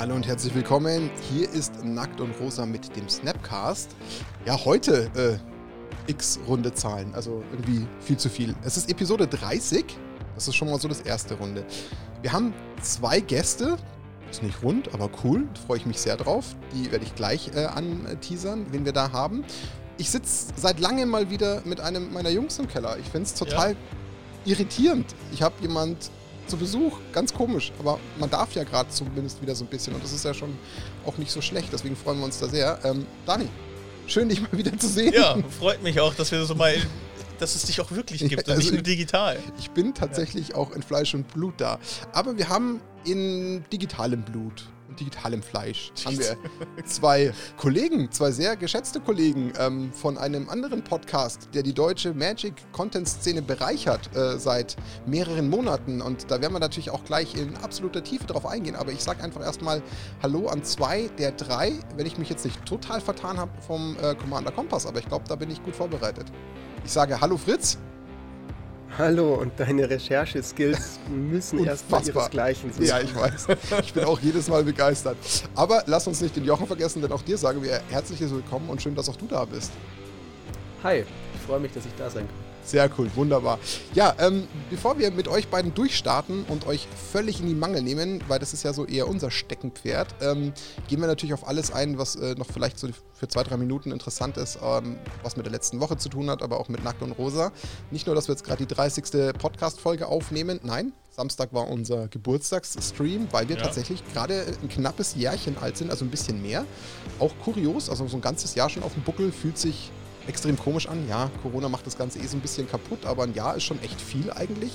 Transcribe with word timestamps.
Hallo 0.00 0.14
und 0.14 0.26
herzlich 0.26 0.54
willkommen. 0.54 1.10
Hier 1.30 1.50
ist 1.50 1.84
Nackt 1.84 2.20
und 2.22 2.32
Rosa 2.40 2.64
mit 2.64 2.96
dem 2.96 3.08
Snapcast. 3.08 3.94
Ja, 4.46 4.64
heute 4.64 5.10
äh, 5.14 5.36
x 6.10 6.40
runde 6.48 6.72
Zahlen, 6.72 7.14
also 7.14 7.44
irgendwie 7.50 7.86
viel 8.00 8.16
zu 8.16 8.30
viel. 8.30 8.54
Es 8.62 8.78
ist 8.78 8.90
Episode 8.90 9.26
30. 9.26 9.84
Das 10.34 10.48
ist 10.48 10.54
schon 10.54 10.70
mal 10.70 10.80
so 10.80 10.88
das 10.88 11.02
erste 11.02 11.34
Runde. 11.34 11.66
Wir 12.22 12.32
haben 12.32 12.54
zwei 12.80 13.20
Gäste. 13.20 13.76
Ist 14.30 14.42
nicht 14.42 14.62
rund, 14.62 14.94
aber 14.94 15.10
cool. 15.24 15.48
Freue 15.66 15.78
ich 15.78 15.86
mich 15.86 15.98
sehr 15.98 16.16
drauf. 16.16 16.54
Die 16.72 16.90
werde 16.92 17.04
ich 17.04 17.14
gleich 17.14 17.50
äh, 17.54 17.64
anteasern, 17.64 18.66
wen 18.70 18.84
wir 18.84 18.92
da 18.92 19.10
haben. 19.12 19.44
Ich 19.98 20.10
sitze 20.10 20.46
seit 20.56 20.78
langem 20.80 21.08
mal 21.08 21.30
wieder 21.30 21.62
mit 21.64 21.80
einem 21.80 22.12
meiner 22.12 22.30
Jungs 22.30 22.58
im 22.58 22.68
Keller. 22.68 22.96
Ich 22.98 23.06
finde 23.06 23.26
es 23.26 23.34
total 23.34 23.72
Ja. 23.72 23.76
irritierend. 24.44 25.06
Ich 25.32 25.42
habe 25.42 25.54
jemand 25.60 26.10
zu 26.46 26.56
Besuch, 26.56 26.96
ganz 27.12 27.32
komisch, 27.34 27.70
aber 27.78 27.98
man 28.18 28.28
darf 28.30 28.52
ja 28.54 28.64
gerade 28.64 28.88
zumindest 28.90 29.40
wieder 29.42 29.54
so 29.54 29.64
ein 29.64 29.68
bisschen 29.68 29.94
und 29.94 30.02
das 30.02 30.12
ist 30.12 30.24
ja 30.24 30.34
schon 30.34 30.56
auch 31.06 31.16
nicht 31.16 31.30
so 31.30 31.40
schlecht, 31.40 31.68
deswegen 31.72 31.94
freuen 31.94 32.18
wir 32.18 32.24
uns 32.24 32.40
da 32.40 32.48
sehr. 32.48 32.76
Ähm, 32.82 33.06
Dani, 33.24 33.46
schön 34.08 34.28
dich 34.28 34.40
mal 34.40 34.50
wieder 34.58 34.76
zu 34.76 34.88
sehen. 34.88 35.12
Ja, 35.14 35.36
freut 35.60 35.80
mich 35.82 36.00
auch, 36.00 36.12
dass 36.14 36.32
wir 36.32 36.44
so 36.44 36.54
mal, 36.56 36.74
dass 37.40 37.54
es 37.54 37.64
dich 37.64 37.80
auch 37.80 37.90
wirklich 37.90 38.20
gibt 38.28 38.32
Ja, 38.32 38.38
und 38.38 38.48
also 38.50 38.62
nicht 38.62 38.72
nur 38.72 38.82
digital. 38.82 39.38
Ich 39.58 39.70
bin 39.70 39.94
tatsächlich 39.94 40.54
auch 40.54 40.72
in 40.72 40.82
Fleisch 40.82 41.14
und 41.14 41.28
Blut 41.28 41.54
da, 41.58 41.78
aber 42.12 42.36
wir 42.36 42.48
haben 42.48 42.80
in 43.04 43.64
digitalem 43.72 44.22
Blut 44.22 44.68
und 44.90 44.98
digitalem 44.98 45.42
Fleisch 45.42 45.92
haben 46.04 46.18
wir 46.18 46.36
zwei 46.84 47.32
Kollegen, 47.56 48.10
zwei 48.10 48.32
sehr 48.32 48.56
geschätzte 48.56 49.00
Kollegen 49.00 49.52
ähm, 49.58 49.92
von 49.92 50.18
einem 50.18 50.48
anderen 50.48 50.82
Podcast, 50.82 51.48
der 51.54 51.62
die 51.62 51.72
deutsche 51.72 52.12
Magic-Content-Szene 52.12 53.40
bereichert 53.40 54.14
äh, 54.16 54.36
seit 54.38 54.76
mehreren 55.06 55.48
Monaten. 55.48 56.02
Und 56.02 56.30
da 56.30 56.40
werden 56.40 56.52
wir 56.52 56.58
natürlich 56.58 56.90
auch 56.90 57.04
gleich 57.04 57.36
in 57.36 57.56
absoluter 57.58 58.02
Tiefe 58.02 58.26
drauf 58.26 58.44
eingehen. 58.44 58.74
Aber 58.74 58.90
ich 58.90 59.00
sage 59.00 59.22
einfach 59.22 59.42
erstmal 59.42 59.80
Hallo 60.22 60.48
an 60.48 60.64
zwei 60.64 61.08
der 61.18 61.32
drei, 61.32 61.72
wenn 61.96 62.06
ich 62.06 62.18
mich 62.18 62.28
jetzt 62.28 62.44
nicht 62.44 62.64
total 62.66 63.00
vertan 63.00 63.38
habe 63.38 63.52
vom 63.62 63.96
äh, 64.02 64.16
Commander 64.16 64.50
Kompass. 64.50 64.86
Aber 64.86 64.98
ich 64.98 65.06
glaube, 65.06 65.24
da 65.28 65.36
bin 65.36 65.50
ich 65.50 65.62
gut 65.62 65.76
vorbereitet. 65.76 66.26
Ich 66.84 66.92
sage 66.92 67.20
Hallo 67.20 67.36
Fritz. 67.36 67.78
Hallo, 68.98 69.34
und 69.34 69.52
deine 69.56 69.88
Rechercheskills 69.88 70.98
müssen 71.08 71.64
erstmal 71.64 72.04
ihresgleichen 72.06 72.72
suchen. 72.72 72.84
Ja, 72.84 73.00
ich 73.00 73.14
weiß. 73.14 73.46
Ich 73.82 73.94
bin 73.94 74.04
auch 74.04 74.18
jedes 74.20 74.48
Mal 74.48 74.64
begeistert. 74.64 75.16
Aber 75.54 75.84
lass 75.86 76.06
uns 76.06 76.20
nicht 76.20 76.34
den 76.36 76.44
Jochen 76.44 76.66
vergessen, 76.66 77.00
denn 77.00 77.12
auch 77.12 77.22
dir 77.22 77.38
sagen 77.38 77.62
wir 77.62 77.80
herzliches 77.88 78.32
Willkommen 78.32 78.68
und 78.68 78.82
schön, 78.82 78.94
dass 78.94 79.08
auch 79.08 79.16
du 79.16 79.26
da 79.26 79.44
bist. 79.44 79.70
Hi, 80.82 81.04
ich 81.34 81.40
freue 81.46 81.60
mich, 81.60 81.72
dass 81.72 81.86
ich 81.86 81.94
da 81.96 82.10
sein 82.10 82.26
kann. 82.26 82.49
Sehr 82.70 82.88
cool, 82.98 83.10
wunderbar. 83.16 83.58
Ja, 83.94 84.14
ähm, 84.20 84.46
bevor 84.70 84.96
wir 84.96 85.10
mit 85.10 85.26
euch 85.26 85.48
beiden 85.48 85.74
durchstarten 85.74 86.44
und 86.44 86.68
euch 86.68 86.86
völlig 87.10 87.40
in 87.40 87.48
die 87.48 87.54
Mangel 87.54 87.82
nehmen, 87.82 88.22
weil 88.28 88.38
das 88.38 88.52
ist 88.52 88.62
ja 88.62 88.72
so 88.72 88.86
eher 88.86 89.08
unser 89.08 89.32
Steckenpferd, 89.32 90.14
ähm, 90.20 90.52
gehen 90.86 91.00
wir 91.00 91.08
natürlich 91.08 91.34
auf 91.34 91.48
alles 91.48 91.72
ein, 91.72 91.98
was 91.98 92.14
äh, 92.14 92.36
noch 92.36 92.46
vielleicht 92.46 92.78
so 92.78 92.88
für 93.12 93.26
zwei, 93.26 93.42
drei 93.42 93.56
Minuten 93.56 93.90
interessant 93.90 94.36
ist, 94.36 94.56
ähm, 94.62 94.98
was 95.24 95.36
mit 95.36 95.46
der 95.46 95.50
letzten 95.52 95.80
Woche 95.80 95.96
zu 95.96 96.08
tun 96.08 96.30
hat, 96.30 96.42
aber 96.42 96.60
auch 96.60 96.68
mit 96.68 96.84
Nackt 96.84 97.02
und 97.02 97.10
Rosa. 97.10 97.50
Nicht 97.90 98.06
nur, 98.06 98.14
dass 98.14 98.28
wir 98.28 98.34
jetzt 98.34 98.44
gerade 98.44 98.64
die 98.64 98.72
30. 98.72 99.32
Podcast-Folge 99.36 100.06
aufnehmen, 100.06 100.60
nein, 100.62 100.92
Samstag 101.10 101.52
war 101.52 101.68
unser 101.68 102.06
Geburtstagsstream, 102.06 103.26
weil 103.32 103.48
wir 103.48 103.56
Ja. 103.56 103.62
tatsächlich 103.62 104.04
gerade 104.12 104.46
ein 104.62 104.68
knappes 104.68 105.16
Jährchen 105.16 105.58
alt 105.58 105.76
sind, 105.76 105.90
also 105.90 106.04
ein 106.04 106.10
bisschen 106.10 106.40
mehr. 106.40 106.64
Auch 107.18 107.32
kurios, 107.42 107.90
also 107.90 108.06
so 108.06 108.16
ein 108.16 108.20
ganzes 108.20 108.54
Jahr 108.54 108.70
schon 108.70 108.84
auf 108.84 108.94
dem 108.94 109.02
Buckel 109.02 109.32
fühlt 109.32 109.58
sich 109.58 109.90
extrem 110.28 110.58
komisch 110.58 110.86
an. 110.88 111.08
Ja, 111.08 111.30
Corona 111.42 111.68
macht 111.68 111.86
das 111.86 111.96
Ganze 111.96 112.18
eh 112.18 112.26
so 112.26 112.36
ein 112.36 112.40
bisschen 112.40 112.68
kaputt, 112.70 113.04
aber 113.06 113.24
ein 113.24 113.34
Jahr 113.34 113.56
ist 113.56 113.64
schon 113.64 113.80
echt 113.82 114.00
viel 114.00 114.30
eigentlich. 114.32 114.72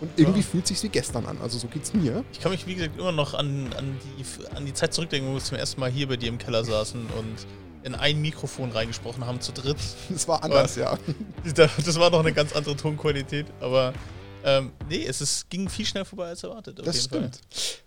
Und 0.00 0.10
irgendwie 0.16 0.40
Ja. 0.40 0.46
fühlt 0.46 0.66
sich 0.66 0.82
wie 0.82 0.88
gestern 0.88 1.26
an. 1.26 1.38
Also 1.42 1.58
so 1.58 1.66
geht's 1.68 1.92
mir. 1.92 2.24
Ich 2.32 2.40
kann 2.40 2.50
mich, 2.52 2.66
wie 2.66 2.74
gesagt, 2.74 2.98
immer 2.98 3.12
noch 3.12 3.34
an, 3.34 3.70
an, 3.76 3.98
die, 4.18 4.56
an 4.56 4.64
die 4.64 4.72
Zeit 4.72 4.94
zurückdenken, 4.94 5.30
wo 5.30 5.34
wir 5.34 5.42
zum 5.42 5.58
ersten 5.58 5.78
Mal 5.80 5.90
hier 5.90 6.08
bei 6.08 6.16
dir 6.16 6.28
im 6.30 6.38
Keller 6.38 6.64
saßen 6.64 7.00
und 7.18 7.46
in 7.82 7.94
ein 7.94 8.20
Mikrofon 8.20 8.72
reingesprochen 8.72 9.26
haben, 9.26 9.40
zu 9.40 9.52
dritt. 9.52 9.76
Es 10.14 10.26
war 10.26 10.42
anders, 10.42 10.76
ja. 10.76 10.98
Das 11.54 11.98
war 11.98 12.10
noch 12.10 12.20
eine 12.20 12.32
ganz 12.32 12.54
andere 12.54 12.76
Tonqualität, 12.76 13.46
aber 13.60 13.92
ähm, 14.42 14.72
nee, 14.88 15.04
es 15.06 15.20
ist, 15.20 15.50
ging 15.50 15.68
viel 15.68 15.84
schneller 15.84 16.06
vorbei 16.06 16.28
als 16.28 16.42
erwartet. 16.44 16.80
Das 16.82 17.04
stimmt. 17.04 17.36
Fall. 17.36 17.40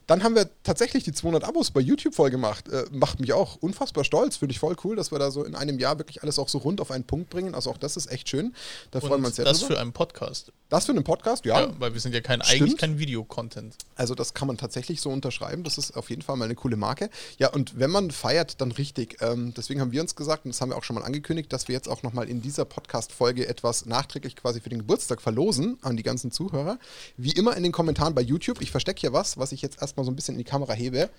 Dann 0.08 0.24
haben 0.24 0.36
wir 0.36 0.50
tatsächlich 0.64 1.04
die 1.04 1.14
200 1.14 1.44
Abos 1.44 1.72
bei 1.72 1.80
YouTube 1.80 2.16
voll 2.16 2.30
gemacht. 2.30 2.68
Äh, 2.70 2.86
macht 2.92 3.20
mich 3.20 3.34
auch 3.34 3.56
unfassbar 3.58 4.04
stolz. 4.04 4.38
Finde 4.38 4.52
ich 4.52 4.60
voll 4.60 4.76
cool, 4.84 4.96
dass 4.96 5.12
wir 5.12 5.20
da 5.20 5.32
so 5.32 5.44
in 5.44 5.56
einem 5.56 5.80
Jahr 5.80 5.98
wirklich 5.98 6.24
alles 6.24 6.40
auch 6.40 6.50
so 6.50 6.58
rund 6.58 6.82
auf 6.82 6.92
einen 6.92 7.04
Punkt 7.04 7.30
bringen. 7.30 7.56
Also 7.56 7.72
auch 7.72 7.78
das 7.78 7.98
ist 7.98 8.12
echt 8.12 8.30
schön. 8.30 8.54
Da 8.92 9.00
freuen 9.00 9.22
wir 9.22 9.28
uns 9.28 9.38
sehr 9.38 9.46
das 9.46 9.60
drüber. 9.60 9.76
für 9.76 9.82
einen 9.82 9.94
Podcast. 9.94 10.52
das 10.70 10.86
für 10.86 10.92
einen 10.92 11.04
Podcast, 11.04 11.46
ja. 11.46 11.62
Ja. 11.62 11.74
weil 11.80 11.94
wir 11.94 12.02
sind 12.02 12.14
ja 12.14 12.22
kein, 12.22 12.42
eigentlich 12.42 12.78
kein 12.78 13.00
Videocontent. 13.00 13.76
Also 13.96 14.16
das 14.16 14.34
kann 14.34 14.48
man 14.48 14.58
tatsächlich 14.58 15.02
so 15.02 15.10
unterschreiben. 15.10 15.64
Das 15.64 15.78
ist 15.78 15.96
auf 15.96 16.10
jeden 16.10 16.22
Fall 16.22 16.36
mal 16.36 16.46
eine 16.46 16.56
coole 16.56 16.76
Marke. 16.76 17.10
Ja, 17.38 17.50
und 17.50 17.80
wenn 17.80 17.92
man 17.92 18.12
feiert, 18.12 18.60
dann 18.62 18.72
richtig. 18.72 19.18
Ähm, 19.22 19.54
deswegen 19.56 19.82
haben 19.82 19.92
wir 19.92 20.02
uns 20.02 20.16
gesagt, 20.16 20.46
und 20.46 20.54
das 20.54 20.62
haben 20.62 20.70
wir 20.70 20.78
auch 20.78 20.84
schon 20.84 20.96
mal 20.96 21.04
angekündigt, 21.04 21.54
dass 21.54 21.68
wir 21.68 21.74
jetzt 21.74 21.88
auch 21.88 22.04
nochmal 22.04 22.30
in 22.30 22.42
dieser 22.42 22.66
Podcast-Folge 22.66 23.48
etwas 23.48 23.86
nachträglich 23.86 24.36
quasi 24.36 24.60
für 24.60 24.70
den 24.70 24.80
Geburtstag 24.80 25.22
verlosen 25.22 25.78
an 25.82 25.98
die 25.98 26.04
ganzen 26.04 26.32
Zuhörer. 26.32 26.80
Wie 27.18 27.32
immer 27.32 27.56
in 27.56 27.64
den 27.64 27.72
Kommentaren 27.72 28.16
bei 28.16 28.22
YouTube. 28.22 28.62
Ich 28.62 28.72
verstecke 28.72 29.02
hier 29.02 29.14
was, 29.14 29.38
was 29.38 29.52
ich 29.52 29.62
jetzt 29.62 29.82
erstmal 29.94 30.06
so 30.06 30.12
ein 30.12 30.16
bisschen 30.16 30.36
in 30.36 30.40
die 30.40 30.50
Kamera 30.50 30.74
hebe. 30.74 31.10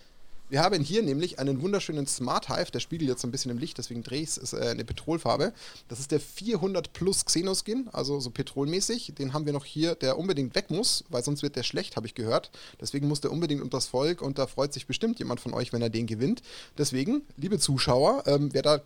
Wir 0.51 0.63
haben 0.63 0.83
hier 0.83 1.03
nämlich 1.03 1.39
einen 1.39 1.63
wunderschönen 1.63 2.07
Smart 2.07 2.49
Hive, 2.49 2.71
der 2.71 2.81
spiegelt 2.81 3.09
jetzt 3.09 3.23
so 3.23 3.29
ein 3.29 3.31
bisschen 3.31 3.51
im 3.51 3.57
Licht, 3.57 3.79
deswegen 3.79 4.03
drehe 4.03 4.21
ich 4.21 4.31
es, 4.31 4.37
ist 4.37 4.53
äh, 4.53 4.69
eine 4.69 4.85
Petrolfarbe. 4.85 5.55
Das 5.89 6.01
ist 6.01 6.11
der 6.11 6.21
400 6.21 6.93
Plus 6.93 7.25
Xenoskin, 7.25 7.89
also 7.93 8.21
so 8.21 8.31
petrolmäßig. 8.31 9.15
Den 9.19 9.33
haben 9.33 9.47
wir 9.47 9.55
noch 9.55 9.65
hier, 9.65 9.95
der 9.95 10.19
unbedingt 10.19 10.55
weg 10.55 10.71
muss, 10.71 11.05
weil 11.09 11.25
sonst 11.25 11.43
wird 11.43 11.57
der 11.57 11.63
schlecht, 11.63 11.97
habe 11.97 12.07
ich 12.07 12.15
gehört. 12.15 12.51
Deswegen 12.79 13.09
muss 13.09 13.23
der 13.23 13.33
unbedingt 13.33 13.63
unters 13.63 13.87
Volk 13.87 14.21
und 14.21 14.39
da 14.39 14.47
freut 14.47 14.75
sich 14.75 14.87
bestimmt 14.87 15.19
jemand 15.19 15.41
von 15.41 15.55
euch, 15.55 15.73
wenn 15.73 15.81
er 15.81 15.91
den 15.91 16.07
gewinnt. 16.07 16.43
Deswegen, 16.77 17.23
liebe 17.37 17.59
Zuschauer, 17.59 18.25
ähm, 18.27 18.51
wer 18.53 18.63
da 18.63 18.81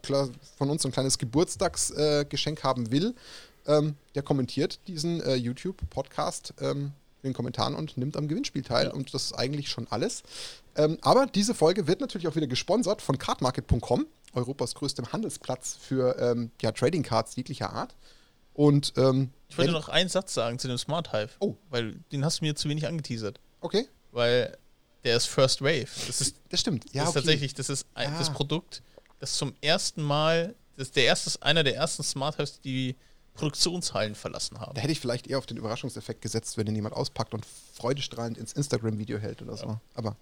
von 0.56 0.70
uns 0.70 0.82
so 0.82 0.88
ein 0.88 0.92
kleines 0.92 1.18
Geburtstagsgeschenk 1.18 2.60
äh, 2.60 2.62
haben 2.62 2.92
will, 2.92 3.14
ähm, 3.66 3.96
der 4.14 4.22
kommentiert 4.22 4.78
diesen 4.86 5.20
äh, 5.22 5.34
YouTube-Podcast 5.34 6.54
ähm, 6.60 6.92
in 7.22 7.30
den 7.30 7.34
Kommentaren 7.34 7.74
und 7.74 7.96
nimmt 7.96 8.16
am 8.16 8.28
Gewinnspiel 8.28 8.62
teil. 8.62 8.86
Ja. 8.86 8.92
Und 8.92 9.12
das 9.14 9.24
ist 9.26 9.32
eigentlich 9.32 9.68
schon 9.68 9.86
alles. 9.88 10.22
Ähm, 10.76 10.98
aber 11.02 11.26
diese 11.26 11.54
Folge 11.54 11.86
wird 11.86 12.00
natürlich 12.00 12.28
auch 12.28 12.36
wieder 12.36 12.46
gesponsert 12.46 13.02
von 13.02 13.18
cardmarket.com, 13.18 14.06
Europas 14.34 14.74
größtem 14.74 15.12
Handelsplatz 15.12 15.76
für 15.80 16.16
ähm, 16.18 16.50
ja, 16.62 16.72
Trading 16.72 17.02
Cards 17.02 17.34
jeglicher 17.36 17.72
Art. 17.72 17.94
Und 18.54 18.92
ähm, 18.96 19.30
Ich 19.48 19.56
wollte 19.58 19.72
noch 19.72 19.88
einen 19.88 20.08
Satz 20.08 20.34
sagen 20.34 20.58
zu 20.58 20.68
dem 20.68 20.78
Smart 20.78 21.12
Hive. 21.12 21.30
Oh. 21.40 21.54
Weil 21.70 22.00
den 22.12 22.24
hast 22.24 22.40
du 22.40 22.44
mir 22.44 22.54
zu 22.56 22.68
wenig 22.68 22.86
angeteasert. 22.86 23.40
okay, 23.60 23.88
Weil 24.12 24.56
der 25.04 25.16
ist 25.16 25.26
First 25.26 25.62
Wave. 25.62 25.86
Das 26.06 26.20
ist, 26.20 26.36
das 26.48 26.60
stimmt. 26.60 26.84
Ja, 26.92 27.02
das 27.02 27.10
ist 27.10 27.16
okay. 27.16 27.20
tatsächlich, 27.24 27.54
das 27.54 27.68
ist 27.68 27.86
ein, 27.94 28.12
Ah. 28.12 28.18
das 28.18 28.30
Produkt, 28.32 28.82
das 29.20 29.34
zum 29.34 29.54
ersten 29.60 30.02
Mal, 30.02 30.54
das 30.76 30.88
ist 30.88 30.96
der 30.96 31.04
erste, 31.04 31.40
einer 31.42 31.62
der 31.64 31.76
ersten 31.76 32.02
Smart 32.02 32.36
Hives, 32.36 32.60
die 32.60 32.96
Produktionshallen 33.38 34.14
verlassen 34.14 34.58
haben. 34.60 34.74
Da 34.74 34.80
hätte 34.80 34.92
ich 34.92 35.00
vielleicht 35.00 35.26
eher 35.28 35.38
auf 35.38 35.46
den 35.46 35.56
Überraschungseffekt 35.56 36.20
gesetzt, 36.22 36.56
wenn 36.56 36.66
den 36.66 36.74
jemand 36.74 36.94
auspackt 36.94 37.34
und 37.34 37.46
freudestrahlend 37.74 38.36
ins 38.36 38.52
Instagram-Video 38.52 39.18
hält 39.18 39.40
oder 39.42 39.56
so. 39.56 39.78
Aber 39.94 40.16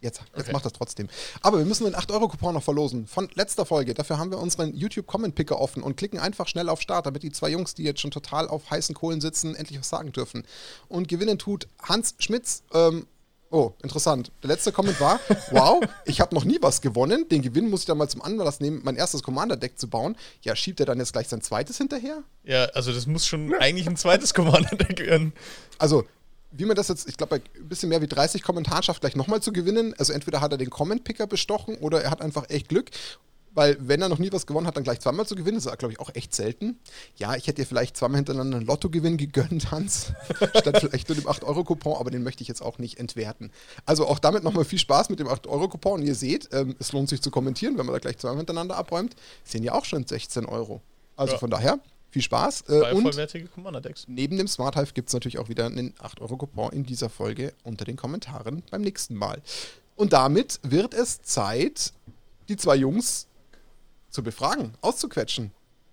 jetzt, 0.00 0.20
jetzt 0.34 0.40
Okay. 0.40 0.52
macht 0.52 0.64
das 0.64 0.72
trotzdem. 0.72 1.08
Aber 1.42 1.58
wir 1.58 1.64
müssen 1.64 1.84
den 1.84 1.94
8-Euro-Coupon 1.94 2.54
noch 2.54 2.62
verlosen. 2.62 3.06
Von 3.06 3.28
letzter 3.34 3.64
Folge. 3.64 3.94
Dafür 3.94 4.18
haben 4.18 4.30
wir 4.30 4.38
unseren 4.38 4.74
YouTube-Comment-Picker 4.74 5.58
offen 5.60 5.82
und 5.82 5.96
klicken 5.96 6.18
einfach 6.18 6.48
schnell 6.48 6.68
auf 6.68 6.80
Start, 6.80 7.06
damit 7.06 7.22
die 7.22 7.30
zwei 7.30 7.50
Jungs, 7.50 7.74
die 7.74 7.84
jetzt 7.84 8.00
schon 8.00 8.10
total 8.10 8.48
auf 8.48 8.68
heißen 8.70 8.94
Kohlen 8.94 9.20
sitzen, 9.20 9.54
endlich 9.54 9.78
was 9.78 9.88
sagen 9.88 10.10
dürfen. 10.12 10.44
Und 10.88 11.06
gewinnen 11.08 11.38
tut 11.38 11.68
Hans 11.80 12.14
Schmitz. 12.18 12.62
Ähm, 12.74 13.06
Oh, 13.50 13.72
interessant. 13.82 14.32
Der 14.42 14.48
letzte 14.48 14.72
Comment 14.72 15.00
war, 15.00 15.20
wow, 15.50 15.80
ich 16.04 16.20
habe 16.20 16.34
noch 16.34 16.44
nie 16.44 16.58
was 16.60 16.80
gewonnen. 16.80 17.28
Den 17.28 17.42
Gewinn 17.42 17.70
muss 17.70 17.80
ich 17.80 17.86
dann 17.86 17.98
mal 17.98 18.08
zum 18.08 18.22
Anlass 18.22 18.60
nehmen, 18.60 18.80
mein 18.82 18.96
erstes 18.96 19.22
Commander-Deck 19.22 19.78
zu 19.78 19.88
bauen. 19.88 20.16
Ja, 20.42 20.56
schiebt 20.56 20.80
er 20.80 20.86
dann 20.86 20.98
jetzt 20.98 21.12
gleich 21.12 21.28
sein 21.28 21.42
zweites 21.42 21.78
hinterher? 21.78 22.22
Ja, 22.44 22.64
also 22.66 22.92
das 22.92 23.06
muss 23.06 23.26
schon 23.26 23.54
eigentlich 23.54 23.86
ein 23.88 23.96
zweites 23.96 24.34
Commander-Deck 24.34 24.98
werden. 25.00 25.32
Also, 25.78 26.04
wie 26.50 26.64
man 26.64 26.74
das 26.74 26.88
jetzt, 26.88 27.08
ich 27.08 27.16
glaube, 27.16 27.38
bei 27.38 27.60
ein 27.60 27.68
bisschen 27.68 27.88
mehr 27.88 28.00
wie 28.00 28.08
30 28.08 28.42
Kommentaren 28.42 28.82
schafft, 28.82 29.00
gleich 29.00 29.14
nochmal 29.14 29.40
zu 29.40 29.52
gewinnen. 29.52 29.94
Also 29.98 30.12
entweder 30.12 30.40
hat 30.40 30.52
er 30.52 30.58
den 30.58 30.70
Comment-Picker 30.70 31.26
bestochen 31.26 31.76
oder 31.76 32.02
er 32.02 32.10
hat 32.10 32.22
einfach 32.22 32.48
echt 32.48 32.68
Glück. 32.68 32.90
Weil 33.56 33.78
wenn 33.80 34.02
er 34.02 34.10
noch 34.10 34.18
nie 34.18 34.30
was 34.30 34.46
gewonnen 34.46 34.66
hat, 34.66 34.76
dann 34.76 34.84
gleich 34.84 35.00
zweimal 35.00 35.26
zu 35.26 35.34
gewinnen, 35.34 35.56
das 35.56 35.64
ist, 35.64 35.78
glaube 35.78 35.92
ich, 35.92 35.98
auch 35.98 36.10
echt 36.14 36.34
selten. 36.34 36.78
Ja, 37.16 37.34
ich 37.36 37.46
hätte 37.46 37.62
dir 37.62 37.66
vielleicht 37.66 37.96
zweimal 37.96 38.18
hintereinander 38.18 38.58
einen 38.58 38.66
Lottogewinn 38.66 39.16
gegönnt, 39.16 39.70
Hans, 39.70 40.12
statt 40.54 40.76
vielleicht 40.78 41.08
nur 41.08 41.16
dem 41.16 41.26
8-Euro-Coupon, 41.26 41.96
aber 41.98 42.10
den 42.10 42.22
möchte 42.22 42.42
ich 42.42 42.48
jetzt 42.48 42.60
auch 42.60 42.76
nicht 42.78 42.98
entwerten. 42.98 43.50
Also 43.86 44.06
auch 44.06 44.18
damit 44.18 44.44
nochmal 44.44 44.66
viel 44.66 44.78
Spaß 44.78 45.08
mit 45.08 45.20
dem 45.20 45.26
8-Euro-Coupon. 45.28 46.00
Und 46.02 46.06
ihr 46.06 46.14
seht, 46.14 46.50
ähm, 46.52 46.76
es 46.78 46.92
lohnt 46.92 47.08
sich 47.08 47.22
zu 47.22 47.30
kommentieren, 47.30 47.78
wenn 47.78 47.86
man 47.86 47.94
da 47.94 47.98
gleich 47.98 48.18
zweimal 48.18 48.36
hintereinander 48.36 48.76
abräumt. 48.76 49.16
Sind 49.42 49.62
ja 49.64 49.72
auch 49.72 49.86
schon 49.86 50.06
16 50.06 50.44
Euro. 50.44 50.82
Also 51.16 51.32
Ja. 51.32 51.38
von 51.38 51.48
daher, 51.48 51.80
viel 52.10 52.20
Spaß. 52.20 52.64
Äh, 52.68 52.92
und 52.92 53.02
vollwertige 53.04 53.48
Commander-Decks. 53.48 54.04
Neben 54.06 54.36
dem 54.36 54.48
Smart 54.48 54.76
Hive 54.76 54.92
gibt 54.92 55.08
es 55.08 55.14
natürlich 55.14 55.38
auch 55.38 55.48
wieder 55.48 55.64
einen 55.64 55.94
8-Euro-Coupon 55.94 56.72
in 56.72 56.84
dieser 56.84 57.08
Folge 57.08 57.54
unter 57.64 57.86
den 57.86 57.96
Kommentaren 57.96 58.62
beim 58.70 58.82
nächsten 58.82 59.14
Mal. 59.14 59.40
Und 59.96 60.12
damit 60.12 60.60
wird 60.62 60.92
es 60.92 61.22
Zeit, 61.22 61.94
die 62.50 62.56
zwei 62.56 62.76
Jungs 62.76 63.28
zu 64.16 64.22
befragen, 64.22 64.72
auszuquetschen, 64.80 65.50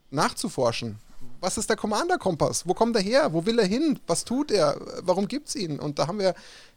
nachzuforschen. 0.09 0.97
Was 1.41 1.57
ist 1.57 1.69
der 1.69 1.75
Commander-Kompass? 1.75 2.65
Wo 2.65 2.73
kommt 2.73 2.95
er 2.95 3.01
her? 3.01 3.33
Wo 3.33 3.45
will 3.45 3.59
er 3.59 3.65
hin? 3.65 3.99
Was 4.07 4.23
tut 4.23 4.49
er? 4.49 4.79
Warum 5.01 5.27
gibt 5.27 5.49
es 5.49 5.55
ihn? 5.55 5.77
Und 5.77 5.99
da 5.99 6.07
haben 6.07 6.19
wir 6.19 6.33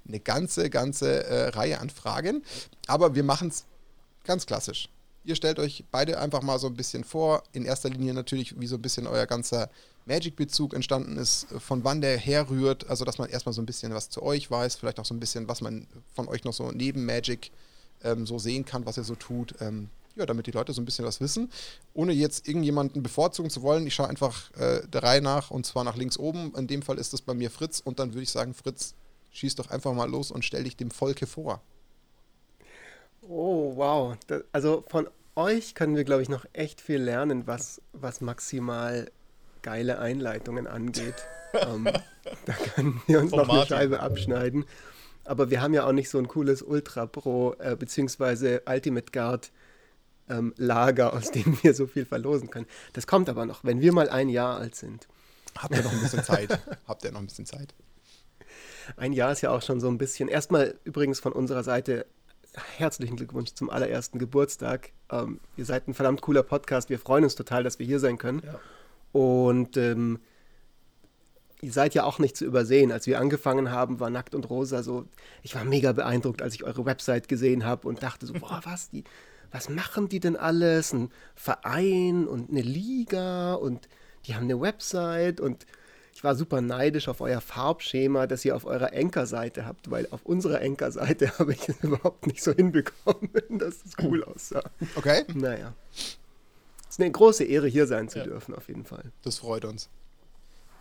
eine 0.08 0.18
ganze, 0.18 0.70
ganze 0.70 1.24
äh, 1.24 1.48
Reihe 1.50 1.78
an 1.78 1.88
Fragen. 1.88 2.42
Aber 2.88 3.14
wir 3.14 3.22
machen 3.22 3.46
es 3.46 3.64
ganz 4.24 4.44
klassisch. 4.44 4.88
Ihr 5.24 5.36
stellt 5.36 5.60
euch 5.60 5.84
beide 5.92 6.18
einfach 6.18 6.42
mal 6.42 6.58
so 6.58 6.66
ein 6.66 6.74
bisschen 6.74 7.04
vor. 7.04 7.44
In 7.52 7.64
erster 7.64 7.90
Linie 7.90 8.12
natürlich, 8.12 8.58
wie 8.58 8.66
so 8.66 8.74
ein 8.74 8.82
bisschen 8.82 9.06
euer 9.06 9.26
ganzer 9.26 9.70
Magic-Bezug 10.06 10.74
entstanden 10.74 11.16
ist, 11.16 11.46
von 11.60 11.84
wann 11.84 12.00
der 12.00 12.18
herrührt. 12.18 12.90
Also, 12.90 13.04
dass 13.04 13.18
man 13.18 13.30
erstmal 13.30 13.52
so 13.52 13.62
ein 13.62 13.66
bisschen 13.66 13.94
was 13.94 14.10
zu 14.10 14.20
euch 14.20 14.50
weiß, 14.50 14.74
vielleicht 14.74 14.98
auch 14.98 15.04
so 15.04 15.14
ein 15.14 15.20
bisschen, 15.20 15.46
was 15.46 15.60
man 15.60 15.86
von 16.12 16.26
euch 16.26 16.42
noch 16.42 16.52
so 16.52 16.72
neben 16.72 17.06
Magic 17.06 17.52
ähm, 18.02 18.26
so 18.26 18.40
sehen 18.40 18.64
kann, 18.64 18.84
was 18.84 18.96
ihr 18.96 19.04
so 19.04 19.14
tut. 19.14 19.54
Ähm, 19.60 19.90
ja, 20.16 20.26
damit 20.26 20.46
die 20.46 20.50
Leute 20.50 20.72
so 20.72 20.80
ein 20.80 20.84
bisschen 20.84 21.04
was 21.04 21.20
wissen. 21.20 21.50
Ohne 21.94 22.12
jetzt 22.12 22.48
irgendjemanden 22.48 23.02
bevorzugen 23.02 23.50
zu 23.50 23.62
wollen. 23.62 23.86
Ich 23.86 23.94
schaue 23.94 24.08
einfach 24.08 24.50
äh, 24.56 24.86
der 24.88 25.02
Reihe 25.02 25.20
nach 25.20 25.50
und 25.50 25.66
zwar 25.66 25.84
nach 25.84 25.96
links 25.96 26.18
oben. 26.18 26.54
In 26.56 26.66
dem 26.66 26.82
Fall 26.82 26.98
ist 26.98 27.12
das 27.12 27.20
bei 27.20 27.34
mir 27.34 27.50
Fritz. 27.50 27.80
Und 27.80 27.98
dann 27.98 28.12
würde 28.12 28.22
ich 28.22 28.30
sagen, 28.30 28.54
Fritz, 28.54 28.94
schieß 29.32 29.54
doch 29.56 29.70
einfach 29.70 29.92
mal 29.92 30.08
los 30.08 30.30
und 30.30 30.44
stell 30.44 30.64
dich 30.64 30.76
dem 30.76 30.90
Volke 30.90 31.26
vor. 31.26 31.60
Oh, 33.22 33.76
wow. 33.76 34.16
Das, 34.26 34.42
also 34.52 34.84
von 34.88 35.08
euch 35.34 35.74
können 35.74 35.96
wir, 35.96 36.04
glaube 36.04 36.22
ich, 36.22 36.28
noch 36.28 36.46
echt 36.54 36.80
viel 36.80 37.00
lernen, 37.00 37.46
was, 37.46 37.82
was 37.92 38.20
maximal 38.22 39.10
geile 39.62 39.98
Einleitungen 39.98 40.66
angeht. 40.66 41.26
ähm, 41.52 41.84
da 42.46 42.52
können 42.52 43.02
wir 43.06 43.20
uns 43.20 43.30
Von 43.30 43.40
noch 43.40 43.48
Martin. 43.48 43.74
eine 43.74 43.82
Scheibe 43.82 44.00
abschneiden. 44.00 44.64
Aber 45.24 45.50
wir 45.50 45.60
haben 45.60 45.74
ja 45.74 45.84
auch 45.84 45.92
nicht 45.92 46.08
so 46.08 46.18
ein 46.18 46.28
cooles 46.28 46.62
Ultra 46.62 47.04
Pro 47.06 47.54
äh, 47.58 47.76
bzw. 47.76 48.60
Ultimate 48.64 49.10
Guard 49.12 49.50
ähm, 50.28 50.54
Lager, 50.56 51.12
aus 51.12 51.30
dem 51.30 51.58
wir 51.62 51.74
so 51.74 51.86
viel 51.86 52.04
verlosen 52.04 52.50
können. 52.50 52.66
Das 52.92 53.06
kommt 53.06 53.28
aber 53.28 53.46
noch, 53.46 53.64
wenn 53.64 53.80
wir 53.80 53.92
mal 53.92 54.08
ein 54.08 54.28
Jahr 54.28 54.58
alt 54.58 54.74
sind. 54.74 55.08
Habt 55.56 55.74
ihr 55.74 55.82
noch 55.82 55.92
ein 55.92 56.00
bisschen 56.00 56.22
Zeit? 56.22 56.60
Habt 56.86 57.04
ihr 57.04 57.12
noch 57.12 57.20
ein 57.20 57.26
bisschen 57.26 57.46
Zeit? 57.46 57.74
Ein 58.96 59.12
Jahr 59.12 59.32
ist 59.32 59.40
ja 59.40 59.50
auch 59.50 59.62
schon 59.62 59.80
so 59.80 59.88
ein 59.88 59.98
bisschen. 59.98 60.28
Erstmal 60.28 60.78
übrigens 60.84 61.18
von 61.18 61.32
unserer 61.32 61.64
Seite 61.64 62.06
herzlichen 62.76 63.16
Glückwunsch 63.16 63.52
zum 63.54 63.70
allerersten 63.70 64.18
Geburtstag. 64.18 64.92
Ähm, 65.10 65.40
ihr 65.56 65.64
seid 65.64 65.88
ein 65.88 65.94
verdammt 65.94 66.22
cooler 66.22 66.42
Podcast. 66.42 66.90
Wir 66.90 66.98
freuen 66.98 67.24
uns 67.24 67.34
total, 67.34 67.62
dass 67.62 67.78
wir 67.78 67.86
hier 67.86 68.00
sein 68.00 68.18
können. 68.18 68.42
Ja. 68.44 68.60
Und 69.12 69.76
ähm, 69.76 70.20
ihr 71.60 71.72
seid 71.72 71.94
ja 71.94 72.04
auch 72.04 72.18
nicht 72.18 72.36
zu 72.36 72.44
übersehen. 72.44 72.92
Als 72.92 73.06
wir 73.06 73.20
angefangen 73.20 73.70
haben, 73.70 74.00
war 74.00 74.10
Nackt 74.10 74.34
und 74.34 74.48
Rosa 74.48 74.82
so. 74.82 75.06
Ich 75.42 75.54
war 75.54 75.64
mega 75.64 75.92
beeindruckt, 75.92 76.42
als 76.42 76.54
ich 76.54 76.64
eure 76.64 76.84
Website 76.84 77.28
gesehen 77.28 77.64
habe 77.64 77.88
und 77.88 78.02
dachte 78.02 78.26
so, 78.26 78.32
boah, 78.40 78.60
was, 78.64 78.90
die, 78.90 79.04
was 79.56 79.70
machen 79.70 80.10
die 80.10 80.20
denn 80.20 80.36
alles? 80.36 80.92
Ein 80.92 81.10
Verein 81.34 82.28
und 82.28 82.50
eine 82.50 82.60
Liga 82.60 83.54
und 83.54 83.88
die 84.26 84.34
haben 84.34 84.44
eine 84.44 84.60
Website 84.60 85.40
und 85.40 85.64
ich 86.14 86.22
war 86.22 86.34
super 86.34 86.60
neidisch 86.60 87.08
auf 87.08 87.22
euer 87.22 87.40
Farbschema, 87.40 88.26
das 88.26 88.44
ihr 88.44 88.54
auf 88.54 88.66
eurer 88.66 88.92
Enker-Seite 88.92 89.64
habt, 89.64 89.90
weil 89.90 90.08
auf 90.10 90.26
unserer 90.26 90.60
Enker-Seite 90.60 91.38
habe 91.38 91.54
ich 91.54 91.68
es 91.70 91.82
überhaupt 91.82 92.26
nicht 92.26 92.42
so 92.42 92.52
hinbekommen, 92.52 93.30
dass 93.58 93.76
es 93.86 93.92
cool 94.02 94.24
aussah. 94.24 94.62
Okay. 94.94 95.24
Naja. 95.32 95.72
Es 95.94 96.16
ist 96.90 97.00
eine 97.00 97.10
große 97.10 97.44
Ehre, 97.44 97.66
hier 97.66 97.86
sein 97.86 98.10
zu 98.10 98.18
ja. 98.18 98.24
dürfen, 98.24 98.54
auf 98.54 98.68
jeden 98.68 98.84
Fall. 98.84 99.04
Das 99.22 99.38
freut 99.38 99.64
uns. 99.64 99.88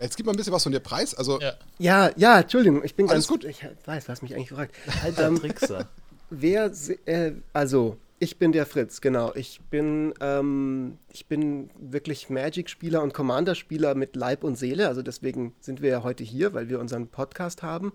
Jetzt 0.02 0.18
gib 0.18 0.26
mal 0.26 0.34
ein 0.34 0.38
bisschen 0.38 0.52
was 0.52 0.64
von 0.64 0.74
dir 0.74 0.82
preis. 0.82 1.16
Also 1.16 1.40
ja, 1.40 1.54
ja, 1.80 2.12
ja 2.18 2.40
Entschuldigung, 2.42 2.84
ich 2.84 2.96
bin 2.96 3.10
Alles 3.10 3.26
ganz 3.26 3.28
gut. 3.30 3.46
Ich 3.46 3.66
weiß, 3.86 4.06
du 4.06 4.12
hast 4.12 4.22
mich 4.22 4.36
eigentlich 4.36 4.50
gefragt. 4.50 4.76
Halt, 5.02 5.18
ähm, 5.20 5.40
Trickser. 5.40 5.88
Wer, 6.30 6.72
äh, 7.06 7.32
also, 7.54 7.98
ich 8.26 8.40
bin 8.40 8.52
der 8.52 8.66
Fritz, 8.66 9.02
genau. 9.02 9.32
Ich 9.36 9.62
bin, 9.70 10.12
ähm, 10.20 10.98
ich 11.14 11.28
bin 11.28 11.70
wirklich 11.78 12.32
Magic-Spieler 12.32 13.04
und 13.04 13.14
Commander-Spieler 13.14 13.94
mit 13.94 14.16
Leib 14.16 14.44
und 14.44 14.56
Seele. 14.56 14.88
Also 14.88 15.04
deswegen 15.04 15.54
sind 15.60 15.80
wir 15.84 15.92
ja 15.92 16.04
heute 16.04 16.24
hier, 16.24 16.56
weil 16.56 16.68
wir 16.68 16.80
unseren 16.80 17.08
Podcast 17.08 17.62
haben. 17.62 17.94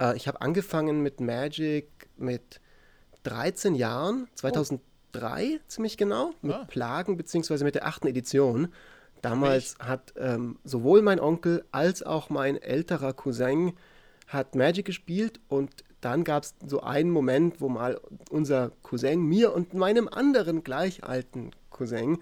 Äh, 0.00 0.16
ich 0.16 0.28
habe 0.28 0.40
angefangen 0.40 1.02
mit 1.02 1.20
Magic 1.20 1.88
mit 2.16 2.60
13 3.24 3.74
Jahren, 3.74 4.28
2003 4.36 4.78
oh. 5.56 5.60
ziemlich 5.66 5.96
genau, 5.96 6.32
mit 6.42 6.54
ah. 6.54 6.64
Plagen 6.68 7.16
beziehungsweise 7.16 7.64
mit 7.64 7.74
der 7.74 7.86
achten 7.88 8.06
Edition. 8.06 8.68
Damals 9.20 9.76
hat 9.80 10.14
ähm, 10.16 10.60
sowohl 10.62 11.02
mein 11.02 11.18
Onkel 11.18 11.64
als 11.72 12.04
auch 12.04 12.30
mein 12.30 12.56
älterer 12.56 13.12
Cousin 13.14 13.72
hat 14.28 14.54
Magic 14.54 14.86
gespielt 14.86 15.40
und 15.48 15.82
dann 16.06 16.22
gab 16.22 16.44
es 16.44 16.54
so 16.64 16.82
einen 16.82 17.10
Moment, 17.10 17.60
wo 17.60 17.68
mal 17.68 18.00
unser 18.30 18.70
Cousin 18.84 19.22
mir 19.22 19.52
und 19.52 19.74
meinem 19.74 20.06
anderen 20.06 20.62
gleich 20.62 21.02
alten 21.02 21.50
Cousin 21.70 22.18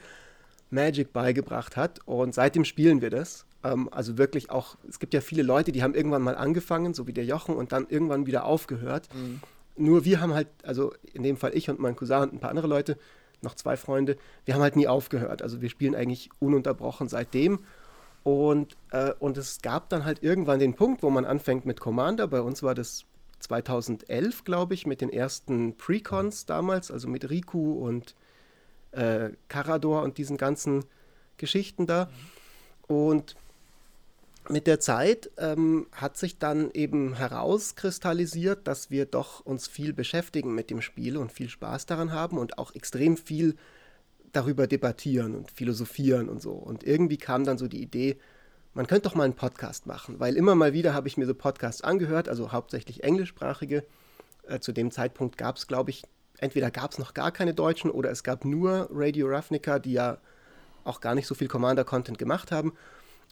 Magic 0.70 1.12
beigebracht 1.12 1.76
hat 1.76 2.00
und 2.06 2.34
seitdem 2.34 2.64
spielen 2.64 3.02
wir 3.02 3.10
das. 3.10 3.44
Ähm, 3.62 3.90
also 3.92 4.16
wirklich 4.16 4.50
auch, 4.50 4.76
es 4.88 4.98
gibt 5.00 5.12
ja 5.12 5.20
viele 5.20 5.42
Leute, 5.42 5.70
die 5.70 5.82
haben 5.82 5.94
irgendwann 5.94 6.22
mal 6.22 6.34
angefangen, 6.34 6.94
so 6.94 7.06
wie 7.06 7.12
der 7.12 7.26
Jochen, 7.26 7.54
und 7.54 7.72
dann 7.72 7.86
irgendwann 7.90 8.24
wieder 8.24 8.46
aufgehört. 8.46 9.10
Mhm. 9.14 9.42
Nur 9.76 10.06
wir 10.06 10.22
haben 10.22 10.32
halt, 10.32 10.48
also 10.62 10.94
in 11.12 11.22
dem 11.22 11.36
Fall 11.36 11.54
ich 11.54 11.68
und 11.68 11.78
mein 11.78 11.94
Cousin 11.94 12.22
und 12.22 12.32
ein 12.32 12.40
paar 12.40 12.50
andere 12.50 12.66
Leute, 12.66 12.96
noch 13.42 13.54
zwei 13.54 13.76
Freunde, 13.76 14.16
wir 14.46 14.54
haben 14.54 14.62
halt 14.62 14.76
nie 14.76 14.88
aufgehört. 14.88 15.42
Also 15.42 15.60
wir 15.60 15.68
spielen 15.68 15.94
eigentlich 15.94 16.30
ununterbrochen 16.40 17.08
seitdem. 17.08 17.58
Und, 18.22 18.78
äh, 18.92 19.12
und 19.18 19.36
es 19.36 19.60
gab 19.60 19.90
dann 19.90 20.06
halt 20.06 20.22
irgendwann 20.22 20.58
den 20.58 20.72
Punkt, 20.72 21.02
wo 21.02 21.10
man 21.10 21.26
anfängt 21.26 21.66
mit 21.66 21.80
Commander. 21.80 22.26
Bei 22.26 22.40
uns 22.40 22.62
war 22.62 22.74
das 22.74 23.04
2011, 23.44 24.44
glaube 24.44 24.74
ich, 24.74 24.86
mit 24.86 25.00
den 25.00 25.10
ersten 25.10 25.76
Precons 25.76 26.46
damals, 26.46 26.90
also 26.90 27.08
mit 27.08 27.28
Riku 27.30 27.74
und 27.74 28.14
äh, 28.92 29.30
Carador 29.48 30.02
und 30.02 30.18
diesen 30.18 30.36
ganzen 30.36 30.84
Geschichten 31.36 31.86
da. 31.86 32.10
Und 32.86 33.36
mit 34.48 34.66
der 34.66 34.78
Zeit 34.80 35.30
ähm, 35.38 35.86
hat 35.92 36.16
sich 36.16 36.38
dann 36.38 36.70
eben 36.72 37.14
herauskristallisiert, 37.14 38.66
dass 38.66 38.90
wir 38.90 39.06
doch 39.06 39.40
uns 39.40 39.68
viel 39.68 39.92
beschäftigen 39.92 40.54
mit 40.54 40.70
dem 40.70 40.82
Spiel 40.82 41.16
und 41.16 41.32
viel 41.32 41.48
Spaß 41.48 41.86
daran 41.86 42.12
haben 42.12 42.38
und 42.38 42.58
auch 42.58 42.74
extrem 42.74 43.16
viel 43.16 43.56
darüber 44.32 44.66
debattieren 44.66 45.34
und 45.34 45.50
philosophieren 45.50 46.28
und 46.28 46.42
so. 46.42 46.52
Und 46.52 46.84
irgendwie 46.84 47.16
kam 47.16 47.44
dann 47.44 47.56
so 47.56 47.68
die 47.68 47.82
Idee, 47.82 48.18
man 48.74 48.86
könnte 48.86 49.08
doch 49.08 49.14
mal 49.14 49.24
einen 49.24 49.34
Podcast 49.36 49.86
machen, 49.86 50.18
weil 50.18 50.36
immer 50.36 50.54
mal 50.54 50.72
wieder 50.72 50.94
habe 50.94 51.08
ich 51.08 51.16
mir 51.16 51.26
so 51.26 51.34
Podcasts 51.34 51.82
angehört, 51.82 52.28
also 52.28 52.52
hauptsächlich 52.52 53.04
englischsprachige. 53.04 53.84
Äh, 54.46 54.58
zu 54.60 54.72
dem 54.72 54.90
Zeitpunkt 54.90 55.38
gab 55.38 55.56
es, 55.56 55.66
glaube 55.66 55.90
ich, 55.90 56.02
entweder 56.38 56.70
gab 56.70 56.90
es 56.90 56.98
noch 56.98 57.14
gar 57.14 57.32
keine 57.32 57.54
Deutschen 57.54 57.90
oder 57.90 58.10
es 58.10 58.24
gab 58.24 58.44
nur 58.44 58.88
Radio 58.90 59.28
Ravnica, 59.28 59.78
die 59.78 59.92
ja 59.92 60.18
auch 60.82 61.00
gar 61.00 61.14
nicht 61.14 61.26
so 61.26 61.34
viel 61.34 61.48
Commander-Content 61.48 62.18
gemacht 62.18 62.52
haben. 62.52 62.74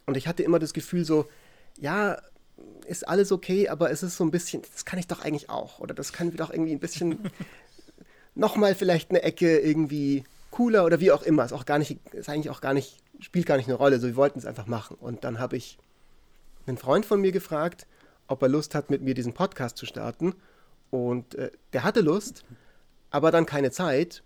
Und 0.06 0.16
ich 0.16 0.26
hatte 0.26 0.42
immer 0.42 0.58
das 0.58 0.72
Gefühl 0.72 1.04
so, 1.04 1.28
ja, 1.78 2.18
ist 2.86 3.06
alles 3.06 3.32
okay, 3.32 3.68
aber 3.68 3.90
es 3.90 4.02
ist 4.02 4.16
so 4.16 4.24
ein 4.24 4.30
bisschen, 4.30 4.62
das 4.72 4.84
kann 4.84 4.98
ich 4.98 5.06
doch 5.06 5.24
eigentlich 5.24 5.50
auch. 5.50 5.80
Oder 5.80 5.94
das 5.94 6.12
können 6.12 6.32
wir 6.32 6.38
doch 6.38 6.50
irgendwie 6.50 6.72
ein 6.72 6.80
bisschen 6.80 7.18
nochmal 8.34 8.74
vielleicht 8.74 9.10
eine 9.10 9.22
Ecke 9.22 9.58
irgendwie 9.58 10.24
cooler 10.50 10.84
oder 10.84 11.00
wie 11.00 11.10
auch 11.12 11.22
immer. 11.22 11.44
Ist 11.44 11.52
auch 11.52 11.66
gar 11.66 11.78
nicht, 11.78 11.98
ist 12.14 12.28
eigentlich 12.28 12.50
auch 12.50 12.60
gar 12.60 12.74
nicht 12.74 13.01
spielt 13.20 13.46
gar 13.46 13.56
nicht 13.56 13.68
eine 13.68 13.76
Rolle. 13.76 13.98
So, 13.98 14.06
wir 14.06 14.16
wollten 14.16 14.38
es 14.38 14.46
einfach 14.46 14.66
machen. 14.66 14.96
Und 15.00 15.24
dann 15.24 15.38
habe 15.38 15.56
ich 15.56 15.78
einen 16.66 16.78
Freund 16.78 17.06
von 17.06 17.20
mir 17.20 17.32
gefragt, 17.32 17.86
ob 18.28 18.42
er 18.42 18.48
Lust 18.48 18.74
hat, 18.74 18.90
mit 18.90 19.02
mir 19.02 19.14
diesen 19.14 19.32
Podcast 19.32 19.76
zu 19.76 19.86
starten. 19.86 20.34
Und 20.90 21.34
äh, 21.34 21.50
der 21.72 21.84
hatte 21.84 22.00
Lust, 22.00 22.44
aber 23.10 23.30
dann 23.30 23.46
keine 23.46 23.70
Zeit. 23.70 24.22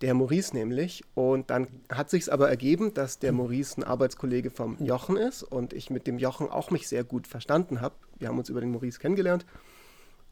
Der 0.00 0.14
Maurice 0.14 0.54
nämlich. 0.54 1.02
Und 1.14 1.50
dann 1.50 1.66
hat 1.90 2.08
sich 2.08 2.32
aber 2.32 2.48
ergeben, 2.48 2.94
dass 2.94 3.18
der 3.18 3.32
Maurice 3.32 3.80
ein 3.80 3.84
Arbeitskollege 3.84 4.50
vom 4.50 4.76
Jochen 4.78 5.16
ist 5.16 5.42
und 5.42 5.72
ich 5.72 5.90
mit 5.90 6.06
dem 6.06 6.18
Jochen 6.18 6.48
auch 6.48 6.70
mich 6.70 6.86
sehr 6.86 7.02
gut 7.02 7.26
verstanden 7.26 7.80
habe. 7.80 7.96
Wir 8.18 8.28
haben 8.28 8.38
uns 8.38 8.48
über 8.48 8.60
den 8.60 8.70
Maurice 8.70 9.00
kennengelernt. 9.00 9.44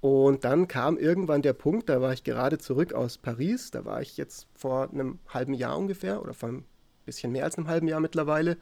Und 0.01 0.45
dann 0.45 0.69
kam 0.69 0.99
irgendwann 0.99 1.43
der 1.43 1.53
Punkt, 1.53 1.89
da 1.89 2.01
war 2.01 2.13
ich 2.13 2.23
gerade 2.23 2.59
zurück 2.59 2.93
aus 2.93 3.19
Paris. 3.19 3.73
Da 3.73 3.85
war 3.85 4.01
ich 4.01 4.17
jetzt 4.17 4.47
vor 4.55 4.91
einem 4.91 5.19
halben 5.29 5.55
Jahr 5.55 5.77
ungefähr 5.77 6.23
oder 6.23 6.33
vor 6.33 6.51
einem 6.51 6.65
bisschen 7.07 7.33
mehr 7.33 7.45
als 7.45 7.57
einem 7.57 7.69
halben 7.69 7.89
Jahr 7.89 8.01
mittlerweile. 8.01 8.59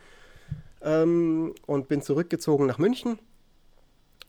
Ähm, 0.83 1.55
und 1.67 1.89
bin 1.89 2.03
zurückgezogen 2.03 2.67
nach 2.67 2.79
München. 2.79 3.19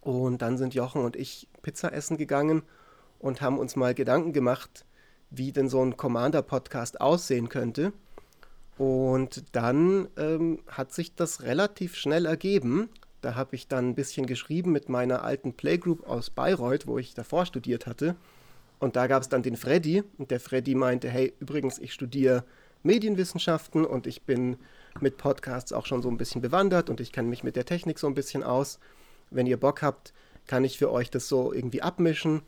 Und 0.02 0.42
dann 0.42 0.58
sind 0.58 0.74
Jochen 0.74 1.04
und 1.04 1.16
ich 1.16 1.48
Pizza 1.62 1.92
essen 1.92 2.18
gegangen 2.18 2.64
und 3.20 3.42
haben 3.42 3.58
uns 3.58 3.76
mal 3.76 3.94
Gedanken 3.94 4.34
gemacht, 4.34 4.86
wie 5.32 5.52
denn 5.52 5.70
so 5.70 5.84
ein 5.84 5.98
Commander-Podcast 5.98 7.02
aussehen 7.02 7.50
könnte. 7.50 7.92
Und 8.78 9.44
dann 9.54 10.08
ähm, 10.18 10.60
hat 10.68 10.94
sich 10.94 11.16
das 11.16 11.44
relativ 11.44 11.96
schnell 11.96 12.26
ergeben. 12.26 12.90
Da 13.22 13.36
habe 13.36 13.56
ich 13.56 13.68
dann 13.68 13.90
ein 13.90 13.96
bisschen 13.96 14.28
geschrieben 14.28 14.72
mit 14.72 14.90
meiner 14.90 15.24
alten 15.24 15.54
Playgroup 15.54 16.08
aus 16.08 16.30
Bayreuth, 16.30 16.86
wo 16.86 17.00
ich 17.00 17.14
davor 17.14 17.46
studiert 17.46 17.88
hatte. 17.88 18.16
Und 18.80 18.96
da 18.96 19.08
gab 19.08 19.24
es 19.24 19.30
dann 19.30 19.44
den 19.44 19.56
Freddy. 19.56 20.04
Und 20.18 20.30
der 20.30 20.40
Freddy 20.40 20.76
meinte, 20.76 21.10
hey, 21.10 21.34
übrigens, 21.40 21.80
ich 21.80 21.94
studiere 21.94 22.44
Medienwissenschaften 22.86 23.86
und 23.86 24.08
ich 24.08 24.24
bin 24.24 24.58
mit 25.02 25.18
Podcasts 25.18 25.74
auch 25.74 25.86
schon 25.86 26.02
so 26.02 26.10
ein 26.10 26.18
bisschen 26.18 26.42
bewandert 26.42 26.90
und 26.90 27.00
ich 27.02 27.12
kenne 27.12 27.28
mich 27.28 27.44
mit 27.44 27.56
der 27.56 27.66
Technik 27.66 28.00
so 28.00 28.08
ein 28.08 28.14
bisschen 28.14 28.44
aus. 28.44 28.80
Wenn 29.32 29.48
ihr 29.48 29.60
Bock 29.60 29.82
habt, 29.82 30.14
kann 30.48 30.64
ich 30.64 30.78
für 30.78 30.92
euch 30.92 31.10
das 31.10 31.28
so 31.28 31.52
irgendwie 31.52 31.82
abmischen 31.82 32.42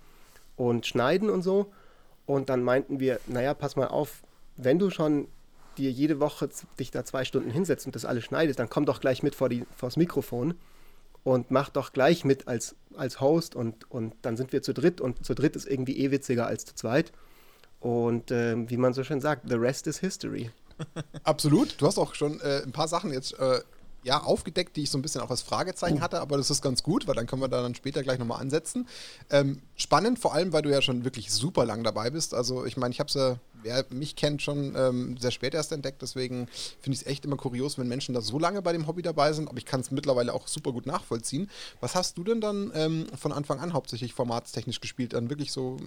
und 0.55 0.85
schneiden 0.85 1.29
und 1.29 1.41
so. 1.41 1.71
Und 2.25 2.49
dann 2.49 2.63
meinten 2.63 2.99
wir, 2.99 3.19
naja, 3.25 3.53
pass 3.53 3.75
mal 3.75 3.87
auf, 3.87 4.23
wenn 4.55 4.79
du 4.79 4.89
schon 4.89 5.27
dir 5.77 5.91
jede 5.91 6.19
Woche 6.19 6.49
dich 6.79 6.91
da 6.91 7.05
zwei 7.05 7.23
Stunden 7.23 7.51
hinsetzt 7.51 7.85
und 7.85 7.95
das 7.95 8.05
alles 8.05 8.25
schneidest, 8.25 8.59
dann 8.59 8.69
komm 8.69 8.85
doch 8.85 8.99
gleich 8.99 9.23
mit 9.23 9.35
vor 9.35 9.49
die, 9.49 9.65
vors 9.75 9.97
Mikrofon 9.97 10.55
und 11.23 11.51
mach 11.51 11.69
doch 11.69 11.93
gleich 11.93 12.25
mit 12.25 12.47
als, 12.47 12.75
als 12.95 13.21
Host 13.21 13.55
und, 13.55 13.89
und 13.91 14.15
dann 14.21 14.37
sind 14.37 14.53
wir 14.53 14.61
zu 14.61 14.73
dritt 14.73 15.01
und 15.01 15.25
zu 15.25 15.33
dritt 15.33 15.55
ist 15.55 15.67
irgendwie 15.67 15.97
eh 15.99 16.11
witziger 16.11 16.47
als 16.47 16.65
zu 16.65 16.75
zweit. 16.75 17.11
Und 17.79 18.31
äh, 18.31 18.69
wie 18.69 18.77
man 18.77 18.93
so 18.93 19.03
schön 19.03 19.21
sagt, 19.21 19.47
the 19.47 19.55
rest 19.55 19.87
is 19.87 19.99
history. 19.99 20.51
Absolut. 21.23 21.79
Du 21.79 21.87
hast 21.87 21.97
auch 21.97 22.15
schon 22.15 22.39
äh, 22.41 22.61
ein 22.63 22.71
paar 22.71 22.87
Sachen 22.87 23.11
jetzt 23.11 23.37
äh, 23.39 23.61
ja, 24.03 24.23
aufgedeckt, 24.23 24.77
die 24.77 24.83
ich 24.83 24.89
so 24.89 24.97
ein 24.97 25.01
bisschen 25.01 25.21
auch 25.21 25.29
als 25.29 25.41
Fragezeichen 25.41 25.97
oh. 25.97 26.01
hatte, 26.01 26.21
aber 26.21 26.37
das 26.37 26.49
ist 26.49 26.61
ganz 26.61 26.81
gut, 26.81 27.07
weil 27.07 27.15
dann 27.15 27.27
können 27.27 27.41
wir 27.41 27.49
da 27.49 27.61
dann 27.61 27.75
später 27.75 28.03
gleich 28.03 28.19
nochmal 28.19 28.39
ansetzen. 28.39 28.87
Ähm, 29.29 29.61
spannend, 29.75 30.17
vor 30.17 30.33
allem, 30.33 30.53
weil 30.53 30.61
du 30.61 30.69
ja 30.69 30.81
schon 30.81 31.03
wirklich 31.03 31.31
super 31.31 31.65
lang 31.65 31.83
dabei 31.83 32.09
bist. 32.09 32.33
Also 32.33 32.65
ich 32.65 32.77
meine, 32.77 32.93
ich 32.93 32.99
habe 32.99 33.09
es 33.09 33.15
ja, 33.15 33.37
wer 33.63 33.85
mich 33.89 34.15
kennt, 34.15 34.41
schon 34.41 34.75
ähm, 34.77 35.17
sehr 35.17 35.31
spät 35.31 35.53
erst 35.53 35.73
entdeckt, 35.73 36.01
deswegen 36.01 36.47
finde 36.79 36.95
ich 36.95 37.01
es 37.01 37.07
echt 37.07 37.25
immer 37.25 37.35
kurios, 37.35 37.77
wenn 37.77 37.87
Menschen 37.87 38.13
da 38.13 38.21
so 38.21 38.39
lange 38.39 38.61
bei 38.61 38.71
dem 38.71 38.87
Hobby 38.87 39.01
dabei 39.01 39.33
sind, 39.33 39.49
aber 39.49 39.57
ich 39.57 39.65
kann 39.65 39.81
es 39.81 39.91
mittlerweile 39.91 40.33
auch 40.33 40.47
super 40.47 40.71
gut 40.71 40.85
nachvollziehen. 40.85 41.49
Was 41.81 41.95
hast 41.95 42.17
du 42.17 42.23
denn 42.23 42.39
dann 42.39 42.71
ähm, 42.75 43.07
von 43.17 43.33
Anfang 43.33 43.59
an 43.59 43.73
hauptsächlich 43.73 44.13
formatstechnisch 44.13 44.79
gespielt? 44.79 45.13
Dann 45.13 45.29
wirklich 45.29 45.51
so 45.51 45.77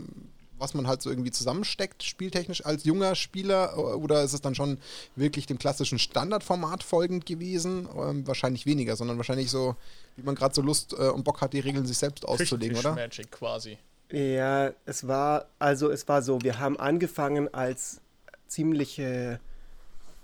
was 0.60 0.74
man 0.74 0.86
halt 0.86 1.02
so 1.02 1.10
irgendwie 1.10 1.30
zusammensteckt, 1.30 2.02
spieltechnisch 2.02 2.64
als 2.64 2.84
junger 2.84 3.14
Spieler? 3.14 3.76
Oder 3.96 4.22
ist 4.22 4.32
es 4.32 4.40
dann 4.40 4.54
schon 4.54 4.78
wirklich 5.16 5.46
dem 5.46 5.58
klassischen 5.58 5.98
Standardformat 5.98 6.82
folgend 6.82 7.26
gewesen? 7.26 7.88
Ähm, 7.96 8.26
wahrscheinlich 8.26 8.66
weniger, 8.66 8.96
sondern 8.96 9.16
wahrscheinlich 9.16 9.50
so, 9.50 9.76
wie 10.16 10.22
man 10.22 10.34
gerade 10.34 10.54
so 10.54 10.62
Lust 10.62 10.92
äh, 10.92 11.08
und 11.08 11.24
Bock 11.24 11.40
hat, 11.40 11.52
die 11.52 11.60
Regeln 11.60 11.86
sich 11.86 11.98
selbst 11.98 12.26
auszulegen, 12.26 12.76
oder? 12.76 12.94
Magic 12.94 13.30
quasi. 13.30 13.78
Ja, 14.10 14.72
es 14.86 15.06
war, 15.06 15.46
also 15.58 15.90
es 15.90 16.08
war 16.08 16.22
so, 16.22 16.42
wir 16.42 16.58
haben 16.58 16.78
angefangen 16.78 17.52
als 17.54 18.00
ziemliche 18.48 19.40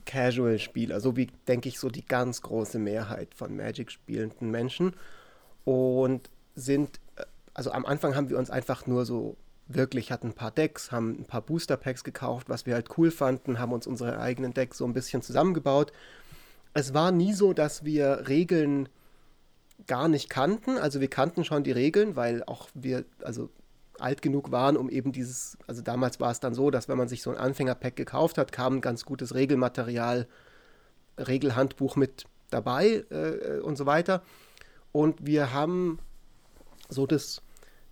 Casual-Spieler, 0.07 1.01
so 1.01 1.17
wie, 1.17 1.29
denke 1.47 1.69
ich, 1.69 1.79
so 1.79 1.89
die 1.89 2.05
ganz 2.05 2.43
große 2.43 2.79
Mehrheit 2.79 3.35
von 3.35 3.55
Magic 3.55 3.93
spielenden 3.93 4.51
Menschen. 4.51 4.95
Und 5.65 6.31
sind, 6.55 7.01
äh, 7.17 7.25
also 7.55 7.71
am 7.73 7.87
Anfang 7.87 8.15
haben 8.15 8.29
wir 8.29 8.39
uns 8.39 8.51
einfach 8.51 8.87
nur 8.87 9.05
so 9.05 9.37
wirklich, 9.69 10.13
hatten 10.13 10.29
ein 10.29 10.35
paar 10.35 10.51
Decks, 10.51 10.93
haben 10.93 11.21
ein 11.21 11.25
paar 11.25 11.43
Booster 11.43 11.77
Packs 11.77 12.05
gekauft, 12.05 12.49
was 12.49 12.67
wir 12.67 12.75
halt 12.75 12.97
cool 12.99 13.11
fanden, 13.11 13.59
haben 13.59 13.73
uns 13.73 13.87
unsere 13.87 14.19
eigenen 14.21 14.55
Decks 14.55 14.79
so 14.79 14.85
ein 14.85 14.93
bisschen 14.93 15.23
zusammengebaut. 15.23 15.93
Es 16.75 16.95
war 16.95 17.11
nie 17.11 17.33
so, 17.33 17.53
dass 17.53 17.85
wir 17.85 18.29
Regeln 18.29 18.89
gar 19.87 20.09
nicht 20.09 20.29
kannten. 20.29 20.79
Also 20.79 21.01
wir 21.01 21.09
kannten 21.09 21.45
schon 21.45 21.65
die 21.65 21.73
Regeln, 21.73 22.17
weil 22.17 22.45
auch 22.45 22.69
wir 22.75 23.05
also 23.23 23.51
alt 23.99 24.23
genug 24.23 24.53
waren, 24.53 24.77
um 24.77 24.91
eben 24.91 25.13
dieses, 25.13 25.57
also 25.67 25.83
damals 25.83 26.21
war 26.21 26.31
es 26.31 26.41
dann 26.41 26.55
so, 26.55 26.71
dass 26.71 26.89
wenn 26.89 26.99
man 26.99 27.09
sich 27.09 27.23
so 27.23 27.31
ein 27.31 27.37
Anfänger-Pack 27.37 27.97
gekauft 27.97 28.39
hat, 28.39 28.53
kam 28.53 28.77
ein 28.77 28.81
ganz 28.81 29.05
gutes 29.05 29.35
Regelmaterial, 29.35 30.27
Regelhandbuch 31.19 31.97
mit 31.97 32.25
dabei 32.51 33.05
äh, 33.11 33.61
und 33.61 33.77
so 33.77 33.87
weiter. 33.87 34.23
Und 34.93 35.27
wir 35.27 35.53
haben 35.53 35.99
so 36.89 37.07
das 37.07 37.43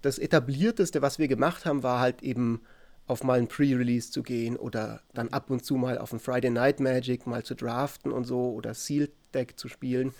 das 0.04 0.18
etablierteste, 0.18 1.00
was 1.00 1.18
wir 1.18 1.28
gemacht 1.28 1.64
haben, 1.64 1.82
war 1.82 2.00
halt 2.00 2.22
eben 2.22 2.60
auf 3.06 3.24
mal 3.24 3.38
ein 3.38 3.48
Pre-Release 3.48 4.10
zu 4.10 4.22
gehen 4.22 4.56
oder 4.56 5.00
dann 5.14 5.28
ab 5.28 5.50
und 5.50 5.64
zu 5.64 5.76
mal 5.76 5.98
auf 5.98 6.12
ein 6.12 6.20
Friday 6.20 6.50
Night 6.50 6.80
Magic 6.80 7.26
mal 7.26 7.42
zu 7.42 7.54
draften 7.54 8.12
und 8.12 8.24
so 8.24 8.52
oder 8.52 8.74
Sealed 8.74 9.12
Deck 9.32 9.58
zu 9.58 9.68
spielen, 9.68 10.14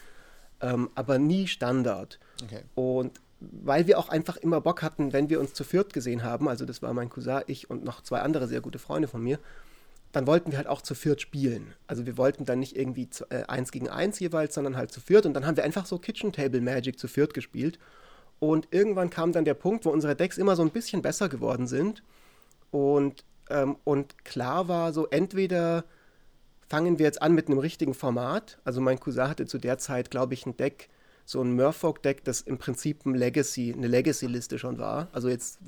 ähm, 0.60 0.90
aber 0.94 1.18
nie 1.18 1.46
Standard. 1.46 2.18
Okay. 2.42 2.62
Und 2.74 3.20
weil 3.40 3.86
wir 3.86 3.98
auch 3.98 4.08
einfach 4.08 4.38
immer 4.38 4.60
Bock 4.60 4.82
hatten, 4.82 5.12
wenn 5.12 5.28
wir 5.28 5.38
uns 5.38 5.52
zu 5.52 5.64
viert 5.64 5.92
gesehen 5.92 6.22
haben, 6.22 6.48
also 6.48 6.64
das 6.64 6.80
war 6.80 6.94
mein 6.94 7.10
Cousin, 7.10 7.42
ich 7.46 7.68
und 7.68 7.84
noch 7.84 8.02
zwei 8.02 8.20
andere 8.20 8.48
sehr 8.48 8.62
gute 8.62 8.78
Freunde 8.78 9.08
von 9.08 9.22
mir, 9.22 9.38
dann 10.12 10.26
wollten 10.26 10.50
wir 10.50 10.58
halt 10.58 10.68
auch 10.68 10.80
zu 10.80 10.94
viert 10.94 11.20
spielen. 11.20 11.74
Also 11.86 12.06
wir 12.06 12.16
wollten 12.16 12.44
dann 12.46 12.60
nicht 12.60 12.76
irgendwie 12.76 13.10
zu, 13.10 13.30
äh, 13.30 13.44
eins 13.48 13.70
gegen 13.70 13.88
eins 13.90 14.18
jeweils, 14.18 14.54
sondern 14.54 14.76
halt 14.76 14.92
zu 14.92 15.00
viert 15.00 15.26
und 15.26 15.34
dann 15.34 15.44
haben 15.44 15.56
wir 15.56 15.64
einfach 15.64 15.84
so 15.84 15.98
Kitchen 15.98 16.32
Table 16.32 16.62
Magic 16.62 16.98
zu 16.98 17.08
viert 17.08 17.34
gespielt 17.34 17.78
und 18.38 18.68
irgendwann 18.70 19.10
kam 19.10 19.32
dann 19.32 19.44
der 19.44 19.54
Punkt, 19.54 19.84
wo 19.84 19.90
unsere 19.90 20.16
Decks 20.16 20.38
immer 20.38 20.56
so 20.56 20.62
ein 20.62 20.70
bisschen 20.70 21.02
besser 21.02 21.28
geworden 21.28 21.66
sind. 21.66 22.02
Und, 22.70 23.24
ähm, 23.50 23.76
und 23.84 24.24
klar 24.24 24.68
war 24.68 24.92
so, 24.92 25.06
entweder 25.06 25.84
fangen 26.68 26.98
wir 26.98 27.06
jetzt 27.06 27.22
an 27.22 27.34
mit 27.34 27.48
einem 27.48 27.58
richtigen 27.58 27.94
Format. 27.94 28.58
Also 28.64 28.80
mein 28.80 29.00
Cousin 29.00 29.28
hatte 29.28 29.46
zu 29.46 29.58
der 29.58 29.78
Zeit, 29.78 30.10
glaube 30.10 30.34
ich, 30.34 30.46
ein 30.46 30.56
Deck, 30.56 30.88
so 31.24 31.40
ein 31.40 31.54
Murfolk-Deck, 31.54 32.24
das 32.24 32.40
im 32.40 32.58
Prinzip 32.58 33.06
ein 33.06 33.14
Legacy, 33.14 33.72
eine 33.72 33.86
Legacy-Liste 33.86 34.58
schon 34.58 34.78
war. 34.78 35.08
Also 35.12 35.28
jetzt 35.28 35.60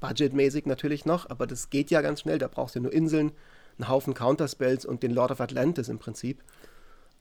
budgetmäßig 0.00 0.66
natürlich 0.66 1.04
noch, 1.04 1.28
aber 1.28 1.46
das 1.46 1.70
geht 1.70 1.90
ja 1.90 2.00
ganz 2.00 2.20
schnell. 2.20 2.38
Da 2.38 2.48
brauchst 2.48 2.76
du 2.76 2.80
nur 2.80 2.92
Inseln, 2.92 3.32
einen 3.78 3.88
Haufen 3.88 4.14
Counterspells 4.14 4.86
und 4.86 5.02
den 5.02 5.10
Lord 5.10 5.30
of 5.30 5.40
Atlantis 5.40 5.88
im 5.88 5.98
Prinzip. 5.98 6.42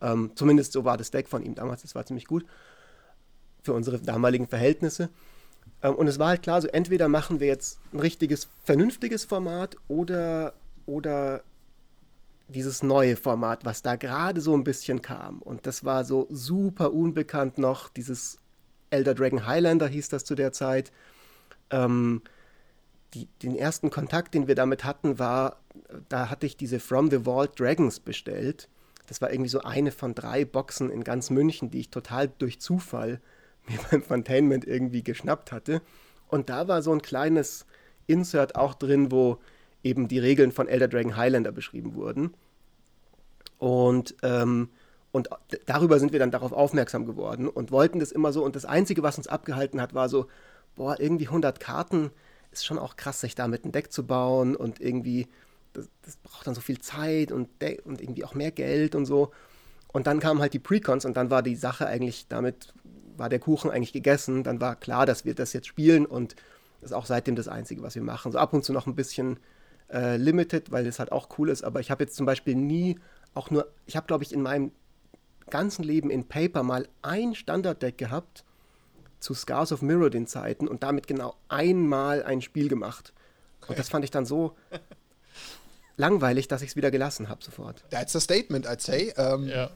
Ähm, 0.01 0.31
zumindest 0.35 0.73
so 0.73 0.85
war 0.85 0.97
das 0.97 1.11
Deck 1.11 1.27
von 1.27 1.43
ihm 1.43 1.55
damals, 1.55 1.81
das 1.81 1.95
war 1.95 2.05
ziemlich 2.05 2.25
gut 2.25 2.45
für 3.63 3.73
unsere 3.73 3.99
damaligen 3.99 4.47
Verhältnisse. 4.47 5.09
Ähm, 5.81 5.95
und 5.95 6.07
es 6.07 6.19
war 6.19 6.29
halt 6.29 6.43
klar, 6.43 6.61
so 6.61 6.67
entweder 6.67 7.07
machen 7.07 7.39
wir 7.39 7.47
jetzt 7.47 7.79
ein 7.93 7.99
richtiges, 7.99 8.49
vernünftiges 8.63 9.25
Format 9.25 9.77
oder, 9.87 10.53
oder 10.85 11.43
dieses 12.47 12.83
neue 12.83 13.15
Format, 13.15 13.65
was 13.65 13.81
da 13.81 13.95
gerade 13.95 14.41
so 14.41 14.55
ein 14.55 14.63
bisschen 14.63 15.01
kam. 15.01 15.41
Und 15.41 15.65
das 15.65 15.83
war 15.85 16.03
so 16.03 16.27
super 16.29 16.93
unbekannt 16.93 17.57
noch, 17.57 17.89
dieses 17.89 18.37
Elder 18.89 19.15
Dragon 19.15 19.47
Highlander 19.47 19.87
hieß 19.87 20.09
das 20.09 20.23
zu 20.23 20.35
der 20.35 20.51
Zeit. 20.51 20.91
Ähm, 21.71 22.21
die, 23.13 23.27
den 23.41 23.55
ersten 23.55 23.89
Kontakt, 23.89 24.33
den 24.33 24.47
wir 24.47 24.55
damit 24.55 24.83
hatten, 24.83 25.19
war, 25.19 25.57
da 26.09 26.29
hatte 26.29 26.45
ich 26.45 26.57
diese 26.57 26.79
From 26.79 27.09
the 27.09 27.25
Vault 27.25 27.59
Dragons 27.59 27.99
bestellt. 27.99 28.69
Das 29.07 29.21
war 29.21 29.31
irgendwie 29.31 29.49
so 29.49 29.61
eine 29.61 29.91
von 29.91 30.15
drei 30.15 30.45
Boxen 30.45 30.89
in 30.89 31.03
ganz 31.03 31.29
München, 31.29 31.69
die 31.69 31.79
ich 31.79 31.89
total 31.89 32.31
durch 32.37 32.59
Zufall 32.59 33.19
mir 33.67 33.79
beim 33.91 34.03
Fontainment 34.03 34.65
irgendwie 34.65 35.03
geschnappt 35.03 35.51
hatte. 35.51 35.81
Und 36.27 36.49
da 36.49 36.67
war 36.67 36.81
so 36.81 36.91
ein 36.91 37.01
kleines 37.01 37.65
Insert 38.07 38.55
auch 38.55 38.73
drin, 38.73 39.11
wo 39.11 39.39
eben 39.83 40.07
die 40.07 40.19
Regeln 40.19 40.51
von 40.51 40.67
Elder 40.67 40.87
Dragon 40.87 41.15
Highlander 41.15 41.51
beschrieben 41.51 41.95
wurden. 41.95 42.33
Und, 43.59 44.15
ähm, 44.23 44.69
und 45.11 45.29
darüber 45.65 45.99
sind 45.99 46.11
wir 46.11 46.19
dann 46.19 46.31
darauf 46.31 46.51
aufmerksam 46.51 47.05
geworden 47.05 47.47
und 47.47 47.71
wollten 47.71 47.99
das 47.99 48.11
immer 48.11 48.33
so. 48.33 48.43
Und 48.43 48.55
das 48.55 48.65
Einzige, 48.65 49.03
was 49.03 49.17
uns 49.17 49.27
abgehalten 49.27 49.79
hat, 49.79 49.93
war 49.93 50.09
so, 50.09 50.27
boah, 50.75 50.99
irgendwie 50.99 51.27
100 51.27 51.59
Karten 51.59 52.11
ist 52.51 52.65
schon 52.65 52.79
auch 52.79 52.95
krass, 52.95 53.21
sich 53.21 53.35
damit 53.35 53.65
ein 53.65 53.71
Deck 53.71 53.91
zu 53.91 54.05
bauen 54.05 54.55
und 54.55 54.79
irgendwie, 54.79 55.27
das, 55.73 55.89
das 56.03 56.17
braucht 56.17 56.47
dann 56.47 56.55
so 56.55 56.61
viel 56.61 56.79
Zeit 56.79 57.31
und, 57.31 57.49
und 57.83 58.01
irgendwie 58.01 58.23
auch 58.23 58.33
mehr 58.33 58.51
Geld 58.51 58.95
und 58.95 59.05
so. 59.05 59.31
Und 59.91 60.07
dann 60.07 60.19
kamen 60.19 60.39
halt 60.39 60.53
die 60.53 60.59
Precons 60.59 61.05
und 61.05 61.15
dann 61.15 61.29
war 61.29 61.43
die 61.43 61.55
Sache 61.55 61.85
eigentlich 61.85 62.27
damit 62.27 62.73
war 63.17 63.29
der 63.29 63.39
Kuchen 63.39 63.71
eigentlich 63.71 63.93
gegessen. 63.93 64.43
Dann 64.43 64.61
war 64.61 64.75
klar, 64.75 65.05
dass 65.05 65.25
wir 65.25 65.35
das 65.35 65.53
jetzt 65.53 65.67
spielen 65.67 66.05
und 66.05 66.35
das 66.81 66.91
ist 66.91 66.97
auch 66.97 67.05
seitdem 67.05 67.35
das 67.35 67.47
Einzige, 67.47 67.81
was 67.81 67.95
wir 67.95 68.01
machen. 68.01 68.31
So 68.31 68.37
ab 68.37 68.53
und 68.53 68.63
zu 68.65 68.73
noch 68.73 68.87
ein 68.87 68.95
bisschen 68.95 69.39
äh, 69.91 70.17
limited, 70.17 70.71
weil 70.71 70.85
es 70.85 70.99
halt 70.99 71.11
auch 71.11 71.29
cool 71.37 71.49
ist. 71.49 71.63
Aber 71.63 71.79
ich 71.79 71.91
habe 71.91 72.03
jetzt 72.03 72.15
zum 72.15 72.25
Beispiel 72.25 72.55
nie 72.55 72.99
auch 73.33 73.49
nur, 73.49 73.67
ich 73.85 73.95
habe 73.95 74.07
glaube 74.07 74.23
ich 74.23 74.33
in 74.33 74.41
meinem 74.41 74.71
ganzen 75.49 75.83
Leben 75.83 76.09
in 76.09 76.27
Paper 76.27 76.63
mal 76.63 76.87
ein 77.01 77.35
Standarddeck 77.35 77.97
gehabt 77.97 78.43
zu 79.19 79.33
Scars 79.33 79.71
of 79.71 79.81
Mirrodin 79.81 80.27
Zeiten 80.27 80.67
und 80.67 80.83
damit 80.83 81.07
genau 81.07 81.35
einmal 81.47 82.23
ein 82.23 82.41
Spiel 82.41 82.67
gemacht. 82.67 83.13
Okay. 83.61 83.71
Und 83.71 83.79
das 83.79 83.89
fand 83.89 84.03
ich 84.03 84.11
dann 84.11 84.25
so 84.25 84.55
langweilig, 85.97 86.47
dass 86.49 86.61
ich 86.61 86.71
es 86.71 86.75
wieder 86.75 86.91
gelassen 86.91 87.29
habe 87.29 87.43
sofort. 87.43 87.83
That's 87.89 88.15
a 88.15 88.19
statement, 88.19 88.67
I'd 88.67 88.81
say. 88.81 89.13
Um, 89.17 89.47
ja. 89.47 89.69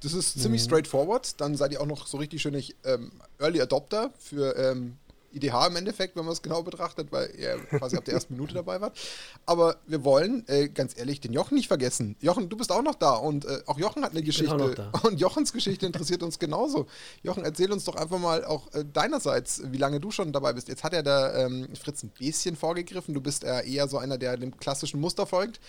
Das 0.00 0.14
ist 0.14 0.40
ziemlich 0.40 0.62
mhm. 0.62 0.66
straightforward. 0.66 1.40
Dann 1.40 1.56
seid 1.56 1.72
ihr 1.72 1.80
auch 1.80 1.86
noch 1.86 2.06
so 2.06 2.18
richtig 2.18 2.42
schön 2.42 2.54
ähm, 2.84 3.12
Early 3.38 3.60
Adopter 3.60 4.12
für 4.18 4.56
ähm, 4.56 4.96
IDH 5.32 5.66
im 5.66 5.76
Endeffekt, 5.76 6.16
wenn 6.16 6.24
man 6.24 6.32
es 6.32 6.40
genau 6.40 6.62
betrachtet, 6.62 7.12
weil 7.12 7.30
ihr 7.36 7.58
quasi 7.70 7.96
ab 7.96 8.04
der 8.04 8.14
ersten 8.14 8.34
Minute 8.34 8.54
dabei 8.54 8.80
wart. 8.80 8.98
Aber 9.44 9.76
wir 9.86 10.04
wollen, 10.04 10.44
äh, 10.48 10.68
ganz 10.68 10.96
ehrlich, 10.96 11.20
den 11.20 11.32
Jochen 11.32 11.54
nicht 11.54 11.68
vergessen. 11.68 12.16
Jochen, 12.20 12.48
du 12.48 12.56
bist 12.56 12.72
auch 12.72 12.82
noch 12.82 12.94
da 12.94 13.14
und 13.14 13.44
äh, 13.44 13.60
auch 13.66 13.78
Jochen 13.78 14.04
hat 14.04 14.12
eine 14.12 14.22
Geschichte. 14.22 14.90
Und 15.02 15.20
Jochens 15.20 15.52
Geschichte 15.52 15.86
interessiert 15.86 16.22
uns 16.22 16.38
genauso. 16.38 16.86
Jochen, 17.22 17.44
erzähl 17.44 17.70
uns 17.72 17.84
doch 17.84 17.96
einfach 17.96 18.18
mal 18.18 18.44
auch 18.44 18.72
äh, 18.72 18.84
deinerseits, 18.84 19.62
wie 19.66 19.78
lange 19.78 20.00
du 20.00 20.10
schon 20.10 20.32
dabei 20.32 20.52
bist. 20.52 20.68
Jetzt 20.68 20.84
hat 20.84 20.92
ja 20.92 21.02
der 21.02 21.34
ähm, 21.36 21.68
Fritz 21.76 22.02
ein 22.02 22.10
bisschen 22.10 22.56
vorgegriffen. 22.56 23.14
Du 23.14 23.20
bist 23.20 23.44
eher 23.44 23.88
so 23.88 23.98
einer, 23.98 24.18
der 24.18 24.36
dem 24.36 24.56
klassischen 24.56 25.00
Muster 25.00 25.26
folgt. 25.26 25.60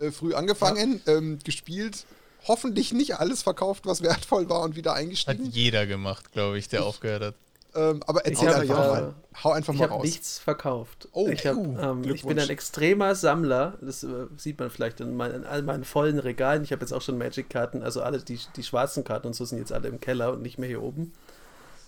Äh, 0.00 0.10
früh 0.10 0.34
angefangen, 0.34 1.00
ja. 1.06 1.16
ähm, 1.16 1.38
gespielt, 1.42 2.06
hoffentlich 2.48 2.92
nicht 2.92 3.16
alles 3.16 3.42
verkauft, 3.42 3.86
was 3.86 4.02
wertvoll 4.02 4.48
war 4.48 4.62
und 4.62 4.76
wieder 4.76 4.94
eingestiegen. 4.94 5.46
Hat 5.46 5.54
jeder 5.54 5.86
gemacht, 5.86 6.32
glaube 6.32 6.58
ich, 6.58 6.68
der 6.68 6.80
ich, 6.80 6.86
aufgehört 6.86 7.22
hat. 7.22 7.34
Ähm, 7.74 8.02
aber 8.06 8.24
erzähl 8.24 8.48
einfach 8.48 8.84
ja, 8.84 8.92
mal. 8.92 9.14
Hau 9.44 9.52
einfach 9.52 9.74
mal 9.74 9.84
raus. 9.84 9.88
Ich 9.88 9.92
habe 9.92 10.06
nichts 10.06 10.38
verkauft. 10.38 11.08
Oh, 11.12 11.28
ich, 11.28 11.46
hab, 11.46 11.56
ähm, 11.56 12.02
ich, 12.04 12.24
bin 12.24 12.38
ein 12.38 12.48
extremer 12.48 13.14
Sammler. 13.14 13.78
Das 13.80 14.02
äh, 14.02 14.26
sieht 14.36 14.58
man 14.58 14.70
vielleicht 14.70 15.00
in, 15.00 15.14
mein, 15.14 15.32
in, 15.32 15.44
all 15.44 15.62
meinen 15.62 15.84
vollen 15.84 16.18
Regalen. 16.18 16.64
Ich 16.64 16.72
habe 16.72 16.80
jetzt 16.80 16.92
auch 16.92 17.02
schon 17.02 17.18
Magic-Karten. 17.18 17.82
Also 17.82 18.02
alle 18.02 18.18
die, 18.18 18.40
die 18.56 18.62
schwarzen 18.62 19.04
Karten 19.04 19.28
und 19.28 19.34
so 19.34 19.44
sind 19.44 19.58
jetzt 19.58 19.72
alle 19.72 19.88
im 19.88 20.00
Keller 20.00 20.32
und 20.32 20.42
nicht 20.42 20.58
mehr 20.58 20.68
hier 20.68 20.82
oben. 20.82 21.12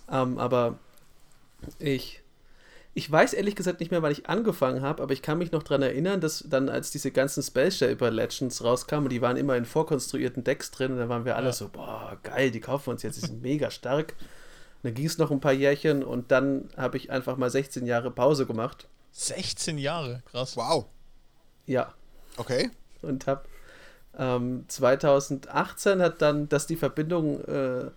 Ähm, 0.09 0.37
aber 0.37 0.77
ich 1.79 2.20
Ich 2.93 3.09
weiß 3.09 3.33
ehrlich 3.33 3.55
gesagt 3.55 3.79
nicht 3.79 3.91
mehr, 3.91 4.01
wann 4.01 4.11
ich 4.11 4.27
angefangen 4.27 4.81
habe, 4.81 5.01
aber 5.01 5.13
ich 5.13 5.21
kann 5.21 5.37
mich 5.37 5.53
noch 5.53 5.63
daran 5.63 5.81
erinnern, 5.81 6.19
dass 6.19 6.43
dann, 6.47 6.67
als 6.67 6.91
diese 6.91 7.11
ganzen 7.11 7.41
Space 7.41 7.77
Shaper 7.77 8.11
Legends 8.11 8.63
rauskamen, 8.63 9.09
die 9.09 9.21
waren 9.21 9.37
immer 9.37 9.55
in 9.55 9.63
vorkonstruierten 9.63 10.43
Decks 10.43 10.71
drin, 10.71 10.91
und 10.91 10.97
dann 10.97 11.07
waren 11.07 11.23
wir 11.23 11.37
alle 11.37 11.47
ja. 11.47 11.53
so, 11.53 11.69
boah, 11.69 12.17
geil, 12.23 12.51
die 12.51 12.59
kaufen 12.59 12.87
wir 12.87 12.91
uns 12.91 13.03
jetzt, 13.03 13.15
die 13.15 13.27
sind 13.27 13.41
mega 13.41 13.71
stark. 13.71 14.15
Und 14.19 14.89
dann 14.89 14.93
ging 14.93 15.05
es 15.05 15.17
noch 15.17 15.31
ein 15.31 15.39
paar 15.39 15.53
Jährchen 15.53 16.03
und 16.03 16.31
dann 16.31 16.69
habe 16.75 16.97
ich 16.97 17.11
einfach 17.11 17.37
mal 17.37 17.49
16 17.49 17.85
Jahre 17.85 18.11
Pause 18.11 18.45
gemacht. 18.45 18.87
16 19.13 19.77
Jahre, 19.77 20.21
krass. 20.29 20.57
Wow. 20.57 20.87
Ja. 21.65 21.93
Okay. 22.37 22.71
Und 23.01 23.27
habe 23.27 23.43
ähm, 24.17 24.65
2018 24.67 26.01
hat 26.01 26.21
dann, 26.21 26.49
dass 26.49 26.67
die 26.67 26.75
Verbindung 26.75 27.41
äh, 27.45 27.91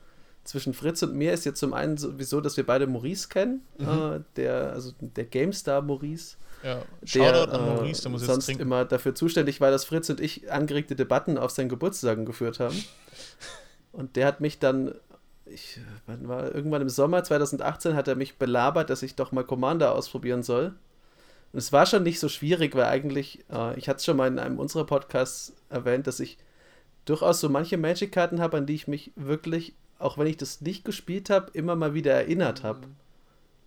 zwischen 0.45 0.75
Fritz 0.75 1.03
und 1.03 1.15
mir 1.15 1.33
ist 1.33 1.45
jetzt 1.45 1.59
zum 1.59 1.73
einen 1.75 1.97
sowieso, 1.97 2.41
dass 2.41 2.57
wir 2.57 2.67
beide 2.67 2.87
Maurice 2.87 3.29
kennen, 3.29 3.63
mhm. 3.79 3.87
äh, 3.89 4.21
der, 4.37 4.73
also 4.73 4.93
der 5.01 5.25
GameStar 5.25 5.83
Maurice. 5.83 6.37
Ja, 6.63 6.83
der, 7.03 7.53
an 7.53 7.61
äh, 7.61 7.75
Maurice, 7.75 8.03
der 8.03 8.11
muss 8.11 8.25
sonst 8.25 8.47
trinken. 8.47 8.63
immer 8.63 8.85
dafür 8.85 9.15
zuständig 9.15 9.61
war, 9.61 9.71
dass 9.71 9.85
Fritz 9.85 10.09
und 10.11 10.21
ich 10.21 10.51
angeregte 10.51 10.95
Debatten 10.97 11.37
auf 11.39 11.51
seinen 11.51 11.69
Geburtstagen 11.69 12.25
geführt 12.25 12.61
haben. 12.61 12.85
und 13.93 14.17
der 14.17 14.27
hat 14.27 14.41
mich 14.41 14.59
dann, 14.59 14.95
ich, 15.47 15.81
wann 16.07 16.29
war, 16.29 16.55
irgendwann 16.55 16.83
im 16.83 16.89
Sommer 16.89 17.25
2018 17.25 17.95
hat 17.95 18.09
er 18.09 18.15
mich 18.15 18.39
belabert, 18.39 18.91
dass 18.91 19.03
ich 19.03 19.15
doch 19.15 19.33
mal 19.33 19.45
Commander 19.45 19.95
ausprobieren 19.95 20.43
soll. 20.43 20.75
Und 21.53 21.59
es 21.59 21.73
war 21.73 21.87
schon 21.87 22.03
nicht 22.03 22.19
so 22.19 22.29
schwierig, 22.29 22.75
weil 22.75 22.85
eigentlich, 22.85 23.45
äh, 23.51 23.79
ich 23.79 23.89
hatte 23.89 23.99
es 23.99 24.05
schon 24.05 24.17
mal 24.17 24.29
in 24.29 24.39
einem 24.39 24.59
unserer 24.59 24.85
Podcasts 24.85 25.55
erwähnt, 25.71 26.07
dass 26.07 26.21
ich 26.21 26.37
durchaus 27.05 27.41
so 27.41 27.49
manche 27.49 27.77
Magic-Karten 27.77 28.41
habe, 28.41 28.57
an 28.57 28.67
die 28.67 28.75
ich 28.75 28.89
mich 28.89 29.13
wirklich 29.17 29.75
auch 30.05 30.19
wenn 30.19 30.27
ich 30.27 30.37
das 30.37 30.61
nicht 30.61 30.85
gespielt 30.85 31.31
habe, 31.31 31.51
immer 31.53 31.77
mal 31.77 31.95
wieder 31.95 32.13
erinnert 32.13 32.63
habe. 32.63 32.81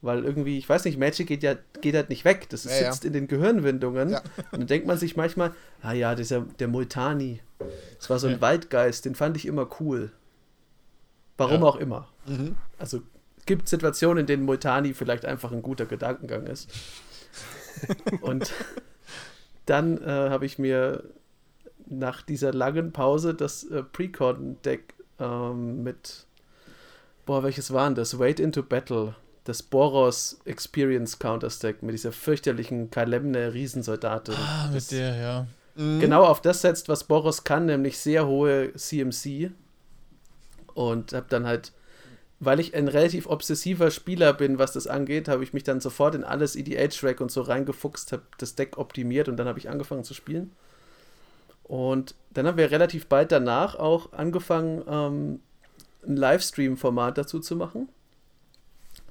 Weil 0.02 0.24
irgendwie, 0.24 0.60
ich 0.60 0.70
weiß 0.70 0.86
nicht, 0.86 1.00
Magic 1.00 1.28
geht 1.28 1.42
ja 1.42 1.56
geht 1.82 1.96
halt 1.96 2.10
nicht 2.10 2.24
weg. 2.24 2.48
Das 2.50 2.66
ja, 2.66 2.72
sitzt 2.72 3.04
ja. 3.04 3.08
in 3.08 3.14
den 3.14 3.28
Gehirnwindungen. 3.28 4.12
Ja. 4.12 4.20
Und 4.52 4.60
dann 4.60 4.68
denkt 4.68 4.86
man 4.86 4.98
sich 4.98 5.18
manchmal, 5.18 5.54
ah 5.82 5.94
ja, 5.94 6.14
dieser, 6.14 6.42
der 6.42 6.68
Multani, 6.68 7.42
das 7.98 8.10
war 8.10 8.20
so 8.20 8.28
ein 8.28 8.40
Waldgeist, 8.40 9.06
den 9.06 9.16
fand 9.16 9.36
ich 9.38 9.48
immer 9.48 9.68
cool. 9.80 10.12
Warum 11.38 11.64
auch 11.64 11.76
immer. 11.78 12.08
Mhm. 12.28 12.56
Also 12.78 13.02
es 13.38 13.46
gibt 13.46 13.68
Situationen, 13.68 14.22
in 14.22 14.26
denen 14.28 14.44
Multani 14.44 14.94
vielleicht 14.94 15.26
einfach 15.26 15.52
ein 15.52 15.62
guter 15.64 15.86
Gedankengang 15.86 16.46
ist. 16.46 16.70
Und 18.22 18.54
dann 19.66 19.98
äh, 20.02 20.30
habe 20.30 20.46
ich 20.46 20.60
mir 20.60 21.04
nach 21.88 22.22
dieser 22.22 22.54
langen 22.54 22.92
Pause 22.92 23.34
das 23.34 23.64
äh, 23.64 23.82
Precon-Deck 23.82 24.94
ähm, 25.20 25.84
mit 25.84 26.27
boah, 27.28 27.44
welches 27.44 27.72
waren 27.72 27.94
das? 27.94 28.18
Wait 28.18 28.40
into 28.40 28.64
Battle. 28.64 29.14
Das 29.44 29.62
Boros 29.62 30.40
Experience 30.46 31.20
Counter-Stack 31.20 31.84
mit 31.84 31.94
dieser 31.94 32.12
fürchterlichen 32.12 32.90
Kalemne 32.90 33.54
Riesensoldatin. 33.54 34.34
Ah, 34.36 34.70
mit 34.74 34.92
der, 34.92 35.16
ja. 35.16 35.48
Mhm. 35.76 36.00
Genau 36.00 36.24
auf 36.24 36.42
das 36.42 36.62
setzt, 36.62 36.90
was 36.90 37.04
Boros 37.04 37.44
kann, 37.44 37.68
nämlich 37.68 38.00
sehr 38.00 38.26
hohe 38.26 38.74
CMC. 38.74 39.52
Und 40.74 41.14
hab 41.14 41.30
dann 41.30 41.46
halt, 41.46 41.72
weil 42.40 42.60
ich 42.60 42.74
ein 42.76 42.88
relativ 42.88 43.28
obsessiver 43.28 43.92
Spieler 43.92 44.34
bin, 44.34 44.58
was 44.58 44.74
das 44.74 44.88
angeht, 44.88 45.28
habe 45.28 45.44
ich 45.44 45.54
mich 45.54 45.64
dann 45.64 45.80
sofort 45.80 46.16
in 46.16 46.24
alles 46.24 46.56
EDH-Rack 46.56 47.22
und 47.22 47.32
so 47.32 47.42
reingefuchst, 47.42 48.12
habe 48.12 48.24
das 48.38 48.56
Deck 48.56 48.78
optimiert 48.78 49.30
und 49.30 49.38
dann 49.38 49.48
habe 49.48 49.60
ich 49.60 49.70
angefangen 49.70 50.04
zu 50.04 50.14
spielen. 50.14 50.52
Und 51.64 52.16
dann 52.32 52.48
haben 52.48 52.58
wir 52.58 52.72
relativ 52.72 53.08
bald 53.08 53.32
danach 53.32 53.76
auch 53.76 54.14
angefangen, 54.14 54.84
ähm, 54.88 55.40
ein 56.06 56.18
Livestream-Format 56.18 57.18
dazu 57.18 57.40
zu 57.40 57.56
machen, 57.56 57.90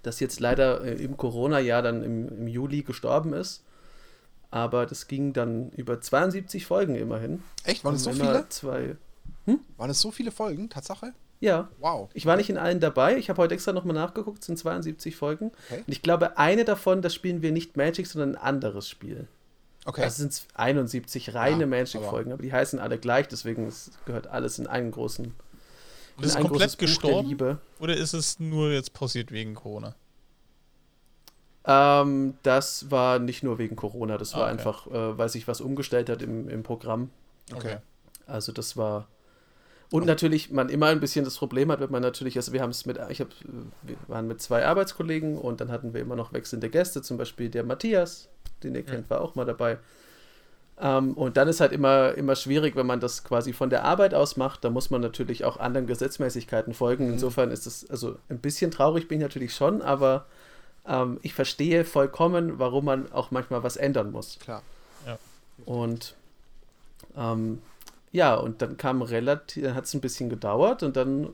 das 0.02 0.20
jetzt 0.20 0.40
leider 0.40 0.82
äh, 0.84 1.02
im 1.02 1.16
Corona-Jahr 1.16 1.82
dann 1.82 2.02
im, 2.02 2.28
im 2.28 2.48
Juli 2.48 2.82
gestorben 2.82 3.32
ist. 3.32 3.62
Aber 4.50 4.86
das 4.86 5.08
ging 5.08 5.32
dann 5.32 5.70
über 5.70 6.00
72 6.00 6.66
Folgen 6.66 6.94
immerhin. 6.94 7.42
Echt? 7.64 7.84
Waren 7.84 7.96
es 7.96 8.04
so 8.04 8.12
viele? 8.12 8.48
Zwei. 8.48 8.96
Hm? 9.44 9.60
Waren 9.76 9.90
es 9.90 10.00
so 10.00 10.10
viele 10.10 10.30
Folgen, 10.30 10.70
Tatsache? 10.70 11.12
Ja. 11.40 11.68
Wow. 11.78 12.08
Ich 12.14 12.26
war 12.26 12.36
nicht 12.36 12.48
in 12.48 12.56
allen 12.56 12.80
dabei. 12.80 13.16
Ich 13.16 13.28
habe 13.28 13.42
heute 13.42 13.54
extra 13.54 13.72
nochmal 13.72 13.94
nachgeguckt, 13.94 14.40
es 14.40 14.46
sind 14.46 14.58
72 14.58 15.16
Folgen. 15.16 15.52
Okay. 15.68 15.82
Und 15.86 15.92
ich 15.92 16.02
glaube, 16.02 16.38
eine 16.38 16.64
davon, 16.64 17.02
das 17.02 17.14
spielen 17.14 17.42
wir 17.42 17.52
nicht 17.52 17.76
Magic, 17.76 18.06
sondern 18.06 18.36
ein 18.36 18.42
anderes 18.42 18.88
Spiel. 18.88 19.28
Okay. 19.84 20.02
Also 20.02 20.18
sind 20.18 20.32
es 20.32 20.46
71 20.54 21.34
reine 21.34 21.60
ja, 21.60 21.66
Magic-Folgen, 21.66 22.32
aber, 22.32 22.34
aber, 22.34 22.42
die 22.42 22.52
heißen 22.52 22.80
alle 22.80 22.98
gleich, 22.98 23.28
deswegen 23.28 23.72
gehört 24.04 24.26
alles 24.26 24.58
in 24.58 24.66
einen 24.66 24.90
großen 24.90 25.32
und 26.16 26.24
ist 26.24 26.34
es 26.34 26.40
komplett 26.40 26.78
gestorben? 26.78 27.58
Oder 27.78 27.96
ist 27.96 28.14
es 28.14 28.40
nur 28.40 28.70
jetzt 28.70 28.92
pausiert 28.92 29.32
wegen 29.32 29.54
Corona? 29.54 29.94
Ähm, 31.66 32.34
das 32.42 32.90
war 32.90 33.18
nicht 33.18 33.42
nur 33.42 33.58
wegen 33.58 33.76
Corona, 33.76 34.18
das 34.18 34.34
war 34.34 34.42
okay. 34.42 34.50
einfach, 34.50 34.86
äh, 34.86 35.18
weil 35.18 35.28
sich 35.28 35.48
was 35.48 35.60
umgestellt 35.60 36.08
hat 36.08 36.22
im, 36.22 36.48
im 36.48 36.62
Programm. 36.62 37.10
Okay. 37.52 37.78
Also 38.26 38.52
das 38.52 38.76
war. 38.76 39.08
Und 39.90 40.02
okay. 40.02 40.08
natürlich, 40.08 40.50
man 40.50 40.68
immer 40.68 40.86
ein 40.86 41.00
bisschen 41.00 41.24
das 41.24 41.36
Problem 41.36 41.70
hat, 41.70 41.80
wenn 41.80 41.90
man 41.90 42.02
natürlich, 42.02 42.36
also 42.36 42.52
wir 42.52 42.60
haben 42.60 42.70
es 42.70 42.86
mit, 42.86 42.98
ich 43.08 43.20
habe, 43.20 43.30
wir 43.82 43.96
waren 44.08 44.26
mit 44.26 44.40
zwei 44.40 44.64
Arbeitskollegen 44.64 45.38
und 45.38 45.60
dann 45.60 45.70
hatten 45.70 45.94
wir 45.94 46.00
immer 46.00 46.16
noch 46.16 46.32
wechselnde 46.32 46.70
Gäste, 46.70 47.02
zum 47.02 47.18
Beispiel 47.18 47.50
der 47.50 47.62
Matthias, 47.62 48.28
den 48.62 48.74
ihr 48.74 48.84
kennt, 48.84 49.10
war 49.10 49.20
auch 49.20 49.34
mal 49.36 49.44
dabei. 49.44 49.78
Ähm, 50.78 51.14
und 51.14 51.36
dann 51.36 51.48
ist 51.48 51.60
halt 51.60 51.72
immer, 51.72 52.14
immer 52.14 52.36
schwierig, 52.36 52.76
wenn 52.76 52.86
man 52.86 53.00
das 53.00 53.24
quasi 53.24 53.52
von 53.52 53.70
der 53.70 53.84
Arbeit 53.84 54.12
aus 54.14 54.36
macht. 54.36 54.64
Da 54.64 54.70
muss 54.70 54.90
man 54.90 55.00
natürlich 55.00 55.44
auch 55.44 55.58
anderen 55.58 55.86
Gesetzmäßigkeiten 55.86 56.74
folgen. 56.74 57.06
Mhm. 57.06 57.12
Insofern 57.14 57.50
ist 57.50 57.66
es, 57.66 57.88
also 57.88 58.16
ein 58.28 58.38
bisschen 58.38 58.70
traurig 58.70 59.08
bin 59.08 59.18
ich 59.18 59.22
natürlich 59.22 59.54
schon, 59.54 59.80
aber 59.80 60.26
ähm, 60.86 61.18
ich 61.22 61.34
verstehe 61.34 61.84
vollkommen, 61.84 62.58
warum 62.58 62.84
man 62.84 63.12
auch 63.12 63.30
manchmal 63.30 63.62
was 63.62 63.76
ändern 63.76 64.12
muss. 64.12 64.38
Klar. 64.38 64.62
Ja. 65.06 65.18
Und 65.64 66.14
ähm, 67.16 67.62
ja, 68.12 68.34
und 68.34 68.62
dann 68.62 68.76
kam 68.76 69.02
relativ, 69.02 69.62
dann 69.64 69.74
hat 69.74 69.84
es 69.84 69.94
ein 69.94 70.00
bisschen 70.00 70.28
gedauert 70.28 70.82
und 70.82 70.96
dann 70.96 71.30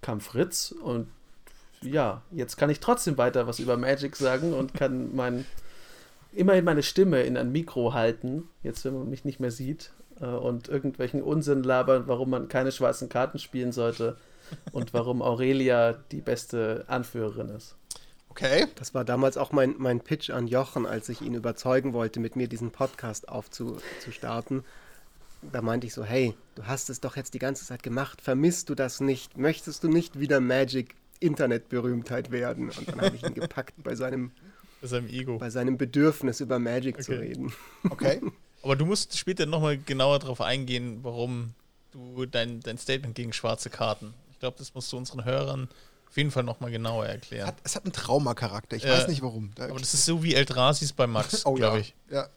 kam 0.00 0.20
Fritz 0.20 0.72
und 0.72 1.08
ja, 1.80 2.22
jetzt 2.30 2.56
kann 2.56 2.70
ich 2.70 2.80
trotzdem 2.80 3.18
weiter 3.18 3.46
was 3.46 3.58
über 3.58 3.76
Magic 3.76 4.16
sagen 4.16 4.52
und 4.52 4.74
kann 4.74 5.14
mein 5.14 5.44
immerhin 6.38 6.64
meine 6.64 6.82
Stimme 6.82 7.22
in 7.22 7.36
ein 7.36 7.50
Mikro 7.50 7.92
halten, 7.92 8.48
jetzt 8.62 8.84
wenn 8.84 8.94
man 8.94 9.10
mich 9.10 9.24
nicht 9.24 9.40
mehr 9.40 9.50
sieht, 9.50 9.90
äh, 10.20 10.26
und 10.26 10.68
irgendwelchen 10.68 11.22
Unsinn 11.22 11.62
labern, 11.62 12.04
warum 12.06 12.30
man 12.30 12.48
keine 12.48 12.70
schwarzen 12.70 13.08
Karten 13.08 13.38
spielen 13.38 13.72
sollte 13.72 14.16
und 14.72 14.94
warum 14.94 15.20
Aurelia 15.20 15.94
die 16.12 16.20
beste 16.20 16.84
Anführerin 16.86 17.48
ist. 17.48 17.76
Okay. 18.30 18.66
Das 18.76 18.94
war 18.94 19.04
damals 19.04 19.36
auch 19.36 19.50
mein, 19.50 19.74
mein 19.78 20.00
Pitch 20.00 20.30
an 20.30 20.46
Jochen, 20.46 20.86
als 20.86 21.08
ich 21.08 21.22
ihn 21.22 21.34
überzeugen 21.34 21.92
wollte, 21.92 22.20
mit 22.20 22.36
mir 22.36 22.46
diesen 22.46 22.70
Podcast 22.70 23.28
aufzustarten. 23.28 24.64
Da 25.42 25.60
meinte 25.60 25.88
ich 25.88 25.94
so, 25.94 26.04
hey, 26.04 26.34
du 26.54 26.66
hast 26.66 26.88
es 26.88 27.00
doch 27.00 27.16
jetzt 27.16 27.34
die 27.34 27.40
ganze 27.40 27.64
Zeit 27.64 27.82
gemacht, 27.82 28.20
vermisst 28.20 28.68
du 28.68 28.76
das 28.76 29.00
nicht? 29.00 29.36
Möchtest 29.36 29.82
du 29.82 29.88
nicht 29.88 30.20
wieder 30.20 30.38
Magic 30.38 30.94
Internetberühmtheit 31.18 32.30
werden? 32.30 32.70
Und 32.70 32.88
dann 32.88 33.00
habe 33.00 33.16
ich 33.16 33.24
ihn 33.24 33.34
gepackt 33.34 33.74
bei 33.82 33.96
seinem 33.96 34.30
bei 34.80 34.86
seinem 34.86 35.08
Ego. 35.08 35.38
Bei 35.38 35.50
seinem 35.50 35.76
Bedürfnis, 35.76 36.40
über 36.40 36.58
Magic 36.58 36.96
okay. 36.96 37.04
zu 37.04 37.12
reden. 37.12 37.52
Okay. 37.90 38.20
Aber 38.62 38.76
du 38.76 38.84
musst 38.84 39.16
später 39.16 39.46
nochmal 39.46 39.78
genauer 39.78 40.18
darauf 40.18 40.40
eingehen, 40.40 40.98
warum 41.02 41.54
du 41.92 42.26
dein, 42.26 42.60
dein 42.60 42.78
Statement 42.78 43.14
gegen 43.14 43.32
schwarze 43.32 43.70
Karten. 43.70 44.14
Ich 44.32 44.40
glaube, 44.40 44.56
das 44.58 44.74
musst 44.74 44.92
du 44.92 44.96
unseren 44.96 45.24
Hörern 45.24 45.68
auf 46.08 46.16
jeden 46.16 46.30
Fall 46.30 46.42
nochmal 46.42 46.70
genauer 46.70 47.06
erklären. 47.06 47.42
Es 47.42 47.46
hat, 47.48 47.56
es 47.64 47.76
hat 47.76 47.84
einen 47.84 47.92
Traumacharakter. 47.92 48.76
Ich 48.76 48.84
äh, 48.84 48.90
weiß 48.90 49.08
nicht 49.08 49.22
warum. 49.22 49.50
Da 49.54 49.64
aber 49.64 49.78
das 49.78 49.94
ist 49.94 50.06
so 50.06 50.22
wie 50.22 50.34
Eldrasis 50.34 50.92
bei 50.92 51.06
Max, 51.06 51.44
oh, 51.46 51.54
glaube 51.54 51.80
ich. 51.80 51.94
Ja. 52.10 52.28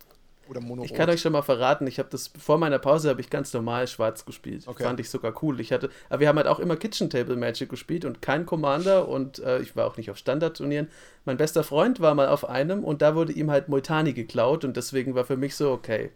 Oder 0.49 0.59
Mono 0.59 0.83
Ich 0.83 0.93
kann 0.93 1.09
euch 1.09 1.21
schon 1.21 1.31
mal 1.31 1.41
verraten, 1.41 1.87
ich 1.87 1.99
habe 1.99 2.09
das 2.09 2.31
vor 2.37 2.57
meiner 2.57 2.79
Pause 2.79 3.09
habe 3.09 3.21
ich 3.21 3.29
ganz 3.29 3.53
normal 3.53 3.87
schwarz 3.87 4.25
gespielt. 4.25 4.67
Okay. 4.67 4.83
Fand 4.83 4.99
ich 4.99 5.09
sogar 5.09 5.33
cool. 5.43 5.59
Ich 5.59 5.71
hatte, 5.71 5.89
aber 6.09 6.21
wir 6.21 6.27
haben 6.27 6.37
halt 6.37 6.47
auch 6.47 6.59
immer 6.59 6.75
Kitchen 6.75 7.09
Table 7.09 7.35
Magic 7.35 7.69
gespielt 7.69 8.05
und 8.05 8.21
kein 8.21 8.45
Commander 8.45 9.07
und 9.07 9.39
äh, 9.39 9.59
ich 9.61 9.75
war 9.75 9.85
auch 9.87 9.97
nicht 9.97 10.11
auf 10.11 10.17
Standardturnieren. 10.17 10.89
Mein 11.25 11.37
bester 11.37 11.63
Freund 11.63 11.99
war 11.99 12.15
mal 12.15 12.27
auf 12.27 12.49
einem 12.49 12.83
und 12.83 13.01
da 13.01 13.15
wurde 13.15 13.31
ihm 13.31 13.51
halt 13.51 13.69
Multani 13.69 14.13
geklaut 14.13 14.65
und 14.65 14.75
deswegen 14.75 15.15
war 15.15 15.25
für 15.25 15.37
mich 15.37 15.55
so, 15.55 15.71
okay, 15.71 16.11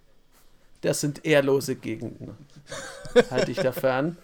das 0.81 1.01
sind 1.01 1.25
ehrlose 1.25 1.75
Gegenden. 1.75 2.35
Halte 3.31 3.51
ich 3.51 3.57
da 3.57 3.71
fern. 3.71 4.17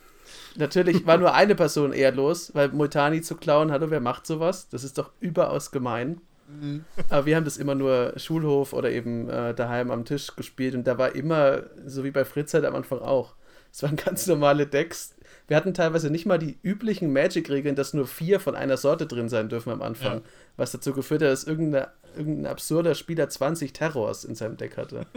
Natürlich 0.55 1.05
war 1.05 1.17
nur 1.17 1.33
eine 1.33 1.55
Person 1.55 1.93
ehrlos, 1.93 2.53
weil 2.53 2.69
Multani 2.69 3.21
zu 3.21 3.35
klauen, 3.35 3.71
hallo, 3.71 3.89
wer 3.89 4.01
macht 4.01 4.27
sowas? 4.27 4.67
Das 4.69 4.83
ist 4.83 4.97
doch 4.97 5.11
überaus 5.19 5.71
gemein. 5.71 6.19
Mhm. 6.59 6.85
Aber 7.09 7.25
wir 7.25 7.35
haben 7.35 7.45
das 7.45 7.57
immer 7.57 7.75
nur 7.75 8.13
Schulhof 8.17 8.73
oder 8.73 8.91
eben 8.91 9.29
äh, 9.29 9.53
daheim 9.53 9.91
am 9.91 10.05
Tisch 10.05 10.35
gespielt 10.35 10.75
und 10.75 10.85
da 10.85 10.97
war 10.97 11.15
immer, 11.15 11.63
so 11.85 12.03
wie 12.03 12.11
bei 12.11 12.25
Fritz 12.25 12.53
halt 12.53 12.65
am 12.65 12.75
Anfang 12.75 12.99
auch, 12.99 13.35
es 13.71 13.83
waren 13.83 13.95
ganz 14.05 14.27
normale 14.27 14.67
Decks. 14.67 15.15
Wir 15.47 15.57
hatten 15.57 15.73
teilweise 15.73 16.09
nicht 16.09 16.25
mal 16.25 16.37
die 16.37 16.57
üblichen 16.63 17.11
Magic-Regeln, 17.11 17.75
dass 17.75 17.93
nur 17.93 18.07
vier 18.07 18.39
von 18.39 18.55
einer 18.55 18.77
Sorte 18.77 19.05
drin 19.05 19.27
sein 19.27 19.49
dürfen 19.49 19.71
am 19.71 19.81
Anfang. 19.81 20.19
Ja. 20.19 20.23
Was 20.55 20.71
dazu 20.71 20.93
geführt 20.93 21.21
hat, 21.21 21.29
dass 21.29 21.43
irgendein, 21.43 21.87
irgendein 22.15 22.45
absurder 22.45 22.95
Spieler 22.95 23.27
20 23.27 23.73
Terrors 23.73 24.23
in 24.23 24.35
seinem 24.35 24.57
Deck 24.57 24.77
hatte. 24.77 25.05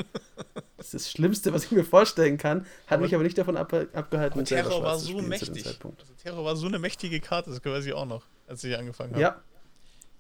Das 0.77 0.93
ist 0.93 1.07
das 1.07 1.11
Schlimmste, 1.13 1.55
was 1.55 1.65
ich 1.65 1.71
mir 1.71 1.85
vorstellen 1.85 2.37
kann. 2.37 2.67
Hat 2.87 2.99
aber 2.99 3.05
mich 3.05 3.15
aber 3.15 3.23
nicht 3.23 3.39
davon 3.39 3.57
ab, 3.57 3.73
abgehalten, 3.73 4.41
aber 4.41 4.45
Terror 4.45 4.83
war 4.83 4.99
so 4.99 5.19
mächtig. 5.23 5.65
Also 5.65 5.95
Terror 6.23 6.45
war 6.45 6.57
so 6.57 6.67
eine 6.67 6.79
mächtige 6.79 7.21
Karte, 7.21 7.49
das 7.49 7.65
weiß 7.65 7.87
ich 7.87 7.95
auch 7.95 8.05
noch, 8.05 8.25
als 8.47 8.65
ich 8.65 8.77
angefangen 8.77 9.13
habe. 9.13 9.23
Ja, 9.23 9.41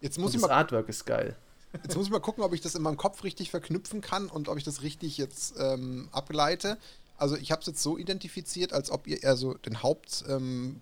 Jetzt 0.04 0.18
muss 0.18 0.32
Und 0.32 0.36
ich 0.36 0.42
das 0.42 0.50
mal, 0.50 0.56
Artwork 0.56 0.86
ist 0.90 1.06
geil. 1.06 1.34
Jetzt 1.82 1.96
muss 1.96 2.04
ich 2.04 2.12
mal 2.12 2.20
gucken, 2.20 2.44
ob 2.44 2.52
ich 2.52 2.60
das 2.60 2.74
in 2.74 2.82
meinem 2.82 2.98
Kopf 2.98 3.24
richtig 3.24 3.50
verknüpfen 3.50 4.02
kann 4.02 4.28
und 4.28 4.50
ob 4.50 4.58
ich 4.58 4.62
das 4.62 4.82
richtig 4.82 5.16
jetzt 5.16 5.54
ähm, 5.58 6.10
ableite. 6.12 6.76
Also 7.16 7.37
ich 7.37 7.53
habe 7.53 7.61
es 7.61 7.66
jetzt 7.66 7.83
so 7.83 7.96
identifiziert, 7.96 8.72
als 8.72 8.90
ob 8.90 9.07
ihr, 9.07 9.18
also 9.22 9.55
den 9.55 9.83
Hauptpunkt 9.83 10.29
ähm, 10.29 10.81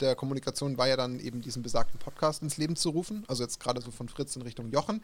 der 0.00 0.14
Kommunikation 0.14 0.76
war 0.76 0.88
ja 0.88 0.96
dann 0.96 1.18
eben 1.20 1.40
diesen 1.40 1.62
besagten 1.62 1.98
Podcast 1.98 2.42
ins 2.42 2.58
Leben 2.58 2.76
zu 2.76 2.90
rufen. 2.90 3.24
Also 3.28 3.42
jetzt 3.42 3.60
gerade 3.60 3.80
so 3.80 3.90
von 3.90 4.08
Fritz 4.08 4.36
in 4.36 4.42
Richtung 4.42 4.70
Jochen. 4.70 5.02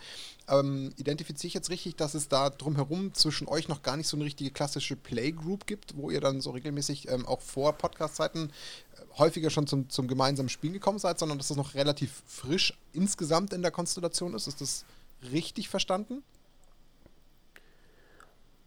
Ähm, 0.49 0.93
identifiziere 0.97 1.49
ich 1.49 1.55
jetzt 1.55 1.71
richtig, 1.71 1.97
dass 1.97 2.15
es 2.15 2.29
da 2.29 2.51
drumherum 2.51 3.15
zwischen 3.15 3.49
euch 3.49 3.69
noch 3.69 3.83
gar 3.83 3.97
nicht 3.97 4.07
so 4.07 4.19
eine 4.19 4.27
richtige 4.27 4.51
klassische 4.51 4.97
Playgroup 4.97 5.67
gibt, 5.67 5.97
wo 5.97 6.11
ihr 6.11 6.21
dann 6.21 6.43
so 6.43 6.51
regelmäßig 6.51 7.09
ähm, 7.09 7.25
auch 7.25 7.41
vor 7.41 7.73
Podcast-Zeiten 7.73 8.51
äh, 8.51 9.19
häufiger 9.19 9.49
schon 9.49 9.67
zum, 9.67 9.89
zum 9.89 10.09
gemeinsamen 10.09 10.51
Spielen 10.51 10.75
gekommen 10.75 10.99
seid, 10.99 11.19
sondern 11.19 11.39
dass 11.39 11.49
das 11.49 11.57
noch 11.57 11.75
relativ 11.75 12.23
frisch 12.27 12.75
insgesamt 12.93 13.55
in 13.55 13.63
der 13.63 13.71
Konstellation 13.71 14.35
ist. 14.35 14.47
Ist 14.47 14.61
das 14.61 14.85
richtig 15.33 15.71
verstanden? 15.71 16.23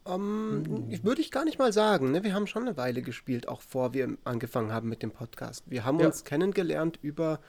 Um, 0.03 0.63
hm. 0.65 1.03
Würde 1.03 1.21
ich 1.21 1.29
gar 1.29 1.45
nicht 1.45 1.59
mal 1.59 1.73
sagen. 1.73 2.12
Ne? 2.12 2.23
Wir 2.23 2.33
haben 2.33 2.47
schon 2.47 2.63
eine 2.63 2.77
Weile 2.77 3.01
gespielt, 3.01 3.47
auch 3.47 3.62
vor 3.62 3.93
wir 3.93 4.17
angefangen 4.23 4.71
haben 4.71 4.89
mit 4.89 5.03
dem 5.03 5.12
Podcast. 5.12 5.63
Wir 5.67 5.85
haben 5.85 5.99
ja. 5.99 6.07
uns 6.07 6.23
kennengelernt 6.23 6.99
über, 7.01 7.39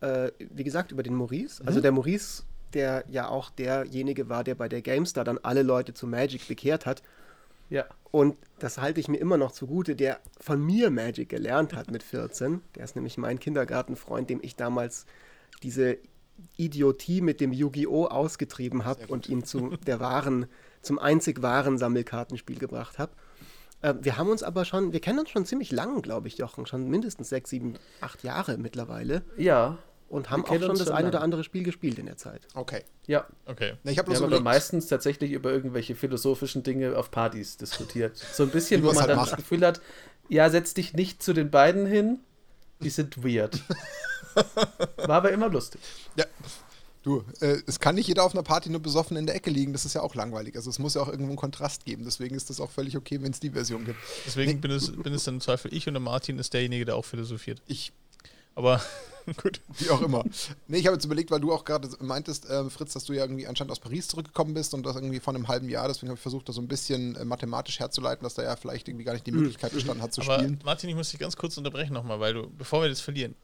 äh, 0.00 0.32
wie 0.38 0.64
gesagt, 0.64 0.92
über 0.92 1.02
den 1.02 1.14
Maurice. 1.14 1.62
Mhm. 1.62 1.68
Also 1.68 1.80
der 1.80 1.92
Maurice, 1.92 2.44
der 2.72 3.04
ja 3.08 3.28
auch 3.28 3.50
derjenige 3.50 4.28
war, 4.28 4.44
der 4.44 4.54
bei 4.54 4.68
der 4.68 4.82
GameStar 4.82 5.24
dann 5.24 5.38
alle 5.38 5.62
Leute 5.62 5.94
zu 5.94 6.06
Magic 6.06 6.48
bekehrt 6.48 6.86
hat. 6.86 7.02
Ja. 7.68 7.86
Und 8.10 8.36
das 8.58 8.78
halte 8.78 8.98
ich 8.98 9.06
mir 9.06 9.18
immer 9.18 9.36
noch 9.36 9.52
zugute, 9.52 9.94
der 9.94 10.18
von 10.40 10.64
mir 10.64 10.90
Magic 10.90 11.28
gelernt 11.28 11.74
hat 11.74 11.90
mit 11.90 12.02
14. 12.02 12.62
Der 12.74 12.84
ist 12.84 12.96
nämlich 12.96 13.18
mein 13.18 13.38
Kindergartenfreund, 13.38 14.28
dem 14.28 14.40
ich 14.42 14.56
damals 14.56 15.06
diese 15.62 15.98
Idiotie 16.56 17.20
mit 17.20 17.40
dem 17.40 17.52
Yu-Gi-Oh! 17.52 18.06
ausgetrieben 18.06 18.84
habe 18.84 19.06
und 19.08 19.28
ihn 19.28 19.44
zu 19.44 19.76
der 19.86 20.00
wahren 20.00 20.46
zum 20.82 20.98
einzig 20.98 21.42
wahren 21.42 21.78
Sammelkartenspiel 21.78 22.58
gebracht 22.58 22.98
habe. 22.98 23.12
Äh, 23.82 23.94
wir 24.00 24.16
haben 24.16 24.28
uns 24.28 24.42
aber 24.42 24.64
schon, 24.64 24.92
wir 24.92 25.00
kennen 25.00 25.18
uns 25.18 25.30
schon 25.30 25.44
ziemlich 25.44 25.72
lang, 25.72 26.02
glaube 26.02 26.28
ich, 26.28 26.38
Jochen, 26.38 26.66
schon 26.66 26.88
mindestens 26.88 27.28
sechs, 27.28 27.50
sieben, 27.50 27.74
acht 28.00 28.22
Jahre 28.22 28.58
mittlerweile. 28.58 29.22
Ja. 29.36 29.78
Und 30.08 30.28
haben 30.28 30.44
auch 30.44 30.48
schon 30.48 30.60
das 30.70 30.88
schon 30.88 30.92
eine 30.92 31.08
oder 31.08 31.22
andere 31.22 31.44
Spiel 31.44 31.62
gespielt 31.62 31.98
in 32.00 32.06
der 32.06 32.16
Zeit. 32.16 32.48
Okay. 32.54 32.82
Ja. 33.06 33.26
Okay. 33.46 33.74
Na, 33.84 33.92
ich 33.92 33.98
habe 33.98 34.14
so 34.16 34.24
aber 34.24 34.40
meistens 34.40 34.88
tatsächlich 34.88 35.30
über 35.30 35.52
irgendwelche 35.52 35.94
philosophischen 35.94 36.64
Dinge 36.64 36.96
auf 36.96 37.10
Partys 37.12 37.56
diskutiert. 37.56 38.18
So 38.32 38.42
ein 38.42 38.50
bisschen, 38.50 38.82
wo 38.82 38.88
man 38.88 38.98
halt 38.98 39.10
dann 39.10 39.16
macht. 39.18 39.30
das 39.32 39.36
Gefühl 39.36 39.64
hat, 39.64 39.80
ja, 40.28 40.50
setz 40.50 40.74
dich 40.74 40.94
nicht 40.94 41.22
zu 41.22 41.32
den 41.32 41.50
beiden 41.50 41.86
hin, 41.86 42.18
die 42.80 42.90
sind 42.90 43.22
weird. 43.24 43.60
War 44.96 45.16
aber 45.16 45.32
immer 45.32 45.48
lustig. 45.48 45.80
Ja, 46.16 46.24
Du, 47.02 47.24
äh, 47.40 47.56
es 47.66 47.80
kann 47.80 47.94
nicht 47.94 48.08
jeder 48.08 48.24
auf 48.24 48.34
einer 48.34 48.42
Party 48.42 48.68
nur 48.68 48.80
besoffen 48.80 49.16
in 49.16 49.24
der 49.24 49.34
Ecke 49.34 49.50
liegen, 49.50 49.72
das 49.72 49.86
ist 49.86 49.94
ja 49.94 50.02
auch 50.02 50.14
langweilig. 50.14 50.54
Also 50.56 50.68
es 50.68 50.78
muss 50.78 50.94
ja 50.94 51.00
auch 51.00 51.08
irgendwo 51.08 51.30
einen 51.30 51.38
Kontrast 51.38 51.86
geben. 51.86 52.04
Deswegen 52.04 52.34
ist 52.34 52.50
das 52.50 52.60
auch 52.60 52.70
völlig 52.70 52.96
okay, 52.96 53.22
wenn 53.22 53.32
es 53.32 53.40
die 53.40 53.50
Version 53.50 53.86
gibt. 53.86 53.98
Deswegen 54.26 54.52
nee. 54.52 54.58
bin, 54.58 54.70
es, 54.70 54.92
bin 54.92 55.14
es 55.14 55.24
dann 55.24 55.36
im 55.36 55.40
Zweifel 55.40 55.72
ich 55.72 55.88
und 55.88 55.94
der 55.94 56.02
Martin 56.02 56.38
ist 56.38 56.52
derjenige, 56.52 56.84
der 56.84 56.96
auch 56.96 57.04
philosophiert. 57.06 57.62
Ich. 57.66 57.92
Aber 58.54 58.82
gut. 59.42 59.62
Wie 59.78 59.88
auch 59.88 60.02
immer. 60.02 60.24
Nee, 60.68 60.78
ich 60.78 60.86
habe 60.86 60.94
jetzt 60.96 61.06
überlegt, 61.06 61.30
weil 61.30 61.40
du 61.40 61.54
auch 61.54 61.64
gerade 61.64 61.88
meintest, 62.00 62.50
äh, 62.50 62.68
Fritz, 62.68 62.92
dass 62.92 63.04
du 63.04 63.14
ja 63.14 63.24
irgendwie 63.24 63.46
anscheinend 63.46 63.72
aus 63.72 63.80
Paris 63.80 64.08
zurückgekommen 64.08 64.52
bist 64.52 64.74
und 64.74 64.84
das 64.84 64.94
irgendwie 64.94 65.20
vor 65.20 65.34
einem 65.34 65.48
halben 65.48 65.70
Jahr. 65.70 65.88
Deswegen 65.88 66.08
habe 66.08 66.18
ich 66.18 66.22
versucht, 66.22 66.50
das 66.50 66.56
so 66.56 66.60
ein 66.60 66.68
bisschen 66.68 67.16
äh, 67.16 67.24
mathematisch 67.24 67.80
herzuleiten, 67.80 68.24
dass 68.24 68.34
da 68.34 68.42
ja 68.42 68.56
vielleicht 68.56 68.88
irgendwie 68.88 69.04
gar 69.04 69.14
nicht 69.14 69.26
die. 69.26 69.32
Möglichkeit 69.32 69.72
bestanden 69.72 70.02
hat 70.02 70.12
zu 70.12 70.20
Aber 70.20 70.34
spielen. 70.34 70.60
Martin, 70.64 70.90
ich 70.90 70.96
muss 70.96 71.10
dich 71.10 71.18
ganz 71.18 71.34
kurz 71.34 71.56
unterbrechen 71.56 71.94
nochmal, 71.94 72.20
weil 72.20 72.34
du, 72.34 72.50
bevor 72.50 72.82
wir 72.82 72.90
das 72.90 73.00
verlieren, 73.00 73.34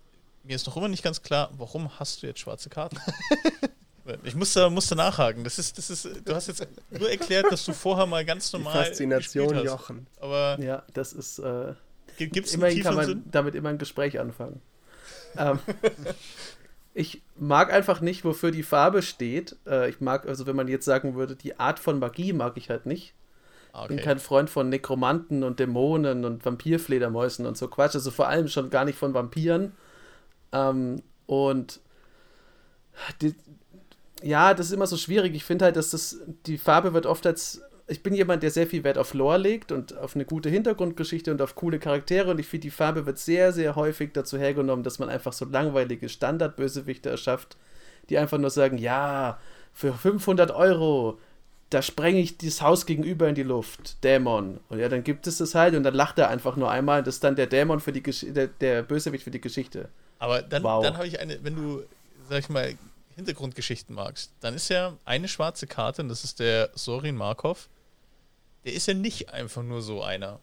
mir 0.46 0.56
ist 0.56 0.66
noch 0.66 0.76
immer 0.76 0.88
nicht 0.88 1.02
ganz 1.02 1.22
klar, 1.22 1.50
warum 1.56 1.98
hast 1.98 2.22
du 2.22 2.26
jetzt 2.26 2.40
schwarze 2.40 2.70
Karten? 2.70 2.98
Ich 4.22 4.36
musste, 4.36 4.70
musste 4.70 4.94
nachhaken. 4.94 5.42
Das 5.42 5.58
ist, 5.58 5.76
das 5.78 5.90
ist, 5.90 6.08
du 6.24 6.32
hast 6.32 6.46
jetzt 6.46 6.64
nur 6.90 7.10
erklärt, 7.10 7.50
dass 7.50 7.64
du 7.64 7.72
vorher 7.72 8.06
mal 8.06 8.24
ganz 8.24 8.52
normal. 8.52 8.84
Die 8.84 8.88
Faszination 8.90 9.64
Jochen. 9.64 10.06
Aber 10.20 10.56
ja, 10.60 10.84
das 10.94 11.12
ist. 11.12 11.40
Äh, 11.40 11.74
gibt's 12.16 12.54
immerhin 12.54 12.84
kann 12.84 12.94
man 12.94 13.06
Sinn? 13.06 13.24
damit 13.30 13.56
immer 13.56 13.70
ein 13.70 13.78
Gespräch 13.78 14.20
anfangen. 14.20 14.60
ähm, 15.36 15.58
ich 16.94 17.22
mag 17.36 17.72
einfach 17.72 18.00
nicht, 18.00 18.24
wofür 18.24 18.52
die 18.52 18.62
Farbe 18.62 19.02
steht. 19.02 19.56
Äh, 19.66 19.90
ich 19.90 20.00
mag, 20.00 20.26
also 20.26 20.46
wenn 20.46 20.54
man 20.54 20.68
jetzt 20.68 20.84
sagen 20.84 21.16
würde, 21.16 21.34
die 21.34 21.58
Art 21.58 21.80
von 21.80 21.98
Magie 21.98 22.32
mag 22.32 22.56
ich 22.56 22.70
halt 22.70 22.86
nicht. 22.86 23.14
Okay. 23.72 23.82
Ah, 23.82 23.86
bin 23.88 23.98
kein 23.98 24.18
Freund 24.20 24.48
von 24.48 24.68
Nekromanten 24.68 25.42
und 25.42 25.58
Dämonen 25.58 26.24
und 26.24 26.44
Vampirfledermäusen 26.44 27.44
und 27.44 27.58
so 27.58 27.66
Quatsch. 27.66 27.96
Also 27.96 28.12
vor 28.12 28.28
allem 28.28 28.46
schon 28.46 28.70
gar 28.70 28.84
nicht 28.84 28.98
von 28.98 29.14
Vampiren. 29.14 29.72
Ähm, 30.52 31.02
und 31.26 31.80
die, 33.20 33.34
ja, 34.22 34.54
das 34.54 34.66
ist 34.66 34.72
immer 34.72 34.86
so 34.86 34.96
schwierig. 34.96 35.34
Ich 35.34 35.44
finde 35.44 35.66
halt, 35.66 35.76
dass 35.76 35.90
das, 35.90 36.18
die 36.46 36.58
Farbe 36.58 36.94
wird 36.94 37.06
oft 37.06 37.26
als. 37.26 37.62
Ich 37.88 38.02
bin 38.02 38.14
jemand, 38.14 38.42
der 38.42 38.50
sehr 38.50 38.66
viel 38.66 38.82
Wert 38.82 38.98
auf 38.98 39.14
Lore 39.14 39.38
legt 39.38 39.70
und 39.70 39.96
auf 39.96 40.16
eine 40.16 40.24
gute 40.24 40.48
Hintergrundgeschichte 40.48 41.30
und 41.30 41.40
auf 41.40 41.54
coole 41.54 41.78
Charaktere 41.78 42.32
und 42.32 42.40
ich 42.40 42.48
finde, 42.48 42.62
die 42.62 42.70
Farbe 42.70 43.06
wird 43.06 43.16
sehr, 43.16 43.52
sehr 43.52 43.76
häufig 43.76 44.10
dazu 44.12 44.38
hergenommen, 44.38 44.82
dass 44.82 44.98
man 44.98 45.08
einfach 45.08 45.32
so 45.32 45.44
langweilige 45.44 46.08
Standardbösewichte 46.08 47.10
erschafft, 47.10 47.56
die 48.08 48.18
einfach 48.18 48.38
nur 48.38 48.50
sagen: 48.50 48.78
Ja, 48.78 49.38
für 49.72 49.92
500 49.92 50.50
Euro, 50.50 51.20
da 51.70 51.80
sprenge 51.80 52.18
ich 52.18 52.38
das 52.38 52.60
Haus 52.60 52.86
gegenüber 52.86 53.28
in 53.28 53.36
die 53.36 53.44
Luft, 53.44 54.02
Dämon. 54.02 54.58
Und 54.68 54.78
ja, 54.80 54.88
dann 54.88 55.04
gibt 55.04 55.28
es 55.28 55.38
das 55.38 55.54
halt 55.54 55.76
und 55.76 55.84
dann 55.84 55.94
lacht 55.94 56.18
er 56.18 56.28
einfach 56.28 56.56
nur 56.56 56.70
einmal 56.70 57.04
das 57.04 57.16
ist 57.16 57.24
dann 57.24 57.36
der 57.36 57.46
Dämon 57.46 57.78
für 57.78 57.92
die 57.92 58.02
Gesch 58.02 58.26
der, 58.28 58.48
der 58.48 58.82
Bösewicht 58.82 59.22
für 59.22 59.30
die 59.30 59.40
Geschichte. 59.40 59.90
Aber 60.18 60.42
dann, 60.42 60.62
wow. 60.62 60.82
dann 60.82 60.96
habe 60.96 61.06
ich 61.06 61.20
eine, 61.20 61.42
wenn 61.44 61.56
du, 61.56 61.82
sag 62.28 62.38
ich 62.40 62.48
mal, 62.48 62.74
Hintergrundgeschichten 63.16 63.94
magst, 63.94 64.32
dann 64.40 64.54
ist 64.54 64.68
ja 64.68 64.94
eine 65.04 65.28
schwarze 65.28 65.66
Karte, 65.66 66.02
und 66.02 66.08
das 66.08 66.24
ist 66.24 66.38
der 66.38 66.70
Sorin 66.74 67.16
Markov, 67.16 67.68
der 68.64 68.74
ist 68.74 68.86
ja 68.86 68.94
nicht 68.94 69.30
einfach 69.30 69.62
nur 69.62 69.80
so 69.80 70.02
einer. 70.02 70.40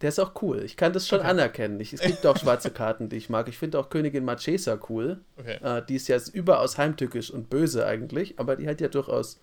Der 0.00 0.08
ist 0.08 0.18
auch 0.18 0.32
cool. 0.42 0.62
Ich 0.64 0.76
kann 0.76 0.92
das 0.92 1.06
schon 1.06 1.20
okay. 1.20 1.28
anerkennen. 1.28 1.78
Ich, 1.78 1.92
es 1.92 2.00
gibt 2.00 2.26
auch 2.26 2.36
schwarze 2.36 2.72
Karten, 2.72 3.08
die 3.08 3.16
ich 3.16 3.30
mag. 3.30 3.46
Ich 3.46 3.56
finde 3.56 3.78
auch 3.78 3.88
Königin 3.88 4.24
Marchesa 4.24 4.80
cool. 4.88 5.20
Okay. 5.38 5.58
Äh, 5.62 5.82
die 5.86 5.94
ist 5.94 6.08
ja 6.08 6.18
überaus 6.32 6.76
heimtückisch 6.76 7.30
und 7.30 7.48
böse 7.50 7.86
eigentlich, 7.86 8.40
aber 8.40 8.56
die 8.56 8.66
hat 8.66 8.80
ja 8.80 8.88
durchaus 8.88 9.38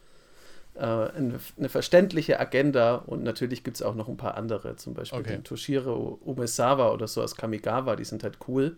äh, 0.76 0.82
eine, 0.82 1.39
eine, 1.58 1.69
verständliche 1.69 2.41
Agenda 2.41 2.95
und 2.95 3.24
natürlich 3.24 3.63
gibt 3.63 3.78
es 3.78 3.84
auch 3.84 3.95
noch 3.95 4.10
ein 4.10 4.17
paar 4.17 4.36
andere, 4.36 4.76
zum 4.76 4.93
Beispiel 4.93 5.19
okay. 5.19 5.32
den 5.32 5.43
Toshiro 5.45 6.19
Umesawa 6.26 6.91
oder 6.91 7.08
so 7.08 7.22
aus 7.22 7.38
Kamigawa, 7.38 7.95
die 7.95 8.06
sind 8.06 8.24
halt 8.24 8.38
cool. 8.50 8.76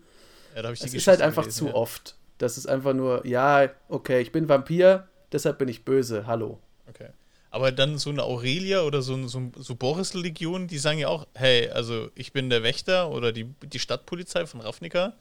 Ja, 0.54 0.62
da 0.62 0.72
ich 0.72 0.80
die 0.80 0.86
es 0.86 0.94
ist 0.94 1.06
halt 1.06 1.20
einfach 1.20 1.42
gelesen, 1.42 1.66
zu 1.66 1.66
ja. 1.68 1.74
oft. 1.74 2.16
Das 2.38 2.58
ist 2.58 2.66
einfach 2.66 2.92
nur, 2.92 3.26
ja, 3.26 3.68
okay, 3.88 4.20
ich 4.20 4.32
bin 4.32 4.48
Vampir, 4.48 5.08
deshalb 5.30 5.58
bin 5.58 5.68
ich 5.68 5.84
böse, 5.84 6.26
hallo. 6.26 6.58
Okay. 6.88 7.08
Aber 7.50 7.70
dann 7.70 7.98
so 7.98 8.10
eine 8.10 8.22
Aurelia 8.22 8.82
oder 8.82 9.02
so, 9.02 9.28
so, 9.28 9.52
so 9.56 9.74
Boris-Legion, 9.74 10.68
die 10.68 10.78
sagen 10.78 10.98
ja 10.98 11.08
auch, 11.08 11.26
hey, 11.34 11.68
also 11.68 12.08
ich 12.14 12.32
bin 12.32 12.48
der 12.48 12.62
Wächter 12.62 13.10
oder 13.10 13.30
die, 13.30 13.44
die 13.62 13.78
Stadtpolizei 13.78 14.46
von 14.46 14.62
Ravnica 14.62 15.14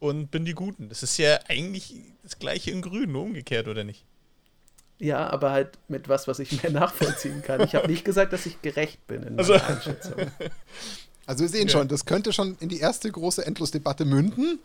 und 0.00 0.30
bin 0.30 0.44
die 0.44 0.54
Guten. 0.54 0.88
Das 0.88 1.02
ist 1.02 1.16
ja 1.16 1.38
eigentlich 1.48 1.94
das 2.22 2.38
gleiche 2.38 2.72
in 2.72 2.82
Grün, 2.82 3.12
nur 3.12 3.22
umgekehrt, 3.22 3.68
oder 3.68 3.84
nicht? 3.84 4.04
Ja, 4.98 5.30
aber 5.30 5.50
halt 5.50 5.78
mit 5.88 6.08
was, 6.08 6.28
was 6.28 6.38
ich 6.40 6.62
mehr 6.62 6.72
nachvollziehen 6.72 7.42
kann. 7.42 7.62
Ich 7.62 7.74
habe 7.74 7.88
nicht 7.88 8.04
gesagt, 8.04 8.32
dass 8.32 8.46
ich 8.46 8.60
gerecht 8.60 9.06
bin 9.06 9.22
in 9.22 9.36
meiner 9.36 9.48
also. 9.48 9.54
Einschätzung. 9.54 10.14
Also 11.26 11.42
wir 11.42 11.48
sehen 11.48 11.68
ja. 11.68 11.70
schon, 11.70 11.88
das 11.88 12.04
könnte 12.04 12.32
schon 12.32 12.56
in 12.60 12.68
die 12.68 12.80
erste 12.80 13.10
große 13.10 13.46
Endlosdebatte 13.46 14.04
münden. 14.04 14.58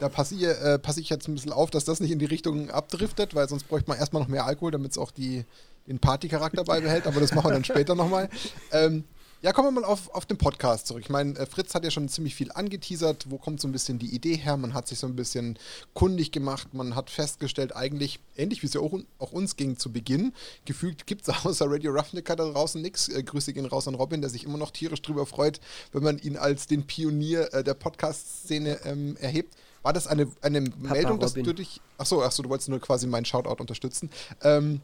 Da 0.00 0.08
passe 0.08 0.34
ich, 0.34 0.42
äh, 0.42 0.78
pass 0.78 0.96
ich 0.96 1.08
jetzt 1.10 1.28
ein 1.28 1.34
bisschen 1.34 1.52
auf, 1.52 1.70
dass 1.70 1.84
das 1.84 2.00
nicht 2.00 2.10
in 2.10 2.18
die 2.18 2.24
Richtung 2.24 2.70
abdriftet, 2.70 3.34
weil 3.34 3.48
sonst 3.48 3.68
bräuchte 3.68 3.90
man 3.90 3.98
erstmal 3.98 4.22
noch 4.22 4.28
mehr 4.28 4.46
Alkohol, 4.46 4.70
damit 4.70 4.92
es 4.92 4.98
auch 4.98 5.10
die, 5.10 5.44
den 5.86 5.98
Partycharakter 5.98 6.64
beibehält, 6.64 7.06
aber 7.06 7.20
das 7.20 7.34
machen 7.34 7.50
wir 7.50 7.54
dann 7.54 7.64
später 7.64 7.94
nochmal. 7.94 8.28
Ähm, 8.72 9.04
ja, 9.40 9.52
kommen 9.52 9.68
wir 9.68 9.80
mal 9.80 9.86
auf, 9.86 10.12
auf 10.14 10.26
den 10.26 10.36
Podcast 10.36 10.88
zurück. 10.88 11.02
Ich 11.04 11.10
meine, 11.10 11.38
äh, 11.38 11.46
Fritz 11.46 11.74
hat 11.74 11.84
ja 11.84 11.90
schon 11.90 12.08
ziemlich 12.08 12.34
viel 12.34 12.50
angeteasert. 12.50 13.26
Wo 13.30 13.38
kommt 13.38 13.60
so 13.60 13.68
ein 13.68 13.72
bisschen 13.72 13.98
die 13.98 14.12
Idee 14.12 14.34
her? 14.34 14.56
Man 14.56 14.74
hat 14.74 14.88
sich 14.88 14.98
so 14.98 15.06
ein 15.06 15.14
bisschen 15.14 15.58
kundig 15.94 16.32
gemacht. 16.32 16.74
Man 16.74 16.96
hat 16.96 17.08
festgestellt, 17.08 17.76
eigentlich, 17.76 18.18
ähnlich 18.36 18.62
wie 18.62 18.66
es 18.66 18.74
ja 18.74 18.80
auch, 18.80 18.98
auch 19.18 19.32
uns 19.32 19.54
ging 19.54 19.78
zu 19.78 19.92
Beginn, 19.92 20.32
gefühlt 20.64 21.06
gibt 21.06 21.28
es 21.28 21.28
außer 21.44 21.66
Radio 21.68 21.92
Roughnecker 21.92 22.34
da 22.34 22.50
draußen 22.50 22.82
nichts. 22.82 23.08
Äh, 23.08 23.22
Grüße 23.22 23.52
gehen 23.52 23.66
raus 23.66 23.86
an 23.86 23.94
Robin, 23.94 24.20
der 24.20 24.30
sich 24.30 24.44
immer 24.44 24.58
noch 24.58 24.72
tierisch 24.72 25.02
drüber 25.02 25.24
freut, 25.24 25.60
wenn 25.92 26.02
man 26.02 26.18
ihn 26.18 26.36
als 26.36 26.66
den 26.66 26.86
Pionier 26.86 27.54
äh, 27.54 27.62
der 27.62 27.74
Podcast-Szene 27.74 28.80
ähm, 28.84 29.16
erhebt. 29.18 29.54
War 29.82 29.92
das 29.92 30.08
eine, 30.08 30.26
eine 30.42 30.60
Meldung, 30.60 31.20
dass 31.20 31.34
du 31.34 31.52
dich. 31.54 31.80
Achso, 31.96 32.22
achso, 32.22 32.42
du 32.42 32.48
wolltest 32.48 32.68
nur 32.68 32.80
quasi 32.80 33.06
meinen 33.06 33.24
Shoutout 33.24 33.60
unterstützen. 33.60 34.10
Ähm, 34.42 34.80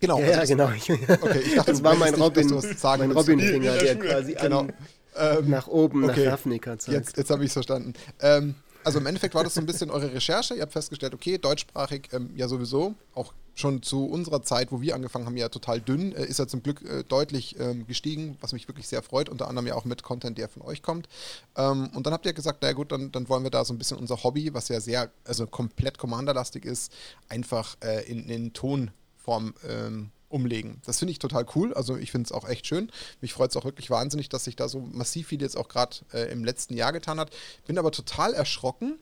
Genau. 0.00 0.18
Ja, 0.18 0.38
also 0.38 0.54
ja 0.54 0.66
genau. 0.66 1.14
okay, 1.22 1.40
ich 1.40 1.54
dachte, 1.54 1.72
das 1.72 1.82
war 1.82 1.94
mein 1.94 2.14
Robin, 2.14 2.48
mein 2.48 3.10
Robin-Finger, 3.12 3.76
der 3.78 3.96
quasi 3.96 4.34
genau. 4.34 4.66
ähm, 5.16 5.50
nach 5.50 5.66
oben, 5.66 6.04
okay. 6.04 6.26
nach 6.26 6.32
Ravnica 6.32 6.78
zeigt. 6.78 6.98
Jetzt, 6.98 7.16
jetzt 7.16 7.30
habe 7.30 7.44
ich 7.44 7.48
es 7.48 7.52
verstanden. 7.54 7.94
Ähm, 8.20 8.54
also 8.84 8.98
im 8.98 9.06
Endeffekt 9.06 9.34
war 9.34 9.42
das 9.42 9.54
so 9.54 9.60
ein 9.60 9.66
bisschen 9.66 9.90
eure 9.90 10.12
Recherche. 10.12 10.54
Ihr 10.54 10.62
habt 10.62 10.72
festgestellt, 10.72 11.14
okay, 11.14 11.38
deutschsprachig 11.38 12.08
ähm, 12.12 12.30
ja 12.36 12.48
sowieso, 12.48 12.94
auch 13.14 13.32
schon 13.54 13.82
zu 13.82 14.06
unserer 14.06 14.42
Zeit, 14.42 14.72
wo 14.72 14.80
wir 14.80 14.94
angefangen 14.94 15.26
haben, 15.26 15.36
ja 15.36 15.48
total 15.48 15.80
dünn, 15.80 16.12
äh, 16.12 16.24
ist 16.24 16.38
ja 16.38 16.46
zum 16.46 16.62
Glück 16.62 16.82
äh, 16.82 17.04
deutlich 17.04 17.58
ähm, 17.58 17.86
gestiegen, 17.86 18.36
was 18.40 18.52
mich 18.52 18.68
wirklich 18.68 18.88
sehr 18.88 19.02
freut, 19.02 19.28
unter 19.28 19.48
anderem 19.48 19.66
ja 19.66 19.74
auch 19.74 19.84
mit 19.84 20.02
Content, 20.02 20.38
der 20.38 20.48
von 20.48 20.62
euch 20.62 20.82
kommt. 20.82 21.08
Ähm, 21.56 21.90
und 21.94 22.06
dann 22.06 22.12
habt 22.12 22.26
ihr 22.26 22.32
gesagt, 22.32 22.62
naja 22.62 22.74
gut, 22.74 22.92
dann, 22.92 23.10
dann 23.12 23.28
wollen 23.28 23.44
wir 23.44 23.50
da 23.50 23.64
so 23.64 23.72
ein 23.72 23.78
bisschen 23.78 23.96
unser 23.96 24.22
Hobby, 24.22 24.52
was 24.52 24.68
ja 24.68 24.80
sehr, 24.80 25.10
also 25.24 25.46
komplett 25.46 25.98
commanderlastig 25.98 26.64
ist, 26.64 26.92
einfach 27.28 27.76
äh, 27.82 28.04
in, 28.10 28.28
in 28.28 28.52
Ton 28.52 28.90
Form 29.24 29.54
ähm, 29.66 30.10
umlegen. 30.28 30.80
Das 30.84 30.98
finde 30.98 31.12
ich 31.12 31.18
total 31.18 31.46
cool. 31.54 31.72
Also 31.74 31.96
ich 31.96 32.10
finde 32.10 32.26
es 32.26 32.32
auch 32.32 32.48
echt 32.48 32.66
schön. 32.66 32.90
Mich 33.20 33.32
freut 33.32 33.50
es 33.50 33.56
auch 33.56 33.64
wirklich 33.64 33.88
wahnsinnig, 33.88 34.28
dass 34.28 34.44
sich 34.44 34.56
da 34.56 34.68
so 34.68 34.80
massiv 34.80 35.28
viel 35.28 35.40
jetzt 35.40 35.56
auch 35.56 35.68
gerade 35.68 35.96
äh, 36.12 36.30
im 36.32 36.44
letzten 36.44 36.74
Jahr 36.74 36.92
getan 36.92 37.20
hat. 37.20 37.30
Bin 37.66 37.78
aber 37.78 37.92
total 37.92 38.34
erschrocken, 38.34 38.98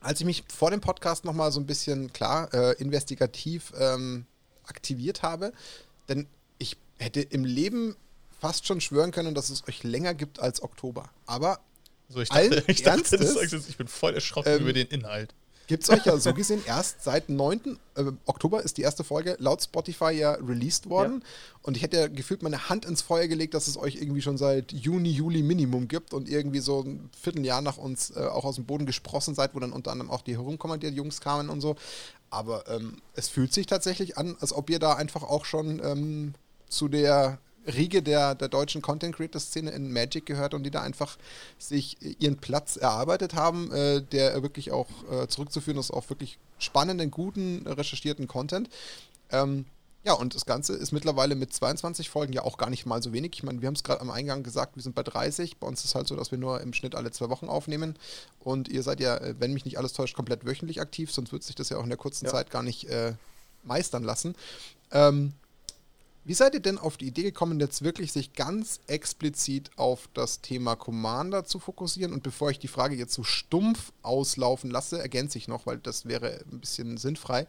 als 0.00 0.20
ich 0.20 0.26
mich 0.26 0.44
vor 0.48 0.70
dem 0.70 0.80
Podcast 0.80 1.24
nochmal 1.24 1.52
so 1.52 1.60
ein 1.60 1.66
bisschen 1.66 2.12
klar 2.12 2.52
äh, 2.54 2.72
investigativ 2.80 3.72
ähm, 3.78 4.26
aktiviert 4.64 5.22
habe. 5.22 5.52
Denn 6.08 6.26
ich 6.58 6.76
hätte 6.98 7.20
im 7.20 7.44
Leben 7.44 7.94
fast 8.40 8.66
schon 8.66 8.80
schwören 8.80 9.10
können, 9.10 9.34
dass 9.34 9.50
es 9.50 9.66
euch 9.68 9.82
länger 9.82 10.14
gibt 10.14 10.40
als 10.40 10.62
Oktober. 10.62 11.10
Aber 11.26 11.60
so, 12.08 12.20
ich 12.20 12.28
dachte, 12.28 12.64
ich, 12.66 12.82
dachte 12.82 13.16
Ernstes, 13.18 13.68
ich 13.68 13.76
bin 13.76 13.88
voll 13.88 14.14
erschrocken 14.14 14.54
ähm, 14.54 14.60
über 14.62 14.72
den 14.72 14.86
Inhalt. 14.88 15.34
Gibt 15.66 15.82
es 15.82 15.90
euch 15.90 16.04
ja 16.04 16.16
so 16.18 16.32
gesehen 16.32 16.62
erst 16.64 17.02
seit 17.02 17.28
9. 17.28 17.78
Äh, 17.96 18.04
Oktober 18.26 18.62
ist 18.62 18.76
die 18.76 18.82
erste 18.82 19.02
Folge 19.02 19.36
laut 19.40 19.62
Spotify 19.62 20.12
ja 20.12 20.32
released 20.32 20.88
worden. 20.88 21.20
Ja. 21.22 21.28
Und 21.62 21.76
ich 21.76 21.82
hätte 21.82 21.96
ja 21.96 22.06
gefühlt 22.08 22.42
meine 22.42 22.68
Hand 22.68 22.84
ins 22.84 23.02
Feuer 23.02 23.26
gelegt, 23.26 23.54
dass 23.54 23.66
es 23.66 23.76
euch 23.76 23.96
irgendwie 23.96 24.22
schon 24.22 24.38
seit 24.38 24.72
Juni, 24.72 25.10
Juli 25.10 25.42
Minimum 25.42 25.88
gibt 25.88 26.14
und 26.14 26.28
irgendwie 26.28 26.60
so 26.60 26.82
ein 26.82 27.10
Vierteljahr 27.20 27.62
nach 27.62 27.78
uns 27.78 28.10
äh, 28.10 28.20
auch 28.20 28.44
aus 28.44 28.56
dem 28.56 28.64
Boden 28.64 28.86
gesprossen 28.86 29.34
seid, 29.34 29.54
wo 29.54 29.60
dann 29.60 29.72
unter 29.72 29.90
anderem 29.90 30.10
auch 30.10 30.22
die 30.22 30.36
herumkommandierten 30.36 30.96
Jungs 30.96 31.20
kamen 31.20 31.48
und 31.48 31.60
so. 31.60 31.74
Aber 32.30 32.68
ähm, 32.68 32.98
es 33.14 33.28
fühlt 33.28 33.52
sich 33.52 33.66
tatsächlich 33.66 34.16
an, 34.18 34.36
als 34.40 34.52
ob 34.52 34.70
ihr 34.70 34.78
da 34.78 34.94
einfach 34.94 35.22
auch 35.22 35.44
schon 35.44 35.80
ähm, 35.84 36.34
zu 36.68 36.88
der 36.88 37.38
Riege 37.66 38.02
der, 38.02 38.34
der 38.34 38.48
deutschen 38.48 38.82
Content 38.82 39.16
Creator 39.16 39.40
Szene 39.40 39.70
in 39.70 39.92
Magic 39.92 40.26
gehört 40.26 40.54
und 40.54 40.62
die 40.62 40.70
da 40.70 40.82
einfach 40.82 41.16
sich 41.58 41.96
ihren 42.20 42.36
Platz 42.36 42.76
erarbeitet 42.76 43.34
haben, 43.34 43.72
äh, 43.72 44.02
der 44.02 44.42
wirklich 44.42 44.72
auch 44.72 44.88
äh, 45.10 45.28
zurückzuführen 45.28 45.78
ist 45.78 45.90
auf 45.90 46.10
wirklich 46.10 46.38
spannenden, 46.58 47.10
guten, 47.10 47.66
recherchierten 47.66 48.28
Content. 48.28 48.68
Ähm, 49.30 49.66
ja, 50.06 50.12
und 50.12 50.36
das 50.36 50.46
Ganze 50.46 50.74
ist 50.74 50.92
mittlerweile 50.92 51.34
mit 51.34 51.52
22 51.52 52.10
Folgen 52.10 52.32
ja 52.32 52.42
auch 52.42 52.58
gar 52.58 52.70
nicht 52.70 52.86
mal 52.86 53.02
so 53.02 53.12
wenig. 53.12 53.32
Ich 53.34 53.42
meine, 53.42 53.60
wir 53.60 53.66
haben 53.66 53.74
es 53.74 53.82
gerade 53.82 54.00
am 54.00 54.10
Eingang 54.12 54.44
gesagt, 54.44 54.76
wir 54.76 54.82
sind 54.84 54.94
bei 54.94 55.02
30. 55.02 55.56
Bei 55.56 55.66
uns 55.66 55.80
ist 55.80 55.86
es 55.86 55.94
halt 55.96 56.06
so, 56.06 56.14
dass 56.14 56.30
wir 56.30 56.38
nur 56.38 56.60
im 56.60 56.72
Schnitt 56.72 56.94
alle 56.94 57.10
zwei 57.10 57.28
Wochen 57.28 57.48
aufnehmen. 57.48 57.96
Und 58.38 58.68
ihr 58.68 58.84
seid 58.84 59.00
ja, 59.00 59.16
äh, 59.16 59.34
wenn 59.40 59.52
mich 59.52 59.64
nicht 59.64 59.78
alles 59.78 59.94
täuscht, 59.94 60.14
komplett 60.14 60.46
wöchentlich 60.46 60.80
aktiv, 60.80 61.10
sonst 61.10 61.32
würde 61.32 61.44
sich 61.44 61.56
das 61.56 61.70
ja 61.70 61.78
auch 61.78 61.82
in 61.82 61.88
der 61.88 61.98
kurzen 61.98 62.26
ja. 62.26 62.30
Zeit 62.30 62.50
gar 62.50 62.62
nicht 62.62 62.84
äh, 62.88 63.14
meistern 63.64 64.04
lassen. 64.04 64.36
Ähm, 64.92 65.32
wie 66.26 66.34
seid 66.34 66.54
ihr 66.54 66.60
denn 66.60 66.76
auf 66.76 66.96
die 66.96 67.06
Idee 67.06 67.22
gekommen, 67.22 67.60
jetzt 67.60 67.82
wirklich 67.82 68.12
sich 68.12 68.32
ganz 68.32 68.80
explizit 68.88 69.70
auf 69.76 70.08
das 70.12 70.40
Thema 70.40 70.74
Commander 70.74 71.44
zu 71.44 71.60
fokussieren? 71.60 72.12
Und 72.12 72.24
bevor 72.24 72.50
ich 72.50 72.58
die 72.58 72.66
Frage 72.66 72.96
jetzt 72.96 73.14
so 73.14 73.22
stumpf 73.22 73.92
auslaufen 74.02 74.68
lasse, 74.70 75.00
ergänze 75.00 75.38
ich 75.38 75.46
noch, 75.46 75.66
weil 75.66 75.78
das 75.78 76.04
wäre 76.06 76.40
ein 76.50 76.58
bisschen 76.58 76.96
sinnfrei. 76.96 77.46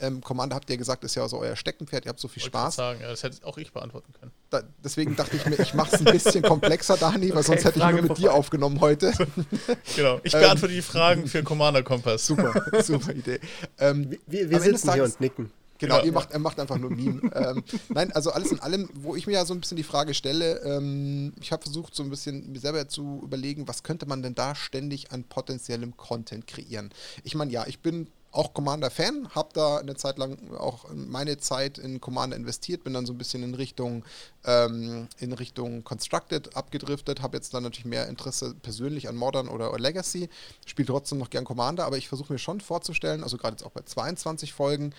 Ähm, 0.00 0.22
Commander 0.22 0.56
habt 0.56 0.70
ihr 0.70 0.78
gesagt, 0.78 1.04
ist 1.04 1.16
ja 1.16 1.28
so 1.28 1.38
euer 1.38 1.54
Steckenpferd, 1.54 2.06
ihr 2.06 2.08
habt 2.08 2.18
so 2.18 2.28
viel 2.28 2.42
Wollte 2.42 2.58
Spaß. 2.58 2.76
sagen, 2.76 3.00
ja, 3.02 3.10
das 3.10 3.22
hätte 3.22 3.46
auch 3.46 3.58
ich 3.58 3.72
beantworten 3.72 4.12
können. 4.18 4.32
Da, 4.48 4.62
deswegen 4.82 5.16
dachte 5.16 5.36
ich 5.36 5.44
mir, 5.44 5.58
ich 5.60 5.74
mache 5.74 5.94
es 5.94 6.04
ein 6.04 6.10
bisschen 6.10 6.42
komplexer, 6.42 6.96
Dani, 6.96 7.28
weil 7.28 7.36
okay, 7.38 7.42
sonst 7.42 7.64
hätte 7.64 7.78
Frage 7.78 7.96
ich 7.98 8.02
nur 8.02 8.08
mit 8.10 8.18
dir 8.18 8.32
aufgenommen 8.32 8.80
heute. 8.80 9.12
genau, 9.96 10.18
ich 10.24 10.32
beantworte 10.32 10.72
ähm, 10.72 10.78
die 10.78 10.82
Fragen 10.82 11.26
für 11.26 11.42
Commander 11.42 11.82
Kompass. 11.82 12.26
Super, 12.26 12.54
super 12.82 13.12
Idee. 13.12 13.38
Ähm, 13.78 14.16
wir 14.26 14.48
wir 14.48 14.60
sitzen 14.60 14.94
hier 14.94 15.04
und 15.04 15.20
nicken. 15.20 15.52
Genau, 15.84 15.98
ja, 15.98 16.04
ihr 16.04 16.12
macht, 16.12 16.30
er 16.32 16.38
macht 16.38 16.60
einfach 16.60 16.78
nur 16.78 16.90
Meme. 16.90 17.20
ähm, 17.34 17.64
nein, 17.88 18.12
also 18.12 18.30
alles 18.30 18.52
in 18.52 18.60
allem, 18.60 18.88
wo 18.94 19.14
ich 19.16 19.26
mir 19.26 19.34
ja 19.34 19.44
so 19.44 19.54
ein 19.54 19.60
bisschen 19.60 19.76
die 19.76 19.82
Frage 19.82 20.14
stelle, 20.14 20.60
ähm, 20.62 21.32
ich 21.40 21.52
habe 21.52 21.62
versucht, 21.62 21.94
so 21.94 22.02
ein 22.02 22.10
bisschen 22.10 22.52
mir 22.52 22.60
selber 22.60 22.88
zu 22.88 23.20
überlegen, 23.22 23.68
was 23.68 23.82
könnte 23.82 24.06
man 24.06 24.22
denn 24.22 24.34
da 24.34 24.54
ständig 24.54 25.12
an 25.12 25.24
potenziellem 25.24 25.96
Content 25.96 26.46
kreieren. 26.46 26.90
Ich 27.22 27.34
meine, 27.34 27.52
ja, 27.52 27.66
ich 27.66 27.80
bin 27.80 28.08
auch 28.34 28.52
Commander-Fan, 28.52 29.28
habe 29.34 29.50
da 29.52 29.78
eine 29.78 29.94
Zeit 29.94 30.18
lang 30.18 30.36
auch 30.56 30.86
meine 30.92 31.38
Zeit 31.38 31.78
in 31.78 32.00
Commander 32.00 32.36
investiert, 32.36 32.82
bin 32.82 32.92
dann 32.92 33.06
so 33.06 33.12
ein 33.12 33.18
bisschen 33.18 33.42
in 33.44 33.54
Richtung, 33.54 34.04
ähm, 34.44 35.08
in 35.18 35.32
Richtung 35.32 35.84
Constructed 35.84 36.56
abgedriftet, 36.56 37.22
habe 37.22 37.36
jetzt 37.36 37.54
dann 37.54 37.62
natürlich 37.62 37.84
mehr 37.84 38.08
Interesse 38.08 38.54
persönlich 38.60 39.08
an 39.08 39.14
Modern 39.16 39.48
oder, 39.48 39.70
oder 39.70 39.78
Legacy, 39.78 40.28
spiele 40.66 40.86
trotzdem 40.86 41.18
noch 41.18 41.30
gern 41.30 41.44
Commander, 41.44 41.84
aber 41.84 41.96
ich 41.96 42.08
versuche 42.08 42.32
mir 42.32 42.38
schon 42.38 42.60
vorzustellen, 42.60 43.22
also 43.22 43.36
gerade 43.36 43.54
jetzt 43.54 43.64
auch 43.64 43.70
bei 43.70 43.82
22 43.82 44.52
Folgen, 44.52 44.92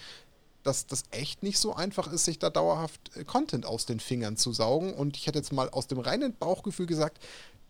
dass 0.66 0.88
das 0.88 1.04
echt 1.12 1.44
nicht 1.44 1.60
so 1.60 1.76
einfach 1.76 2.12
ist, 2.12 2.26
sich 2.26 2.40
da 2.40 2.50
dauerhaft 2.50 3.16
äh, 3.16 3.24
Content 3.24 3.66
aus 3.66 3.86
den 3.86 4.00
Fingern 4.00 4.36
zu 4.36 4.52
saugen. 4.52 4.94
Und 4.94 5.18
ich 5.18 5.28
hätte 5.28 5.40
jetzt 5.40 5.54
mal 5.54 5.70
aus 5.70 5.88
dem 5.88 6.00
reinen 6.00 6.36
Bauchgefühl 6.36 6.88
gesagt, 6.88 7.20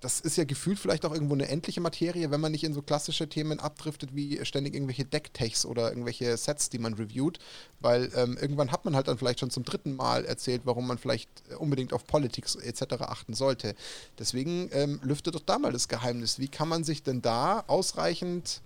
das 0.05 0.19
ist 0.19 0.37
ja 0.37 0.43
gefühlt 0.43 0.77
vielleicht 0.77 1.05
auch 1.05 1.13
irgendwo 1.13 1.33
eine 1.33 1.47
endliche 1.47 1.81
Materie, 1.81 2.29
wenn 2.29 2.39
man 2.39 2.51
nicht 2.51 2.63
in 2.63 2.73
so 2.73 2.81
klassische 2.81 3.27
Themen 3.27 3.59
abdriftet 3.59 4.15
wie 4.15 4.43
ständig 4.45 4.75
irgendwelche 4.75 5.05
Decktechs 5.05 5.65
oder 5.65 5.89
irgendwelche 5.89 6.37
Sets, 6.37 6.69
die 6.69 6.79
man 6.79 6.93
reviewt, 6.93 7.39
weil 7.79 8.11
ähm, 8.15 8.37
irgendwann 8.39 8.71
hat 8.71 8.85
man 8.85 8.95
halt 8.95 9.07
dann 9.07 9.17
vielleicht 9.17 9.39
schon 9.39 9.49
zum 9.49 9.63
dritten 9.63 9.95
Mal 9.95 10.25
erzählt, 10.25 10.61
warum 10.65 10.85
man 10.85 10.97
vielleicht 10.97 11.29
äh, 11.49 11.55
unbedingt 11.55 11.91
auf 11.91 12.05
Politics 12.05 12.55
etc. 12.55 13.01
achten 13.01 13.33
sollte. 13.33 13.73
Deswegen 14.19 14.69
ähm, 14.73 14.99
lüftet 15.01 15.33
doch 15.33 15.41
da 15.41 15.57
mal 15.57 15.71
das 15.71 15.87
Geheimnis. 15.87 16.39
Wie 16.39 16.49
kann 16.49 16.67
man 16.69 16.83
sich 16.83 17.01
denn 17.01 17.21
da 17.21 17.63
ausreichend 17.67 18.61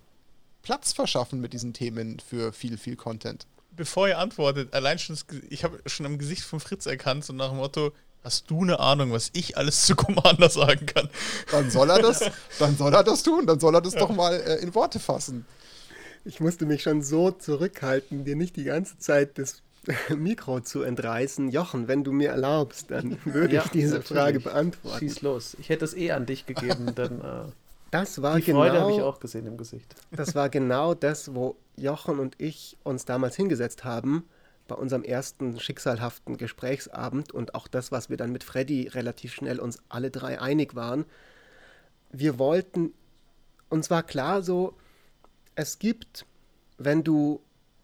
Platz 0.62 0.92
verschaffen 0.92 1.40
mit 1.40 1.52
diesen 1.52 1.72
Themen 1.72 2.20
für 2.20 2.52
viel, 2.52 2.76
viel 2.76 2.96
Content? 2.96 3.46
Bevor 3.76 4.08
ihr 4.08 4.18
antwortet, 4.18 4.74
allein 4.74 4.98
schon, 4.98 5.16
ich 5.48 5.64
habe 5.64 5.80
schon 5.86 6.06
am 6.06 6.18
Gesicht 6.18 6.42
von 6.42 6.60
Fritz 6.60 6.86
erkannt, 6.86 7.24
so 7.24 7.32
nach 7.32 7.48
dem 7.48 7.58
Motto, 7.58 7.92
hast 8.22 8.50
du 8.50 8.62
eine 8.62 8.80
Ahnung, 8.80 9.12
was 9.12 9.30
ich 9.32 9.56
alles 9.56 9.86
zu 9.86 9.96
Commander 9.96 10.50
sagen 10.50 10.86
kann? 10.86 11.08
Dann 11.50 11.70
soll 11.70 11.90
er 11.90 12.00
das, 12.00 12.20
dann 12.58 12.76
soll 12.76 12.94
er 12.94 13.04
das 13.04 13.22
tun, 13.22 13.46
dann 13.46 13.60
soll 13.60 13.74
er 13.74 13.80
das 13.80 13.94
ja. 13.94 14.00
doch 14.00 14.10
mal 14.10 14.34
äh, 14.34 14.56
in 14.56 14.74
Worte 14.74 14.98
fassen. 14.98 15.46
Ich 16.24 16.40
musste 16.40 16.66
mich 16.66 16.82
schon 16.82 17.02
so 17.02 17.30
zurückhalten, 17.30 18.24
dir 18.24 18.36
nicht 18.36 18.56
die 18.56 18.64
ganze 18.64 18.98
Zeit 18.98 19.38
das 19.38 19.62
Mikro 20.16 20.60
zu 20.60 20.82
entreißen. 20.82 21.50
Jochen, 21.50 21.88
wenn 21.88 22.04
du 22.04 22.12
mir 22.12 22.30
erlaubst, 22.30 22.90
dann 22.90 23.18
würde 23.24 23.56
ja, 23.56 23.64
ich 23.64 23.70
diese 23.70 23.96
natürlich. 23.96 24.08
Frage 24.08 24.40
beantworten. 24.40 24.98
Schieß 24.98 25.22
los. 25.22 25.56
Ich 25.58 25.68
hätte 25.68 25.84
es 25.84 25.94
eh 25.94 26.12
an 26.12 26.26
dich 26.26 26.46
gegeben, 26.46 26.92
dann. 26.94 27.20
Äh 27.20 27.52
das 27.90 28.22
war 28.22 28.36
Die 28.36 28.42
genau, 28.42 28.60
Freude 28.60 28.80
habe 28.80 28.92
ich 28.92 29.02
auch 29.02 29.20
gesehen 29.20 29.46
im 29.46 29.56
Gesicht. 29.56 29.94
Das 30.10 30.34
war 30.34 30.48
genau 30.48 30.94
das, 30.94 31.34
wo 31.34 31.56
Jochen 31.76 32.18
und 32.18 32.36
ich 32.38 32.78
uns 32.84 33.04
damals 33.04 33.36
hingesetzt 33.36 33.84
haben 33.84 34.24
bei 34.68 34.76
unserem 34.76 35.02
ersten 35.02 35.58
schicksalhaften 35.58 36.36
Gesprächsabend 36.36 37.32
und 37.32 37.56
auch 37.56 37.66
das, 37.66 37.90
was 37.90 38.08
wir 38.08 38.16
dann 38.16 38.30
mit 38.30 38.44
Freddy 38.44 38.86
relativ 38.86 39.34
schnell 39.34 39.58
uns 39.58 39.82
alle 39.88 40.12
drei 40.12 40.40
einig 40.40 40.76
waren. 40.76 41.06
Wir 42.12 42.38
wollten, 42.38 42.92
uns 43.68 43.90
war 43.90 44.04
klar 44.04 44.42
so, 44.42 44.76
es 45.56 45.80
gibt, 45.80 46.24
wenn 46.78 47.02
du 47.02 47.40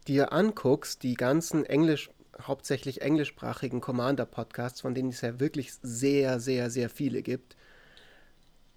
dir 0.07 0.31
anguckst, 0.31 1.03
die 1.03 1.15
ganzen 1.15 1.65
Englisch, 1.65 2.09
hauptsächlich 2.41 3.01
englischsprachigen 3.01 3.81
Commander-Podcasts, 3.81 4.79
von 4.79 4.93
denen 4.93 5.09
es 5.09 5.19
ja 5.19 5.41
wirklich 5.41 5.73
sehr, 5.81 6.39
sehr, 6.39 6.69
sehr 6.69 6.89
viele 6.89 7.21
gibt, 7.21 7.57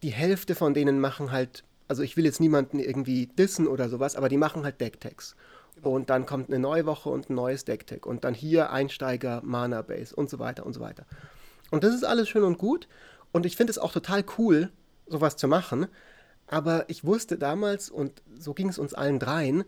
die 0.02 0.10
Hälfte 0.10 0.54
von 0.54 0.74
denen 0.74 1.00
machen 1.00 1.32
halt, 1.32 1.64
also 1.88 2.02
ich 2.02 2.16
will 2.16 2.24
jetzt 2.24 2.40
niemanden 2.40 2.78
irgendwie 2.78 3.26
dissen 3.26 3.66
oder 3.66 3.88
sowas, 3.88 4.16
aber 4.16 4.28
die 4.28 4.36
machen 4.36 4.64
halt 4.64 4.80
Decktags. 4.80 5.36
Genau. 5.76 5.90
Und 5.90 6.10
dann 6.10 6.26
kommt 6.26 6.48
eine 6.48 6.58
neue 6.58 6.86
Woche 6.86 7.08
und 7.08 7.30
ein 7.30 7.34
neues 7.34 7.64
Decktag. 7.64 8.06
Und 8.06 8.24
dann 8.24 8.34
hier 8.34 8.70
Einsteiger, 8.70 9.40
Mana 9.44 9.82
Base 9.82 10.14
und 10.14 10.30
so 10.30 10.38
weiter 10.38 10.66
und 10.66 10.72
so 10.72 10.80
weiter. 10.80 11.06
Und 11.70 11.84
das 11.84 11.94
ist 11.94 12.04
alles 12.04 12.28
schön 12.28 12.42
und 12.42 12.58
gut. 12.58 12.88
Und 13.32 13.46
ich 13.46 13.56
finde 13.56 13.70
es 13.70 13.78
auch 13.78 13.92
total 13.92 14.24
cool, 14.38 14.70
sowas 15.06 15.36
zu 15.36 15.48
machen. 15.48 15.86
Aber 16.46 16.84
ich 16.88 17.04
wusste 17.04 17.38
damals, 17.38 17.90
und 17.90 18.22
so 18.38 18.54
ging 18.54 18.68
es 18.68 18.78
uns 18.78 18.94
allen 18.94 19.18
dreien, 19.18 19.64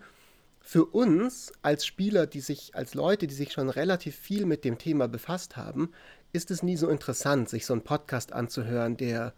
für 0.60 0.84
uns 0.84 1.52
als 1.62 1.86
Spieler, 1.86 2.26
die 2.26 2.40
sich, 2.40 2.74
als 2.74 2.94
Leute, 2.94 3.26
die 3.26 3.34
sich 3.34 3.52
schon 3.52 3.68
relativ 3.68 4.16
viel 4.16 4.46
mit 4.46 4.64
dem 4.64 4.78
Thema 4.78 5.08
befasst 5.08 5.56
haben, 5.56 5.90
ist 6.32 6.50
es 6.50 6.62
nie 6.62 6.76
so 6.76 6.88
interessant, 6.88 7.48
sich 7.48 7.66
so 7.66 7.72
einen 7.72 7.82
Podcast 7.82 8.32
anzuhören, 8.32 8.96
der 8.96 9.34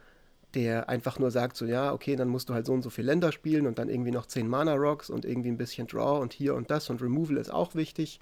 der 0.55 0.88
einfach 0.88 1.19
nur 1.19 1.31
sagt, 1.31 1.57
so 1.57 1.67
ja, 1.67 1.93
okay, 1.93 2.17
dann 2.17 2.29
musst 2.29 2.49
du 2.49 2.55
halt 2.55 2.67
so 2.67 2.73
und 2.73 2.83
so 2.83 2.90
viele 2.90 3.09
Länder 3.09 3.33
spielen 3.33 3.67
und 3.67 3.79
dann 3.79 3.88
irgendwie 3.88 4.11
noch 4.11 4.27
10 4.27 4.49
Mana-Rocks 4.49 5.11
und 5.11 5.25
irgendwie 5.25 5.51
ein 5.51 5.57
bisschen 5.57 5.87
Draw 5.87 6.21
und 6.21 6.33
hier 6.33 6.55
und 6.55 6.71
das 6.71 6.90
und 6.90 7.03
Removal 7.03 7.37
ist 7.37 7.53
auch 7.53 7.75
wichtig, 7.75 8.21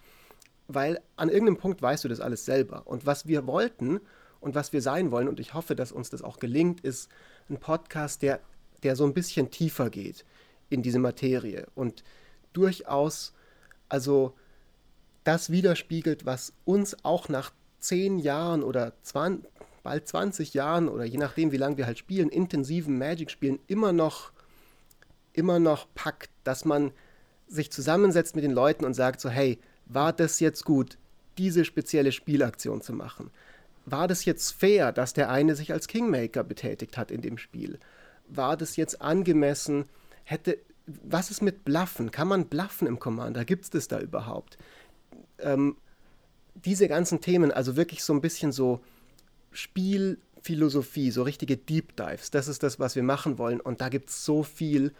weil 0.68 1.01
an 1.16 1.29
irgendeinem 1.29 1.59
Punkt 1.59 1.83
weißt 1.83 2.05
du 2.05 2.09
das 2.09 2.21
alles 2.21 2.45
selber. 2.45 2.87
Und 2.87 3.07
was 3.07 3.27
wir 3.27 3.47
wollten 3.47 4.01
und 4.40 4.55
was 4.55 4.73
wir 4.73 4.83
sein 4.83 5.11
wollen, 5.11 5.29
und 5.29 5.40
ich 5.40 5.55
hoffe, 5.55 5.77
dass 5.77 5.92
uns 5.92 6.11
das 6.11 6.23
auch 6.23 6.38
gelingt, 6.38 6.81
ist 6.81 7.11
ein 7.49 7.59
Podcast, 7.59 8.23
der, 8.23 8.40
der 8.83 8.97
so 8.97 9.05
ein 9.05 9.14
bisschen 9.14 9.51
tiefer 9.51 9.90
geht 9.90 10.25
in 10.71 10.83
diese 10.83 10.99
Materie 10.99 11.66
und 11.75 12.03
durchaus, 12.53 13.35
also 13.88 14.35
das 15.25 15.51
widerspiegelt, 15.51 16.27
was 16.27 16.53
uns 16.64 17.05
auch 17.05 17.29
nach 17.29 17.53
zehn 17.79 18.18
Jahren 18.18 18.62
oder 18.62 18.95
20, 19.03 19.49
bald 19.83 20.07
20 20.07 20.55
Jahren 20.55 20.88
oder 20.88 21.05
je 21.05 21.18
nachdem, 21.18 21.53
wie 21.53 21.57
lange 21.57 21.77
wir 21.77 21.87
halt 21.87 21.99
spielen, 21.99 22.29
intensiven 22.29 22.99
Magic-Spielen 22.99 23.59
immer 23.66 23.92
noch, 23.92 24.33
immer 25.33 25.59
noch 25.59 25.87
packt, 25.95 26.31
dass 26.45 26.64
man 26.64 26.92
sich 27.49 27.71
zusammensetzt 27.71 28.35
mit 28.35 28.45
den 28.45 28.53
Leuten 28.53 28.85
und 28.85 28.95
sagt 28.95 29.21
so, 29.21 29.29
hey, 29.29 29.59
war 29.87 30.12
das 30.12 30.40
jetzt 30.40 30.64
gut, 30.64 30.99
diese 31.38 31.64
spezielle 31.64 32.12
Spielaktion 32.12 32.81
zu 32.81 32.92
machen? 32.92 33.31
War 33.85 34.07
das 34.07 34.25
jetzt 34.25 34.53
fair, 34.53 34.92
dass 34.92 35.12
der 35.12 35.31
eine 35.31 35.57
sich 35.57 35.73
als 35.73 35.88
Kingmaker 35.88 36.45
betätigt 36.45 36.97
hat 36.97 37.11
in 37.11 37.21
dem 37.21 37.37
Spiel? 37.37 37.79
War 38.29 38.57
das 38.57 38.77
jetzt 38.77 39.03
angemessen? 39.03 39.87
Hätte, 40.25 40.59
was 40.87 41.31
ist 41.31 41.42
mit 41.42 41.64
Bluffen? 41.64 42.11
Kann 42.11 42.29
man 42.29 42.47
bluffen 42.47 42.87
im 42.87 42.99
Commander? 42.99 43.45
Gibt 43.45 43.64
es 43.64 43.71
das 43.71 43.88
da 43.88 43.99
überhaupt? 43.99 44.57
Ähm, 45.38 45.77
diese 46.55 46.87
ganzen 46.87 47.21
Themen, 47.21 47.51
also 47.51 47.77
wirklich 47.77 48.05
so 48.05 48.12
ein 48.12 48.21
bisschen 48.21 48.53
so 48.53 48.81
Spielphilosophie, 49.53 51.11
so 51.11 51.23
richtige 51.23 51.57
Deep 51.57 51.97
Dives, 51.97 52.31
das 52.31 52.49
ist 52.49 52.62
das, 52.62 52.79
was 52.79 52.97
wir 52.97 53.03
machen 53.03 53.38
wollen. 53.38 53.61
Und 53.61 53.81
da 53.81 53.88
gibt 53.88 54.09
es 54.09 54.25
so 54.25 54.43
viel. 54.43 54.93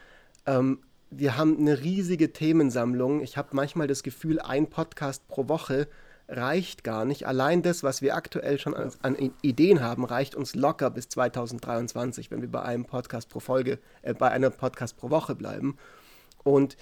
Ähm, 0.47 0.81
wir 1.11 1.37
haben 1.37 1.59
eine 1.59 1.81
riesige 1.81 2.33
Themensammlung. 2.33 3.21
Ich 3.21 3.37
habe 3.37 3.51
manchmal 3.53 3.87
das 3.87 4.03
Gefühl, 4.03 4.41
ein 4.41 4.69
Podcast 4.69 5.27
pro 5.29 5.49
Woche 5.49 5.89
reicht 6.29 6.85
gar 6.85 7.05
nicht. 7.05 7.27
Allein 7.27 7.63
das, 7.63 7.83
was 7.83 8.01
wir 8.03 8.17
aktuell 8.17 8.59
schon 8.59 8.75
an, 8.75 8.91
an, 9.03 9.33
Ideen 9.43 9.83
haben, 9.83 10.05
reicht 10.05 10.35
uns 10.35 10.55
locker 10.55 10.91
bis 10.91 11.09
2023, 11.09 12.31
wenn 12.31 12.41
wir 12.41 12.51
bei 12.51 12.63
einem 12.63 12.85
Podcast 12.85 13.29
pro 13.29 13.41
Folge, 13.41 13.79
äh, 14.03 14.15
bei 14.15 14.31
einem 14.31 14.53
Podcast 14.53 14.97
pro 14.97 15.11
Woche 15.11 15.35
bleiben. 15.35 15.77
Und, 16.43 16.77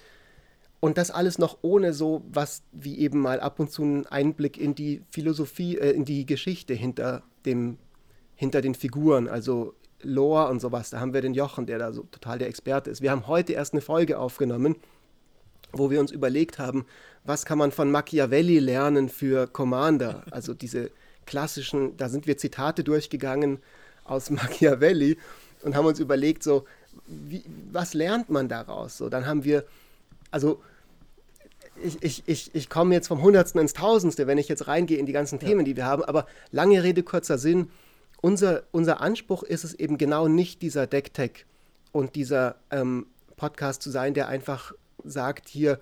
und 0.81 0.97
das 0.97 1.11
alles 1.11 1.37
noch 1.37 1.59
ohne 1.61 1.93
so 1.93 2.23
was 2.29 2.63
wie 2.73 2.99
eben 2.99 3.21
mal 3.21 3.39
ab 3.39 3.59
und 3.59 3.71
zu 3.71 3.83
einen 3.83 4.05
Einblick 4.07 4.57
in 4.57 4.75
die 4.75 5.03
Philosophie, 5.09 5.77
äh, 5.77 5.91
in 5.91 6.03
die 6.03 6.25
Geschichte 6.25 6.73
hinter 6.73 7.23
dem, 7.45 7.77
hinter 8.35 8.61
den 8.61 8.75
Figuren, 8.75 9.29
also 9.29 9.73
Lore 10.03 10.49
und 10.49 10.59
sowas. 10.59 10.89
Da 10.89 10.99
haben 10.99 11.13
wir 11.13 11.21
den 11.21 11.33
Jochen, 11.33 11.67
der 11.67 11.79
da 11.79 11.93
so 11.93 12.03
total 12.03 12.39
der 12.39 12.49
Experte 12.49 12.89
ist. 12.89 13.01
Wir 13.01 13.11
haben 13.11 13.27
heute 13.27 13.53
erst 13.53 13.73
eine 13.73 13.81
Folge 13.81 14.19
aufgenommen 14.19 14.75
wo 15.73 15.89
wir 15.89 15.99
uns 15.99 16.11
überlegt 16.11 16.59
haben, 16.59 16.85
was 17.23 17.45
kann 17.45 17.57
man 17.57 17.71
von 17.71 17.91
Machiavelli 17.91 18.59
lernen 18.59 19.09
für 19.09 19.47
Commander? 19.47 20.23
Also 20.31 20.53
diese 20.53 20.91
klassischen, 21.25 21.95
da 21.97 22.09
sind 22.09 22.27
wir 22.27 22.37
Zitate 22.37 22.83
durchgegangen 22.83 23.59
aus 24.03 24.29
Machiavelli 24.29 25.17
und 25.63 25.75
haben 25.75 25.85
uns 25.85 25.99
überlegt, 25.99 26.43
so, 26.43 26.65
wie, 27.07 27.43
was 27.71 27.93
lernt 27.93 28.29
man 28.29 28.49
daraus? 28.49 28.97
So, 28.97 29.09
dann 29.09 29.25
haben 29.25 29.43
wir, 29.43 29.65
also 30.31 30.61
ich, 31.83 32.01
ich, 32.03 32.23
ich, 32.25 32.55
ich 32.55 32.69
komme 32.69 32.93
jetzt 32.93 33.07
vom 33.07 33.21
Hundertsten 33.21 33.61
ins 33.61 33.73
Tausendste, 33.73 34.27
wenn 34.27 34.37
ich 34.37 34.47
jetzt 34.47 34.67
reingehe 34.67 34.97
in 34.97 35.05
die 35.05 35.13
ganzen 35.13 35.39
Themen, 35.39 35.61
ja. 35.61 35.65
die 35.65 35.75
wir 35.75 35.85
haben, 35.85 36.03
aber 36.03 36.25
lange 36.51 36.83
Rede, 36.83 37.03
kurzer 37.03 37.37
Sinn, 37.37 37.69
unser, 38.21 38.63
unser 38.71 39.01
Anspruch 39.01 39.43
ist 39.43 39.63
es 39.63 39.73
eben 39.73 39.97
genau 39.97 40.27
nicht 40.27 40.61
dieser 40.61 40.87
Decktech 40.87 41.45
und 41.91 42.15
dieser 42.15 42.55
ähm, 42.69 43.07
Podcast 43.35 43.81
zu 43.81 43.89
sein, 43.89 44.13
der 44.13 44.27
einfach 44.27 44.73
sagt, 45.03 45.49
hier, 45.49 45.79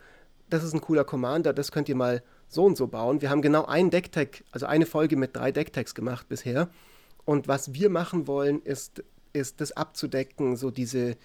das 0.50 0.64
ist 0.64 0.74
ein 0.74 0.82
cooler 0.82 1.04
Commander, 1.04 1.54
das 1.54 1.72
könnt 1.72 1.90
ihr 1.90 1.96
mal 1.96 2.24
so 2.48 2.66
und 2.66 2.78
so 2.78 2.88
bauen. 2.88 3.22
Wir 3.22 3.30
haben 3.30 3.42
genau 3.42 3.66
einen 3.66 3.90
Decktag, 3.92 4.44
also 4.52 4.66
eine 4.66 4.86
Folge 4.86 5.18
mit 5.18 5.36
drei 5.36 5.52
Decktags 5.52 5.94
gemacht 5.94 6.28
bisher. 6.30 6.70
Und 7.26 7.48
was 7.48 7.74
wir 7.74 7.90
machen 7.90 8.28
wollen, 8.28 8.62
ist, 8.64 9.04
ist 9.34 9.62
das 9.62 9.74
abzudecken, 9.74 10.56
so 10.56 10.72
diese, 10.72 11.16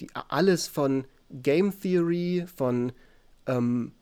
die, 0.00 0.08
alles 0.28 0.66
von 0.66 1.04
Game 1.30 1.78
Theory, 1.78 2.46
von 2.56 2.92
ähm, 3.46 3.92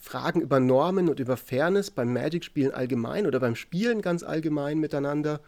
Fragen 0.00 0.40
über 0.40 0.60
Normen 0.60 1.08
und 1.08 1.20
über 1.20 1.36
Fairness 1.36 1.90
beim 1.90 2.12
Magic-Spielen 2.12 2.72
allgemein 2.72 3.26
oder 3.26 3.38
beim 3.38 3.54
Spielen 3.54 4.00
ganz 4.02 4.22
allgemein 4.22 4.78
miteinander, 4.78 5.40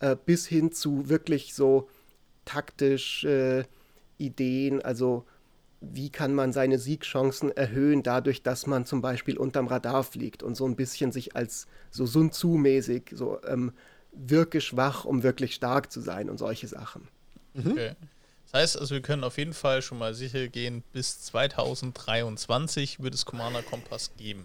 äh, 0.00 0.16
bis 0.26 0.46
hin 0.46 0.72
zu 0.72 1.08
wirklich 1.08 1.54
so 1.54 1.88
taktisch 2.44 3.24
äh, 3.24 3.64
Ideen, 4.18 4.82
also 4.82 5.24
wie 5.80 6.10
kann 6.10 6.34
man 6.34 6.52
seine 6.52 6.78
Siegchancen 6.78 7.50
erhöhen, 7.50 8.02
dadurch, 8.02 8.42
dass 8.42 8.66
man 8.66 8.86
zum 8.86 9.02
Beispiel 9.02 9.36
unterm 9.36 9.66
Radar 9.66 10.04
fliegt 10.04 10.42
und 10.42 10.56
so 10.56 10.64
ein 10.64 10.76
bisschen 10.76 11.10
sich 11.10 11.34
als 11.34 11.66
so 11.90 12.06
Sun 12.06 12.30
Tzu-mäßig, 12.30 13.12
so 13.14 13.40
ähm, 13.44 13.72
wirke 14.12 14.60
schwach, 14.60 15.04
um 15.04 15.22
wirklich 15.22 15.54
stark 15.54 15.90
zu 15.90 16.00
sein 16.00 16.30
und 16.30 16.38
solche 16.38 16.68
Sachen. 16.68 17.08
Mhm. 17.54 17.72
Okay. 17.72 17.92
Das 18.52 18.60
heißt 18.60 18.80
also, 18.80 18.94
wir 18.94 19.00
können 19.00 19.24
auf 19.24 19.38
jeden 19.38 19.54
Fall 19.54 19.80
schon 19.80 19.96
mal 19.96 20.12
sicher 20.12 20.46
gehen, 20.48 20.82
bis 20.92 21.22
2023 21.22 23.02
wird 23.02 23.14
es 23.14 23.24
Commander 23.24 23.62
Kompass 23.62 24.10
geben. 24.18 24.44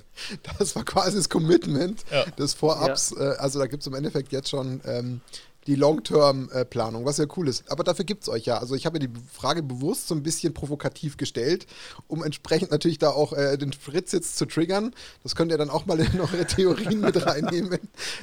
Das 0.59 0.75
war 0.77 0.85
quasi 0.85 1.17
das 1.17 1.27
Commitment 1.27 2.05
ja. 2.09 2.23
des 2.31 2.53
Vorabs. 2.53 3.13
Ja. 3.17 3.33
Äh, 3.33 3.37
also 3.37 3.59
da 3.59 3.67
gibt 3.67 3.83
es 3.83 3.87
im 3.87 3.93
Endeffekt 3.93 4.31
jetzt 4.31 4.49
schon 4.49 4.79
ähm, 4.85 5.19
die 5.67 5.75
Long-Term-Planung, 5.75 7.03
was 7.03 7.17
ja 7.17 7.25
cool 7.35 7.49
ist. 7.49 7.69
Aber 7.69 7.83
dafür 7.83 8.05
gibt 8.05 8.23
es 8.23 8.29
euch 8.29 8.45
ja. 8.45 8.57
Also 8.57 8.75
ich 8.75 8.85
habe 8.85 8.97
mir 8.97 9.07
die 9.07 9.13
Frage 9.33 9.61
bewusst 9.61 10.07
so 10.07 10.15
ein 10.15 10.23
bisschen 10.23 10.53
provokativ 10.53 11.17
gestellt, 11.17 11.67
um 12.07 12.23
entsprechend 12.23 12.71
natürlich 12.71 12.99
da 12.99 13.09
auch 13.09 13.33
äh, 13.33 13.57
den 13.57 13.73
Fritz 13.73 14.13
jetzt 14.13 14.37
zu 14.37 14.45
triggern. 14.45 14.95
Das 15.23 15.35
könnt 15.35 15.51
ihr 15.51 15.57
dann 15.57 15.69
auch 15.69 15.85
mal 15.85 15.99
in 16.13 16.21
eure 16.21 16.45
Theorien 16.45 17.01
mit 17.01 17.25
reinnehmen. 17.25 17.79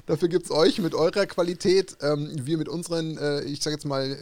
dafür 0.06 0.28
gibt 0.28 0.46
es 0.46 0.50
euch 0.50 0.78
mit 0.78 0.94
eurer 0.94 1.26
Qualität, 1.26 1.98
ähm, 2.00 2.30
wir 2.32 2.56
mit 2.56 2.70
unseren, 2.70 3.18
äh, 3.18 3.42
ich 3.42 3.62
sage 3.62 3.76
jetzt 3.76 3.84
mal, 3.84 4.16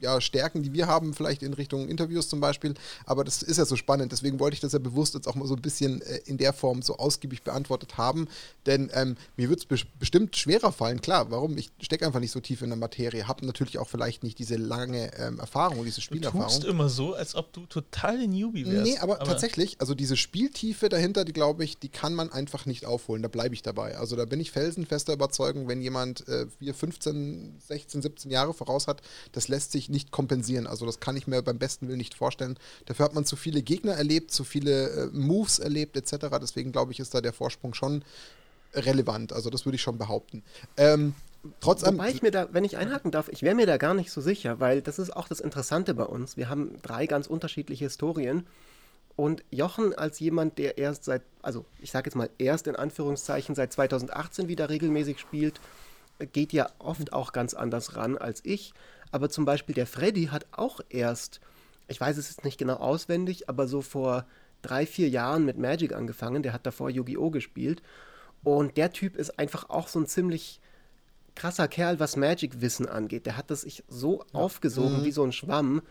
ja, 0.00 0.20
Stärken, 0.20 0.62
die 0.62 0.72
wir 0.72 0.86
haben, 0.86 1.14
vielleicht 1.14 1.42
in 1.42 1.54
Richtung 1.54 1.88
Interviews 1.88 2.28
zum 2.28 2.40
Beispiel. 2.40 2.74
Aber 3.04 3.24
das 3.24 3.42
ist 3.42 3.56
ja 3.56 3.64
so 3.64 3.76
spannend. 3.76 4.12
Deswegen 4.12 4.40
wollte 4.40 4.54
ich 4.54 4.60
das 4.60 4.72
ja 4.72 4.78
bewusst 4.78 5.14
jetzt 5.14 5.26
auch 5.26 5.34
mal 5.34 5.46
so 5.46 5.54
ein 5.54 5.62
bisschen 5.62 6.02
äh, 6.02 6.20
in 6.26 6.38
der 6.38 6.52
Form 6.52 6.82
so 6.82 6.96
ausgiebig 6.96 7.42
beantwortet 7.42 7.98
haben. 7.98 8.28
Denn 8.66 8.90
ähm, 8.94 9.16
mir 9.36 9.48
wird 9.48 9.60
es 9.60 9.66
be 9.66 9.78
bestimmt 9.98 10.36
schwerer 10.36 10.72
fallen. 10.72 11.00
Klar, 11.00 11.30
warum? 11.30 11.56
Ich 11.56 11.70
stecke 11.80 12.06
einfach 12.06 12.20
nicht 12.20 12.32
so 12.32 12.40
tief 12.40 12.62
in 12.62 12.70
der 12.70 12.78
Materie. 12.78 13.28
Habe 13.28 13.46
natürlich 13.46 13.78
auch 13.78 13.88
vielleicht 13.88 14.22
nicht 14.22 14.38
diese 14.38 14.56
lange 14.56 15.16
ähm, 15.16 15.38
Erfahrung, 15.38 15.84
diese 15.84 16.00
Spielerfahrung. 16.00 16.48
Du 16.48 16.54
tust 16.54 16.64
immer 16.64 16.88
so, 16.88 17.14
als 17.14 17.34
ob 17.34 17.52
du 17.52 17.66
total 17.66 18.18
ein 18.18 18.30
Newbie 18.30 18.66
wärst. 18.66 18.84
Nee, 18.84 18.98
aber, 18.98 19.20
aber 19.20 19.30
tatsächlich, 19.30 19.80
also 19.80 19.94
diese 19.94 20.16
Spieltiefe 20.16 20.88
dahinter, 20.88 21.24
die 21.24 21.32
glaube 21.32 21.64
ich, 21.64 21.78
die 21.78 21.88
kann 21.88 22.14
man 22.14 22.32
einfach 22.32 22.66
nicht 22.66 22.86
aufholen. 22.86 23.22
Da 23.22 23.28
bleibe 23.28 23.54
ich 23.54 23.62
dabei. 23.62 23.96
Also 23.96 24.16
da 24.16 24.24
bin 24.24 24.40
ich 24.40 24.50
felsenfester 24.50 25.12
Überzeugung, 25.12 25.68
wenn 25.68 25.80
jemand 25.80 26.26
äh, 26.28 26.46
15, 26.72 27.60
16, 27.66 28.02
17 28.02 28.30
Jahre 28.30 28.54
voraus 28.54 28.86
hat, 28.86 29.02
das 29.32 29.48
lässt 29.48 29.72
sich 29.72 29.87
nicht 29.88 30.10
kompensieren. 30.10 30.66
Also 30.66 30.86
das 30.86 31.00
kann 31.00 31.16
ich 31.16 31.26
mir 31.26 31.42
beim 31.42 31.58
besten 31.58 31.88
Willen 31.88 31.98
nicht 31.98 32.14
vorstellen. 32.14 32.58
Dafür 32.86 33.04
hat 33.04 33.14
man 33.14 33.24
zu 33.24 33.36
viele 33.36 33.62
Gegner 33.62 33.92
erlebt, 33.92 34.30
zu 34.30 34.44
viele 34.44 34.90
äh, 34.90 35.06
Moves 35.12 35.58
erlebt 35.58 35.96
etc. 35.96 36.26
Deswegen 36.40 36.72
glaube 36.72 36.92
ich, 36.92 37.00
ist 37.00 37.14
da 37.14 37.20
der 37.20 37.32
Vorsprung 37.32 37.74
schon 37.74 38.04
relevant. 38.74 39.32
Also 39.32 39.50
das 39.50 39.64
würde 39.64 39.76
ich 39.76 39.82
schon 39.82 39.98
behaupten. 39.98 40.42
Ähm, 40.76 41.14
Trotz 41.60 41.84
Wobei 41.86 42.10
ich 42.10 42.20
mir 42.20 42.32
da, 42.32 42.48
wenn 42.52 42.64
ich 42.64 42.76
einhaken 42.76 43.10
darf, 43.10 43.28
ich 43.28 43.42
wäre 43.42 43.54
mir 43.54 43.66
da 43.66 43.76
gar 43.76 43.94
nicht 43.94 44.10
so 44.10 44.20
sicher, 44.20 44.58
weil 44.60 44.82
das 44.82 44.98
ist 44.98 45.16
auch 45.16 45.28
das 45.28 45.40
Interessante 45.40 45.94
bei 45.94 46.04
uns. 46.04 46.36
Wir 46.36 46.48
haben 46.48 46.72
drei 46.82 47.06
ganz 47.06 47.26
unterschiedliche 47.26 47.84
Historien. 47.84 48.46
Und 49.16 49.42
Jochen 49.50 49.94
als 49.94 50.20
jemand, 50.20 50.58
der 50.58 50.78
erst 50.78 51.04
seit, 51.04 51.22
also 51.42 51.64
ich 51.80 51.90
sage 51.90 52.08
jetzt 52.08 52.14
mal 52.14 52.30
erst 52.38 52.66
in 52.66 52.76
Anführungszeichen 52.76 53.54
seit 53.54 53.72
2018 53.72 54.46
wieder 54.46 54.68
regelmäßig 54.68 55.18
spielt, 55.18 55.60
geht 56.32 56.52
ja 56.52 56.70
oft 56.78 57.12
auch 57.12 57.32
ganz 57.32 57.54
anders 57.54 57.96
ran 57.96 58.16
als 58.16 58.40
ich. 58.44 58.74
Aber 59.10 59.30
zum 59.30 59.44
Beispiel 59.44 59.74
der 59.74 59.86
Freddy 59.86 60.26
hat 60.26 60.46
auch 60.52 60.80
erst, 60.88 61.40
ich 61.86 62.00
weiß 62.00 62.16
es 62.16 62.28
jetzt 62.28 62.44
nicht 62.44 62.58
genau 62.58 62.76
auswendig, 62.76 63.48
aber 63.48 63.66
so 63.66 63.82
vor 63.82 64.26
drei, 64.62 64.86
vier 64.86 65.08
Jahren 65.08 65.44
mit 65.44 65.58
Magic 65.58 65.94
angefangen. 65.94 66.42
Der 66.42 66.52
hat 66.52 66.66
davor 66.66 66.90
Yu-Gi-Oh! 66.90 67.30
gespielt. 67.30 67.82
Und 68.44 68.76
der 68.76 68.92
Typ 68.92 69.16
ist 69.16 69.38
einfach 69.38 69.70
auch 69.70 69.88
so 69.88 69.98
ein 69.98 70.06
ziemlich 70.06 70.60
krasser 71.34 71.68
Kerl, 71.68 72.00
was 72.00 72.16
Magic-Wissen 72.16 72.88
angeht. 72.88 73.26
Der 73.26 73.36
hat 73.36 73.50
das 73.50 73.62
sich 73.62 73.84
so 73.88 74.24
ja. 74.32 74.40
aufgesogen 74.40 75.00
mhm. 75.00 75.04
wie 75.04 75.12
so 75.12 75.22
ein 75.22 75.32
Schwamm, 75.32 75.82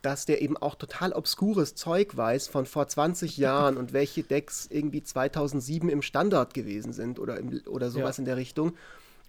dass 0.00 0.24
der 0.26 0.42
eben 0.42 0.56
auch 0.56 0.74
total 0.74 1.12
obskures 1.12 1.74
Zeug 1.74 2.16
weiß 2.16 2.48
von 2.48 2.66
vor 2.66 2.88
20 2.88 3.36
Jahren 3.36 3.76
und 3.76 3.92
welche 3.92 4.22
Decks 4.22 4.66
irgendwie 4.70 5.02
2007 5.02 5.88
im 5.88 6.02
Standard 6.02 6.54
gewesen 6.54 6.92
sind 6.92 7.18
oder, 7.18 7.38
im, 7.38 7.60
oder 7.66 7.90
sowas 7.90 8.16
ja. 8.16 8.22
in 8.22 8.24
der 8.24 8.36
Richtung. 8.36 8.74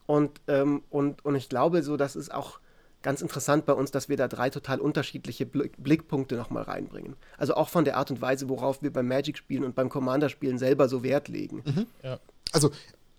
Und, 0.06 0.42
ähm, 0.48 0.84
und, 0.90 1.24
und 1.26 1.36
ich 1.36 1.50
glaube 1.50 1.84
so, 1.84 1.98
das 1.98 2.16
ist 2.16 2.34
auch 2.34 2.60
ganz 3.04 3.22
interessant 3.22 3.66
bei 3.66 3.74
uns, 3.74 3.92
dass 3.92 4.10
wir 4.10 4.18
da 4.18 4.28
drei 4.28 4.50
total 4.50 4.80
unterschiedliche 4.80 5.46
Blickpunkte 5.46 6.36
nochmal 6.36 6.64
reinbringen. 6.64 7.16
Also 7.38 7.54
auch 7.54 7.70
von 7.70 7.86
der 7.86 7.98
Art 7.98 8.10
und 8.10 8.22
Weise, 8.22 8.50
worauf 8.50 8.82
wir 8.82 8.92
beim 8.92 9.08
Magic-Spielen 9.08 9.64
und 9.64 9.76
beim 9.76 9.90
Commander-Spielen 9.90 10.58
selber 10.58 10.90
so 10.90 11.04
Wert 11.04 11.28
legen. 11.28 11.62
Mhm. 11.66 11.86
Ja. 12.02 12.20
Also 12.52 12.72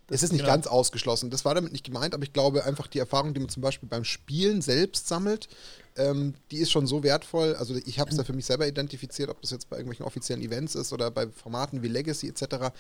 es 0.09 0.23
ist 0.23 0.33
nicht 0.33 0.43
genau. 0.43 0.53
ganz 0.53 0.67
ausgeschlossen. 0.67 1.31
Das 1.31 1.45
war 1.45 1.55
damit 1.55 1.73
nicht 1.73 1.85
gemeint, 1.85 2.15
aber 2.15 2.25
ich 2.25 2.33
glaube 2.33 2.65
einfach 2.65 2.89
die 2.89 2.99
Erfahrung, 2.99 3.33
die 3.33 3.41
man 3.41 3.49
zum 3.49 3.63
Beispiel 3.63 3.89
beim 3.89 4.05
Spielen 4.05 4.61
selbst 4.61 5.09
sammelt, 5.09 5.49
ähm, 5.97 6.35
die 6.51 6.59
ist 6.59 6.71
schon 6.71 6.87
so 6.87 7.03
wertvoll. 7.03 7.55
Also 7.55 7.75
ich 7.75 8.01
habe 8.01 8.11
es 8.11 8.17
da 8.17 8.25
für 8.25 8.35
mich 8.35 8.45
selber 8.45 8.67
identifiziert, 8.67 9.31
ob 9.31 9.41
das 9.41 9.51
jetzt 9.51 9.71
bei 9.71 9.77
irgendwelchen 9.77 10.05
offiziellen 10.05 10.43
Events 10.43 10.75
ist 10.75 10.93
oder 10.93 11.11
bei 11.11 11.29
Formaten 11.29 11.83
wie 11.83 11.89
Legacy 11.89 12.29
etc. 12.29 12.71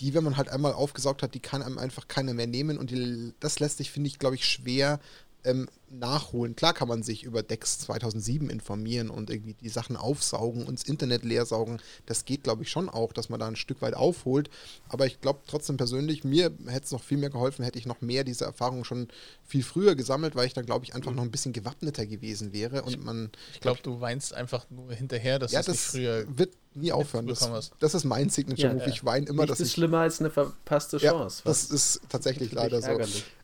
Die, 0.00 0.12
wenn 0.12 0.24
man 0.24 0.36
halt 0.36 0.50
einmal 0.50 0.72
aufgesaugt 0.72 1.22
hat, 1.22 1.34
die 1.34 1.40
kann 1.40 1.62
einem 1.62 1.78
einfach 1.78 2.06
keiner 2.06 2.34
mehr 2.34 2.46
nehmen 2.46 2.76
und 2.76 2.90
die, 2.90 3.32
das 3.40 3.60
lässt 3.60 3.78
sich, 3.78 3.90
finde 3.90 4.08
ich, 4.08 4.18
glaube 4.18 4.34
ich, 4.34 4.44
schwer 4.44 5.00
ähm, 5.44 5.68
nachholen. 5.90 6.56
Klar 6.56 6.74
kann 6.74 6.88
man 6.88 7.02
sich 7.02 7.24
über 7.24 7.42
Decks 7.42 7.78
2007 7.80 8.50
informieren 8.50 9.10
und 9.10 9.30
irgendwie 9.30 9.54
die 9.54 9.68
Sachen 9.68 9.96
aufsaugen 9.96 10.66
und 10.66 10.78
das 10.78 10.88
Internet 10.88 11.24
leersaugen. 11.24 11.80
Das 12.06 12.24
geht, 12.24 12.42
glaube 12.42 12.62
ich, 12.62 12.70
schon 12.70 12.88
auch, 12.88 13.12
dass 13.12 13.28
man 13.28 13.40
da 13.40 13.46
ein 13.46 13.56
Stück 13.56 13.82
weit 13.82 13.94
aufholt. 13.94 14.50
Aber 14.88 15.06
ich 15.06 15.20
glaube 15.20 15.40
trotzdem 15.46 15.76
persönlich, 15.76 16.24
mir 16.24 16.52
hätte 16.66 16.84
es 16.84 16.90
noch 16.92 17.02
viel 17.02 17.18
mehr 17.18 17.30
geholfen, 17.30 17.64
hätte 17.64 17.78
ich 17.78 17.86
noch 17.86 18.00
mehr 18.00 18.24
diese 18.24 18.44
Erfahrung 18.44 18.84
schon 18.84 19.08
viel 19.44 19.62
früher 19.62 19.94
gesammelt, 19.94 20.34
weil 20.34 20.46
ich 20.46 20.54
dann, 20.54 20.66
glaube 20.66 20.84
ich, 20.84 20.94
einfach 20.94 21.12
noch 21.12 21.22
ein 21.22 21.30
bisschen 21.30 21.52
gewappneter 21.52 22.06
gewesen 22.06 22.52
wäre. 22.52 22.82
Und 22.82 23.04
man, 23.04 23.30
ich 23.52 23.60
glaube, 23.60 23.80
glaub, 23.80 23.96
du 23.96 24.00
weinst 24.00 24.34
einfach 24.34 24.66
nur 24.70 24.92
hinterher, 24.92 25.38
dass 25.38 25.52
ja, 25.52 25.60
das 25.60 25.68
nicht 25.68 25.80
früher 25.80 26.24
wird 26.36 26.54
nie 26.74 26.92
aufhören. 26.92 27.26
Das, 27.26 27.70
das, 27.78 27.94
ist 27.94 28.04
mein 28.04 28.30
Signature-Move. 28.30 28.84
Ja, 28.84 28.88
ich 28.88 29.04
weine 29.04 29.26
immer, 29.26 29.42
Nichts 29.42 29.58
dass 29.58 29.60
ist 29.60 29.68
ich, 29.68 29.74
schlimmer 29.74 29.98
als 29.98 30.20
eine 30.20 30.30
verpasste 30.30 30.98
Chance. 30.98 31.42
Ja, 31.44 31.50
das 31.50 31.64
ist 31.64 32.00
tatsächlich 32.08 32.52
leider 32.52 32.82
so. 32.82 32.98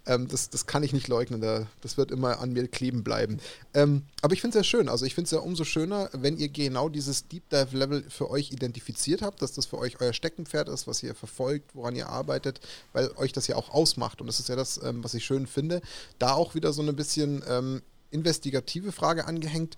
Ähm, 0.07 0.28
das, 0.28 0.51
das 0.51 0.66
kann 0.66 0.82
ich 0.82 0.93
nicht 0.93 1.09
leugnen. 1.09 1.41
Da, 1.41 1.66
das 1.80 1.97
wird 1.97 2.11
immer 2.11 2.39
an 2.41 2.53
mir 2.53 2.66
kleben 2.68 3.05
bleiben. 3.05 3.38
Ähm, 3.74 4.03
aber 4.22 4.34
ich 4.34 4.41
finde 4.41 4.59
es 4.59 4.66
sehr 4.66 4.70
schön. 4.70 4.88
Also 4.88 5.05
ich 5.05 5.14
finde 5.14 5.26
es 5.26 5.30
ja 5.30 5.38
umso 5.38 5.64
schöner, 5.64 6.11
wenn 6.12 6.36
ihr 6.36 6.49
genau 6.49 6.88
dieses 6.88 7.28
Deep 7.28 7.49
Dive 7.51 7.76
Level 7.76 8.05
für 8.09 8.30
euch 8.30 8.51
identifiziert 8.53 9.22
habt, 9.22 9.43
dass 9.43 9.53
das 9.53 9.66
für 9.66 9.78
euch 9.78 10.01
euer 10.01 10.12
Steckenpferd 10.12 10.68
ist, 10.68 10.86
was 10.86 11.03
ihr 11.03 11.14
verfolgt, 11.14 11.74
woran 11.74 11.97
ihr 11.97 12.09
arbeitet, 12.09 12.61
weil 12.93 13.11
euch 13.16 13.32
das 13.32 13.47
ja 13.47 13.57
auch 13.57 13.70
ausmacht. 13.70 14.20
Und 14.20 14.26
das 14.26 14.41
ist 14.41 14.49
ja 14.49 14.57
das, 14.57 14.80
ähm, 14.82 15.05
was 15.05 15.14
ich 15.14 15.24
schön 15.24 15.47
finde. 15.47 15.80
Da 16.18 16.32
auch 16.32 16.55
wieder 16.55 16.72
so 16.72 16.82
ein 16.82 16.97
bisschen 16.97 17.43
ähm, 17.49 17.82
investigative 18.11 18.93
Frage 18.93 19.26
angehängt. 19.26 19.76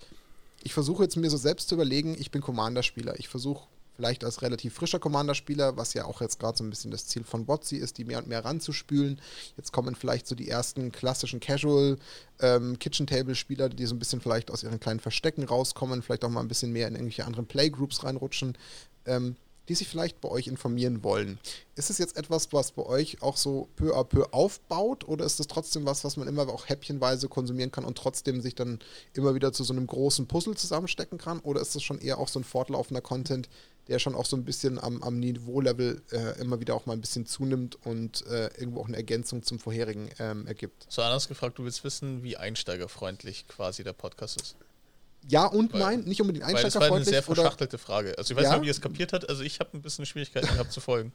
Ich 0.63 0.73
versuche 0.73 1.03
jetzt 1.03 1.17
mir 1.17 1.29
so 1.29 1.37
selbst 1.37 1.69
zu 1.69 1.75
überlegen, 1.75 2.15
ich 2.17 2.31
bin 2.31 2.41
Commander-Spieler. 2.41 3.19
Ich 3.19 3.27
versuche 3.27 3.67
vielleicht 3.95 4.23
als 4.23 4.41
relativ 4.41 4.73
frischer 4.73 4.99
Commander-Spieler, 4.99 5.77
was 5.77 5.93
ja 5.93 6.05
auch 6.05 6.21
jetzt 6.21 6.39
gerade 6.39 6.57
so 6.57 6.63
ein 6.63 6.69
bisschen 6.69 6.91
das 6.91 7.07
Ziel 7.07 7.23
von 7.23 7.47
WotC 7.47 7.73
ist, 7.73 7.97
die 7.97 8.05
mehr 8.05 8.19
und 8.19 8.27
mehr 8.27 8.43
ranzuspülen. 8.43 9.21
Jetzt 9.57 9.71
kommen 9.71 9.95
vielleicht 9.95 10.27
so 10.27 10.35
die 10.35 10.49
ersten 10.49 10.91
klassischen 10.91 11.39
Casual 11.39 11.97
ähm, 12.39 12.79
Kitchen-Table-Spieler, 12.79 13.69
die 13.69 13.85
so 13.85 13.95
ein 13.95 13.99
bisschen 13.99 14.21
vielleicht 14.21 14.51
aus 14.51 14.63
ihren 14.63 14.79
kleinen 14.79 14.99
Verstecken 14.99 15.43
rauskommen, 15.43 16.01
vielleicht 16.01 16.25
auch 16.25 16.29
mal 16.29 16.41
ein 16.41 16.47
bisschen 16.47 16.71
mehr 16.71 16.87
in 16.87 16.95
irgendwelche 16.95 17.25
anderen 17.25 17.45
Playgroups 17.45 18.03
reinrutschen. 18.03 18.57
Ähm, 19.05 19.35
die 19.69 19.75
sich 19.75 19.87
vielleicht 19.87 20.19
bei 20.19 20.29
euch 20.29 20.47
informieren 20.47 21.03
wollen. 21.03 21.39
Ist 21.75 21.89
es 21.89 21.97
jetzt 21.97 22.17
etwas, 22.17 22.51
was 22.51 22.71
bei 22.71 22.83
euch 22.83 23.21
auch 23.21 23.37
so 23.37 23.69
peu 23.75 23.95
à 23.95 24.03
peu 24.03 24.27
aufbaut 24.31 25.07
oder 25.07 25.25
ist 25.25 25.39
es 25.39 25.47
trotzdem 25.47 25.85
was, 25.85 26.03
was 26.03 26.17
man 26.17 26.27
immer 26.27 26.47
auch 26.49 26.67
häppchenweise 26.67 27.29
konsumieren 27.29 27.71
kann 27.71 27.85
und 27.85 27.97
trotzdem 27.97 28.41
sich 28.41 28.55
dann 28.55 28.79
immer 29.13 29.35
wieder 29.35 29.53
zu 29.53 29.63
so 29.63 29.73
einem 29.73 29.87
großen 29.87 30.27
Puzzle 30.27 30.55
zusammenstecken 30.55 31.17
kann? 31.17 31.39
Oder 31.39 31.61
ist 31.61 31.75
es 31.75 31.83
schon 31.83 31.99
eher 31.99 32.17
auch 32.17 32.27
so 32.27 32.39
ein 32.39 32.43
fortlaufender 32.43 33.01
Content, 33.01 33.47
der 33.87 33.99
schon 33.99 34.15
auch 34.15 34.25
so 34.25 34.37
ein 34.37 34.45
bisschen 34.45 34.79
am, 34.79 35.03
am 35.03 35.19
Niveaulevel 35.19 36.01
äh, 36.11 36.39
immer 36.39 36.59
wieder 36.59 36.75
auch 36.75 36.85
mal 36.85 36.93
ein 36.93 37.01
bisschen 37.01 37.25
zunimmt 37.25 37.77
und 37.85 38.25
äh, 38.27 38.47
irgendwo 38.57 38.81
auch 38.81 38.87
eine 38.87 38.97
Ergänzung 38.97 39.43
zum 39.43 39.59
vorherigen 39.59 40.09
ähm, 40.19 40.47
ergibt? 40.47 40.85
So 40.89 41.01
anders 41.01 41.27
gefragt, 41.27 41.57
du 41.57 41.65
willst 41.65 41.83
wissen, 41.83 42.23
wie 42.23 42.37
einsteigerfreundlich 42.37 43.47
quasi 43.47 43.83
der 43.83 43.93
Podcast 43.93 44.41
ist. 44.41 44.55
Ja 45.27 45.45
und 45.45 45.73
weil, 45.73 45.79
nein, 45.79 45.99
nicht 46.01 46.21
unbedingt 46.21 46.45
einsteigerfreundlich. 46.45 46.81
Das 46.81 46.89
war 46.89 46.95
eine 46.97 47.05
sehr 47.05 47.23
verschachtelte 47.23 47.77
Frage. 47.77 48.17
Also 48.17 48.33
ich 48.33 48.37
weiß 48.37 48.45
ja? 48.45 48.49
nicht, 48.51 48.59
ob 48.59 48.65
ihr 48.65 48.71
es 48.71 48.81
kapiert 48.81 49.13
habt. 49.13 49.29
Also 49.29 49.43
ich 49.43 49.59
habe 49.59 49.69
ein 49.73 49.81
bisschen 49.81 50.05
Schwierigkeiten 50.05 50.47
gehabt 50.47 50.71
zu 50.71 50.81
folgen. 50.81 51.13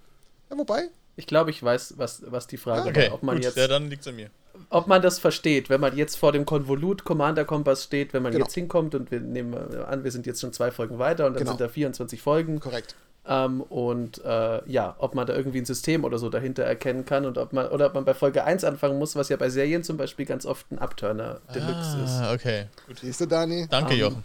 Ja, 0.50 0.56
wobei? 0.56 0.88
Ich 1.16 1.26
glaube, 1.26 1.50
ich 1.50 1.62
weiß, 1.62 1.94
was, 1.96 2.22
was 2.26 2.46
die 2.46 2.56
Frage 2.56 2.82
ah, 2.82 2.88
okay, 2.88 3.08
war. 3.08 3.14
Ob 3.14 3.22
man 3.22 3.36
gut, 3.36 3.44
jetzt, 3.44 3.56
ja, 3.56 3.66
dann 3.66 3.90
liegt 3.90 4.02
es 4.02 4.08
an 4.08 4.16
mir. 4.16 4.30
Ob 4.70 4.86
man 4.86 5.02
das 5.02 5.18
versteht, 5.18 5.70
wenn 5.70 5.80
man 5.80 5.96
jetzt 5.96 6.16
vor 6.16 6.32
dem 6.32 6.44
Konvolut 6.44 7.04
Commander 7.04 7.44
Kompass 7.44 7.84
steht, 7.84 8.12
wenn 8.12 8.22
man 8.22 8.32
genau. 8.32 8.44
jetzt 8.44 8.54
hinkommt 8.54 8.94
und 8.94 9.10
wir 9.10 9.20
nehmen 9.20 9.54
an, 9.54 10.04
wir 10.04 10.10
sind 10.10 10.26
jetzt 10.26 10.40
schon 10.40 10.52
zwei 10.52 10.70
Folgen 10.70 10.98
weiter 10.98 11.26
und 11.26 11.34
dann 11.34 11.40
genau. 11.40 11.52
sind 11.52 11.60
da 11.60 11.68
24 11.68 12.20
Folgen. 12.20 12.60
Korrekt. 12.60 12.94
Ähm, 13.26 13.60
und 13.60 14.24
äh, 14.24 14.70
ja, 14.70 14.96
ob 14.98 15.14
man 15.14 15.26
da 15.26 15.34
irgendwie 15.34 15.58
ein 15.58 15.66
System 15.66 16.04
oder 16.04 16.18
so 16.18 16.30
dahinter 16.30 16.62
erkennen 16.64 17.04
kann 17.04 17.26
und 17.26 17.36
ob 17.36 17.52
man, 17.52 17.68
oder 17.68 17.86
ob 17.86 17.94
man 17.94 18.06
bei 18.06 18.14
Folge 18.14 18.44
1 18.44 18.64
anfangen 18.64 18.98
muss, 18.98 19.16
was 19.16 19.28
ja 19.28 19.36
bei 19.36 19.50
Serien 19.50 19.84
zum 19.84 19.98
Beispiel 19.98 20.24
ganz 20.24 20.46
oft 20.46 20.70
ein 20.72 20.78
Upturner 20.78 21.40
Deluxe 21.54 21.98
ah, 21.98 22.32
ist. 22.32 22.40
okay. 22.40 22.66
Gut. 22.86 23.00
Siehst 23.00 23.20
du, 23.20 23.26
Dani? 23.26 23.66
Danke, 23.68 23.92
ähm, 23.94 24.00
Jochen. 24.00 24.24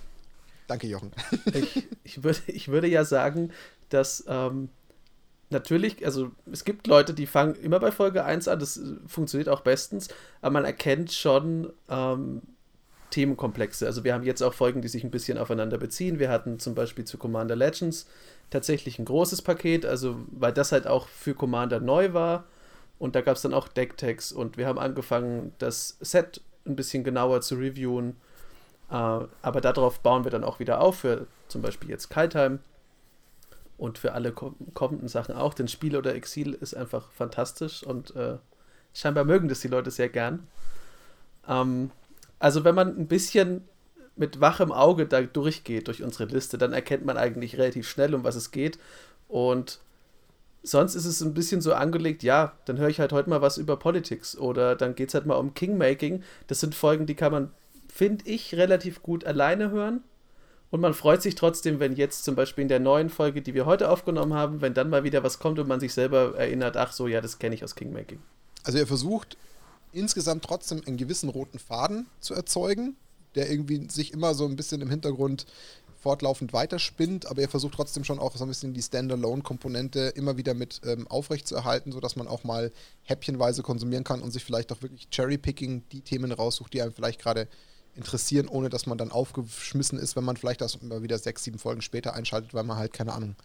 Danke, 0.68 0.88
Jochen. 0.88 1.12
ich, 1.54 1.88
ich, 2.04 2.24
würde, 2.24 2.40
ich 2.48 2.70
würde 2.70 2.88
ja 2.88 3.04
sagen, 3.04 3.52
dass 3.90 4.24
ähm, 4.28 4.70
natürlich, 5.54 6.06
also 6.06 6.32
es 6.52 6.66
gibt 6.66 6.88
Leute, 6.88 7.14
die 7.14 7.26
fangen 7.26 7.56
immer 7.56 7.80
bei 7.80 7.92
Folge 7.92 8.26
1 8.26 8.48
an, 8.48 8.60
das 8.60 8.80
funktioniert 9.08 9.50
auch 9.50 9.62
bestens, 9.62 10.10
aber 10.42 10.54
man 10.54 10.66
erkennt 10.66 11.12
schon 11.12 11.72
ähm, 11.90 12.42
Themenkomplexe. 13.12 13.86
Also 13.86 14.04
wir 14.04 14.14
haben 14.14 14.24
jetzt 14.24 14.42
auch 14.42 14.54
Folgen, 14.54 14.82
die 14.82 14.88
sich 14.88 15.04
ein 15.04 15.12
bisschen 15.12 15.38
aufeinander 15.38 15.78
beziehen. 15.78 16.20
Wir 16.20 16.30
hatten 16.30 16.60
zum 16.60 16.74
Beispiel 16.74 17.06
zu 17.06 17.18
Commander 17.18 17.56
Legends 17.56 18.08
tatsächlich 18.50 19.00
ein 19.00 19.06
großes 19.06 19.44
Paket, 19.44 19.86
also 19.86 20.18
weil 20.32 20.52
das 20.52 20.72
halt 20.72 20.88
auch 20.88 21.08
für 21.08 21.36
Commander 21.36 21.80
neu 21.80 22.14
war. 22.14 22.46
Und 23.00 23.16
da 23.16 23.22
gab 23.22 23.36
es 23.36 23.42
dann 23.42 23.54
auch 23.54 23.68
Decktags 23.68 24.32
und 24.32 24.58
wir 24.58 24.66
haben 24.66 24.80
angefangen, 24.80 25.54
das 25.60 25.98
Set 26.02 26.42
ein 26.66 26.76
bisschen 26.76 27.04
genauer 27.04 27.42
zu 27.42 27.56
reviewen. 27.56 28.16
Äh, 28.90 28.94
aber 28.96 29.62
darauf 29.62 30.00
bauen 30.00 30.24
wir 30.24 30.32
dann 30.32 30.44
auch 30.44 30.60
wieder 30.60 30.82
auf, 30.82 31.00
für 31.00 31.28
zum 31.48 31.62
Beispiel 31.62 31.90
jetzt 31.90 32.10
Kaltheim 32.10 32.60
und 33.84 33.98
für 33.98 34.14
alle 34.14 34.32
kommenden 34.32 35.10
Sachen 35.10 35.36
auch. 35.36 35.54
Denn 35.54 35.68
Spiel 35.68 35.98
oder 35.98 36.16
Exil 36.16 36.54
ist 36.54 36.74
einfach 36.74 37.12
fantastisch 37.12 37.84
und 37.84 38.16
äh, 38.16 38.38
scheinbar 38.94 39.26
mögen 39.26 39.50
das 39.50 39.60
die 39.60 39.68
Leute 39.68 39.92
sehr 39.92 40.08
gern. 40.08 40.48
Ähm, 41.50 41.92
also 42.40 42.64
wenn 42.64 42.76
man 42.76 42.98
ein 42.98 43.08
bisschen 43.08 43.68
mit 44.16 44.40
wachem 44.40 44.72
Auge 44.72 45.06
da 45.06 45.22
durchgeht 45.22 45.90
durch 45.90 46.02
unsere 46.02 46.32
Liste, 46.32 46.58
dann 46.58 46.72
erkennt 46.72 47.04
man 47.04 47.18
eigentlich 47.18 47.58
relativ 47.58 47.90
schnell, 47.90 48.16
um 48.16 48.24
was 48.24 48.36
es 48.36 48.52
geht. 48.52 48.80
Und 49.28 49.80
sonst 50.62 50.96
ist 50.96 51.06
es 51.06 51.22
ein 51.22 51.34
bisschen 51.34 51.60
so 51.60 51.74
angelegt, 51.74 52.24
ja, 52.24 52.54
dann 52.64 52.78
höre 52.78 52.88
ich 52.88 53.02
halt 53.02 53.12
heute 53.12 53.30
mal 53.30 53.42
was 53.42 53.58
über 53.58 53.76
Politics 53.76 54.38
oder 54.38 54.78
dann 54.78 54.96
geht 54.96 55.10
es 55.10 55.14
halt 55.14 55.26
mal 55.26 55.36
um 55.36 55.56
Kingmaking. 55.56 56.24
Das 56.48 56.62
sind 56.62 56.74
Folgen, 56.74 57.06
die 57.06 57.16
kann 57.16 57.34
man 57.34 57.52
finde 57.94 58.26
ich, 58.28 58.56
relativ 58.56 59.04
gut 59.04 59.26
alleine 59.26 59.72
hören. 59.72 60.06
Und 60.74 60.82
man 60.82 60.96
freut 60.96 61.22
sich 61.22 61.36
trotzdem, 61.36 61.80
wenn 61.80 61.96
jetzt 61.96 62.24
zum 62.24 62.34
Beispiel 62.34 62.64
in 62.64 62.68
der 62.68 62.80
neuen 62.80 63.12
Folge, 63.12 63.44
die 63.44 63.54
wir 63.54 63.68
heute 63.68 63.92
aufgenommen 63.92 64.34
haben, 64.34 64.60
wenn 64.62 64.74
dann 64.74 64.90
mal 64.90 65.04
wieder 65.04 65.22
was 65.22 65.38
kommt 65.38 65.60
und 65.60 65.68
man 65.68 65.80
sich 65.80 65.94
selber 65.94 66.34
erinnert, 66.36 66.78
ach 66.78 66.92
so, 66.92 67.08
ja, 67.08 67.22
das 67.22 67.38
kenne 67.38 67.54
ich 67.54 67.64
aus 67.64 67.76
Kingmaking. 67.76 68.18
Also 68.64 68.80
er 68.80 68.88
versucht 68.88 69.38
insgesamt 69.92 70.44
trotzdem 70.44 70.82
einen 70.88 70.98
gewissen 70.98 71.30
roten 71.30 71.60
Faden 71.60 72.08
zu 72.22 72.34
erzeugen, 72.34 72.96
der 73.36 73.52
irgendwie 73.52 73.88
sich 73.88 74.14
immer 74.14 74.34
so 74.34 74.48
ein 74.48 74.56
bisschen 74.56 74.82
im 74.82 74.90
Hintergrund 74.90 75.46
fortlaufend 76.02 76.54
weiterspinnt, 76.54 77.28
aber 77.28 77.44
er 77.44 77.50
versucht 77.50 77.76
trotzdem 77.76 78.04
schon 78.04 78.18
auch 78.18 78.36
so 78.36 78.44
ein 78.44 78.48
bisschen 78.48 78.74
die 78.74 78.82
Standalone-Komponente 78.82 80.12
immer 80.16 80.38
wieder 80.38 80.56
mit 80.56 80.82
ähm, 80.88 81.06
aufrechtzuerhalten, 81.08 81.92
sodass 81.92 82.16
man 82.16 82.28
auch 82.28 82.44
mal 82.44 82.72
häppchenweise 83.04 83.62
konsumieren 83.62 84.04
kann 84.04 84.24
und 84.24 84.32
sich 84.32 84.44
vielleicht 84.44 84.72
auch 84.72 84.82
wirklich 84.82 85.08
Cherry-Picking 85.12 85.84
die 85.92 86.02
Themen 86.02 86.32
raussucht, 86.32 86.74
die 86.74 86.82
einem 86.82 86.94
vielleicht 86.94 87.22
gerade 87.22 87.48
interessieren, 87.96 88.48
ohne 88.48 88.70
dass 88.70 88.86
man 88.86 88.98
dann 88.98 89.12
aufgeschmissen 89.12 90.00
ist, 90.00 90.16
wenn 90.16 90.24
man 90.24 90.38
vielleicht 90.38 90.62
das 90.62 90.76
immer 90.76 91.04
wieder 91.04 91.18
sechs, 91.18 91.44
sieben 91.44 91.60
Folgen 91.60 91.82
später 91.82 92.14
einschaltet, 92.14 92.54
weil 92.54 92.64
man 92.64 92.78
halt, 92.78 92.94
keine 92.94 93.14
Ahnung, 93.14 93.36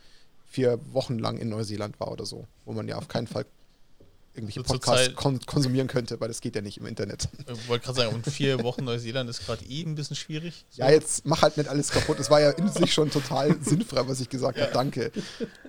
vier 0.47 0.81
Wochen 0.93 1.19
lang 1.19 1.39
in 1.39 1.49
Neuseeland 1.49 2.01
war 2.01 2.11
oder 2.11 2.25
so, 2.25 2.47
wo 2.65 2.73
man 2.73 2.89
ja 2.89 2.97
auf 2.97 3.09
keinen 3.09 3.27
Fall 3.27 3.45
irgendwelche 4.35 4.61
so 4.61 4.73
Podcasts 4.73 5.15
kon 5.15 5.41
konsumieren 5.47 5.89
könnte, 5.89 6.21
weil 6.21 6.29
das 6.29 6.41
geht 6.41 6.55
ja 6.55 6.63
nicht 6.63 6.79
im 6.79 6.87
Internet. 6.87 7.29
Ich 7.53 7.69
wollte 7.69 7.87
gerade 7.87 8.01
sagen, 8.01 8.15
und 8.15 8.27
vier 8.27 8.63
Wochen 8.63 8.85
Neuseeland 8.85 9.29
ist 9.29 9.45
gerade 9.45 9.65
eh 9.65 9.83
ein 9.83 9.95
bisschen 9.95 10.17
schwierig. 10.17 10.65
So. 10.71 10.83
Ja, 10.83 10.91
jetzt 10.91 11.27
mach 11.27 11.43
halt 11.43 11.57
nicht 11.57 11.69
alles 11.69 11.91
kaputt. 11.91 12.19
Es 12.21 12.31
war 12.31 12.41
ja 12.41 12.51
in 12.51 12.69
sich 12.69 12.93
schon 12.93 13.11
total 13.11 13.57
sinnfrei, 13.61 14.07
was 14.07 14.21
ich 14.21 14.29
gesagt 14.29 14.59
ja. 14.59 14.65
habe. 14.65 14.73
Danke. 14.73 15.11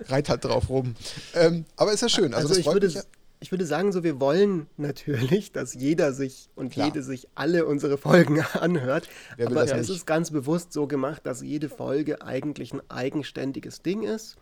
Reit 0.06 0.28
halt 0.28 0.44
drauf 0.44 0.68
rum. 0.68 0.94
Ähm, 1.34 1.64
aber 1.76 1.92
ist 1.92 2.02
ja 2.02 2.08
schön. 2.08 2.32
Also, 2.32 2.48
also 2.48 2.60
ich 2.60 2.66
würde, 2.66 2.86
mich, 2.86 2.98
ich 3.40 3.50
würde 3.50 3.64
sagen, 3.64 3.90
so 3.90 4.04
wir 4.04 4.20
wollen 4.20 4.66
natürlich, 4.76 5.50
dass 5.50 5.74
jeder 5.74 6.12
sich 6.12 6.50
und 6.54 6.72
Klar. 6.72 6.88
jede 6.88 7.02
sich 7.02 7.26
alle 7.34 7.64
unsere 7.64 7.96
Folgen 7.96 8.40
anhört. 8.52 9.08
aber 9.38 9.64
es 9.64 9.88
ist 9.88 10.06
ganz 10.06 10.30
bewusst 10.30 10.72
so 10.72 10.86
gemacht, 10.86 11.24
dass 11.24 11.40
jede 11.40 11.70
Folge 11.70 12.22
eigentlich 12.22 12.74
ein 12.74 12.82
eigenständiges 12.90 13.82
Ding 13.82 14.02
ist. 14.02 14.36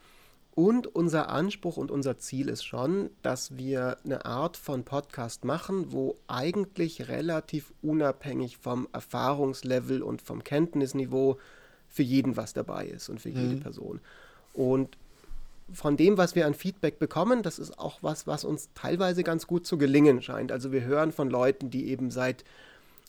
Und 0.57 0.88
unser 0.88 1.28
Anspruch 1.28 1.76
und 1.76 1.92
unser 1.92 2.18
Ziel 2.18 2.49
ist 2.49 2.64
schon, 2.64 3.11
dass 3.22 3.57
wir 3.57 3.99
eine 4.05 4.24
Art 4.24 4.57
von 4.57 4.82
Podcast 4.82 5.44
machen, 5.44 5.92
wo 5.92 6.16
eigentlich 6.26 7.07
relativ 7.07 7.72
unabhängig 7.80 8.59
vom 8.59 8.88
Erfahrungslevel 8.92 10.03
und 10.03 10.20
vom 10.20 10.42
Kenntnisniveau 10.42 11.38
für 11.86 12.03
jeden 12.03 12.36
was 12.36 12.55
dabei 12.55 12.86
ist 12.86 13.09
und 13.09 13.20
für 13.20 13.28
mhm. 13.28 13.36
jede 13.36 13.57
Person. 13.61 14.01
Und 14.53 14.99
von 15.73 15.97
dem, 15.97 16.16
was 16.16 16.35
wir 16.35 16.47
an 16.47 16.55
Feedback 16.55 16.99
bekommen, 16.99 17.43
das 17.43 17.59
ist 17.59 17.79
auch 17.79 17.99
was, 18.03 18.27
was 18.27 18.45
uns 18.45 18.71
teilweise 18.75 19.23
ganz 19.23 19.47
gut 19.47 19.66
zu 19.66 19.79
gelingen 19.79 20.23
scheint. 20.23 20.51
Also 20.51 20.73
wir 20.73 20.83
hören 20.83 21.12
von 21.12 21.29
Leuten, 21.29 21.71
die 21.71 21.89
eben 21.89 22.11
seit 22.11 22.45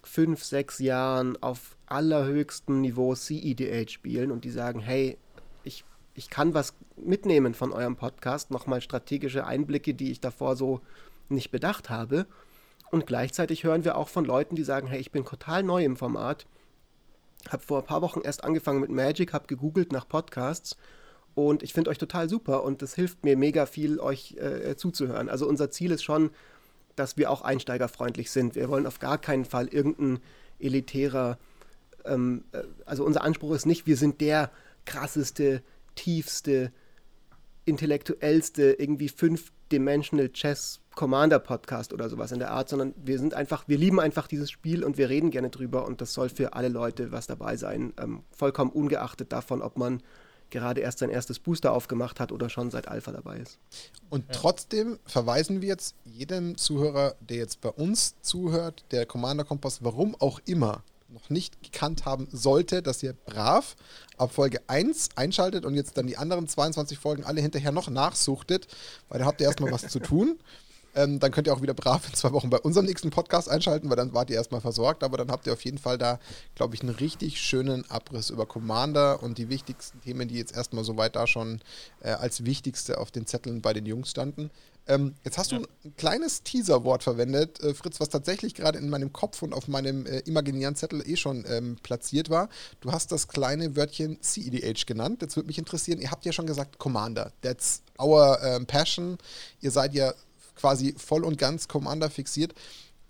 fünf, 0.04 0.44
sechs 0.44 0.80
Jahren 0.80 1.42
auf 1.42 1.78
allerhöchstem 1.88 2.82
Niveau 2.82 3.16
CEDH 3.16 3.92
spielen 3.92 4.32
und 4.32 4.46
die 4.46 4.50
sagen, 4.50 4.80
hey, 4.80 5.18
ich, 5.64 5.84
ich 6.16 6.30
kann 6.30 6.54
was 6.54 6.74
mitnehmen 6.98 7.54
von 7.54 7.72
eurem 7.72 7.96
Podcast, 7.96 8.52
nochmal 8.52 8.82
strategische 8.82 9.46
Einblicke, 9.46 9.94
die 9.94 10.12
ich 10.12 10.20
davor 10.20 10.56
so 10.56 10.82
nicht 11.30 11.52
bedacht 11.52 11.90
habe. 11.90 12.26
Und 12.92 13.06
gleichzeitig 13.06 13.64
hören 13.64 13.86
wir 13.86 13.98
auch 13.98 14.10
von 14.10 14.26
Leuten, 14.26 14.56
die 14.56 14.64
sagen, 14.64 14.88
hey, 14.88 15.00
ich 15.00 15.12
bin 15.12 15.26
total 15.26 15.64
neu 15.64 15.84
im 15.84 15.96
Format, 15.96 16.46
habe 17.50 17.64
vor 17.64 17.80
ein 17.80 17.86
paar 17.86 18.02
Wochen 18.02 18.22
erst 18.22 18.44
angefangen 18.44 18.82
mit 18.82 18.90
Magic, 18.90 19.32
habe 19.34 19.48
gegoogelt 19.48 19.92
nach 19.92 20.08
Podcasts 20.08 20.76
und 21.36 21.64
ich 21.64 21.74
finde 21.74 21.90
euch 21.90 21.98
total 21.98 22.30
super 22.30 22.64
und 22.64 22.82
das 22.82 22.96
hilft 22.96 23.24
mir 23.24 23.38
mega 23.38 23.66
viel, 23.66 24.00
euch 24.00 24.36
äh, 24.38 24.76
zuzuhören. 24.76 25.30
Also 25.30 25.48
unser 25.48 25.72
Ziel 25.72 25.92
ist 25.92 26.04
schon, 26.04 26.32
dass 26.96 27.18
wir 27.18 27.32
auch 27.32 27.42
einsteigerfreundlich 27.42 28.30
sind. 28.32 28.56
Wir 28.56 28.70
wollen 28.70 28.86
auf 28.86 29.00
gar 29.00 29.18
keinen 29.18 29.46
Fall 29.46 29.68
irgendein 29.68 30.20
elitärer, 30.60 31.38
ähm, 32.06 32.44
äh, 32.52 32.64
also 32.86 33.06
unser 33.06 33.24
Anspruch 33.24 33.56
ist 33.56 33.66
nicht, 33.66 33.88
wir 33.88 33.98
sind 33.98 34.22
der 34.22 34.52
krasseste, 34.86 35.62
tiefste, 35.96 36.72
intellektuellste, 37.66 38.74
irgendwie 38.74 39.10
fünf-dimensional 39.10 40.30
Chess 40.30 40.82
Commander 40.96 41.40
Podcast 41.40 41.94
oder 41.94 42.10
sowas 42.10 42.34
in 42.34 42.40
der 42.40 42.52
Art, 42.52 42.68
sondern 42.68 42.94
wir 42.98 43.20
sind 43.20 43.34
einfach, 43.34 43.68
wir 43.68 43.78
lieben 43.78 44.02
einfach 44.02 44.28
dieses 44.28 44.52
Spiel 44.52 44.84
und 44.84 44.98
wir 44.98 45.08
reden 45.08 45.32
gerne 45.32 45.50
drüber 45.50 45.86
und 45.86 46.02
das 46.02 46.14
soll 46.14 46.28
für 46.28 46.54
alle 46.54 46.68
Leute 46.68 47.14
was 47.14 47.28
dabei 47.28 47.56
sein, 47.56 47.94
ähm, 48.02 48.24
vollkommen 48.32 48.72
ungeachtet 48.72 49.32
davon, 49.32 49.62
ob 49.62 49.78
man 49.78 50.04
gerade 50.50 50.82
erst 50.82 51.00
sein 51.00 51.10
erstes 51.10 51.40
Booster 51.40 51.74
aufgemacht 51.74 52.20
hat 52.20 52.32
oder 52.32 52.50
schon 52.50 52.72
seit 52.72 52.88
Alpha 52.88 53.12
dabei 53.12 53.38
ist. 53.38 53.58
Und 54.10 54.26
ja. 54.28 54.34
trotzdem 54.34 55.00
verweisen 55.06 55.62
wir 55.62 55.68
jetzt 55.68 55.96
jedem 56.06 56.58
Zuhörer, 56.58 57.16
der 57.20 57.38
jetzt 57.38 57.62
bei 57.62 57.70
uns 57.70 58.16
zuhört, 58.22 58.84
der 58.92 59.06
Commander 59.06 59.44
Kompass, 59.44 59.84
warum 59.84 60.16
auch 60.20 60.40
immer, 60.46 60.84
noch 61.12 61.30
nicht 61.30 61.64
gekannt 61.64 62.06
haben 62.06 62.28
sollte, 62.32 62.82
dass 62.84 63.02
ihr 63.02 63.14
brav 63.14 63.76
ab 64.18 64.32
Folge 64.32 64.62
1 64.68 65.10
einschaltet 65.16 65.66
und 65.66 65.74
jetzt 65.74 65.98
dann 65.98 66.08
die 66.08 66.18
anderen 66.18 66.48
22 66.48 67.00
Folgen 67.00 67.24
alle 67.24 67.42
hinterher 67.42 67.72
noch 67.72 67.90
nachsuchtet, 67.90 68.68
weil 69.08 69.20
da 69.20 69.26
habt 69.26 69.42
ihr 69.42 69.48
erstmal 69.48 69.72
was 69.72 69.88
zu 69.88 70.00
tun. 70.00 70.40
Ähm, 70.96 71.20
dann 71.20 71.32
könnt 71.32 71.48
ihr 71.48 71.54
auch 71.54 71.62
wieder 71.62 71.74
brav 71.74 72.08
in 72.08 72.14
zwei 72.14 72.32
Wochen 72.32 72.50
bei 72.50 72.60
unserem 72.60 72.86
nächsten 72.86 73.10
Podcast 73.10 73.50
einschalten, 73.50 73.90
weil 73.90 73.98
dann 73.98 74.14
wart 74.14 74.30
ihr 74.30 74.36
erstmal 74.36 74.62
versorgt. 74.62 75.04
Aber 75.04 75.18
dann 75.18 75.32
habt 75.32 75.48
ihr 75.48 75.54
auf 75.54 75.64
jeden 75.64 75.78
Fall 75.78 75.98
da, 75.98 76.20
glaube 76.56 76.76
ich, 76.76 76.82
einen 76.82 76.96
richtig 76.96 77.40
schönen 77.40 77.90
Abriss 77.90 78.30
über 78.30 78.46
Commander 78.46 79.22
und 79.22 79.38
die 79.38 79.50
wichtigsten 79.50 80.02
Themen, 80.02 80.28
die 80.28 80.36
jetzt 80.36 80.56
erstmal 80.56 80.84
soweit 80.84 81.16
da 81.16 81.28
schon 81.28 81.62
äh, 82.02 82.12
als 82.12 82.46
wichtigste 82.46 82.98
auf 82.98 83.12
den 83.12 83.26
Zetteln 83.26 83.62
bei 83.62 83.74
den 83.74 83.86
Jungs 83.86 84.10
standen. 84.10 84.50
Ähm, 84.90 85.14
jetzt 85.24 85.38
hast 85.38 85.52
ja. 85.52 85.60
du 85.60 85.68
ein 85.86 85.96
kleines 85.98 86.42
Teaserwort 86.42 87.04
verwendet, 87.04 87.62
äh, 87.62 87.76
Fritz, 87.76 88.00
was 88.00 88.10
tatsächlich 88.10 88.56
gerade 88.56 88.80
in 88.80 88.90
meinem 88.90 89.14
Kopf 89.14 89.44
und 89.44 89.54
auf 89.54 89.68
meinem 89.68 90.08
äh, 90.08 90.20
imaginären 90.22 90.76
Zettel 90.76 91.08
eh 91.08 91.16
schon 91.16 91.46
ähm, 91.48 91.78
platziert 91.84 92.32
war. 92.32 92.50
Du 92.82 92.92
hast 92.92 93.12
das 93.12 93.28
kleine 93.28 93.76
Wörtchen 93.76 94.18
CEDH 94.20 94.88
genannt. 94.88 95.22
Jetzt 95.22 95.36
würde 95.36 95.46
mich 95.46 95.60
interessieren, 95.60 96.02
ihr 96.02 96.10
habt 96.10 96.26
ja 96.26 96.32
schon 96.32 96.48
gesagt 96.48 96.80
Commander. 96.80 97.32
That's 97.42 97.84
our 98.00 98.40
ähm, 98.42 98.66
passion. 98.66 99.20
Ihr 99.62 99.70
seid 99.70 99.94
ja 99.94 100.12
quasi 100.60 100.94
voll 100.98 101.24
und 101.24 101.38
ganz 101.38 101.68
Commander 101.68 102.10
fixiert. 102.10 102.54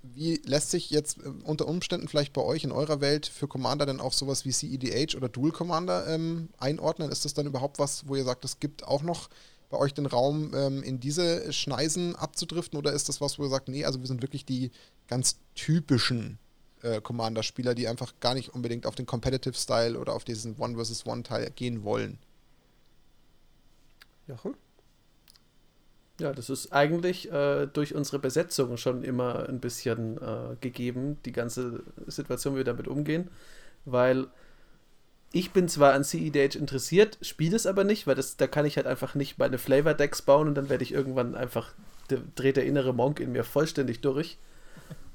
Wie 0.01 0.39
lässt 0.45 0.71
sich 0.71 0.91
jetzt 0.91 1.17
äh, 1.17 1.29
unter 1.43 1.67
Umständen 1.67 2.07
vielleicht 2.07 2.31
bei 2.33 2.41
euch 2.41 2.63
in 2.63 2.71
eurer 2.71 3.01
Welt 3.01 3.25
für 3.25 3.47
Commander 3.47 3.85
dann 3.85 3.99
auch 3.99 4.13
sowas 4.13 4.45
wie 4.45 4.51
CEDH 4.51 5.17
oder 5.17 5.29
Dual 5.29 5.51
Commander 5.51 6.07
ähm, 6.07 6.49
einordnen? 6.57 7.11
Ist 7.11 7.25
das 7.25 7.33
dann 7.33 7.47
überhaupt 7.47 7.79
was, 7.79 8.07
wo 8.07 8.15
ihr 8.15 8.23
sagt, 8.23 8.45
es 8.45 8.59
gibt 8.59 8.83
auch 8.85 9.01
noch 9.01 9.29
bei 9.69 9.77
euch 9.77 9.93
den 9.93 10.05
Raum, 10.05 10.53
ähm, 10.53 10.83
in 10.83 10.99
diese 10.99 11.51
Schneisen 11.51 12.15
abzudriften? 12.15 12.77
Oder 12.77 12.93
ist 12.93 13.09
das 13.09 13.19
was, 13.19 13.39
wo 13.39 13.43
ihr 13.43 13.49
sagt, 13.49 13.67
nee, 13.67 13.83
also 13.83 13.99
wir 13.99 14.07
sind 14.07 14.21
wirklich 14.21 14.45
die 14.45 14.71
ganz 15.07 15.37
typischen 15.55 16.37
äh, 16.81 17.01
Commander-Spieler, 17.01 17.75
die 17.75 17.87
einfach 17.87 18.13
gar 18.19 18.35
nicht 18.35 18.49
unbedingt 18.49 18.85
auf 18.85 18.95
den 18.95 19.05
Competitive-Style 19.05 19.99
oder 19.99 20.13
auf 20.13 20.23
diesen 20.23 20.55
One 20.57 20.75
versus 20.75 21.05
One-Teil 21.05 21.51
gehen 21.55 21.83
wollen? 21.83 22.19
Jochen? 24.27 24.53
Ja, 24.53 24.68
das 26.19 26.49
ist 26.49 26.73
eigentlich 26.73 27.31
äh, 27.31 27.67
durch 27.67 27.95
unsere 27.95 28.19
Besetzung 28.19 28.77
schon 28.77 29.03
immer 29.03 29.47
ein 29.47 29.59
bisschen 29.59 30.17
äh, 30.17 30.55
gegeben, 30.59 31.17
die 31.25 31.31
ganze 31.31 31.83
Situation, 32.07 32.53
wie 32.53 32.59
wir 32.59 32.63
damit 32.65 32.87
umgehen. 32.87 33.29
Weil 33.85 34.27
ich 35.31 35.51
bin 35.51 35.67
zwar 35.67 35.93
an 35.93 36.03
CEDH 36.03 36.57
interessiert, 36.57 37.17
spiele 37.21 37.55
es 37.55 37.65
aber 37.65 37.83
nicht, 37.83 38.07
weil 38.07 38.15
das, 38.15 38.37
da 38.37 38.47
kann 38.47 38.65
ich 38.65 38.77
halt 38.77 38.87
einfach 38.87 39.15
nicht 39.15 39.37
meine 39.37 39.57
Flavor-Decks 39.57 40.23
bauen 40.23 40.47
und 40.47 40.55
dann 40.55 40.69
werde 40.69 40.83
ich 40.83 40.91
irgendwann 40.91 41.35
einfach, 41.35 41.73
dreht 42.35 42.57
der 42.57 42.65
innere 42.65 42.93
Monk 42.93 43.19
in 43.19 43.31
mir 43.31 43.43
vollständig 43.43 44.01
durch. 44.01 44.37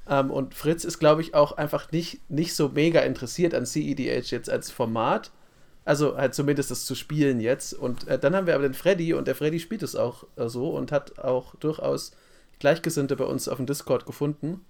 Ähm, 0.07 0.29
und 0.29 0.53
Fritz 0.53 0.83
ist, 0.83 0.99
glaube 0.99 1.23
ich, 1.23 1.33
auch 1.33 1.53
einfach 1.53 1.91
nicht, 1.91 2.29
nicht 2.29 2.53
so 2.53 2.69
mega 2.69 2.99
interessiert 2.99 3.55
an 3.55 3.65
CEDH 3.65 4.29
jetzt 4.29 4.51
als 4.51 4.69
Format 4.69 5.31
also 5.85 6.17
halt 6.17 6.33
zumindest 6.33 6.71
das 6.71 6.85
zu 6.85 6.95
spielen 6.95 7.39
jetzt. 7.39 7.73
Und 7.73 8.07
äh, 8.07 8.19
dann 8.19 8.35
haben 8.35 8.47
wir 8.47 8.55
aber 8.55 8.63
den 8.63 8.73
Freddy 8.73 9.13
und 9.13 9.27
der 9.27 9.35
Freddy 9.35 9.59
spielt 9.59 9.83
es 9.83 9.95
auch 9.95 10.25
äh, 10.35 10.49
so 10.49 10.71
und 10.71 10.91
hat 10.91 11.19
auch 11.19 11.55
durchaus 11.55 12.11
Gleichgesinnte 12.59 13.15
bei 13.15 13.25
uns 13.25 13.47
auf 13.47 13.57
dem 13.57 13.67
Discord 13.67 14.05
gefunden. 14.05 14.65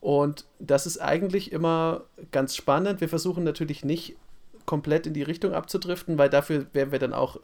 Und 0.00 0.46
das 0.58 0.86
ist 0.86 0.98
eigentlich 0.98 1.52
immer 1.52 2.04
ganz 2.32 2.56
spannend. 2.56 3.00
Wir 3.00 3.08
versuchen 3.08 3.44
natürlich 3.44 3.84
nicht 3.84 4.16
komplett 4.66 5.06
in 5.06 5.14
die 5.14 5.22
Richtung 5.22 5.52
abzudriften, 5.52 6.18
weil 6.18 6.30
dafür 6.30 6.66
wären 6.72 6.92
wir 6.92 6.98
dann 6.98 7.12
auch 7.12 7.38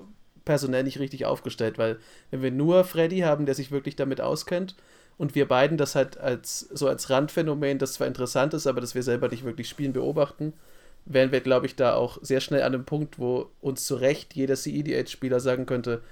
personell 0.44 0.82
nicht 0.82 0.98
richtig 0.98 1.26
aufgestellt, 1.26 1.76
weil 1.76 1.98
wenn 2.30 2.42
wir 2.42 2.50
nur 2.50 2.84
Freddy 2.84 3.20
haben, 3.20 3.44
der 3.44 3.54
sich 3.54 3.70
wirklich 3.70 3.96
damit 3.96 4.20
auskennt 4.20 4.76
und 5.18 5.34
wir 5.34 5.46
beiden 5.46 5.76
das 5.76 5.94
halt 5.94 6.16
als 6.18 6.60
so 6.60 6.88
als 6.88 7.10
Randphänomen, 7.10 7.78
das 7.78 7.92
zwar 7.92 8.06
interessant 8.06 8.54
ist, 8.54 8.66
aber 8.66 8.80
das 8.80 8.94
wir 8.94 9.02
selber 9.02 9.28
nicht 9.28 9.44
wirklich 9.44 9.68
spielen, 9.68 9.92
beobachten, 9.92 10.54
wären 11.08 11.32
wir, 11.32 11.40
glaube 11.40 11.66
ich, 11.66 11.74
da 11.74 11.94
auch 11.94 12.18
sehr 12.22 12.40
schnell 12.40 12.62
an 12.62 12.74
einem 12.74 12.84
Punkt, 12.84 13.18
wo 13.18 13.50
uns 13.60 13.84
zu 13.86 13.96
Recht 13.96 14.34
jeder 14.34 14.56
CEDH-Spieler 14.56 15.40
sagen 15.40 15.66
könnte, 15.66 16.02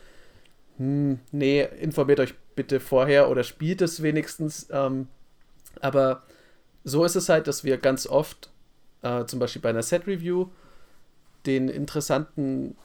hm, 0.78 1.20
nee, 1.32 1.66
informiert 1.80 2.20
euch 2.20 2.34
bitte 2.54 2.80
vorher 2.80 3.30
oder 3.30 3.44
spielt 3.44 3.82
es 3.82 4.02
wenigstens. 4.02 4.68
Ähm, 4.70 5.08
aber 5.80 6.22
so 6.84 7.04
ist 7.04 7.16
es 7.16 7.28
halt, 7.28 7.46
dass 7.46 7.62
wir 7.62 7.76
ganz 7.76 8.06
oft, 8.06 8.50
äh, 9.02 9.24
zum 9.26 9.38
Beispiel 9.38 9.62
bei 9.62 9.70
einer 9.70 9.82
Set-Review, 9.82 10.48
den 11.44 11.68
interessanten 11.68 12.76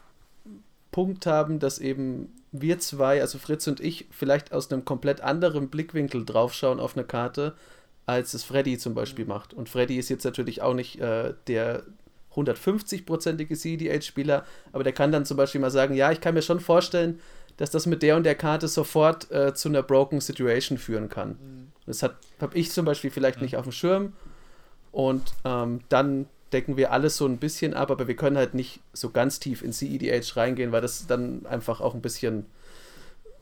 Punkt 0.91 1.26
haben, 1.26 1.59
dass 1.59 1.80
eben 1.80 2.30
wir 2.51 2.80
zwei, 2.80 3.22
also 3.22 3.38
Fritz 3.38 3.68
und 3.68 3.80
ich, 3.80 4.07
vielleicht 4.12 4.51
aus 4.51 4.72
einem 4.72 4.84
komplett 4.84 5.22
anderen 5.22 5.70
Blickwinkel 5.70 6.26
draufschauen 6.26 6.80
auf 6.80 6.97
eine 6.97 7.05
Karte, 7.05 7.55
als 8.05 8.34
es 8.34 8.43
Freddy 8.43 8.78
zum 8.78 8.93
Beispiel 8.93 9.26
macht. 9.26 9.53
Und 9.53 9.70
Freddy 9.70 9.97
ist 9.97 10.09
jetzt 10.09 10.26
natürlich 10.26 10.62
auch 10.62 10.74
nicht 10.74 10.99
äh, 10.99 11.34
der 11.47 11.84
150-prozentige 12.36 13.58
CDH-Spieler, 13.58 14.46
aber 14.72 14.84
der 14.84 14.94
kann 14.94 15.12
dann 15.12 15.26
zum 15.26 15.38
Beispiel 15.38 15.62
mal 15.62 15.72
sagen, 15.72 15.94
ja, 15.94 16.12
ich 16.12 16.22
kann 16.22 16.34
mir 16.34 16.42
schon 16.42 16.60
vorstellen, 16.60 17.20
dass 17.58 17.72
das 17.72 17.86
mit 17.86 18.02
der 18.02 18.16
und 18.16 18.24
der 18.24 18.36
Karte 18.36 18.68
sofort 18.68 19.30
äh, 19.32 19.54
zu 19.54 19.70
einer 19.70 19.84
Broken 19.84 20.22
Situation 20.22 20.78
führen 20.78 21.10
kann. 21.10 21.30
Mhm. 21.30 21.72
Das 21.86 22.04
habe 22.04 22.16
ich 22.54 22.72
zum 22.72 22.86
Beispiel 22.86 23.12
vielleicht 23.12 23.38
mhm. 23.38 23.44
nicht 23.44 23.58
auf 23.58 23.64
dem 23.64 23.72
Schirm. 23.72 24.14
Und 24.92 25.34
ähm, 25.46 25.82
dann 25.90 26.28
decken 26.52 26.76
wir 26.76 26.92
alles 26.92 27.18
so 27.18 27.26
ein 27.26 27.38
bisschen 27.38 27.74
ab, 27.74 27.92
aber 27.92 28.08
wir 28.08 28.16
können 28.16 28.38
halt 28.38 28.54
nicht 28.54 28.82
so 28.94 29.10
ganz 29.10 29.40
tief 29.40 29.62
in 29.62 29.72
CEDH 29.72 30.36
reingehen, 30.36 30.72
weil 30.72 30.82
das 30.82 31.08
dann 31.08 31.46
einfach 31.46 31.82
auch 31.82 31.94
ein 31.94 32.02
bisschen. 32.02 32.46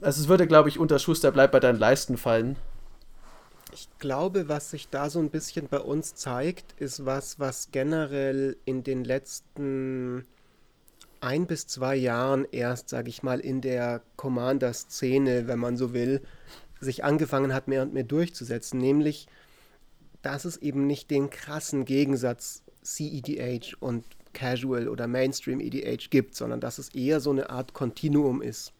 Also 0.02 0.22
es 0.22 0.28
würde, 0.28 0.48
glaube 0.48 0.70
ich, 0.70 0.80
unter 0.80 1.00
Schuster 1.00 1.32
bleibt 1.32 1.52
bei 1.52 1.60
deinen 1.60 1.80
Leisten 1.80 2.18
fallen. 2.18 2.56
Ich 3.72 3.88
glaube, 4.00 4.50
was 4.50 4.72
sich 4.72 4.90
da 4.90 5.10
so 5.10 5.20
ein 5.20 5.30
bisschen 5.30 5.68
bei 5.68 5.80
uns 5.80 6.16
zeigt, 6.16 6.74
ist 6.82 7.06
was, 7.06 7.40
was 7.40 7.70
generell 7.72 8.58
in 8.66 8.84
den 8.84 9.04
letzten 9.04 10.26
ein 11.22 11.48
bis 11.48 11.68
zwei 11.68 11.96
Jahren 11.96 12.46
erst, 12.52 12.90
sage 12.90 13.10
ich 13.10 13.24
mal, 13.24 13.40
in 13.40 13.62
der 13.62 14.02
Commander-Szene, 14.16 15.48
wenn 15.48 15.60
man 15.60 15.78
so 15.78 15.94
will, 15.94 16.22
sich 16.80 17.04
angefangen 17.04 17.54
hat, 17.54 17.68
mehr 17.68 17.84
und 17.84 17.94
mehr 17.94 18.04
durchzusetzen. 18.04 18.80
Nämlich, 18.80 19.28
dass 20.22 20.46
es 20.46 20.58
eben 20.58 20.88
nicht 20.88 21.12
den 21.12 21.30
krassen 21.30 21.86
Gegensatz 21.86 22.64
CEDH 22.84 23.76
und 23.80 24.06
Casual 24.34 24.88
oder 24.88 25.08
Mainstream 25.08 25.60
EDH 25.60 26.10
gibt, 26.10 26.36
sondern 26.36 26.62
dass 26.62 26.78
es 26.78 26.90
eher 26.96 27.20
so 27.20 27.32
eine 27.32 27.50
Art 27.50 27.74
Kontinuum 27.74 28.42
ist. 28.42 28.74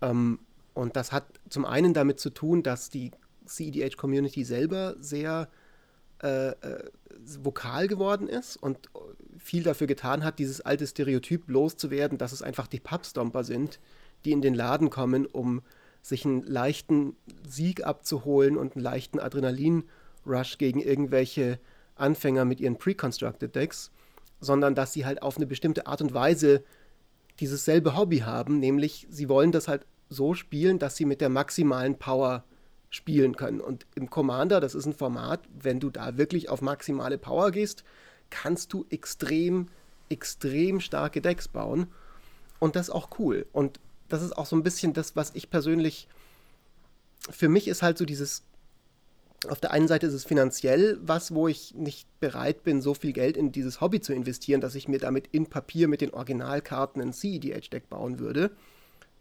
Ähm, 0.00 0.38
und 0.74 0.96
das 0.96 1.12
hat 1.12 1.26
zum 1.48 1.64
einen 1.64 1.92
damit 1.92 2.20
zu 2.20 2.30
tun, 2.30 2.62
dass 2.62 2.88
die 2.88 3.10
CEDH-Community 3.46 4.44
selber 4.44 4.96
sehr 5.00 5.48
äh, 6.22 6.50
äh, 6.50 6.90
vokal 7.42 7.88
geworden 7.88 8.28
ist 8.28 8.56
und 8.56 8.88
viel 9.38 9.62
dafür 9.62 9.86
getan 9.86 10.24
hat, 10.24 10.38
dieses 10.38 10.60
alte 10.60 10.86
Stereotyp 10.86 11.48
loszuwerden, 11.48 12.18
dass 12.18 12.32
es 12.32 12.42
einfach 12.42 12.66
die 12.66 12.80
Pubstomper 12.80 13.44
sind, 13.44 13.80
die 14.24 14.32
in 14.32 14.42
den 14.42 14.54
Laden 14.54 14.90
kommen, 14.90 15.26
um 15.26 15.62
sich 16.02 16.24
einen 16.24 16.42
leichten 16.42 17.16
Sieg 17.46 17.84
abzuholen 17.84 18.56
und 18.56 18.74
einen 18.74 18.82
leichten 18.82 19.18
Adrenalin-Rush 19.18 20.58
gegen 20.58 20.80
irgendwelche 20.80 21.58
Anfänger 21.94 22.44
mit 22.44 22.60
ihren 22.60 22.78
Pre-Constructed 22.78 23.54
Decks, 23.54 23.90
sondern 24.40 24.74
dass 24.74 24.92
sie 24.92 25.04
halt 25.04 25.22
auf 25.22 25.36
eine 25.36 25.46
bestimmte 25.46 25.86
Art 25.86 26.00
und 26.00 26.14
Weise 26.14 26.64
dieses 27.38 27.64
selbe 27.64 27.96
Hobby 27.96 28.18
haben, 28.18 28.58
nämlich 28.58 29.06
sie 29.10 29.28
wollen 29.28 29.52
das 29.52 29.68
halt 29.68 29.86
so 30.08 30.34
spielen, 30.34 30.78
dass 30.78 30.96
sie 30.96 31.04
mit 31.04 31.20
der 31.20 31.28
maximalen 31.28 31.98
Power 31.98 32.44
spielen 32.90 33.36
können. 33.36 33.60
Und 33.60 33.86
im 33.94 34.10
Commander, 34.10 34.60
das 34.60 34.74
ist 34.74 34.84
ein 34.84 34.94
Format, 34.94 35.40
wenn 35.58 35.80
du 35.80 35.90
da 35.90 36.18
wirklich 36.18 36.48
auf 36.48 36.60
maximale 36.60 37.18
Power 37.18 37.52
gehst, 37.52 37.84
kannst 38.28 38.72
du 38.72 38.84
extrem, 38.90 39.68
extrem 40.08 40.80
starke 40.80 41.20
Decks 41.20 41.48
bauen. 41.48 41.86
Und 42.58 42.76
das 42.76 42.88
ist 42.88 42.94
auch 42.94 43.18
cool. 43.18 43.46
Und 43.52 43.80
das 44.08 44.22
ist 44.22 44.36
auch 44.36 44.46
so 44.46 44.56
ein 44.56 44.64
bisschen 44.64 44.92
das, 44.92 45.14
was 45.14 45.30
ich 45.34 45.50
persönlich, 45.50 46.08
für 47.30 47.48
mich 47.48 47.68
ist 47.68 47.82
halt 47.82 47.96
so 47.96 48.04
dieses, 48.04 48.42
auf 49.48 49.60
der 49.60 49.70
einen 49.70 49.88
Seite 49.88 50.06
ist 50.06 50.12
es 50.12 50.24
finanziell 50.24 50.98
was, 51.00 51.32
wo 51.32 51.46
ich 51.46 51.74
nicht 51.74 52.08
bereit 52.18 52.64
bin, 52.64 52.82
so 52.82 52.92
viel 52.92 53.12
Geld 53.12 53.36
in 53.36 53.52
dieses 53.52 53.80
Hobby 53.80 54.00
zu 54.00 54.12
investieren, 54.12 54.60
dass 54.60 54.74
ich 54.74 54.88
mir 54.88 54.98
damit 54.98 55.28
in 55.30 55.46
Papier 55.46 55.86
mit 55.86 56.00
den 56.00 56.12
Originalkarten 56.12 57.00
ein 57.00 57.12
CEDH-Deck 57.12 57.88
bauen 57.88 58.18
würde. 58.18 58.50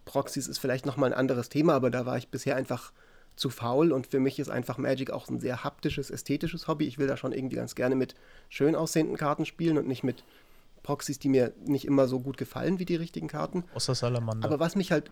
Proxys 0.05 0.47
ist 0.47 0.57
vielleicht 0.57 0.87
nochmal 0.87 1.13
ein 1.13 1.19
anderes 1.19 1.49
Thema, 1.49 1.73
aber 1.73 1.91
da 1.91 2.07
war 2.07 2.17
ich 2.17 2.29
bisher 2.29 2.55
einfach 2.55 2.91
zu 3.39 3.49
faul 3.49 3.91
und 3.91 4.07
für 4.07 4.19
mich 4.19 4.37
ist 4.37 4.49
einfach 4.49 4.77
Magic 4.77 5.11
auch 5.11 5.29
ein 5.29 5.39
sehr 5.39 5.63
haptisches, 5.63 6.11
ästhetisches 6.11 6.67
Hobby. 6.67 6.85
Ich 6.85 6.97
will 6.97 7.07
da 7.07 7.17
schon 7.17 7.31
irgendwie 7.31 7.55
ganz 7.55 7.73
gerne 7.73 7.95
mit 7.95 8.15
schön 8.49 8.75
aussehenden 8.75 9.17
Karten 9.17 9.45
spielen 9.45 9.77
und 9.77 9.87
nicht 9.87 10.03
mit 10.03 10.23
Proxys, 10.83 11.19
die 11.19 11.29
mir 11.29 11.53
nicht 11.65 11.85
immer 11.85 12.07
so 12.07 12.19
gut 12.19 12.37
gefallen 12.37 12.79
wie 12.79 12.85
die 12.85 12.95
richtigen 12.95 13.27
Karten. 13.27 13.63
Außer 13.73 13.95
Salamander. 13.95 14.47
Aber 14.47 14.59
was 14.59 14.75
mich 14.75 14.91
halt. 14.91 15.11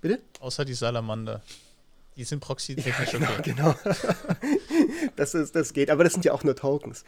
Bitte? 0.00 0.20
Außer 0.40 0.64
die 0.64 0.74
Salamander. 0.74 1.42
Die 2.16 2.24
sind 2.24 2.40
proxy-technisch 2.40 3.14
ja, 3.14 3.40
genau, 3.40 3.74
Genau. 3.74 3.74
das, 5.16 5.34
ist, 5.34 5.56
das 5.56 5.72
geht, 5.72 5.90
aber 5.90 6.04
das 6.04 6.12
sind 6.12 6.26
ja 6.26 6.32
auch 6.32 6.44
nur 6.44 6.54
Tokens. 6.54 7.04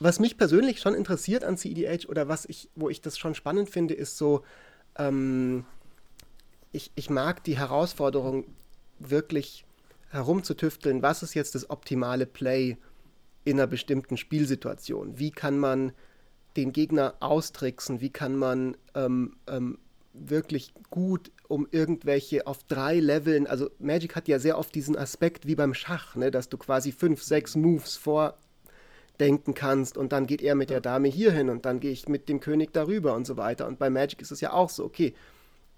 Was 0.00 0.20
mich 0.20 0.36
persönlich 0.36 0.80
schon 0.80 0.94
interessiert 0.94 1.44
an 1.44 1.56
CEDH 1.56 2.08
oder 2.08 2.28
was 2.28 2.44
ich, 2.44 2.68
wo 2.74 2.90
ich 2.90 3.00
das 3.00 3.16
schon 3.16 3.34
spannend 3.34 3.70
finde, 3.70 3.94
ist 3.94 4.18
so, 4.18 4.44
ähm, 4.96 5.64
ich, 6.72 6.90
ich 6.94 7.08
mag 7.08 7.42
die 7.44 7.56
Herausforderung 7.56 8.44
wirklich 8.98 9.63
herumzutüfteln, 10.14 11.02
was 11.02 11.22
ist 11.22 11.34
jetzt 11.34 11.54
das 11.54 11.68
optimale 11.68 12.26
Play 12.26 12.76
in 13.44 13.58
einer 13.58 13.66
bestimmten 13.66 14.16
Spielsituation? 14.16 15.18
Wie 15.18 15.30
kann 15.30 15.58
man 15.58 15.92
den 16.56 16.72
Gegner 16.72 17.14
austricksen? 17.20 18.00
Wie 18.00 18.10
kann 18.10 18.36
man 18.36 18.76
ähm, 18.94 19.36
ähm, 19.46 19.78
wirklich 20.12 20.72
gut 20.90 21.32
um 21.48 21.66
irgendwelche 21.70 22.46
auf 22.46 22.62
drei 22.64 23.00
Leveln, 23.00 23.46
also 23.46 23.70
Magic 23.78 24.14
hat 24.16 24.28
ja 24.28 24.38
sehr 24.38 24.56
oft 24.58 24.74
diesen 24.74 24.96
Aspekt 24.96 25.46
wie 25.46 25.56
beim 25.56 25.74
Schach, 25.74 26.14
ne, 26.14 26.30
dass 26.30 26.48
du 26.48 26.56
quasi 26.56 26.92
fünf, 26.92 27.22
sechs 27.22 27.56
Moves 27.56 27.96
vordenken 27.96 29.54
kannst 29.54 29.98
und 29.98 30.12
dann 30.12 30.26
geht 30.26 30.40
er 30.40 30.54
mit 30.54 30.70
der 30.70 30.80
Dame 30.80 31.08
hier 31.08 31.32
hin 31.32 31.50
und 31.50 31.66
dann 31.66 31.80
gehe 31.80 31.90
ich 31.90 32.08
mit 32.08 32.28
dem 32.28 32.40
König 32.40 32.72
darüber 32.72 33.14
und 33.14 33.26
so 33.26 33.36
weiter. 33.36 33.66
Und 33.66 33.78
bei 33.78 33.90
Magic 33.90 34.22
ist 34.22 34.30
es 34.30 34.40
ja 34.40 34.52
auch 34.52 34.70
so, 34.70 34.84
okay, 34.84 35.14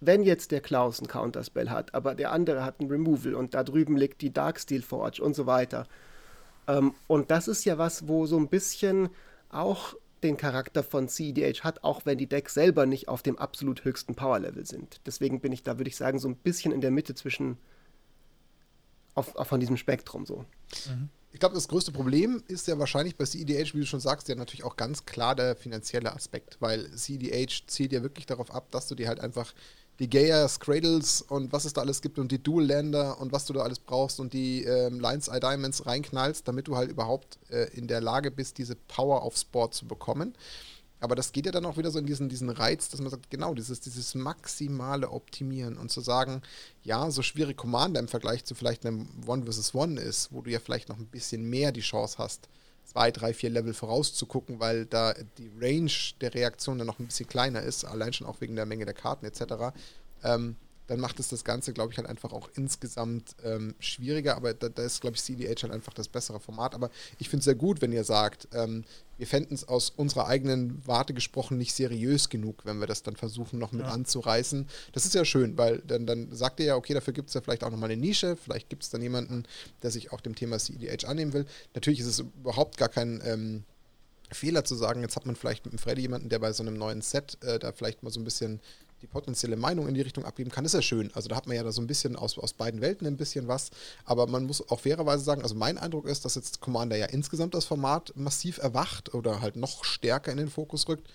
wenn 0.00 0.22
jetzt 0.22 0.50
der 0.50 0.60
Klaus 0.60 1.00
ein 1.00 1.08
Counterspell 1.08 1.70
hat, 1.70 1.94
aber 1.94 2.14
der 2.14 2.32
andere 2.32 2.64
hat 2.64 2.80
ein 2.80 2.88
Removal 2.88 3.34
und 3.34 3.54
da 3.54 3.64
drüben 3.64 3.96
liegt 3.96 4.20
die 4.22 4.32
Darksteel 4.32 4.82
Forge 4.82 5.22
und 5.22 5.34
so 5.34 5.46
weiter. 5.46 5.86
Ähm, 6.68 6.94
und 7.06 7.30
das 7.30 7.48
ist 7.48 7.64
ja 7.64 7.78
was, 7.78 8.08
wo 8.08 8.26
so 8.26 8.36
ein 8.36 8.48
bisschen 8.48 9.08
auch 9.48 9.94
den 10.22 10.36
Charakter 10.36 10.82
von 10.82 11.08
CEDH 11.08 11.62
hat, 11.62 11.84
auch 11.84 12.04
wenn 12.04 12.18
die 12.18 12.26
Decks 12.26 12.54
selber 12.54 12.86
nicht 12.86 13.08
auf 13.08 13.22
dem 13.22 13.38
absolut 13.38 13.84
höchsten 13.84 14.14
Power-Level 14.14 14.66
sind. 14.66 15.00
Deswegen 15.06 15.40
bin 15.40 15.52
ich 15.52 15.62
da, 15.62 15.78
würde 15.78 15.88
ich 15.88 15.96
sagen, 15.96 16.18
so 16.18 16.28
ein 16.28 16.36
bisschen 16.36 16.72
in 16.72 16.80
der 16.80 16.90
Mitte 16.90 17.14
zwischen 17.14 17.58
auf, 19.14 19.34
auf 19.36 19.48
von 19.48 19.60
diesem 19.60 19.76
Spektrum 19.76 20.26
so. 20.26 20.44
Mhm. 20.88 21.08
Ich 21.32 21.40
glaube, 21.40 21.54
das 21.54 21.68
größte 21.68 21.92
Problem 21.92 22.42
ist 22.48 22.66
ja 22.66 22.78
wahrscheinlich 22.78 23.16
bei 23.16 23.26
CEDH, 23.26 23.74
wie 23.74 23.80
du 23.80 23.86
schon 23.86 24.00
sagst, 24.00 24.28
ja 24.28 24.34
natürlich 24.34 24.64
auch 24.64 24.76
ganz 24.76 25.04
klar 25.04 25.34
der 25.34 25.54
finanzielle 25.54 26.14
Aspekt, 26.14 26.56
weil 26.60 26.90
CEDH 26.96 27.66
zielt 27.66 27.92
ja 27.92 28.02
wirklich 28.02 28.24
darauf 28.24 28.50
ab, 28.50 28.70
dass 28.70 28.88
du 28.88 28.94
dir 28.94 29.08
halt 29.08 29.20
einfach 29.20 29.52
die 29.98 30.10
Gaias, 30.10 30.60
Cradles 30.60 31.22
und 31.22 31.52
was 31.52 31.64
es 31.64 31.72
da 31.72 31.80
alles 31.80 32.02
gibt 32.02 32.18
und 32.18 32.30
die 32.30 32.42
Dual-Länder 32.42 33.20
und 33.20 33.32
was 33.32 33.46
du 33.46 33.52
da 33.52 33.60
alles 33.60 33.78
brauchst 33.78 34.20
und 34.20 34.32
die 34.32 34.64
ähm, 34.64 35.00
Lions 35.00 35.28
Eye 35.28 35.40
Diamonds 35.40 35.86
reinknallst, 35.86 36.46
damit 36.46 36.68
du 36.68 36.76
halt 36.76 36.90
überhaupt 36.90 37.38
äh, 37.50 37.70
in 37.72 37.86
der 37.86 38.00
Lage 38.00 38.30
bist, 38.30 38.58
diese 38.58 38.76
Power 38.76 39.22
aufs 39.22 39.44
Board 39.44 39.74
zu 39.74 39.86
bekommen. 39.86 40.34
Aber 40.98 41.14
das 41.14 41.32
geht 41.32 41.46
ja 41.46 41.52
dann 41.52 41.66
auch 41.66 41.76
wieder 41.76 41.90
so 41.90 41.98
in 41.98 42.06
diesen, 42.06 42.28
diesen 42.28 42.48
Reiz, 42.48 42.88
dass 42.88 43.00
man 43.00 43.10
sagt, 43.10 43.30
genau, 43.30 43.54
dieses, 43.54 43.80
dieses 43.80 44.14
maximale 44.14 45.10
Optimieren 45.10 45.76
und 45.76 45.90
zu 45.90 46.00
sagen, 46.00 46.42
ja, 46.82 47.10
so 47.10 47.22
schwierig 47.22 47.56
Commander 47.56 48.00
im 48.00 48.08
Vergleich 48.08 48.44
zu 48.44 48.54
vielleicht 48.54 48.86
einem 48.86 49.08
One 49.26 49.44
vs. 49.44 49.74
One 49.74 50.00
ist, 50.00 50.32
wo 50.32 50.40
du 50.40 50.50
ja 50.50 50.58
vielleicht 50.58 50.88
noch 50.88 50.98
ein 50.98 51.06
bisschen 51.06 51.48
mehr 51.48 51.70
die 51.70 51.82
Chance 51.82 52.16
hast, 52.18 52.48
zwei, 52.86 53.10
drei, 53.10 53.34
vier 53.34 53.50
Level 53.50 53.74
vorauszugucken, 53.74 54.60
weil 54.60 54.86
da 54.86 55.14
die 55.38 55.50
Range 55.60 55.90
der 56.20 56.34
Reaktion 56.34 56.78
dann 56.78 56.86
noch 56.86 56.98
ein 56.98 57.06
bisschen 57.06 57.28
kleiner 57.28 57.62
ist, 57.62 57.84
allein 57.84 58.12
schon 58.12 58.26
auch 58.26 58.40
wegen 58.40 58.56
der 58.56 58.66
Menge 58.66 58.84
der 58.84 58.94
Karten 58.94 59.26
etc. 59.26 59.74
Ähm, 60.24 60.56
dann 60.86 61.00
macht 61.00 61.18
es 61.20 61.28
das 61.28 61.44
Ganze, 61.44 61.72
glaube 61.72 61.92
ich, 61.92 61.98
halt 61.98 62.08
einfach 62.08 62.32
auch 62.32 62.48
insgesamt 62.54 63.34
ähm, 63.44 63.74
schwieriger. 63.80 64.36
Aber 64.36 64.54
da, 64.54 64.68
da 64.68 64.82
ist, 64.82 65.00
glaube 65.00 65.16
ich, 65.16 65.22
CDH 65.22 65.62
halt 65.62 65.72
einfach 65.72 65.92
das 65.92 66.08
bessere 66.08 66.40
Format. 66.40 66.74
Aber 66.74 66.90
ich 67.18 67.28
finde 67.28 67.40
es 67.40 67.44
sehr 67.44 67.54
gut, 67.54 67.80
wenn 67.82 67.92
ihr 67.92 68.04
sagt, 68.04 68.48
ähm, 68.52 68.84
wir 69.18 69.26
fänden 69.26 69.54
es 69.54 69.66
aus 69.66 69.90
unserer 69.90 70.26
eigenen 70.26 70.82
Warte 70.86 71.14
gesprochen 71.14 71.56
nicht 71.56 71.72
seriös 71.72 72.28
genug, 72.28 72.64
wenn 72.64 72.78
wir 72.78 72.86
das 72.86 73.02
dann 73.02 73.16
versuchen, 73.16 73.58
noch 73.58 73.72
mit 73.72 73.86
ja. 73.86 73.92
anzureißen. 73.92 74.68
Das 74.92 75.06
ist 75.06 75.14
ja 75.14 75.24
schön, 75.24 75.56
weil 75.56 75.78
dann, 75.86 76.06
dann 76.06 76.34
sagt 76.34 76.60
ihr 76.60 76.66
ja, 76.66 76.76
okay, 76.76 76.94
dafür 76.94 77.14
gibt 77.14 77.28
es 77.28 77.34
ja 77.34 77.40
vielleicht 77.40 77.64
auch 77.64 77.70
nochmal 77.70 77.90
eine 77.90 78.00
Nische. 78.00 78.36
Vielleicht 78.36 78.68
gibt 78.68 78.82
es 78.82 78.90
dann 78.90 79.02
jemanden, 79.02 79.44
der 79.82 79.90
sich 79.90 80.12
auch 80.12 80.20
dem 80.20 80.34
Thema 80.34 80.58
CDH 80.58 81.08
annehmen 81.08 81.32
will. 81.32 81.46
Natürlich 81.74 82.00
ist 82.00 82.06
es 82.06 82.20
überhaupt 82.20 82.76
gar 82.76 82.88
kein. 82.88 83.20
Ähm, 83.24 83.64
Fehler 84.32 84.64
zu 84.64 84.74
sagen, 84.74 85.02
jetzt 85.02 85.14
hat 85.14 85.26
man 85.26 85.36
vielleicht 85.36 85.64
mit 85.64 85.72
dem 85.72 85.78
Freddy 85.78 86.02
jemanden, 86.02 86.28
der 86.28 86.40
bei 86.40 86.52
so 86.52 86.62
einem 86.62 86.74
neuen 86.74 87.00
Set 87.00 87.38
äh, 87.42 87.60
da 87.60 87.72
vielleicht 87.72 88.02
mal 88.02 88.10
so 88.10 88.18
ein 88.18 88.24
bisschen 88.24 88.60
die 89.02 89.06
potenzielle 89.06 89.56
Meinung 89.56 89.88
in 89.88 89.94
die 89.94 90.00
Richtung 90.00 90.24
abgeben 90.24 90.50
kann, 90.50 90.64
ist 90.64 90.74
ja 90.74 90.82
schön. 90.82 91.10
Also 91.14 91.28
da 91.28 91.36
hat 91.36 91.46
man 91.46 91.56
ja 91.56 91.62
da 91.62 91.72
so 91.72 91.82
ein 91.82 91.86
bisschen 91.86 92.16
aus, 92.16 92.38
aus 92.38 92.52
beiden 92.52 92.80
Welten 92.80 93.06
ein 93.06 93.16
bisschen 93.16 93.46
was. 93.46 93.70
Aber 94.04 94.26
man 94.26 94.44
muss 94.44 94.68
auch 94.70 94.80
fairerweise 94.80 95.22
sagen, 95.22 95.42
also 95.42 95.54
mein 95.54 95.78
Eindruck 95.78 96.06
ist, 96.06 96.24
dass 96.24 96.34
jetzt 96.34 96.60
Commander 96.60 96.96
ja 96.96 97.06
insgesamt 97.06 97.54
das 97.54 97.66
Format 97.66 98.12
massiv 98.16 98.58
erwacht 98.58 99.14
oder 99.14 99.40
halt 99.40 99.56
noch 99.56 99.84
stärker 99.84 100.32
in 100.32 100.38
den 100.38 100.50
Fokus 100.50 100.88
rückt. 100.88 101.08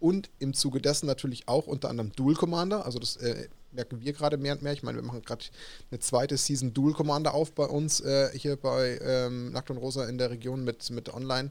Und 0.00 0.30
im 0.38 0.54
Zuge 0.54 0.80
dessen 0.80 1.06
natürlich 1.06 1.48
auch 1.48 1.66
unter 1.66 1.90
anderem 1.90 2.12
Dual 2.12 2.34
Commander. 2.34 2.84
Also 2.84 2.98
das 2.98 3.16
äh, 3.16 3.48
merken 3.72 4.00
wir 4.00 4.12
gerade 4.12 4.36
mehr 4.36 4.54
und 4.54 4.62
mehr. 4.62 4.72
Ich 4.72 4.82
meine, 4.82 4.98
wir 4.98 5.04
machen 5.04 5.22
gerade 5.22 5.44
eine 5.90 6.00
zweite 6.00 6.36
Season 6.36 6.72
Dual 6.72 6.92
Commander 6.92 7.34
auf 7.34 7.52
bei 7.52 7.64
uns 7.64 8.00
äh, 8.00 8.30
hier 8.34 8.56
bei 8.56 8.98
ähm, 9.02 9.52
Nackt 9.52 9.70
und 9.70 9.78
Rosa 9.78 10.08
in 10.08 10.18
der 10.18 10.30
Region 10.30 10.64
mit, 10.64 10.90
mit 10.90 11.12
Online. 11.12 11.50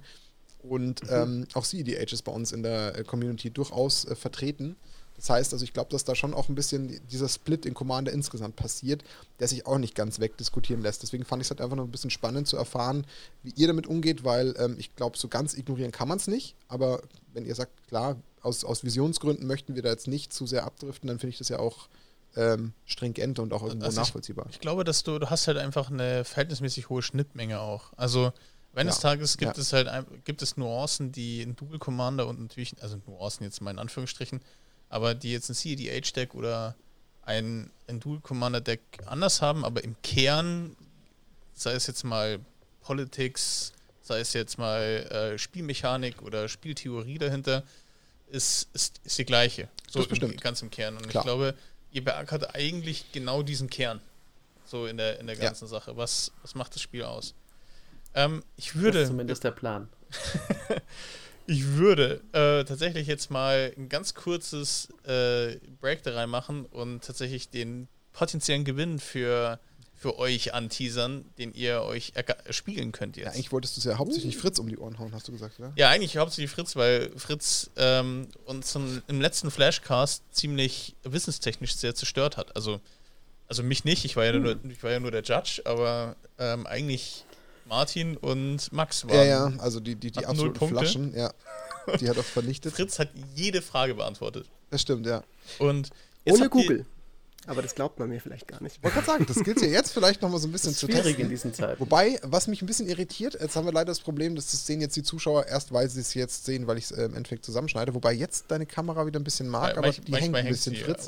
Und 0.60 1.04
mhm. 1.04 1.10
ähm, 1.12 1.48
auch 1.54 1.66
CEDH 1.66 2.14
ist 2.14 2.24
bei 2.24 2.32
uns 2.32 2.52
in 2.52 2.64
der 2.64 2.98
äh, 2.98 3.04
Community 3.04 3.52
durchaus 3.52 4.06
äh, 4.06 4.16
vertreten. 4.16 4.76
Das 5.18 5.32
heißt, 5.32 5.52
also 5.54 5.64
ich 5.64 5.74
glaube, 5.74 5.90
dass 5.90 6.06
da 6.06 6.16
schon 6.16 6.34
auch 6.34 6.48
ein 6.48 6.56
bisschen 6.56 7.02
dieser 7.08 7.28
Split 7.28 7.66
in 7.66 7.74
Commander 7.74 8.12
insgesamt 8.12 8.56
passiert, 8.56 9.04
der 9.40 9.48
sich 9.48 9.66
auch 9.66 9.80
nicht 9.80 9.96
ganz 9.96 10.20
wegdiskutieren 10.20 10.82
lässt. 10.82 11.02
Deswegen 11.02 11.26
fand 11.26 11.42
ich 11.42 11.48
es 11.48 11.50
halt 11.50 11.60
einfach 11.60 11.76
noch 11.76 11.84
ein 11.84 11.92
bisschen 11.92 12.12
spannend 12.12 12.48
zu 12.48 12.56
erfahren, 12.56 13.06
wie 13.42 13.52
ihr 13.56 13.68
damit 13.68 13.88
umgeht, 13.88 14.24
weil 14.24 14.56
ähm, 14.60 14.76
ich 14.78 14.96
glaube, 14.96 15.18
so 15.18 15.28
ganz 15.28 15.56
ignorieren 15.56 15.92
kann 15.92 16.08
man 16.08 16.18
es 16.18 16.28
nicht. 16.28 16.56
Aber 16.68 17.02
wenn 17.34 17.46
ihr 17.46 17.56
sagt, 17.56 17.88
klar, 17.88 18.16
aus, 18.42 18.64
aus 18.64 18.84
Visionsgründen 18.84 19.48
möchten 19.48 19.76
wir 19.76 19.82
da 19.82 19.90
jetzt 19.90 20.08
nicht 20.08 20.32
zu 20.32 20.46
sehr 20.46 20.66
abdriften, 20.66 21.08
dann 21.08 21.18
finde 21.18 21.32
ich 21.32 21.40
das 21.40 21.50
ja 21.50 21.58
auch 21.58 21.90
ähm, 22.36 22.74
stringent 22.86 23.40
und 23.40 23.54
auch 23.54 23.64
irgendwo 23.64 23.88
also 23.88 24.00
nachvollziehbar. 24.00 24.46
Ich, 24.50 24.56
ich, 24.56 24.62
glaube, 24.62 24.84
dass 24.84 25.04
du, 25.04 25.18
du 25.18 25.32
hast 25.32 25.48
halt 25.48 25.58
einfach 25.58 25.90
eine 25.90 26.24
verhältnismäßig 26.26 26.90
hohe 26.90 27.02
Schnittmenge 27.02 27.60
auch. 27.60 27.94
Also 27.98 28.32
eines 28.76 28.98
ja. 28.98 29.10
Tages 29.10 29.38
gibt 29.38 29.58
ja. 29.58 29.62
es 29.62 29.74
halt 29.74 29.90
gibt 30.24 30.44
es 30.44 30.56
Nuancen, 30.56 31.12
die 31.12 31.42
in 31.42 31.56
Dual 31.56 31.80
Commander 31.80 32.28
und 32.28 32.40
natürlich, 32.40 32.76
also 32.84 32.98
Nuancen 33.08 33.44
jetzt 33.44 33.60
mal 33.62 33.72
in 33.72 33.80
Anführungsstrichen, 33.80 34.40
aber 34.90 35.16
die 35.16 35.32
jetzt 35.32 35.50
ein 35.50 35.56
CEDH-Deck 35.56 36.34
oder 36.34 36.76
ein, 37.24 37.70
ein 37.88 38.00
Dual-Commander-Deck 38.00 38.80
anders 39.06 39.42
haben, 39.42 39.66
aber 39.66 39.84
im 39.84 39.96
Kern, 40.02 40.76
sei 41.54 41.74
es 41.74 41.88
jetzt 41.88 42.04
mal 42.04 42.40
Politics, 42.82 43.74
sei 44.02 44.22
es 44.22 44.34
jetzt 44.34 44.58
mal 44.58 44.82
äh, 44.82 45.38
Spielmechanik 45.38 46.22
oder 46.22 46.48
Spieltheorie 46.48 47.18
dahinter, 47.18 47.64
ist, 48.30 48.70
ist, 48.74 49.02
ist 49.04 49.18
die 49.18 49.26
gleiche. 49.26 49.68
So 49.90 50.00
das 50.00 50.08
bestimmt. 50.08 50.34
Im, 50.34 50.40
ganz 50.40 50.62
im 50.62 50.70
Kern. 50.70 50.96
Und 50.96 51.10
Klar. 51.10 51.24
ich 51.24 51.26
glaube, 51.26 51.56
ihr 51.92 52.04
beackert 52.04 52.56
eigentlich 52.56 53.12
genau 53.12 53.44
diesen 53.44 53.70
Kern. 53.70 54.02
So 54.66 54.86
in 54.86 54.98
der, 54.98 55.20
in 55.20 55.28
der 55.28 55.36
ganzen 55.36 55.66
ja. 55.66 55.70
Sache. 55.70 55.96
Was, 55.96 56.32
was 56.42 56.56
macht 56.56 56.76
das 56.76 56.82
Spiel 56.82 57.04
aus? 57.04 57.34
Ähm, 58.14 58.44
ich 58.58 58.76
würde. 58.76 59.00
Das 59.00 59.04
ist 59.04 59.10
zumindest 59.10 59.44
der 59.44 59.52
Plan. 59.52 59.90
Ich 61.50 61.66
würde 61.76 62.22
äh, 62.34 62.66
tatsächlich 62.66 63.08
jetzt 63.08 63.32
mal 63.32 63.74
ein 63.78 63.88
ganz 63.88 64.14
kurzes 64.14 64.90
äh, 65.06 65.56
Break 65.80 66.04
da 66.04 66.14
reinmachen 66.14 66.66
und 66.66 67.06
tatsächlich 67.06 67.50
den 67.50 67.88
potenziellen 68.12 68.66
Gewinn 68.66 69.00
für, 69.00 69.58
für 69.96 70.20
euch 70.20 70.54
anteasern, 70.54 71.24
den 71.38 71.54
ihr 71.54 71.84
euch 71.84 72.12
spielen 72.50 72.92
könnt 72.92 73.16
jetzt. 73.16 73.28
Ja, 73.28 73.32
eigentlich 73.32 73.54
wolltest 73.54 73.78
du 73.78 73.80
es 73.80 73.86
ja 73.86 73.98
hauptsächlich 73.98 74.36
uh. 74.36 74.42
Fritz 74.42 74.60
um 74.60 74.68
die 74.68 74.78
Ohren 74.78 75.00
hauen, 75.00 75.14
hast 75.14 75.30
du 75.30 75.32
gesagt, 75.32 75.58
oder? 75.58 75.72
Ja, 75.78 75.90
eigentlich 75.90 76.18
hauptsächlich 76.18 76.52
Fritz, 76.52 76.76
weil 76.76 77.12
Fritz 77.16 77.70
ähm, 77.78 78.28
uns 78.44 78.76
im 78.76 79.22
letzten 79.22 79.50
Flashcast 79.50 80.24
ziemlich 80.32 80.96
wissenstechnisch 81.04 81.78
sehr 81.78 81.96
zerstört 81.96 82.36
hat. 82.36 82.58
Also, 82.58 82.82
also 83.48 83.64
mich 83.64 83.86
nicht, 83.86 84.04
ich 84.04 84.18
war 84.18 84.26
ja, 84.26 84.34
hm. 84.34 84.42
nur, 84.42 84.60
ich 84.70 84.84
war 84.84 84.92
ja 84.92 85.00
nur 85.00 85.12
der 85.12 85.24
Judge, 85.24 85.62
aber 85.64 86.18
ähm, 86.40 86.68
eigentlich 86.68 87.24
Martin 87.68 88.18
und 88.18 88.72
Max 88.72 89.08
waren. 89.08 89.16
Ja, 89.16 89.24
ja, 89.24 89.54
also 89.60 89.80
die, 89.80 89.96
die, 89.96 90.12
die 90.12 90.26
absoluten 90.26 90.68
Flaschen, 90.68 91.16
ja. 91.16 91.32
Die 92.02 92.10
hat 92.10 92.18
auch 92.18 92.24
vernichtet. 92.26 92.74
Fritz 92.74 93.00
hat 93.00 93.10
jede 93.34 93.62
Frage 93.62 93.96
beantwortet. 93.96 94.50
Das 94.70 94.82
stimmt, 94.82 95.06
ja. 95.06 95.24
Und 95.58 95.90
Ohne 96.26 96.50
Google. 96.50 96.86
Aber 97.46 97.62
das 97.62 97.76
glaubt 97.76 97.98
man 97.98 98.10
mir 98.10 98.20
vielleicht 98.20 98.46
gar 98.46 98.62
nicht. 98.62 98.76
Ich 98.76 98.84
wollte 98.84 98.96
gerade 98.96 99.08
sagen, 99.08 99.26
das 99.26 99.42
gilt 99.42 99.62
ja 99.62 99.68
jetzt 99.68 99.94
vielleicht 99.94 100.22
nochmal 100.22 100.40
so 100.42 100.50
ein 100.50 100.52
bisschen 100.52 100.76
zu 100.76 100.86
testen. 100.86 101.16
in 101.16 101.30
diesen 101.30 101.54
Zeiten. 101.54 101.80
Wobei, 101.80 102.20
was 102.24 102.48
mich 102.48 102.62
ein 102.62 102.66
bisschen 102.66 102.90
irritiert, 102.90 103.38
jetzt 103.40 103.56
haben 103.56 103.66
wir 103.66 103.72
leider 103.72 103.86
das 103.86 104.02
Problem, 104.02 104.36
dass 104.36 104.52
das 104.52 104.66
sehen 104.66 104.82
jetzt 104.82 104.98
die 104.98 105.04
Zuschauer 105.04 105.48
erst, 105.48 105.72
weil 105.72 105.90
sie 105.90 106.02
es 106.02 106.14
jetzt 106.14 106.44
sehen, 106.44 106.68
weil 106.68 106.78
ich 106.78 106.86
es 106.86 106.92
äh, 106.92 107.06
im 107.06 107.16
Endeffekt 107.16 107.46
zusammenschneide. 107.46 107.94
Wobei 107.94 108.12
jetzt 108.12 108.46
deine 108.50 108.66
Kamera 108.66 109.06
wieder 109.06 109.18
ein 109.18 109.24
bisschen 109.24 109.48
mag, 109.48 109.70
ja, 109.70 109.78
aber 109.78 109.88
manch, 109.88 110.02
die 110.02 110.14
hängt 110.14 110.36
ein 110.36 110.46
bisschen, 110.46 110.76
sie, 110.76 110.82
Fritz. 110.82 111.08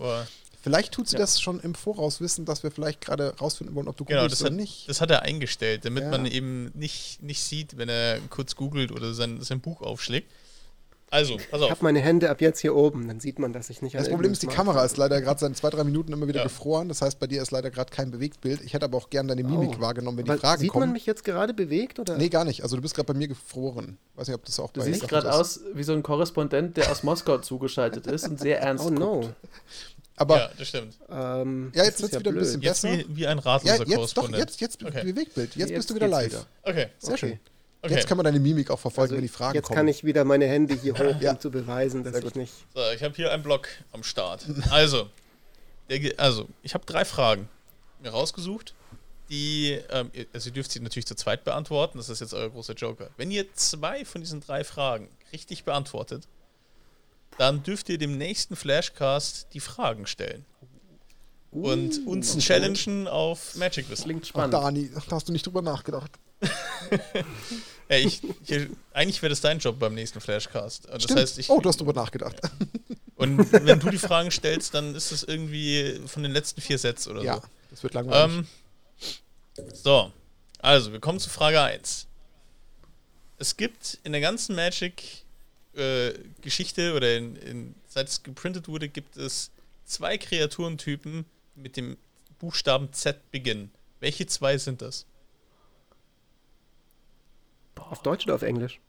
Vielleicht 0.61 0.93
tut 0.93 1.07
sie 1.07 1.15
ja. 1.15 1.19
das 1.19 1.39
schon 1.39 1.59
im 1.61 1.73
Voraus 1.73 2.19
wissen, 2.19 2.45
dass 2.45 2.63
wir 2.63 2.71
vielleicht 2.71 3.01
gerade 3.01 3.33
rausfinden 3.39 3.75
wollen, 3.75 3.87
ob 3.87 3.95
du 3.95 4.03
genau, 4.03 4.23
googelst 4.23 4.41
oder 4.41 4.51
nicht. 4.51 4.89
Das 4.89 4.99
hat 4.99 5.09
er 5.09 5.21
eingestellt, 5.21 5.85
damit 5.85 6.03
ja. 6.03 6.09
man 6.09 6.25
eben 6.25 6.71
nicht, 6.73 7.23
nicht 7.23 7.41
sieht, 7.41 7.77
wenn 7.77 7.87
er 7.87 8.19
kurz 8.29 8.55
googelt 8.55 8.91
oder 8.91 9.13
sein, 9.13 9.41
sein 9.41 9.61
Buch 9.61 9.81
aufschlägt. 9.81 10.29
Also, 11.11 11.37
pass 11.49 11.61
auf. 11.61 11.67
Ich 11.67 11.71
habe 11.71 11.83
meine 11.83 11.99
Hände 12.01 12.29
ab 12.29 12.39
jetzt 12.39 12.59
hier 12.59 12.75
oben, 12.75 13.07
dann 13.07 13.19
sieht 13.19 13.39
man, 13.39 13.51
dass 13.51 13.69
ich 13.69 13.81
nicht 13.81 13.95
Das 13.95 14.09
Problem 14.09 14.31
ist, 14.31 14.43
die 14.43 14.47
Kamera 14.47 14.83
ist 14.83 14.97
leider 14.97 15.21
gerade 15.21 15.39
seit 15.39 15.57
zwei, 15.57 15.69
drei 15.69 15.83
Minuten 15.83 16.13
immer 16.13 16.27
wieder 16.27 16.39
ja. 16.39 16.43
gefroren. 16.43 16.87
Das 16.87 17.01
heißt, 17.01 17.19
bei 17.19 17.25
dir 17.25 17.41
ist 17.41 17.49
leider 17.51 17.71
gerade 17.71 17.91
kein 17.91 18.11
Bewegtbild. 18.11 18.61
Ich 18.61 18.73
hätte 18.73 18.85
aber 18.85 18.97
auch 18.97 19.09
gern 19.09 19.27
deine 19.27 19.43
Mimik 19.43 19.77
oh. 19.77 19.81
wahrgenommen, 19.81 20.19
wenn 20.19 20.25
aber 20.25 20.35
die 20.35 20.39
Fragen 20.39 20.61
sieht 20.61 20.69
kommen. 20.69 20.83
Sieht 20.83 20.87
man 20.87 20.93
mich 20.93 21.05
jetzt 21.07 21.23
gerade 21.23 21.53
bewegt? 21.53 21.97
Oder? 21.97 22.17
Nee, 22.17 22.29
gar 22.29 22.45
nicht. 22.45 22.61
Also 22.61 22.75
du 22.75 22.81
bist 22.81 22.93
gerade 22.93 23.11
bei 23.11 23.17
mir 23.17 23.27
gefroren. 23.27 23.97
Weiß 24.15 24.27
nicht, 24.27 24.35
ob 24.35 24.45
das 24.45 24.59
auch 24.59 24.71
du 24.71 24.81
bei 24.81 24.85
Du 24.85 24.93
siehst 24.93 25.07
gerade 25.07 25.33
aus 25.33 25.61
wie 25.73 25.83
so 25.83 25.93
ein 25.93 26.03
Korrespondent, 26.03 26.77
der 26.77 26.91
aus 26.91 27.01
Moskau 27.01 27.39
zugeschaltet 27.39 28.05
ist 28.05 28.27
und 28.27 28.39
sehr 28.39 28.61
ernst 28.61 28.85
Oh 28.85 28.91
no. 28.91 29.33
Aber, 30.19 30.37
ja, 30.37 30.51
das 30.57 30.67
stimmt. 30.67 30.95
Ähm, 31.09 31.71
ja, 31.73 31.85
jetzt 31.85 32.01
wird 32.01 32.11
es 32.11 32.13
ja 32.13 32.19
wieder 32.19 32.31
blöd. 32.31 32.43
ein 32.43 32.45
bisschen 32.45 32.61
besser. 32.61 32.89
Jetzt 32.89 33.09
wie, 33.09 33.15
wie 33.15 33.27
ein 33.27 33.39
ratloser 33.39 33.87
ja, 33.87 33.97
jetzt, 33.97 34.17
doch, 34.17 34.29
jetzt, 34.29 34.59
jetzt 34.59 34.83
okay. 34.83 35.03
Bewegtbild. 35.05 35.55
Jetzt, 35.55 35.69
jetzt, 35.69 35.77
bist 35.77 35.89
du 35.89 35.95
wieder 35.95 36.09
live. 36.09 36.31
Wieder. 36.31 36.45
Okay. 36.63 36.87
Sehr 36.99 37.13
okay. 37.13 37.17
schön. 37.17 37.39
Okay. 37.81 37.93
Jetzt 37.93 38.07
kann 38.07 38.17
man 38.17 38.25
deine 38.25 38.41
Mimik 38.41 38.69
auch 38.69 38.79
verfolgen, 38.79 39.11
also 39.11 39.15
wenn 39.15 39.21
die 39.21 39.29
Fragen 39.29 39.55
jetzt 39.55 39.67
kommen. 39.67 39.77
Jetzt 39.77 39.79
kann 39.79 39.87
ich 39.87 40.03
wieder 40.03 40.25
meine 40.25 40.45
Hände 40.45 40.75
hier 40.75 40.93
hoch, 40.93 41.21
ja. 41.21 41.31
um 41.31 41.39
zu 41.39 41.49
beweisen, 41.49 42.03
dass 42.03 42.17
ich 42.17 42.35
nicht. 42.35 42.53
So, 42.75 42.81
ich 42.93 43.01
habe 43.01 43.15
hier 43.15 43.31
einen 43.31 43.43
Block 43.43 43.69
am 43.93 44.03
Start. 44.03 44.45
Also, 44.69 45.09
der, 45.89 46.19
also 46.19 46.49
ich 46.63 46.73
habe 46.73 46.85
drei 46.85 47.05
Fragen 47.05 47.47
mir 48.01 48.09
rausgesucht. 48.09 48.73
Die, 49.29 49.79
ähm, 49.91 50.11
also 50.33 50.49
ihr 50.49 50.53
dürft 50.53 50.71
sie 50.71 50.81
natürlich 50.81 51.05
zu 51.05 51.15
zweit 51.15 51.45
beantworten. 51.45 51.97
Das 51.97 52.09
ist 52.09 52.19
jetzt 52.19 52.33
euer 52.33 52.49
großer 52.49 52.73
Joker. 52.73 53.09
Wenn 53.15 53.31
ihr 53.31 53.53
zwei 53.53 54.03
von 54.03 54.19
diesen 54.19 54.41
drei 54.41 54.65
Fragen 54.65 55.07
richtig 55.31 55.63
beantwortet, 55.63 56.27
dann 57.39 57.63
dürft 57.63 57.87
ihr 57.87 57.97
dem 57.97 58.17
nächsten 58.17 58.57
Flashcast 58.57 59.47
die 59.53 59.61
Fragen 59.61 60.05
stellen. 60.05 60.45
Uh, 61.51 61.71
und 61.71 62.05
uns 62.05 62.37
challengen 62.37 63.05
gut. 63.05 63.13
auf 63.13 63.55
Magic 63.55 63.89
Wissen. 63.89 64.03
Klingt 64.03 64.27
spannend. 64.27 64.53
Ach, 64.53 64.63
Dani, 64.63 64.91
da 64.93 65.01
hast 65.15 65.29
du 65.29 65.31
nicht 65.31 65.45
drüber 65.45 65.61
nachgedacht. 65.61 66.11
ja, 67.89 67.95
ich, 67.95 68.21
ich, 68.45 68.67
eigentlich 68.91 69.21
wäre 69.21 69.29
das 69.29 69.39
dein 69.41 69.57
Job 69.57 69.79
beim 69.79 69.95
nächsten 69.95 70.19
Flashcast. 70.19 70.89
Das 70.89 71.03
Stimmt. 71.03 71.19
heißt, 71.19 71.39
ich, 71.39 71.49
oh, 71.49 71.61
du 71.61 71.69
hast 71.69 71.79
drüber 71.79 71.93
nachgedacht. 71.93 72.41
Und 73.15 73.51
wenn 73.51 73.79
du 73.79 73.89
die 73.89 73.97
Fragen 73.97 74.31
stellst, 74.31 74.73
dann 74.73 74.93
ist 74.93 75.11
es 75.11 75.23
irgendwie 75.23 76.01
von 76.07 76.23
den 76.23 76.33
letzten 76.33 76.59
vier 76.59 76.77
Sets 76.77 77.07
oder 77.07 77.23
ja, 77.23 77.35
so. 77.35 77.41
Ja, 77.41 77.47
das 77.71 77.83
wird 77.83 77.93
langweilig. 77.93 78.47
Ähm, 79.57 79.65
so, 79.73 80.11
also 80.59 80.91
wir 80.91 80.99
kommen 80.99 81.19
zu 81.19 81.29
Frage 81.29 81.61
1. 81.61 82.05
Es 83.37 83.55
gibt 83.55 83.97
in 84.03 84.11
der 84.11 84.21
ganzen 84.21 84.55
Magic 84.55 85.23
äh, 85.73 86.13
Geschichte 86.41 86.93
oder 86.95 87.15
in, 87.15 87.35
in, 87.37 87.75
seit 87.87 88.07
es 88.07 88.23
geprintet 88.23 88.67
wurde, 88.67 88.89
gibt 88.89 89.17
es 89.17 89.51
zwei 89.85 90.17
Kreaturentypen 90.17 91.25
mit 91.55 91.77
dem 91.77 91.97
Buchstaben 92.39 92.91
Z 92.93 93.31
beginnen. 93.31 93.71
Welche 93.99 94.25
zwei 94.27 94.57
sind 94.57 94.81
das? 94.81 95.05
Auf 97.75 98.01
Deutsch 98.03 98.25
oder 98.25 98.35
auf 98.35 98.41
Englisch? 98.41 98.79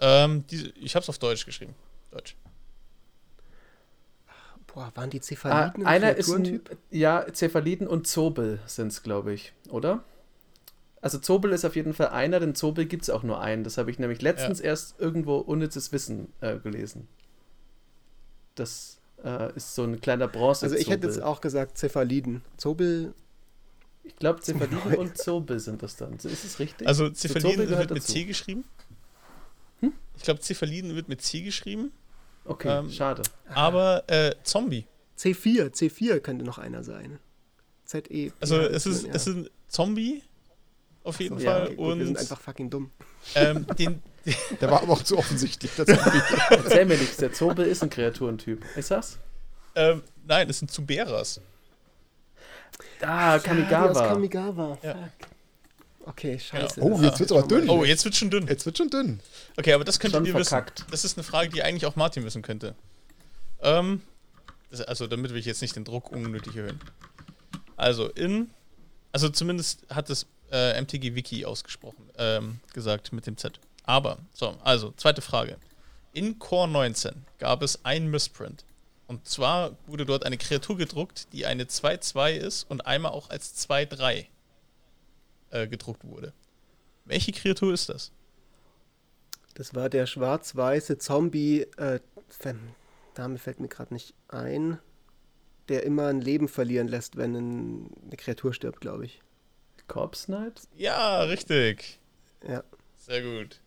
Ähm, 0.00 0.46
die, 0.48 0.72
ich 0.76 0.94
habe 0.94 1.02
es 1.02 1.08
auf 1.08 1.18
Deutsch 1.18 1.46
geschrieben. 1.46 1.74
Deutsch. 2.10 2.36
Boah, 4.66 4.92
waren 4.94 5.08
die 5.08 5.20
Cephaliden? 5.20 5.86
Ah, 5.86 5.88
einer 5.88 6.16
ist 6.16 6.30
ein, 6.30 6.60
ja, 6.90 7.24
Cephaliden 7.32 7.86
und 7.86 8.06
Zobel 8.06 8.60
sind 8.66 8.88
es, 8.88 9.02
glaube 9.02 9.32
ich, 9.32 9.54
oder? 9.70 10.04
Also 11.06 11.18
Zobel 11.18 11.52
ist 11.52 11.64
auf 11.64 11.76
jeden 11.76 11.94
Fall 11.94 12.08
einer, 12.08 12.40
denn 12.40 12.56
Zobel 12.56 12.84
gibt 12.84 13.04
es 13.04 13.10
auch 13.10 13.22
nur 13.22 13.40
einen. 13.40 13.62
Das 13.62 13.78
habe 13.78 13.92
ich 13.92 14.00
nämlich 14.00 14.22
letztens 14.22 14.58
ja. 14.58 14.64
erst 14.64 14.98
irgendwo 14.98 15.36
unnützes 15.36 15.92
Wissen 15.92 16.32
äh, 16.40 16.56
gelesen. 16.56 17.06
Das 18.56 18.98
äh, 19.22 19.54
ist 19.54 19.76
so 19.76 19.84
ein 19.84 20.00
kleiner 20.00 20.26
bronze 20.26 20.66
Also 20.66 20.74
ich 20.74 20.90
hätte 20.90 21.06
jetzt 21.06 21.22
auch 21.22 21.40
gesagt 21.40 21.78
Cephaliden. 21.78 22.42
Zobel. 22.56 23.14
Ich 24.02 24.16
glaube, 24.16 24.40
Cephaliden 24.40 24.96
und 24.96 25.16
Zobel 25.16 25.60
sind 25.60 25.84
das 25.84 25.94
dann. 25.94 26.16
Ist 26.16 26.24
es 26.26 26.58
richtig? 26.58 26.88
Also 26.88 27.08
Cephaliden 27.08 27.68
wird 27.68 27.92
mit 27.92 28.02
C 28.02 28.24
geschrieben. 28.24 28.64
Hm? 29.82 29.92
Ich 30.16 30.24
glaube, 30.24 30.40
Cephaliden 30.40 30.96
wird 30.96 31.08
mit 31.08 31.22
C 31.22 31.42
geschrieben. 31.42 31.92
Okay, 32.44 32.80
ähm, 32.80 32.90
schade. 32.90 33.22
Aber 33.50 34.02
äh, 34.08 34.34
Zombie. 34.42 34.86
C4, 35.16 35.70
C4 35.70 36.18
könnte 36.18 36.44
noch 36.44 36.58
einer 36.58 36.82
sein. 36.82 37.20
ZE. 37.84 38.32
Also 38.40 38.56
es 38.56 38.86
ist, 38.86 39.06
ja. 39.06 39.12
es 39.14 39.28
ist 39.28 39.36
ein 39.36 39.48
Zombie 39.68 40.24
auf 41.06 41.20
jeden 41.20 41.38
so, 41.38 41.44
Fall. 41.44 41.58
Ja, 41.58 41.64
okay, 41.64 41.74
gut, 41.76 41.92
und 41.92 41.98
wir 41.98 42.06
sind 42.06 42.18
einfach 42.18 42.40
fucking 42.40 42.70
dumm. 42.70 42.90
Ähm, 43.34 43.66
den, 43.78 44.02
der 44.60 44.70
war 44.70 44.82
aber 44.82 44.94
auch 44.94 45.02
zu 45.02 45.16
offensichtlich. 45.16 45.70
Erzähl 45.78 46.84
mir 46.84 46.98
nichts, 46.98 47.16
der 47.18 47.32
Zobel 47.32 47.66
ist 47.66 47.82
ein 47.82 47.90
Kreaturentyp. 47.90 48.64
Ist 48.76 48.90
das? 48.90 49.18
Ähm, 49.74 50.02
nein, 50.26 50.50
es 50.50 50.58
sind 50.58 50.70
Zuberas. 50.70 51.40
Ah, 53.00 53.38
Kamigawa. 53.38 54.00
Ja, 54.00 54.08
Kamigawa. 54.08 54.78
Ja. 54.82 55.10
Okay, 56.04 56.38
scheiße. 56.38 56.80
Oh, 56.80 57.00
jetzt 57.00 57.18
wird's 57.18 57.32
aber 57.32 57.42
dünn. 57.42 57.68
Oh, 57.68 57.84
jetzt 57.84 58.04
wird 58.04 58.14
schon 58.14 58.30
dünn. 58.30 58.46
Jetzt 58.46 58.64
wird 58.64 58.78
schon 58.78 58.90
dünn. 58.90 59.20
Okay, 59.56 59.72
aber 59.72 59.84
das 59.84 59.98
könntet 59.98 60.24
ihr 60.24 60.32
verkackt. 60.32 60.80
wissen. 60.80 60.90
Das 60.90 61.04
ist 61.04 61.18
eine 61.18 61.24
Frage, 61.24 61.50
die 61.50 61.62
eigentlich 61.62 61.84
auch 61.86 61.96
Martin 61.96 62.24
wissen 62.24 62.42
könnte. 62.42 62.74
Ähm, 63.60 64.02
also, 64.86 65.06
damit 65.06 65.32
will 65.32 65.38
ich 65.38 65.46
jetzt 65.46 65.62
nicht 65.62 65.74
den 65.74 65.84
Druck 65.84 66.12
unnötig 66.12 66.56
erhöhen. 66.56 66.80
Also, 67.76 68.08
in. 68.08 68.50
Also, 69.12 69.28
zumindest 69.28 69.84
hat 69.90 70.08
das 70.08 70.26
äh, 70.56 70.80
MTG 70.80 71.14
Wiki 71.14 71.44
ausgesprochen, 71.44 72.08
ähm, 72.16 72.60
gesagt 72.72 73.12
mit 73.12 73.26
dem 73.26 73.36
Z. 73.36 73.60
Aber, 73.84 74.18
so, 74.32 74.56
also, 74.64 74.92
zweite 74.96 75.20
Frage. 75.20 75.58
In 76.12 76.38
Core 76.38 76.68
19 76.68 77.26
gab 77.38 77.62
es 77.62 77.84
ein 77.84 78.08
Missprint. 78.10 78.64
Und 79.06 79.28
zwar 79.28 79.76
wurde 79.86 80.06
dort 80.06 80.24
eine 80.24 80.38
Kreatur 80.38 80.76
gedruckt, 80.78 81.28
die 81.32 81.46
eine 81.46 81.64
2-2 81.64 82.32
ist 82.32 82.64
und 82.70 82.86
einmal 82.86 83.12
auch 83.12 83.30
als 83.30 83.68
2-3 83.68 84.26
äh, 85.50 85.68
gedruckt 85.68 86.04
wurde. 86.04 86.32
Welche 87.04 87.32
Kreatur 87.32 87.72
ist 87.72 87.88
das? 87.88 88.10
Das 89.54 89.74
war 89.74 89.88
der 89.88 90.06
schwarz-weiße 90.06 90.98
Zombie, 90.98 91.66
äh, 91.76 92.00
Name 93.16 93.38
fällt 93.38 93.60
mir 93.60 93.68
gerade 93.68 93.94
nicht 93.94 94.14
ein, 94.28 94.78
der 95.68 95.84
immer 95.84 96.08
ein 96.08 96.20
Leben 96.20 96.48
verlieren 96.48 96.88
lässt, 96.88 97.16
wenn 97.16 97.34
ein, 97.34 97.90
eine 98.04 98.16
Kreatur 98.16 98.52
stirbt, 98.52 98.80
glaube 98.80 99.04
ich. 99.04 99.22
Corpse 99.88 100.26
Knight? 100.26 100.62
Ja, 100.76 101.22
richtig. 101.22 101.98
Ja. 102.46 102.62
Sehr 102.98 103.22
gut. 103.22 103.60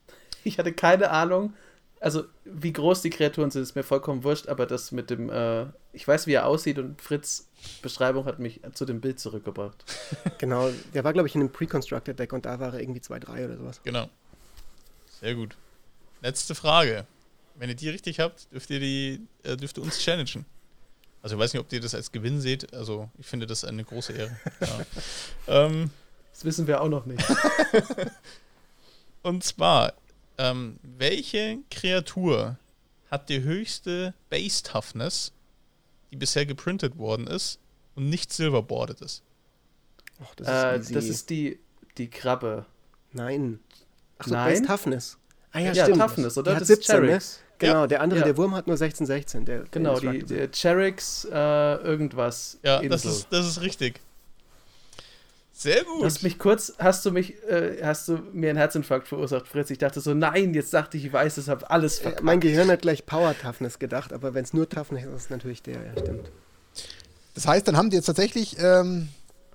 Ich 0.43 0.57
hatte 0.57 0.74
keine 0.74 1.11
Ahnung, 1.11 1.53
also 1.99 2.24
wie 2.45 2.72
groß 2.72 3.01
die 3.01 3.09
Kreaturen 3.09 3.51
sind, 3.51 3.61
ist 3.61 3.76
mir 3.76 3.84
vollkommen 3.84 4.24
wurscht, 4.24 4.47
aber 4.47 4.65
das 4.65 4.91
mit 4.91 5.09
dem, 5.09 5.30
äh, 5.30 5.65
ich 5.91 6.07
weiß, 6.07 6.28
wie 6.28 6.34
er 6.34 6.45
aussieht 6.45 6.78
und 6.80 7.01
Fritz 7.01 7.47
Beschreibung 7.82 8.26
hat 8.26 8.39
mich 8.39 8.61
zu 8.74 8.86
dem 8.86 9.01
Bild 9.01 9.20
zurückgebracht. 9.20 9.84
Genau, 10.38 10.70
der 10.93 11.03
war, 11.03 11.11
glaube 11.11 11.28
ich, 11.28 11.36
in 11.36 11.41
einem 11.41 11.51
Pre-Constructed 11.51 12.17
Deck 12.17 12.32
und 12.32 12.45
da 12.45 12.59
war 12.61 12.74
er 12.74 12.80
irgendwie 12.80 13.01
2-3 13.01 13.45
oder 13.45 13.57
sowas. 13.57 13.82
Genau. 13.84 14.09
Sehr 15.20 15.36
gut. 15.36 15.57
Letzte 16.22 16.55
Frage. 16.55 17.05
Wenn 17.55 17.67
ihr 17.70 17.76
die 17.76 17.89
richtig 17.89 18.22
habt, 18.22 18.49
dürft 18.53 18.70
ihr 18.70 18.80
die, 18.80 19.28
äh, 19.43 19.57
dürft 19.57 19.78
ihr 19.78 19.84
uns 19.84 19.99
challengen. 19.99 20.45
Also 21.22 21.36
ich 21.36 21.41
weiß 21.41 21.53
nicht, 21.53 21.59
ob 21.59 21.72
ihr 21.74 21.82
das 21.82 21.93
als 21.93 22.13
Gewinn 22.13 22.39
seht. 22.39 22.74
Also 22.74 23.09
ich 23.17 23.26
finde 23.26 23.45
das 23.45 23.65
eine 23.65 23.84
große 23.84 24.13
Ehre. 24.13 24.39
Ja. 24.61 25.65
ähm, 25.65 25.91
das 26.39 26.45
wissen 26.45 26.67
wir 26.67 26.79
auch 26.79 26.87
noch 26.87 27.05
nicht. 27.05 27.21
und 29.23 29.43
zwar, 29.43 29.93
ähm, 30.37 30.79
welche 30.83 31.57
Kreatur 31.69 32.57
hat 33.11 33.27
die 33.27 33.41
höchste 33.41 34.13
Base 34.29 34.63
Toughness, 34.63 35.33
die 36.11 36.15
bisher 36.15 36.45
geprintet 36.45 36.97
worden 36.97 37.27
ist 37.27 37.59
und 37.95 38.09
nicht 38.09 38.31
silverboarded 38.31 39.01
ist? 39.01 39.21
Och, 40.21 40.33
das, 40.35 40.79
ist 40.79 40.91
äh, 40.91 40.93
das 40.93 41.05
ist 41.05 41.29
die, 41.29 41.59
die 41.97 42.09
Krabbe. 42.09 42.65
Nein. 43.11 43.59
Achso, 44.17 44.31
Base 44.31 44.63
Toughness. 44.63 45.17
Ah 45.51 45.59
ja, 45.59 45.73
ja 45.73 45.83
stimmt. 45.83 45.99
Toughness, 45.99 46.37
oder? 46.37 46.53
Die 46.53 46.59
das 46.59 46.67
17, 46.69 47.03
ist. 47.03 47.39
Ne? 47.39 47.43
Genau, 47.57 47.81
ja. 47.81 47.87
der 47.87 48.01
andere, 48.01 48.19
ja. 48.21 48.25
der 48.27 48.37
Wurm 48.37 48.55
hat 48.55 48.67
nur 48.67 48.77
16, 48.77 49.05
16. 49.05 49.43
Der, 49.43 49.65
genau, 49.71 49.99
die, 49.99 50.23
der 50.23 50.49
Cherix 50.51 51.25
äh, 51.25 51.35
irgendwas. 51.35 52.59
Ja, 52.63 52.81
das 52.81 53.03
ist, 53.03 53.27
das 53.29 53.45
ist 53.45 53.59
richtig. 53.59 53.99
Sehr 55.60 55.84
gut. 55.84 56.05
Hast 56.05 56.24
mich 56.24 56.39
kurz, 56.39 56.74
hast 56.80 57.05
du 57.05 57.12
mich, 57.12 57.43
äh, 57.43 57.84
hast 57.84 58.07
du 58.07 58.20
mir 58.32 58.49
einen 58.49 58.57
Herzinfarkt 58.57 59.10
verursacht, 59.10 59.45
Fritz? 59.45 59.70
Ich 59.70 59.78
dachte 59.78 59.99
so, 59.99 60.14
nein, 60.14 60.53
jetzt 60.53 60.74
dachte 60.74 60.95
ich, 60.95 61.03
ich 61.03 61.12
weiß 61.12 61.36
es, 61.36 61.49
habe 61.49 61.70
alles 61.70 61.99
äh, 61.99 62.03
verpackt. 62.03 62.24
Mein 62.24 62.39
Gehirn 62.39 62.72
hat 62.72 62.82
gleich 62.82 63.05
Power 63.05 63.36
Toughness 63.38 63.78
gedacht, 63.78 64.14
aber 64.14 64.34
wenn 64.34 64.45
es 64.45 64.53
nur 64.53 64.70
Toughness 64.70 65.03
ist, 65.03 65.10
ist 65.10 65.24
es 65.24 65.30
natürlich 65.30 65.62
der, 65.62 65.84
ja, 65.84 65.91
stimmt. 65.99 66.32
Das 67.34 67.45
heißt, 67.45 67.68
dann 67.68 67.76
haben 67.76 67.89
die 67.89 67.97
jetzt 67.97 68.05
tatsächlich 68.05 68.55
ähm, 68.57 69.10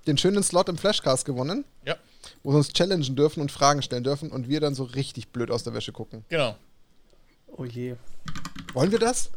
den 0.05 0.19
schönen 0.19 0.43
Slot 0.43 0.69
im 0.69 0.77
Flashcast 0.77 1.25
gewonnen. 1.25 1.65
Ja. 1.87 1.95
Wo 2.43 2.51
sie 2.51 2.57
uns 2.57 2.71
challengen 2.71 3.15
dürfen 3.15 3.41
und 3.41 3.51
Fragen 3.51 3.81
stellen 3.81 4.03
dürfen 4.03 4.29
und 4.29 4.47
wir 4.47 4.59
dann 4.59 4.75
so 4.75 4.83
richtig 4.83 5.29
blöd 5.29 5.49
aus 5.49 5.63
der 5.63 5.73
Wäsche 5.73 5.91
gucken. 5.91 6.23
Genau. 6.29 6.55
Oh 7.47 7.65
je. 7.65 7.95
Wollen 8.73 8.91
wir 8.91 8.99
das? 8.99 9.31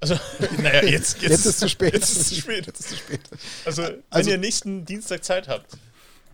Also, 0.00 0.16
naja, 0.58 0.82
jetzt, 0.82 1.22
jetzt, 1.22 1.22
jetzt 1.22 1.32
ist 1.32 1.46
es 1.46 1.58
zu 1.58 1.68
spät. 1.68 1.92
Jetzt 1.94 2.10
ist 2.10 2.20
es 2.20 2.28
zu 2.30 2.34
spät. 2.34 2.66
Jetzt 2.66 2.80
ist 2.80 2.88
zu 2.88 2.96
spät. 2.96 3.20
Also, 3.64 3.82
wenn 3.84 4.02
also, 4.10 4.30
ihr 4.30 4.38
nächsten 4.38 4.84
Dienstag 4.84 5.22
Zeit 5.22 5.46
habt, 5.46 5.76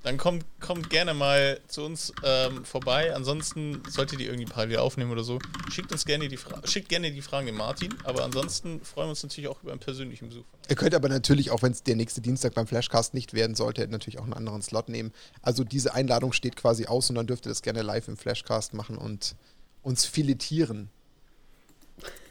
dann 0.07 0.18
kommt, 0.18 0.44
kommt 0.61 0.88
gerne 0.88 1.14
mal 1.14 1.59
zu 1.66 1.84
uns 1.84 2.12
ähm, 2.22 2.64
vorbei. 2.64 3.12
Ansonsten 3.12 3.82
solltet 3.88 4.20
ihr 4.20 4.26
irgendwie 4.26 4.44
parallel 4.44 4.76
aufnehmen 4.76 5.11
oder 5.11 5.24
so. 5.24 5.40
Schickt 5.68 5.90
uns 5.90 6.04
gerne 6.04 6.28
die 6.28 6.36
Fra 6.36 6.64
schickt 6.64 6.88
gerne 6.88 7.11
die 7.11 7.22
Fragen 7.22 7.46
dem 7.46 7.57
Martin, 7.57 7.92
aber 8.04 8.22
ansonsten 8.22 8.80
freuen 8.82 9.07
wir 9.07 9.11
uns 9.11 9.24
natürlich 9.24 9.50
auch 9.50 9.61
über 9.64 9.72
einen 9.72 9.80
persönlichen 9.80 10.28
Besuch. 10.28 10.44
Ihr 10.68 10.76
könnt 10.76 10.94
aber 10.94 11.09
natürlich, 11.09 11.50
auch 11.50 11.62
wenn 11.62 11.72
es 11.72 11.82
der 11.82 11.96
nächste 11.96 12.20
Dienstag 12.20 12.54
beim 12.54 12.68
Flashcast 12.68 13.14
nicht 13.14 13.34
werden 13.34 13.57
sollte, 13.57 13.88
natürlich 13.88 14.20
auch 14.20 14.22
einen 14.22 14.34
anderen 14.34 14.62
Slot 14.62 14.88
nehmen. 14.88 15.12
Also 15.42 15.64
diese 15.64 15.92
Einladung 15.92 16.32
steht 16.32 16.54
quasi 16.54 16.86
aus 16.86 17.11
und 17.11 17.16
dann 17.16 17.26
dürft 17.26 17.44
ihr 17.46 17.48
das 17.48 17.62
gerne 17.62 17.82
live 17.82 18.07
im 18.07 18.16
Flashcast 18.16 18.74
machen 18.74 18.98
und 18.98 19.34
uns 19.82 20.04
filetieren. 20.04 20.88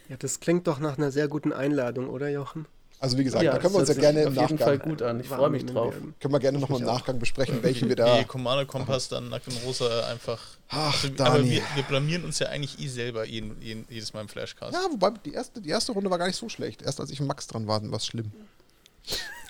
Ja, 0.07 0.15
das 0.15 0.39
klingt 0.39 0.67
doch 0.67 0.79
nach 0.79 0.97
einer 0.97 1.11
sehr 1.11 1.27
guten 1.27 1.51
Einladung, 1.51 2.07
oder 2.07 2.29
Jochen? 2.29 2.67
Also 2.99 3.17
wie 3.17 3.23
gesagt, 3.23 3.43
ja, 3.43 3.51
da 3.51 3.59
können 3.59 3.73
wir 3.73 3.79
uns 3.79 3.89
ja 3.89 3.95
gerne 3.95 4.23
im 4.23 4.33
Nachgang... 4.33 4.57
Fall 4.57 4.79
gut 4.79 5.01
an, 5.01 5.19
ich 5.19 5.27
freue 5.27 5.49
mich 5.49 5.65
drauf. 5.65 5.93
Können 6.19 6.33
wir 6.33 6.39
gerne 6.39 6.59
nochmal 6.59 6.79
im 6.79 6.85
Nachgang 6.85 7.19
besprechen, 7.19 7.61
welchen 7.61 7.89
wir 7.89 7.95
da... 7.95 8.17
Nee, 8.17 8.23
Commander 8.23 8.65
Kompass, 8.65 9.09
dann 9.09 9.29
Nackt 9.29 9.47
und 9.47 9.57
Rosa 9.65 10.07
einfach... 10.07 10.41
Ach, 10.69 11.03
also, 11.03 11.23
aber 11.23 11.43
wir, 11.43 11.61
wir, 11.75 11.83
blamieren 11.83 12.23
uns 12.23 12.39
ja 12.39 12.47
eigentlich 12.47 12.79
eh 12.79 12.87
selber 12.87 13.25
jeden, 13.25 13.61
jeden, 13.61 13.85
jedes 13.89 14.13
Mal 14.13 14.21
im 14.21 14.27
Flashcast. 14.27 14.73
Ja, 14.73 14.87
wobei 14.89 15.11
die 15.23 15.33
erste, 15.33 15.61
die 15.61 15.69
erste 15.69 15.91
Runde 15.91 16.09
war 16.09 16.17
gar 16.17 16.27
nicht 16.27 16.37
so 16.37 16.49
schlecht. 16.49 16.81
Erst 16.81 16.99
als 16.99 17.11
ich 17.11 17.19
Max 17.19 17.47
dran 17.47 17.67
war, 17.67 17.83
war 17.83 17.97
es 17.97 18.05
schlimm. 18.05 18.31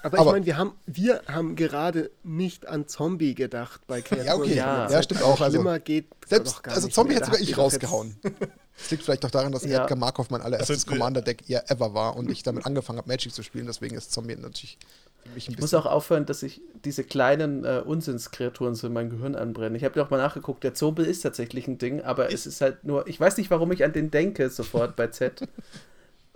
Aber, 0.03 0.19
aber 0.19 0.27
ich 0.27 0.33
meine, 0.33 0.45
wir 0.45 0.57
haben, 0.57 0.73
wir 0.85 1.21
haben 1.27 1.55
gerade 1.55 2.11
nicht 2.23 2.67
an 2.67 2.87
Zombie 2.87 3.33
gedacht 3.33 3.81
bei 3.87 4.01
Kreaturen. 4.01 4.27
Ja, 4.27 4.35
okay. 4.35 4.55
Ja, 4.55 4.89
ja 4.89 5.01
stimmt 5.01 5.23
auch. 5.23 5.39
Also, 5.39 5.63
selbst, 6.27 6.61
also 6.67 6.87
Zombie 6.89 7.15
hätte 7.15 7.25
sogar 7.25 7.39
ich 7.39 7.57
rausgehauen. 7.57 8.17
Das 8.77 8.91
liegt 8.91 9.03
vielleicht 9.03 9.23
doch 9.23 9.31
daran, 9.31 9.51
dass 9.51 9.63
ja. 9.63 9.83
Edgar 9.83 9.97
Markov 9.97 10.29
mein 10.29 10.41
allererstes 10.41 10.83
also, 10.83 10.91
Commander-Deck 10.91 11.49
eher 11.49 11.69
ever 11.71 11.93
war 11.93 12.15
und 12.15 12.29
ich 12.29 12.43
damit 12.43 12.65
angefangen 12.65 12.99
habe, 12.99 13.07
Magic 13.07 13.33
zu 13.33 13.41
spielen. 13.41 13.67
Deswegen 13.67 13.95
ist 13.95 14.11
Zombie 14.11 14.35
natürlich 14.35 14.77
für 15.23 15.29
mich 15.29 15.33
ein 15.33 15.33
bisschen. 15.33 15.53
Ich 15.53 15.59
muss 15.59 15.73
auch 15.73 15.85
aufhören, 15.85 16.25
dass 16.25 16.43
ich 16.43 16.61
diese 16.83 17.03
kleinen 17.03 17.63
äh, 17.63 17.81
Unsinnskreaturen 17.85 18.75
so 18.75 18.87
in 18.87 18.93
mein 18.93 19.09
Gehirn 19.09 19.35
anbrenne. 19.35 19.77
Ich 19.77 19.83
habe 19.83 19.97
ja 19.97 20.05
auch 20.05 20.09
mal 20.09 20.17
nachgeguckt, 20.17 20.63
der 20.63 20.73
Zombie 20.73 21.03
ist 21.03 21.21
tatsächlich 21.21 21.67
ein 21.67 21.77
Ding, 21.77 22.01
aber 22.01 22.33
es 22.33 22.45
ist 22.45 22.61
halt 22.61 22.83
nur, 22.83 23.07
ich 23.07 23.19
weiß 23.19 23.37
nicht, 23.37 23.49
warum 23.49 23.71
ich 23.71 23.83
an 23.83 23.93
den 23.93 24.11
denke 24.11 24.49
sofort 24.49 24.95
bei 24.95 25.07
Z. 25.07 25.47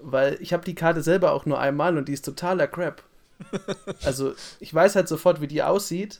weil 0.01 0.37
ich 0.39 0.53
habe 0.53 0.65
die 0.65 0.75
Karte 0.75 1.01
selber 1.01 1.33
auch 1.33 1.45
nur 1.45 1.59
einmal 1.59 1.97
und 1.97 2.07
die 2.07 2.13
ist 2.13 2.25
totaler 2.25 2.67
Crap. 2.67 3.03
Also, 4.03 4.33
ich 4.59 4.73
weiß 4.73 4.95
halt 4.95 5.07
sofort, 5.07 5.41
wie 5.41 5.47
die 5.47 5.63
aussieht. 5.63 6.19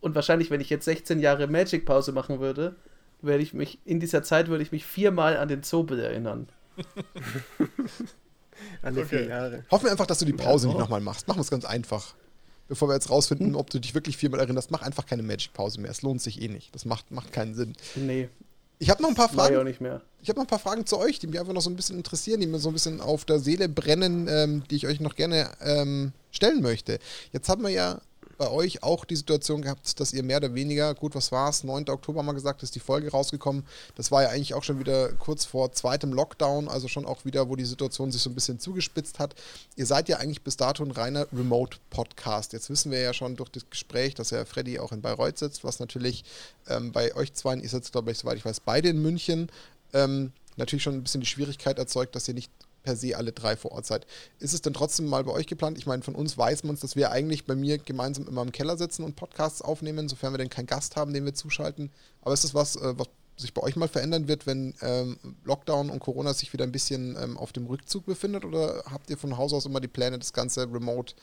Und 0.00 0.14
wahrscheinlich, 0.14 0.50
wenn 0.50 0.60
ich 0.60 0.70
jetzt 0.70 0.84
16 0.84 1.20
Jahre 1.20 1.46
Magic-Pause 1.46 2.12
machen 2.12 2.40
würde, 2.40 2.76
werde 3.22 3.42
ich 3.42 3.54
mich, 3.54 3.78
in 3.84 4.00
dieser 4.00 4.22
Zeit 4.22 4.48
würde 4.48 4.62
ich 4.62 4.72
mich 4.72 4.84
viermal 4.84 5.36
an 5.36 5.48
den 5.48 5.62
Zobel 5.62 5.98
erinnern. 5.98 6.48
Alle 8.82 9.00
okay. 9.00 9.08
vier 9.08 9.26
Jahre. 9.26 9.64
Hoffen 9.70 9.84
wir 9.84 9.92
einfach, 9.92 10.06
dass 10.06 10.18
du 10.18 10.24
die 10.24 10.32
Pause 10.32 10.66
ja, 10.66 10.72
nicht 10.72 10.80
nochmal 10.80 11.00
machst. 11.00 11.28
Machen 11.28 11.38
wir 11.38 11.42
es 11.42 11.50
ganz 11.50 11.64
einfach. 11.64 12.14
Bevor 12.68 12.88
wir 12.88 12.94
jetzt 12.94 13.10
rausfinden, 13.10 13.48
hm? 13.48 13.56
ob 13.56 13.70
du 13.70 13.78
dich 13.78 13.94
wirklich 13.94 14.16
viermal 14.16 14.40
erinnerst, 14.40 14.70
mach 14.70 14.82
einfach 14.82 15.06
keine 15.06 15.22
Magic-Pause 15.22 15.80
mehr. 15.80 15.90
Es 15.90 16.02
lohnt 16.02 16.20
sich 16.20 16.42
eh 16.42 16.48
nicht. 16.48 16.74
Das 16.74 16.84
macht, 16.84 17.10
macht 17.10 17.32
keinen 17.32 17.54
Sinn. 17.54 17.74
Nee. 17.94 18.28
Ich 18.78 18.90
habe 18.90 19.02
noch 19.02 19.08
ein 19.08 19.14
paar 19.14 19.28
Fragen. 19.28 19.54
Ich 19.54 19.60
auch 19.60 19.64
nicht 19.64 19.80
mehr. 19.80 20.02
Ich 20.22 20.28
habe 20.28 20.38
noch 20.38 20.44
ein 20.44 20.48
paar 20.48 20.58
Fragen 20.58 20.86
zu 20.86 20.98
euch, 20.98 21.18
die 21.18 21.26
mich 21.26 21.40
einfach 21.40 21.52
noch 21.52 21.62
so 21.62 21.70
ein 21.70 21.76
bisschen 21.76 21.96
interessieren, 21.96 22.40
die 22.40 22.46
mir 22.46 22.58
so 22.58 22.68
ein 22.68 22.72
bisschen 22.72 23.00
auf 23.00 23.24
der 23.24 23.38
Seele 23.38 23.68
brennen, 23.68 24.28
ähm, 24.28 24.62
die 24.70 24.76
ich 24.76 24.86
euch 24.86 25.00
noch 25.00 25.16
gerne 25.16 25.50
ähm, 25.60 26.12
stellen 26.30 26.62
möchte. 26.62 26.98
Jetzt 27.32 27.48
haben 27.48 27.62
wir 27.62 27.70
ja 27.70 28.00
bei 28.38 28.48
euch 28.50 28.82
auch 28.82 29.04
die 29.04 29.16
Situation 29.16 29.62
gehabt, 29.62 29.98
dass 30.00 30.12
ihr 30.12 30.22
mehr 30.22 30.38
oder 30.38 30.54
weniger, 30.54 30.94
gut, 30.94 31.14
was 31.14 31.32
war 31.32 31.50
es, 31.50 31.64
9. 31.64 31.88
Oktober 31.88 32.22
mal 32.22 32.32
gesagt, 32.32 32.62
ist 32.62 32.74
die 32.74 32.80
Folge 32.80 33.10
rausgekommen. 33.10 33.64
Das 33.96 34.10
war 34.10 34.22
ja 34.22 34.28
eigentlich 34.28 34.54
auch 34.54 34.62
schon 34.62 34.78
wieder 34.78 35.10
kurz 35.14 35.44
vor 35.44 35.72
zweitem 35.72 36.12
Lockdown, 36.12 36.68
also 36.68 36.86
schon 36.88 37.04
auch 37.04 37.24
wieder, 37.24 37.48
wo 37.48 37.56
die 37.56 37.64
Situation 37.64 38.12
sich 38.12 38.22
so 38.22 38.30
ein 38.30 38.34
bisschen 38.34 38.60
zugespitzt 38.60 39.18
hat. 39.18 39.34
Ihr 39.76 39.86
seid 39.86 40.08
ja 40.08 40.18
eigentlich 40.18 40.42
bis 40.42 40.56
dato 40.56 40.84
ein 40.84 40.92
reiner 40.92 41.26
Remote-Podcast. 41.32 42.52
Jetzt 42.52 42.70
wissen 42.70 42.92
wir 42.92 43.00
ja 43.00 43.12
schon 43.12 43.36
durch 43.36 43.50
das 43.50 43.68
Gespräch, 43.68 44.14
dass 44.14 44.30
ja 44.30 44.44
Freddy 44.44 44.78
auch 44.78 44.92
in 44.92 45.02
Bayreuth 45.02 45.38
sitzt, 45.38 45.64
was 45.64 45.80
natürlich 45.80 46.24
ähm, 46.68 46.92
bei 46.92 47.14
euch 47.16 47.34
zwei, 47.34 47.56
ihr 47.56 47.68
sitzt, 47.68 47.92
glaube 47.92 48.12
ich, 48.12 48.18
soweit 48.18 48.38
ich 48.38 48.44
weiß, 48.44 48.60
beide 48.60 48.88
in 48.88 49.02
München, 49.02 49.50
ähm, 49.92 50.32
natürlich 50.56 50.82
schon 50.84 50.94
ein 50.94 51.02
bisschen 51.02 51.20
die 51.20 51.26
Schwierigkeit 51.26 51.78
erzeugt, 51.78 52.14
dass 52.14 52.28
ihr 52.28 52.34
nicht 52.34 52.52
per 52.88 52.96
se 52.96 53.14
alle 53.14 53.32
drei 53.32 53.54
vor 53.54 53.72
Ort 53.72 53.84
seid. 53.84 54.06
Ist 54.38 54.54
es 54.54 54.62
denn 54.62 54.72
trotzdem 54.72 55.06
mal 55.06 55.22
bei 55.22 55.32
euch 55.32 55.46
geplant? 55.46 55.76
Ich 55.76 55.84
meine, 55.84 56.02
von 56.02 56.14
uns 56.14 56.38
weiß 56.38 56.64
man 56.64 56.74
es, 56.74 56.80
dass 56.80 56.96
wir 56.96 57.10
eigentlich 57.10 57.44
bei 57.44 57.54
mir 57.54 57.76
gemeinsam 57.76 58.26
immer 58.26 58.40
im 58.40 58.50
Keller 58.50 58.78
sitzen 58.78 59.04
und 59.04 59.14
Podcasts 59.14 59.60
aufnehmen, 59.60 60.08
sofern 60.08 60.32
wir 60.32 60.38
denn 60.38 60.48
keinen 60.48 60.66
Gast 60.66 60.96
haben, 60.96 61.12
den 61.12 61.26
wir 61.26 61.34
zuschalten. 61.34 61.90
Aber 62.22 62.32
ist 62.32 62.44
das 62.44 62.54
was, 62.54 62.76
äh, 62.76 62.98
was 62.98 63.08
sich 63.36 63.52
bei 63.52 63.62
euch 63.62 63.76
mal 63.76 63.88
verändern 63.88 64.26
wird, 64.26 64.46
wenn 64.46 64.74
ähm, 64.80 65.18
Lockdown 65.44 65.90
und 65.90 66.00
Corona 66.00 66.32
sich 66.32 66.54
wieder 66.54 66.64
ein 66.64 66.72
bisschen 66.72 67.14
ähm, 67.22 67.36
auf 67.36 67.52
dem 67.52 67.66
Rückzug 67.66 68.06
befindet? 68.06 68.46
Oder 68.46 68.84
habt 68.86 69.10
ihr 69.10 69.18
von 69.18 69.36
Haus 69.36 69.52
aus 69.52 69.66
immer 69.66 69.80
die 69.80 69.88
Pläne, 69.88 70.18
das 70.18 70.32
Ganze 70.32 70.62
remote 70.62 71.14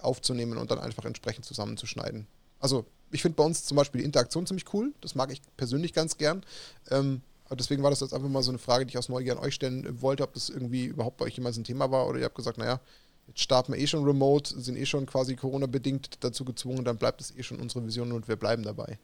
aufzunehmen 0.00 0.58
und 0.58 0.72
dann 0.72 0.80
einfach 0.80 1.04
entsprechend 1.04 1.44
zusammenzuschneiden? 1.44 2.26
Also, 2.58 2.84
ich 3.12 3.22
finde 3.22 3.36
bei 3.36 3.44
uns 3.44 3.64
zum 3.64 3.76
Beispiel 3.76 4.00
die 4.00 4.06
Interaktion 4.06 4.44
ziemlich 4.44 4.74
cool. 4.74 4.92
Das 5.00 5.14
mag 5.14 5.30
ich 5.30 5.40
persönlich 5.56 5.92
ganz 5.92 6.18
gern. 6.18 6.42
Ähm, 6.90 7.20
deswegen 7.56 7.82
war 7.82 7.90
das 7.90 8.00
jetzt 8.00 8.14
einfach 8.14 8.28
mal 8.28 8.42
so 8.42 8.50
eine 8.50 8.58
Frage, 8.58 8.86
die 8.86 8.90
ich 8.90 8.98
aus 8.98 9.08
Neugier 9.08 9.32
an 9.32 9.38
euch 9.38 9.54
stellen 9.54 10.00
wollte, 10.00 10.22
ob 10.22 10.34
das 10.34 10.48
irgendwie 10.48 10.84
überhaupt 10.84 11.18
bei 11.18 11.26
euch 11.26 11.36
jemals 11.36 11.56
ein 11.56 11.64
Thema 11.64 11.90
war 11.90 12.06
oder 12.06 12.18
ihr 12.18 12.24
habt 12.24 12.34
gesagt, 12.34 12.58
naja, 12.58 12.80
jetzt 13.26 13.40
starten 13.40 13.72
wir 13.72 13.80
eh 13.80 13.86
schon 13.86 14.04
remote, 14.04 14.60
sind 14.60 14.76
eh 14.76 14.86
schon 14.86 15.06
quasi 15.06 15.36
Corona-bedingt 15.36 16.24
dazu 16.24 16.44
gezwungen, 16.44 16.84
dann 16.84 16.98
bleibt 16.98 17.20
es 17.20 17.36
eh 17.36 17.42
schon 17.42 17.60
unsere 17.60 17.84
Vision 17.86 18.12
und 18.12 18.28
wir 18.28 18.36
bleiben 18.36 18.62
dabei. 18.62 18.98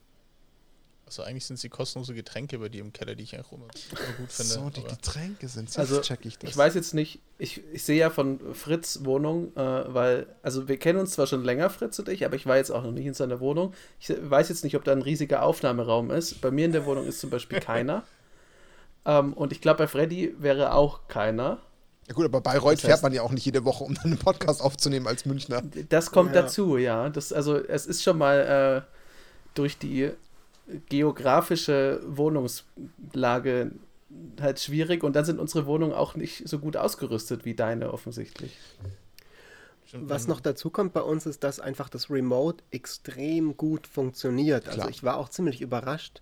Also 1.09 1.23
eigentlich 1.23 1.45
sind 1.47 1.55
es 1.55 1.61
die 1.61 1.69
kostenlose 1.69 2.13
Getränke 2.13 2.59
bei 2.59 2.69
dir 2.69 2.81
im 2.81 2.93
Keller, 2.93 3.15
die 3.15 3.23
ich 3.23 3.39
auch 3.39 3.51
immer, 3.51 3.65
immer 3.65 4.17
gut 4.19 4.31
finde. 4.31 4.53
So, 4.53 4.69
die 4.69 4.83
Getränke 4.83 5.47
sind 5.47 5.75
Also 5.79 6.01
check 6.01 6.23
ich 6.23 6.37
das. 6.37 6.51
Ich 6.51 6.55
weiß 6.55 6.75
jetzt 6.75 6.93
nicht, 6.93 7.19
ich, 7.39 7.63
ich 7.73 7.83
sehe 7.83 7.97
ja 7.97 8.11
von 8.11 8.53
Fritz 8.53 8.99
Wohnung, 9.05 9.51
äh, 9.55 9.91
weil, 9.91 10.27
also 10.43 10.67
wir 10.67 10.77
kennen 10.77 10.99
uns 10.99 11.13
zwar 11.13 11.25
schon 11.25 11.43
länger, 11.43 11.71
Fritz 11.71 11.97
und 11.97 12.09
ich, 12.09 12.25
aber 12.25 12.35
ich 12.35 12.45
war 12.45 12.57
jetzt 12.57 12.69
auch 12.69 12.83
noch 12.83 12.91
nicht 12.91 13.07
in 13.07 13.15
seiner 13.15 13.39
Wohnung. 13.39 13.73
Ich 13.99 14.13
weiß 14.21 14.49
jetzt 14.49 14.63
nicht, 14.63 14.75
ob 14.75 14.83
da 14.83 14.91
ein 14.91 15.01
riesiger 15.01 15.41
Aufnahmeraum 15.41 16.11
ist. 16.11 16.41
Bei 16.41 16.51
mir 16.51 16.65
in 16.65 16.73
der 16.73 16.85
Wohnung 16.85 17.07
ist 17.07 17.19
zum 17.19 17.31
Beispiel 17.31 17.59
keiner. 17.59 18.03
Ähm, 19.05 19.33
und 19.33 19.51
ich 19.51 19.61
glaube, 19.61 19.77
bei 19.77 19.87
Freddy 19.87 20.35
wäre 20.39 20.73
auch 20.73 21.07
keiner. 21.07 21.59
Ja 22.07 22.15
gut, 22.15 22.25
aber 22.25 22.41
Bayreuth 22.41 22.73
das 22.73 22.83
heißt, 22.83 22.85
fährt 22.85 23.03
man 23.03 23.13
ja 23.13 23.21
auch 23.21 23.31
nicht 23.31 23.45
jede 23.45 23.65
Woche, 23.65 23.83
um 23.83 23.93
dann 23.93 24.05
einen 24.05 24.17
Podcast 24.17 24.61
aufzunehmen 24.61 25.07
als 25.07 25.25
Münchner. 25.25 25.61
Das 25.89 26.11
kommt 26.11 26.33
ja. 26.33 26.41
dazu, 26.41 26.77
ja. 26.77 27.09
Das, 27.09 27.31
also 27.31 27.55
es 27.55 27.85
ist 27.85 28.01
schon 28.01 28.17
mal 28.17 28.85
äh, 28.85 28.95
durch 29.53 29.77
die 29.77 30.11
geografische 30.89 32.01
Wohnungslage 32.05 33.71
halt 34.41 34.59
schwierig 34.59 35.03
und 35.03 35.15
dann 35.15 35.25
sind 35.25 35.39
unsere 35.39 35.65
Wohnungen 35.65 35.93
auch 35.93 36.15
nicht 36.15 36.47
so 36.47 36.59
gut 36.59 36.77
ausgerüstet 36.77 37.45
wie 37.45 37.53
deine 37.53 37.93
offensichtlich. 37.93 38.57
Was 39.93 40.27
noch 40.27 40.39
dazu 40.39 40.69
kommt 40.69 40.93
bei 40.93 41.01
uns 41.01 41.25
ist, 41.25 41.43
dass 41.43 41.59
einfach 41.59 41.89
das 41.89 42.11
Remote 42.11 42.63
extrem 42.69 43.57
gut 43.57 43.87
funktioniert. 43.87 44.67
Also 44.67 44.75
Klar. 44.75 44.85
Also 44.87 44.97
ich 44.97 45.03
war 45.03 45.17
auch 45.17 45.29
ziemlich 45.29 45.61
überrascht, 45.61 46.21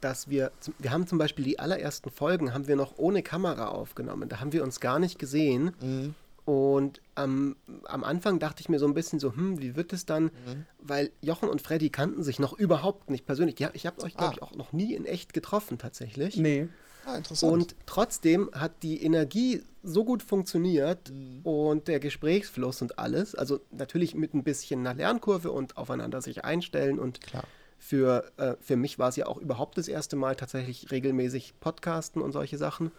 dass 0.00 0.28
wir, 0.28 0.52
wir 0.78 0.90
haben 0.90 1.06
zum 1.06 1.18
Beispiel 1.18 1.44
die 1.44 1.58
allerersten 1.58 2.10
Folgen, 2.10 2.52
haben 2.52 2.66
wir 2.66 2.76
noch 2.76 2.94
ohne 2.96 3.22
Kamera 3.22 3.68
aufgenommen. 3.68 4.28
Da 4.28 4.40
haben 4.40 4.52
wir 4.52 4.62
uns 4.62 4.80
gar 4.80 4.98
nicht 4.98 5.18
gesehen. 5.18 5.72
Mhm. 5.80 6.14
Und 6.46 7.00
ähm, 7.16 7.56
am 7.86 8.04
Anfang 8.04 8.38
dachte 8.38 8.60
ich 8.60 8.68
mir 8.68 8.78
so 8.78 8.86
ein 8.86 8.94
bisschen 8.94 9.18
so, 9.18 9.34
hm, 9.34 9.60
wie 9.60 9.74
wird 9.74 9.92
es 9.92 10.06
dann? 10.06 10.24
Mhm. 10.24 10.66
Weil 10.78 11.10
Jochen 11.20 11.48
und 11.48 11.60
Freddy 11.60 11.90
kannten 11.90 12.22
sich 12.22 12.38
noch 12.38 12.56
überhaupt 12.56 13.10
nicht 13.10 13.26
persönlich. 13.26 13.58
Ja, 13.58 13.70
ich 13.72 13.84
habe 13.84 14.00
euch, 14.02 14.16
glaube 14.16 14.30
ah. 14.30 14.36
ich, 14.36 14.42
auch 14.42 14.54
noch 14.54 14.72
nie 14.72 14.94
in 14.94 15.06
echt 15.06 15.32
getroffen, 15.32 15.76
tatsächlich. 15.76 16.36
Nee. 16.36 16.68
Ah, 17.04 17.16
interessant. 17.16 17.52
Und 17.52 17.76
trotzdem 17.86 18.48
hat 18.52 18.82
die 18.84 19.02
Energie 19.02 19.62
so 19.82 20.04
gut 20.04 20.22
funktioniert 20.22 21.10
mhm. 21.10 21.40
und 21.42 21.88
der 21.88 21.98
Gesprächsfluss 21.98 22.80
und 22.80 22.98
alles. 22.98 23.34
Also 23.34 23.58
natürlich 23.72 24.14
mit 24.14 24.32
ein 24.32 24.44
bisschen 24.44 24.80
einer 24.80 24.94
Lernkurve 24.94 25.50
und 25.50 25.76
aufeinander 25.76 26.22
sich 26.22 26.44
einstellen 26.44 27.00
und 27.00 27.20
Klar 27.20 27.44
für, 27.86 28.32
äh, 28.36 28.56
für 28.60 28.76
mich 28.76 28.98
war 28.98 29.10
es 29.10 29.16
ja 29.16 29.26
auch 29.26 29.38
überhaupt 29.38 29.78
das 29.78 29.86
erste 29.86 30.16
Mal 30.16 30.34
tatsächlich 30.34 30.90
regelmäßig 30.90 31.54
Podcasten 31.60 32.20
und 32.20 32.32
solche 32.32 32.58
Sachen. 32.58 32.90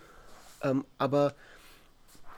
Ähm, 0.62 0.86
aber 0.98 1.34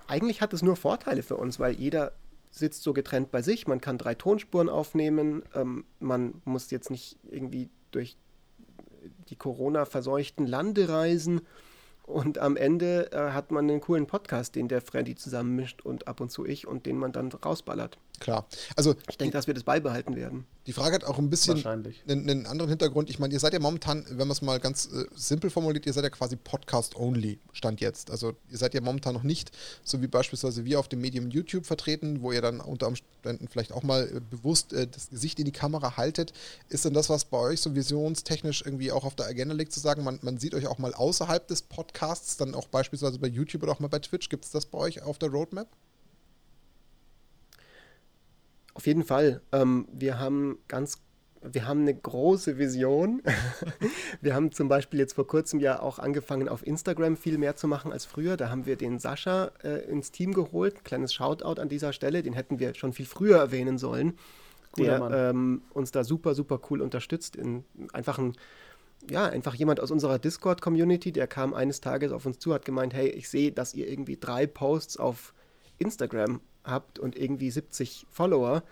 eigentlich 0.07 0.41
hat 0.41 0.51
es 0.53 0.63
nur 0.63 0.75
Vorteile 0.75 1.21
für 1.21 1.37
uns, 1.37 1.59
weil 1.59 1.75
jeder 1.75 2.11
sitzt 2.49 2.81
so 2.81 2.93
getrennt 2.93 3.29
bei 3.29 3.43
sich. 3.43 3.67
Man 3.67 3.81
kann 3.81 3.99
drei 3.99 4.15
Tonspuren 4.15 4.67
aufnehmen. 4.67 5.43
Ähm, 5.53 5.85
man 5.99 6.41
muss 6.43 6.71
jetzt 6.71 6.89
nicht 6.89 7.17
irgendwie 7.29 7.69
durch 7.91 8.17
die 9.29 9.35
Corona-verseuchten 9.35 10.47
Lande 10.47 10.89
reisen. 10.89 11.41
Und 12.01 12.39
am 12.39 12.57
Ende 12.57 13.11
äh, 13.11 13.31
hat 13.31 13.51
man 13.51 13.69
einen 13.69 13.79
coolen 13.79 14.07
Podcast, 14.07 14.55
den 14.55 14.67
der 14.67 14.81
Freddy 14.81 15.13
zusammenmischt 15.13 15.81
und 15.83 16.07
ab 16.07 16.19
und 16.19 16.31
zu 16.31 16.47
ich 16.47 16.65
und 16.65 16.87
den 16.87 16.97
man 16.97 17.11
dann 17.11 17.31
rausballert. 17.31 17.99
Klar. 18.19 18.47
Also 18.75 18.95
ich 19.09 19.17
denke, 19.17 19.37
dass 19.37 19.47
wir 19.47 19.53
das 19.53 19.63
beibehalten 19.63 20.15
werden. 20.15 20.45
Die 20.67 20.73
Frage 20.73 20.93
hat 20.93 21.03
auch 21.03 21.17
ein 21.17 21.29
bisschen 21.29 21.65
einen, 21.65 21.95
einen, 22.07 22.45
anderen 22.45 22.69
Hintergrund. 22.69 23.09
Ich 23.09 23.17
meine, 23.17 23.33
ihr 23.33 23.39
seid 23.39 23.53
ja 23.53 23.59
momentan, 23.59 24.05
wenn 24.09 24.27
man 24.27 24.31
es 24.31 24.41
mal 24.41 24.59
ganz 24.59 24.87
äh, 24.93 25.05
simpel 25.15 25.49
formuliert, 25.49 25.87
ihr 25.87 25.93
seid 25.93 26.03
ja 26.03 26.11
quasi 26.11 26.35
Podcast-only, 26.35 27.39
Stand 27.53 27.81
jetzt. 27.81 28.11
Also 28.11 28.35
ihr 28.51 28.57
seid 28.57 28.75
ja 28.75 28.81
momentan 28.81 29.15
noch 29.15 29.23
nicht, 29.23 29.51
so 29.83 30.01
wie 30.01 30.07
beispielsweise 30.07 30.65
wir 30.65 30.79
auf 30.79 30.87
dem 30.87 31.01
Medium 31.01 31.31
YouTube 31.31 31.65
vertreten, 31.65 32.21
wo 32.21 32.31
ihr 32.31 32.41
dann 32.41 32.59
unter 32.59 32.87
Umständen 32.87 33.47
vielleicht 33.47 33.71
auch 33.71 33.81
mal 33.81 34.07
äh, 34.15 34.19
bewusst 34.19 34.73
äh, 34.73 34.85
das 34.85 35.09
Gesicht 35.09 35.39
in 35.39 35.45
die 35.45 35.51
Kamera 35.51 35.97
haltet. 35.97 36.33
Ist 36.69 36.85
denn 36.85 36.93
das, 36.93 37.09
was 37.09 37.25
bei 37.25 37.39
euch 37.39 37.61
so 37.61 37.73
visionstechnisch 37.73 38.61
irgendwie 38.63 38.91
auch 38.91 39.05
auf 39.05 39.15
der 39.15 39.25
Agenda 39.25 39.55
liegt, 39.55 39.73
zu 39.73 39.79
sagen, 39.79 40.03
man, 40.03 40.19
man 40.21 40.37
sieht 40.37 40.53
euch 40.53 40.67
auch 40.67 40.77
mal 40.77 40.93
außerhalb 40.93 41.47
des 41.47 41.63
Podcasts, 41.63 42.37
dann 42.37 42.53
auch 42.53 42.67
beispielsweise 42.67 43.17
bei 43.17 43.27
YouTube 43.27 43.63
oder 43.63 43.71
auch 43.71 43.79
mal 43.79 43.87
bei 43.87 43.99
Twitch? 43.99 44.29
Gibt 44.29 44.45
es 44.45 44.51
das 44.51 44.67
bei 44.67 44.77
euch 44.77 45.01
auf 45.01 45.17
der 45.17 45.29
Roadmap? 45.29 45.67
Auf 48.73 48.87
jeden 48.87 49.03
Fall. 49.03 49.41
Ähm, 49.51 49.87
wir 49.91 50.19
haben 50.19 50.59
ganz 50.67 50.97
wir 51.41 51.67
haben 51.67 51.81
eine 51.81 51.95
große 51.95 52.57
Vision. 52.57 53.21
wir 54.21 54.35
haben 54.35 54.51
zum 54.51 54.67
Beispiel 54.67 54.99
jetzt 54.99 55.13
vor 55.13 55.27
kurzem 55.27 55.59
ja 55.59 55.81
auch 55.81 55.99
angefangen, 55.99 56.49
auf 56.49 56.65
Instagram 56.65 57.15
viel 57.15 57.37
mehr 57.37 57.55
zu 57.55 57.67
machen 57.67 57.91
als 57.91 58.05
früher. 58.05 58.37
Da 58.37 58.49
haben 58.49 58.65
wir 58.65 58.75
den 58.75 58.99
Sascha 58.99 59.51
äh, 59.63 59.89
ins 59.89 60.11
Team 60.11 60.33
geholt. 60.33 60.83
Kleines 60.83 61.13
Shoutout 61.13 61.61
an 61.61 61.69
dieser 61.69 61.93
Stelle. 61.93 62.23
Den 62.23 62.33
hätten 62.33 62.59
wir 62.59 62.73
schon 62.75 62.93
viel 62.93 63.05
früher 63.05 63.37
erwähnen 63.37 63.77
sollen. 63.77 64.17
Cooler 64.71 65.09
der 65.09 65.29
ähm, 65.29 65.61
uns 65.73 65.91
da 65.91 66.03
super, 66.03 66.35
super 66.35 66.59
cool 66.69 66.81
unterstützt. 66.81 67.35
In, 67.35 67.63
einfach 67.93 68.19
ein, 68.19 68.33
ja, 69.09 69.25
einfach 69.25 69.55
jemand 69.55 69.79
aus 69.79 69.91
unserer 69.91 70.19
Discord-Community, 70.19 71.11
der 71.11 71.27
kam 71.27 71.53
eines 71.53 71.79
Tages 71.81 72.11
auf 72.11 72.25
uns 72.25 72.39
zu, 72.39 72.53
hat 72.53 72.65
gemeint, 72.65 72.93
hey, 72.93 73.07
ich 73.07 73.29
sehe, 73.29 73.51
dass 73.51 73.73
ihr 73.73 73.87
irgendwie 73.87 74.17
drei 74.17 74.45
Posts 74.45 74.97
auf 74.97 75.33
Instagram 75.77 76.41
habt 76.69 76.99
und 76.99 77.17
irgendwie 77.17 77.51
70 77.51 78.05
Follower, 78.09 78.63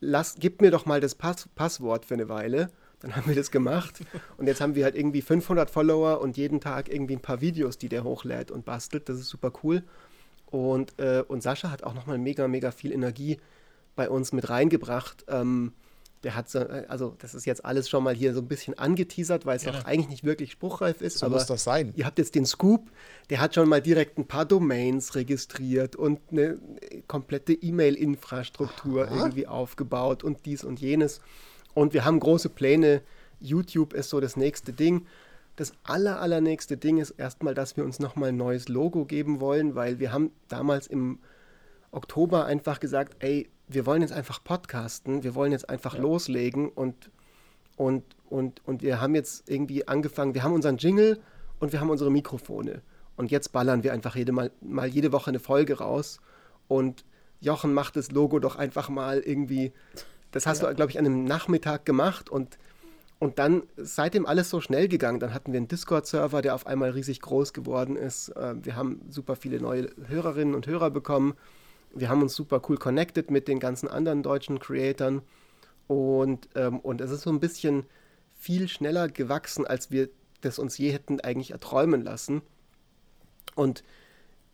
lasst, 0.00 0.40
gebt 0.40 0.60
mir 0.60 0.70
doch 0.70 0.86
mal 0.86 1.00
das 1.00 1.14
Pass 1.14 1.48
Passwort 1.54 2.04
für 2.04 2.14
eine 2.14 2.28
Weile. 2.28 2.70
Dann 3.00 3.16
haben 3.16 3.28
wir 3.28 3.34
das 3.34 3.50
gemacht 3.50 4.00
und 4.38 4.46
jetzt 4.46 4.60
haben 4.60 4.74
wir 4.74 4.84
halt 4.84 4.96
irgendwie 4.96 5.22
500 5.22 5.70
Follower 5.70 6.20
und 6.20 6.36
jeden 6.36 6.60
Tag 6.60 6.88
irgendwie 6.88 7.16
ein 7.16 7.22
paar 7.22 7.40
Videos, 7.40 7.78
die 7.78 7.88
der 7.88 8.04
hochlädt 8.04 8.50
und 8.50 8.64
bastelt. 8.64 9.08
Das 9.08 9.18
ist 9.18 9.28
super 9.28 9.52
cool. 9.62 9.82
Und, 10.46 10.98
äh, 11.00 11.24
und 11.26 11.42
Sascha 11.42 11.70
hat 11.70 11.82
auch 11.82 11.94
nochmal 11.94 12.18
mega, 12.18 12.46
mega 12.48 12.70
viel 12.70 12.92
Energie 12.92 13.38
bei 13.96 14.08
uns 14.08 14.32
mit 14.32 14.48
reingebracht. 14.48 15.24
Ähm, 15.28 15.72
der 16.24 16.34
hat 16.34 16.48
so, 16.48 16.60
äh, 16.60 16.84
also 16.88 17.14
das 17.18 17.34
ist 17.34 17.44
jetzt 17.44 17.64
alles 17.64 17.88
schon 17.88 18.02
mal 18.02 18.14
hier 18.14 18.34
so 18.34 18.40
ein 18.40 18.48
bisschen 18.48 18.78
angeteasert, 18.78 19.46
weil 19.46 19.56
es 19.56 19.66
auch 19.66 19.84
eigentlich 19.84 20.08
nicht 20.08 20.24
wirklich 20.24 20.52
spruchreif 20.52 21.00
ist. 21.00 21.18
So 21.18 21.26
aber 21.26 21.36
muss 21.36 21.46
das 21.46 21.64
sein. 21.64 21.92
Ihr 21.96 22.06
habt 22.06 22.18
jetzt 22.18 22.34
den 22.34 22.46
Scoop, 22.46 22.90
der 23.30 23.40
hat 23.40 23.54
schon 23.54 23.68
mal 23.68 23.82
direkt 23.82 24.18
ein 24.18 24.26
paar 24.26 24.44
Domains 24.44 25.14
registriert 25.14 25.94
und 25.96 26.20
eine 26.30 26.58
komplette 27.06 27.52
E-Mail-Infrastruktur 27.52 29.08
irgendwie 29.10 29.46
aufgebaut 29.46 30.24
und 30.24 30.46
dies 30.46 30.64
und 30.64 30.80
jenes. 30.80 31.20
Und 31.74 31.92
wir 31.92 32.04
haben 32.04 32.18
große 32.18 32.48
Pläne. 32.48 33.02
YouTube 33.40 33.92
ist 33.92 34.10
so 34.10 34.20
das 34.20 34.36
nächste 34.36 34.72
Ding. 34.72 35.06
Das 35.56 35.72
aller, 35.84 36.20
allernächste 36.20 36.76
Ding 36.76 36.98
ist 36.98 37.10
erstmal, 37.10 37.54
dass 37.54 37.76
wir 37.76 37.84
uns 37.84 38.00
nochmal 38.00 38.30
ein 38.30 38.36
neues 38.36 38.68
Logo 38.68 39.04
geben 39.04 39.40
wollen, 39.40 39.74
weil 39.74 39.98
wir 40.00 40.12
haben 40.12 40.32
damals 40.48 40.86
im 40.86 41.18
Oktober 41.92 42.46
einfach 42.46 42.80
gesagt, 42.80 43.16
ey, 43.20 43.48
wir 43.68 43.86
wollen 43.86 44.02
jetzt 44.02 44.12
einfach 44.12 44.42
podcasten, 44.42 45.22
wir 45.22 45.34
wollen 45.34 45.52
jetzt 45.52 45.68
einfach 45.68 45.94
ja. 45.94 46.00
loslegen 46.00 46.68
und, 46.68 47.10
und, 47.76 48.04
und, 48.28 48.60
und 48.66 48.82
wir 48.82 49.00
haben 49.00 49.14
jetzt 49.14 49.48
irgendwie 49.48 49.88
angefangen, 49.88 50.34
wir 50.34 50.42
haben 50.42 50.52
unseren 50.52 50.76
Jingle 50.76 51.20
und 51.60 51.72
wir 51.72 51.80
haben 51.80 51.90
unsere 51.90 52.10
Mikrofone. 52.10 52.82
Und 53.16 53.30
jetzt 53.30 53.52
ballern 53.52 53.84
wir 53.84 53.92
einfach 53.92 54.16
jede 54.16 54.32
mal, 54.32 54.50
mal 54.60 54.88
jede 54.88 55.12
Woche 55.12 55.30
eine 55.30 55.38
Folge 55.38 55.78
raus. 55.78 56.20
Und 56.66 57.04
Jochen 57.40 57.72
macht 57.72 57.96
das 57.96 58.10
Logo 58.10 58.38
doch 58.38 58.56
einfach 58.56 58.88
mal 58.88 59.20
irgendwie. 59.20 59.72
Das 60.32 60.46
hast 60.46 60.62
ja. 60.62 60.68
du, 60.68 60.74
glaube 60.74 60.90
ich, 60.90 60.98
an 60.98 61.06
einem 61.06 61.24
Nachmittag 61.24 61.86
gemacht 61.86 62.28
und, 62.28 62.58
und 63.20 63.38
dann 63.38 63.62
seitdem 63.76 64.26
alles 64.26 64.50
so 64.50 64.60
schnell 64.60 64.88
gegangen. 64.88 65.20
Dann 65.20 65.32
hatten 65.32 65.52
wir 65.52 65.58
einen 65.58 65.68
Discord-Server, 65.68 66.42
der 66.42 66.56
auf 66.56 66.66
einmal 66.66 66.90
riesig 66.90 67.20
groß 67.20 67.52
geworden 67.52 67.96
ist. 67.96 68.30
Äh, 68.30 68.54
wir 68.62 68.74
haben 68.74 69.00
super 69.08 69.36
viele 69.36 69.60
neue 69.60 69.90
Hörerinnen 70.08 70.54
und 70.54 70.66
Hörer 70.66 70.90
bekommen 70.90 71.34
wir 71.94 72.08
haben 72.08 72.22
uns 72.22 72.34
super 72.34 72.60
cool 72.68 72.76
connected 72.76 73.30
mit 73.30 73.48
den 73.48 73.60
ganzen 73.60 73.88
anderen 73.88 74.22
deutschen 74.22 74.58
Creatoren 74.58 75.22
und, 75.86 76.48
ähm, 76.54 76.80
und 76.80 77.00
es 77.00 77.10
ist 77.10 77.22
so 77.22 77.30
ein 77.30 77.40
bisschen 77.40 77.84
viel 78.34 78.68
schneller 78.68 79.08
gewachsen, 79.08 79.66
als 79.66 79.90
wir 79.90 80.08
das 80.40 80.58
uns 80.58 80.76
je 80.78 80.90
hätten 80.90 81.20
eigentlich 81.20 81.52
erträumen 81.52 82.02
lassen. 82.02 82.42
Und, 83.54 83.82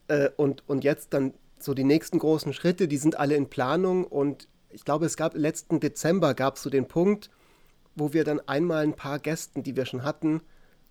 äh, 0.09 0.31
und, 0.37 0.69
und 0.69 0.85
jetzt 0.85 1.15
dann 1.15 1.35
so 1.59 1.75
die 1.75 1.85
nächsten 1.85 2.19
großen 2.19 2.53
Schritte, 2.53 2.89
die 2.89 2.97
sind 2.97 3.19
alle 3.19 3.35
in 3.35 3.49
Planung 3.49 4.05
und 4.05 4.49
ich 4.71 4.85
glaube, 4.85 5.07
es 5.07 5.17
gab 5.17 5.35
letzten 5.35 5.81
Dezember 5.81 6.35
gab 6.35 6.57
es 6.57 6.63
so 6.63 6.71
den 6.71 6.87
Punkt, 6.87 7.31
wo 7.97 8.13
wir 8.13 8.25
dann 8.25 8.41
einmal 8.41 8.85
ein 8.85 8.95
paar 8.95 9.19
Gästen, 9.19 9.63
die 9.63 9.77
wir 9.77 9.85
schon 9.85 10.05
hatten, 10.05 10.41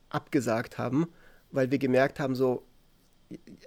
abgesagt 0.09 0.77
haben, 0.77 1.07
weil 1.51 1.71
wir 1.71 1.79
gemerkt 1.79 2.19
haben, 2.19 2.35
so, 2.35 2.63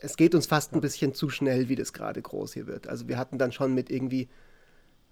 es 0.00 0.16
geht 0.16 0.34
uns 0.34 0.46
fast 0.46 0.72
ein 0.74 0.80
bisschen 0.80 1.14
zu 1.14 1.30
schnell, 1.30 1.68
wie 1.68 1.76
das 1.76 1.92
gerade 1.92 2.20
groß 2.20 2.54
hier 2.54 2.66
wird. 2.66 2.88
Also 2.88 3.08
wir 3.08 3.16
hatten 3.16 3.38
dann 3.38 3.52
schon 3.52 3.74
mit 3.74 3.90
irgendwie 3.90 4.28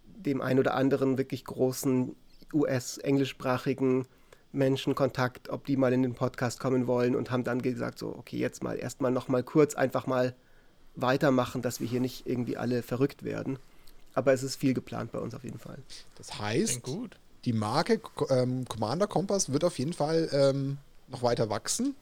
dem 0.05 0.41
ein 0.41 0.59
oder 0.59 0.75
anderen 0.75 1.19
wirklich 1.19 1.45
großen 1.45 2.15
US-englischsprachigen 2.53 4.07
Menschen 4.53 4.95
Kontakt, 4.95 5.49
ob 5.49 5.65
die 5.67 5.77
mal 5.77 5.93
in 5.93 6.03
den 6.03 6.15
Podcast 6.15 6.59
kommen 6.59 6.87
wollen 6.87 7.15
und 7.15 7.31
haben 7.31 7.45
dann 7.45 7.63
gesagt, 7.63 7.99
so, 7.99 8.09
okay, 8.09 8.39
jetzt 8.39 8.63
mal 8.63 8.75
erstmal 8.75 9.13
noch 9.13 9.29
mal 9.29 9.45
kurz 9.45 9.75
einfach 9.75 10.07
mal 10.07 10.35
weitermachen, 10.97 11.63
dass 11.63 11.81
wir 11.81 11.87
hier 11.87 12.01
nicht 12.01 12.27
irgendwie 12.27 12.57
alle 12.57 12.83
verrückt 12.83 13.23
werden. 13.23 13.59
Aber 14.13 14.33
es 14.33 14.43
ist 14.43 14.57
viel 14.57 14.75
geplant 14.75 15.13
bei 15.13 15.21
uns 15.21 15.35
auf 15.35 15.45
jeden 15.45 15.61
Fall. 15.61 15.79
Das 16.17 16.41
heißt, 16.41 16.83
die 17.45 17.53
Marke 17.53 18.01
ähm, 18.29 18.65
Commander 18.69 19.07
Kompass 19.07 19.53
wird 19.53 19.63
auf 19.63 19.79
jeden 19.79 19.93
Fall 19.93 20.29
ähm, 20.33 20.79
noch 21.09 21.23
weiter 21.23 21.49
wachsen. 21.49 21.95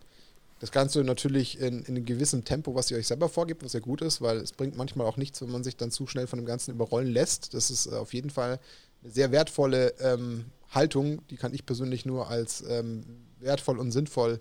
Das 0.60 0.72
Ganze 0.72 1.04
natürlich 1.04 1.60
in, 1.60 1.82
in 1.82 1.96
einem 1.96 2.04
gewissen 2.04 2.44
Tempo, 2.44 2.74
was 2.74 2.90
ihr 2.90 2.96
euch 2.96 3.06
selber 3.06 3.28
vorgibt, 3.28 3.64
was 3.64 3.72
ja 3.74 3.80
gut 3.80 4.02
ist, 4.02 4.20
weil 4.20 4.38
es 4.38 4.52
bringt 4.52 4.76
manchmal 4.76 5.06
auch 5.06 5.16
nichts, 5.16 5.40
wenn 5.40 5.50
man 5.50 5.62
sich 5.62 5.76
dann 5.76 5.90
zu 5.90 6.06
schnell 6.06 6.26
von 6.26 6.38
dem 6.38 6.46
Ganzen 6.46 6.72
überrollen 6.72 7.08
lässt. 7.08 7.54
Das 7.54 7.70
ist 7.70 7.86
äh, 7.86 7.94
auf 7.94 8.12
jeden 8.12 8.30
Fall 8.30 8.58
eine 9.02 9.12
sehr 9.12 9.30
wertvolle 9.30 9.94
ähm, 10.00 10.46
Haltung, 10.70 11.26
die 11.28 11.36
kann 11.36 11.54
ich 11.54 11.64
persönlich 11.64 12.04
nur 12.04 12.28
als 12.28 12.62
ähm, 12.68 13.04
wertvoll 13.38 13.78
und 13.78 13.92
sinnvoll 13.92 14.40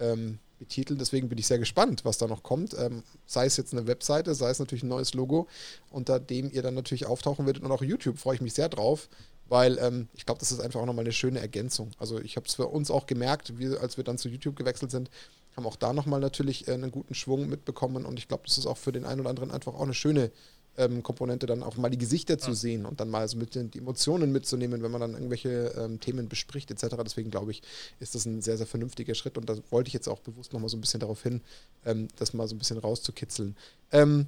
ähm, 0.00 0.38
betiteln. 0.58 0.98
Deswegen 0.98 1.28
bin 1.28 1.38
ich 1.38 1.46
sehr 1.46 1.58
gespannt, 1.58 2.04
was 2.04 2.18
da 2.18 2.26
noch 2.26 2.42
kommt. 2.42 2.74
Ähm, 2.78 3.02
sei 3.26 3.46
es 3.46 3.56
jetzt 3.56 3.72
eine 3.72 3.86
Webseite, 3.86 4.34
sei 4.34 4.50
es 4.50 4.58
natürlich 4.58 4.82
ein 4.82 4.88
neues 4.88 5.14
Logo, 5.14 5.46
unter 5.90 6.20
dem 6.20 6.50
ihr 6.50 6.62
dann 6.62 6.74
natürlich 6.74 7.06
auftauchen 7.06 7.46
werdet. 7.46 7.62
Und 7.62 7.70
auch 7.70 7.82
YouTube 7.82 8.18
freue 8.18 8.34
ich 8.34 8.40
mich 8.40 8.54
sehr 8.54 8.68
drauf, 8.68 9.08
weil 9.48 9.78
ähm, 9.78 10.08
ich 10.14 10.26
glaube, 10.26 10.40
das 10.40 10.52
ist 10.52 10.60
einfach 10.60 10.80
auch 10.80 10.86
nochmal 10.86 11.04
eine 11.04 11.12
schöne 11.12 11.40
Ergänzung. 11.40 11.90
Also 11.98 12.20
ich 12.20 12.36
habe 12.36 12.46
es 12.46 12.54
für 12.54 12.66
uns 12.66 12.90
auch 12.90 13.06
gemerkt, 13.06 13.58
wie, 13.58 13.76
als 13.76 13.96
wir 13.96 14.04
dann 14.04 14.18
zu 14.18 14.28
YouTube 14.28 14.56
gewechselt 14.56 14.90
sind, 14.90 15.10
haben 15.56 15.66
auch 15.66 15.76
da 15.76 15.92
nochmal 15.92 16.20
natürlich 16.20 16.68
äh, 16.68 16.72
einen 16.72 16.90
guten 16.90 17.14
Schwung 17.14 17.48
mitbekommen 17.48 18.04
und 18.04 18.18
ich 18.18 18.28
glaube, 18.28 18.44
das 18.46 18.58
ist 18.58 18.66
auch 18.66 18.78
für 18.78 18.92
den 18.92 19.04
einen 19.04 19.20
oder 19.20 19.30
anderen 19.30 19.50
einfach 19.50 19.74
auch 19.74 19.82
eine 19.82 19.94
schöne 19.94 20.30
ähm, 20.76 21.02
Komponente, 21.02 21.46
dann 21.46 21.62
auch 21.62 21.76
mal 21.76 21.90
die 21.90 21.98
Gesichter 21.98 22.38
zu 22.38 22.54
sehen 22.54 22.86
und 22.86 23.00
dann 23.00 23.10
mal 23.10 23.28
so 23.28 23.36
mit 23.36 23.54
den 23.54 23.70
die 23.70 23.78
Emotionen 23.78 24.32
mitzunehmen, 24.32 24.82
wenn 24.82 24.90
man 24.90 25.00
dann 25.00 25.12
irgendwelche 25.12 25.74
ähm, 25.76 26.00
Themen 26.00 26.28
bespricht 26.28 26.70
etc. 26.70 26.96
Deswegen 27.04 27.30
glaube 27.30 27.50
ich, 27.50 27.62
ist 28.00 28.14
das 28.14 28.24
ein 28.24 28.40
sehr, 28.40 28.56
sehr 28.56 28.66
vernünftiger 28.66 29.14
Schritt 29.14 29.36
und 29.36 29.48
da 29.48 29.56
wollte 29.70 29.88
ich 29.88 29.94
jetzt 29.94 30.08
auch 30.08 30.20
bewusst 30.20 30.52
nochmal 30.52 30.70
so 30.70 30.76
ein 30.76 30.80
bisschen 30.80 31.00
darauf 31.00 31.22
hin, 31.22 31.42
ähm, 31.84 32.08
das 32.16 32.32
mal 32.32 32.48
so 32.48 32.54
ein 32.54 32.58
bisschen 32.58 32.78
rauszukitzeln. 32.78 33.56
Ähm, 33.90 34.26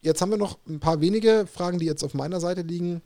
jetzt 0.00 0.22
haben 0.22 0.30
wir 0.30 0.38
noch 0.38 0.58
ein 0.66 0.80
paar 0.80 1.00
wenige 1.00 1.46
Fragen, 1.46 1.78
die 1.78 1.86
jetzt 1.86 2.02
auf 2.02 2.14
meiner 2.14 2.40
Seite 2.40 2.62
liegen 2.62 3.02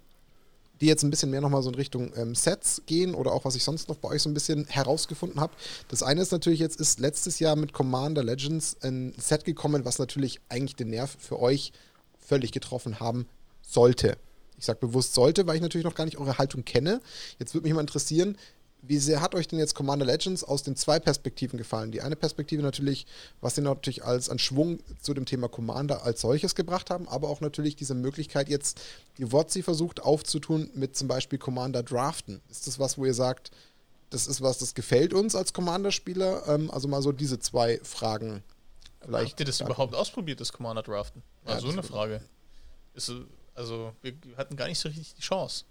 die 0.81 0.87
jetzt 0.87 1.03
ein 1.03 1.11
bisschen 1.11 1.31
mehr 1.31 1.41
nochmal 1.41 1.62
so 1.62 1.68
in 1.68 1.74
Richtung 1.74 2.12
ähm, 2.16 2.35
Sets 2.35 2.83
gehen 2.87 3.14
oder 3.14 3.33
auch 3.33 3.45
was 3.45 3.55
ich 3.55 3.64
sonst 3.64 3.89
noch 3.89 3.97
bei 3.97 4.09
euch 4.09 4.22
so 4.22 4.31
ein 4.31 4.35
bisschen 4.35 4.66
herausgefunden 4.66 5.41
habe. 5.41 5.53
Das 5.89 6.03
eine 6.03 6.22
ist 6.22 6.33
natürlich 6.33 6.61
jetzt, 6.61 6.81
ist 6.81 7.01
letztes 7.01 7.39
Jahr 7.39 7.57
mit 7.57 7.72
Commander 7.72 8.22
Legends 8.22 8.76
ein 8.83 9.14
Set 9.18 9.45
gekommen, 9.45 9.85
was 9.85 9.99
natürlich 9.99 10.41
eigentlich 10.49 10.76
den 10.76 10.91
Nerv 10.91 11.16
für 11.18 11.41
euch 11.41 11.72
völlig 12.18 12.53
getroffen 12.53 13.01
haben 13.01 13.26
sollte. 13.62 14.16
Ich 14.59 14.64
sage 14.64 14.81
bewusst 14.81 15.14
sollte, 15.14 15.47
weil 15.47 15.57
ich 15.57 15.62
natürlich 15.62 15.85
noch 15.85 15.95
gar 15.95 16.05
nicht 16.05 16.18
eure 16.18 16.39
Haltung 16.39 16.64
kenne. 16.64 17.01
Jetzt 17.39 17.55
würde 17.55 17.66
mich 17.66 17.74
mal 17.74 17.81
interessieren, 17.81 18.37
wie 18.83 18.99
sehr 18.99 19.20
hat 19.20 19.35
euch 19.35 19.49
denn 19.49 19.59
jetzt 19.59 19.74
Commander 19.74 20.07
Legends 20.07 20.45
aus 20.45 20.62
den 20.62 20.76
zwei 20.76 20.99
Perspektiven 20.99 21.59
gefallen? 21.59 21.91
Die 21.91 22.01
eine 22.01 22.16
Perspektive 22.16 22.62
natürlich, 22.62 23.07
was 23.41 23.55
sie 23.55 23.61
natürlich 23.61 24.05
als 24.05 24.29
an 24.29 24.39
Schwung 24.39 24.79
zu 25.01 25.14
dem 25.14 25.26
Thema 25.26 25.49
Commander 25.49 26.05
als 26.05 26.20
solches 26.20 26.55
gebracht 26.55 26.91
haben, 26.91 27.09
aber 27.09 27.29
auch 27.29 27.41
natürlich 27.41 27.76
diese 27.76 27.95
Möglichkeit 27.95 28.49
jetzt, 28.49 28.81
die 29.18 29.31
WotC 29.33 29.64
versucht 29.64 30.01
aufzutun 30.01 30.70
mit 30.74 30.97
zum 30.97 31.09
Beispiel 31.09 31.39
Commander 31.39 31.83
Draften. 31.83 32.41
Ist 32.51 32.66
das 32.66 32.79
was, 32.79 32.99
wo 32.99 33.05
ihr 33.05 33.14
sagt, 33.14 33.51
das 34.11 34.26
ist 34.26 34.41
was, 34.41 34.59
das 34.59 34.74
gefällt 34.74 35.12
uns 35.12 35.35
als 35.35 35.53
Commander-Spieler? 35.53 36.45
Ähm, 36.49 36.70
also 36.70 36.89
mal 36.89 37.03
so 37.03 37.12
diese 37.12 37.39
zwei 37.39 37.81
Fragen. 37.83 38.43
Vielleicht 39.01 39.33
Habt 39.33 39.41
ihr 39.41 39.47
das 39.47 39.61
überhaupt 39.61 39.95
ausprobiert, 39.95 40.41
das 40.41 40.53
Commander 40.53 40.83
Draften? 40.83 41.22
War 41.45 41.55
ja, 41.55 41.61
so 41.61 41.68
eine 41.68 41.83
Frage. 41.83 42.20
Ist, 42.95 43.12
also, 43.55 43.93
wir 44.03 44.14
hatten 44.37 44.57
gar 44.57 44.68
nicht 44.68 44.79
so 44.79 44.89
richtig 44.89 45.14
die 45.14 45.22
Chance. 45.22 45.64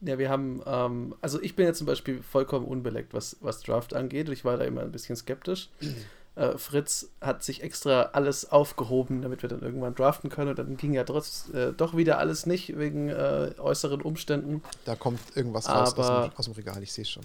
Ja, 0.00 0.18
wir 0.18 0.30
haben, 0.30 0.62
ähm, 0.66 1.14
also 1.20 1.40
ich 1.42 1.56
bin 1.56 1.66
jetzt 1.66 1.78
zum 1.78 1.86
Beispiel 1.86 2.22
vollkommen 2.22 2.66
unbeleckt, 2.66 3.14
was, 3.14 3.36
was 3.40 3.60
Draft 3.60 3.94
angeht. 3.94 4.28
Ich 4.28 4.44
war 4.44 4.56
da 4.56 4.64
immer 4.64 4.82
ein 4.82 4.92
bisschen 4.92 5.16
skeptisch. 5.16 5.70
äh, 6.36 6.56
Fritz 6.56 7.10
hat 7.20 7.42
sich 7.42 7.62
extra 7.62 8.10
alles 8.12 8.50
aufgehoben, 8.50 9.22
damit 9.22 9.42
wir 9.42 9.48
dann 9.48 9.60
irgendwann 9.60 9.94
draften 9.94 10.30
können. 10.30 10.50
Und 10.50 10.58
dann 10.58 10.76
ging 10.76 10.92
ja 10.92 11.02
trotz, 11.02 11.48
äh, 11.52 11.72
doch 11.72 11.96
wieder 11.96 12.18
alles 12.18 12.46
nicht 12.46 12.78
wegen 12.78 13.08
äh, 13.08 13.52
äußeren 13.58 14.00
Umständen. 14.00 14.62
Da 14.84 14.94
kommt 14.94 15.20
irgendwas 15.34 15.68
raus 15.68 15.94
aus 15.98 16.06
dem, 16.06 16.32
aus 16.36 16.44
dem 16.44 16.54
Regal, 16.54 16.82
ich 16.82 16.92
sehe 16.92 17.02
es 17.02 17.10
schon. 17.10 17.24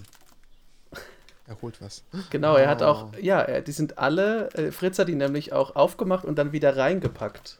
Er 1.46 1.60
holt 1.60 1.82
was. 1.82 2.02
Genau, 2.30 2.56
er 2.56 2.70
hat 2.70 2.82
auch, 2.82 3.08
oh. 3.12 3.16
ja, 3.20 3.60
die 3.60 3.72
sind 3.72 3.98
alle, 3.98 4.48
äh, 4.54 4.72
Fritz 4.72 4.98
hat 4.98 5.08
die 5.08 5.14
nämlich 5.14 5.52
auch 5.52 5.76
aufgemacht 5.76 6.24
und 6.24 6.36
dann 6.36 6.52
wieder 6.52 6.74
reingepackt. 6.74 7.58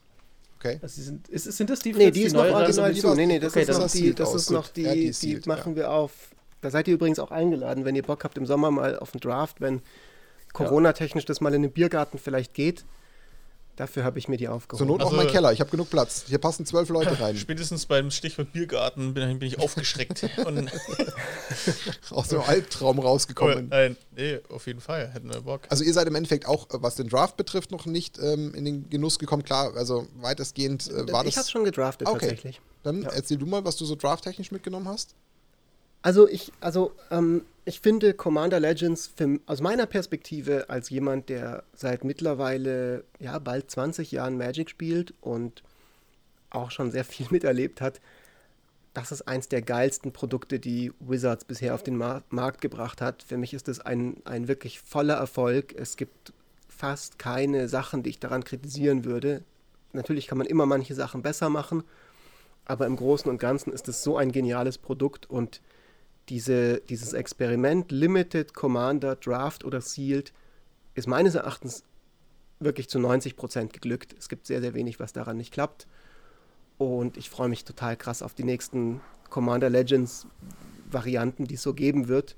Okay. 0.65 0.79
Also 0.81 1.03
sind, 1.03 1.29
ist, 1.29 1.45
sind 1.45 1.69
das 1.69 1.81
die 1.81 1.93
Nee, 1.93 2.07
die, 2.07 2.21
die 2.21 2.23
ist 2.23 2.33
noch 2.33 2.45
original 2.47 2.95
zu. 2.95 3.15
Nee, 3.15 3.27
nee, 3.27 3.39
das 3.39 3.53
okay, 3.53 3.71
ist 3.71 3.79
noch 3.79 3.91
die, 3.91 4.15
das 4.15 4.35
ist 4.35 4.51
noch 4.51 4.69
die, 4.69 4.83
ja, 4.83 4.95
die, 4.95 5.11
die 5.11 5.41
machen 5.47 5.73
ja. 5.73 5.77
wir 5.77 5.91
auf. 5.91 6.31
Da 6.63 6.71
seid 6.71 6.89
ihr 6.89 6.95
übrigens 6.95 7.19
auch 7.19 7.31
eingeladen, 7.31 7.85
wenn 7.85 7.95
ihr 7.95 8.03
Bock 8.03 8.25
habt 8.25 8.39
im 8.39 8.47
Sommer 8.47 8.71
mal 8.71 8.99
auf 8.99 9.13
einen 9.13 9.21
Draft, 9.21 9.61
wenn 9.61 9.83
Corona-technisch 10.55 11.27
das 11.27 11.43
mal 11.43 11.53
in 11.53 11.61
den 11.61 11.73
Biergarten 11.73 12.19
vielleicht 12.19 12.55
geht. 12.55 12.87
Dafür 13.77 14.05
habe 14.05 14.21
ich 14.21 14.29
mir 14.29 14.37
die 14.37 14.47
aufgehoben. 14.47 14.79
Zur 14.79 14.87
Not 14.87 15.03
also, 15.03 15.13
auch 15.13 15.17
mein 15.17 15.27
Keller, 15.27 15.53
ich 15.53 15.61
habe 15.61 15.71
genug 15.71 15.91
Platz. 15.91 16.25
Hier 16.29 16.39
passen 16.39 16.65
zwölf 16.65 16.89
Leute 16.91 17.19
rein. 17.21 17.37
Spätestens 17.37 17.87
beim 17.87 18.11
Stichwort 18.11 18.53
Biergarten 18.53 19.15
bin, 19.15 19.39
bin 19.39 19.49
ich 19.49 19.59
aufgeschreckt. 19.59 20.25
Aus 22.11 22.29
dem 22.29 22.41
Albtraum 22.41 23.01
rausgekommen. 23.01 23.65
Oh, 23.65 23.69
nein, 23.71 23.97
nee, 24.13 24.39
auf 24.49 24.67
jeden 24.67 24.81
Fall, 24.81 25.09
hätten 25.09 25.33
wir 25.33 25.41
Bock. 25.41 25.63
Also 25.71 25.83
ihr 25.83 25.93
seid 25.93 26.07
im 26.07 26.15
Endeffekt 26.15 26.47
auch, 26.47 26.69
was 26.71 26.95
den 26.95 27.09
Draft 27.09 27.37
betrifft, 27.37 27.73
noch 27.73 27.87
nicht 27.87 28.19
ähm, 28.19 28.55
in 28.55 28.65
den 28.65 28.89
Genuss 28.91 29.19
gekommen. 29.19 29.43
Klar, 29.43 29.77
also 29.77 30.07
weitestgehend 30.17 30.89
äh, 30.89 31.13
war 31.13 31.27
ich 31.27 31.35
das... 31.35 31.35
Ich 31.35 31.37
habe 31.39 31.49
schon 31.49 31.65
gedraftet 31.65 32.07
okay. 32.07 32.21
tatsächlich. 32.21 32.61
Dann 32.85 33.03
ja. 33.03 33.11
erzähl 33.11 33.39
du 33.39 33.47
mal, 33.47 33.65
was 33.65 33.77
du 33.77 33.85
so 33.85 33.97
drafttechnisch 33.97 34.53
mitgenommen 34.53 34.87
hast. 34.87 35.15
Also 36.05 36.29
ich, 36.29 36.53
also 36.61 36.93
ähm, 37.11 37.47
ich 37.65 37.81
finde 37.81 38.13
Commander 38.13 38.61
Legends 38.61 39.07
für, 39.17 39.41
aus 39.47 39.63
meiner 39.63 39.87
Perspektive 39.87 40.69
als 40.69 40.91
jemand, 40.91 41.31
der 41.31 41.65
seit 41.75 42.05
mittlerweile 42.05 43.05
ja 43.21 43.39
bald 43.39 43.71
20 43.71 44.13
Jahren 44.13 44.37
Magic 44.37 44.69
spielt 44.69 45.15
und 45.23 45.63
auch 46.51 46.71
schon 46.71 46.91
sehr 46.91 47.07
viel 47.07 47.27
miterlebt 47.31 47.81
hat, 47.81 48.03
das 48.93 49.13
ist 49.13 49.23
eins 49.23 49.49
der 49.49 49.63
geilsten 49.63 50.13
Produkte, 50.13 50.61
die 50.61 50.93
Wizards 51.01 51.47
bisher 51.47 51.75
auf 51.75 51.83
den 51.83 51.97
Mar 51.97 52.23
Markt 52.29 52.61
gebracht 52.61 53.01
hat. 53.01 53.23
Für 53.23 53.39
mich 53.39 53.55
ist 53.55 53.67
es 53.69 53.81
ein, 53.81 54.19
ein 54.27 54.47
wirklich 54.47 54.81
voller 54.81 55.15
Erfolg. 55.15 55.75
Es 55.75 55.97
gibt 55.97 56.35
fast 56.69 57.19
keine 57.19 57.67
Sachen, 57.67 58.03
die 58.03 58.11
ich 58.11 58.21
daran 58.21 58.45
kritisieren 58.45 59.07
würde. 59.07 59.43
Natürlich 59.95 60.27
kann 60.27 60.37
man 60.37 60.47
immer 60.47 60.67
manche 60.67 60.95
Sachen 60.95 61.23
besser 61.23 61.49
machen, 61.49 61.83
aber 62.67 62.85
im 62.85 62.97
Großen 62.97 63.31
und 63.31 63.39
Ganzen 63.39 63.73
ist 63.73 63.89
es 63.89 64.03
so 64.03 64.19
ein 64.19 64.33
geniales 64.33 64.77
Produkt 64.77 65.31
und 65.31 65.63
diese, 66.29 66.81
dieses 66.81 67.13
Experiment 67.13 67.91
Limited, 67.93 68.55
Commander, 68.55 69.17
Draft 69.17 69.65
oder 69.65 69.81
Sealed 69.81 70.33
ist 70.95 71.07
meines 71.07 71.35
Erachtens 71.35 71.85
wirklich 72.61 72.89
zu 72.89 72.99
90 72.99 73.37
Prozent 73.37 73.73
geglückt. 73.73 74.15
Es 74.19 74.29
gibt 74.29 74.47
sehr, 74.47 74.61
sehr 74.61 74.75
wenig, 74.75 75.01
was 75.01 75.13
daran 75.13 75.37
nicht 75.37 75.53
klappt. 75.53 75.87
Und 76.79 77.17
ich 77.17 77.31
freue 77.31 77.49
mich 77.49 77.65
total 77.65 77.97
krass 77.97 78.23
auf 78.23 78.35
die 78.35 78.45
nächsten 78.45 79.01
Commander 79.31 79.71
Legends 79.71 80.27
Varianten, 80.91 81.47
die 81.47 81.55
es 81.55 81.63
so 81.63 81.75
geben 81.75 82.09
wird. 82.09 82.37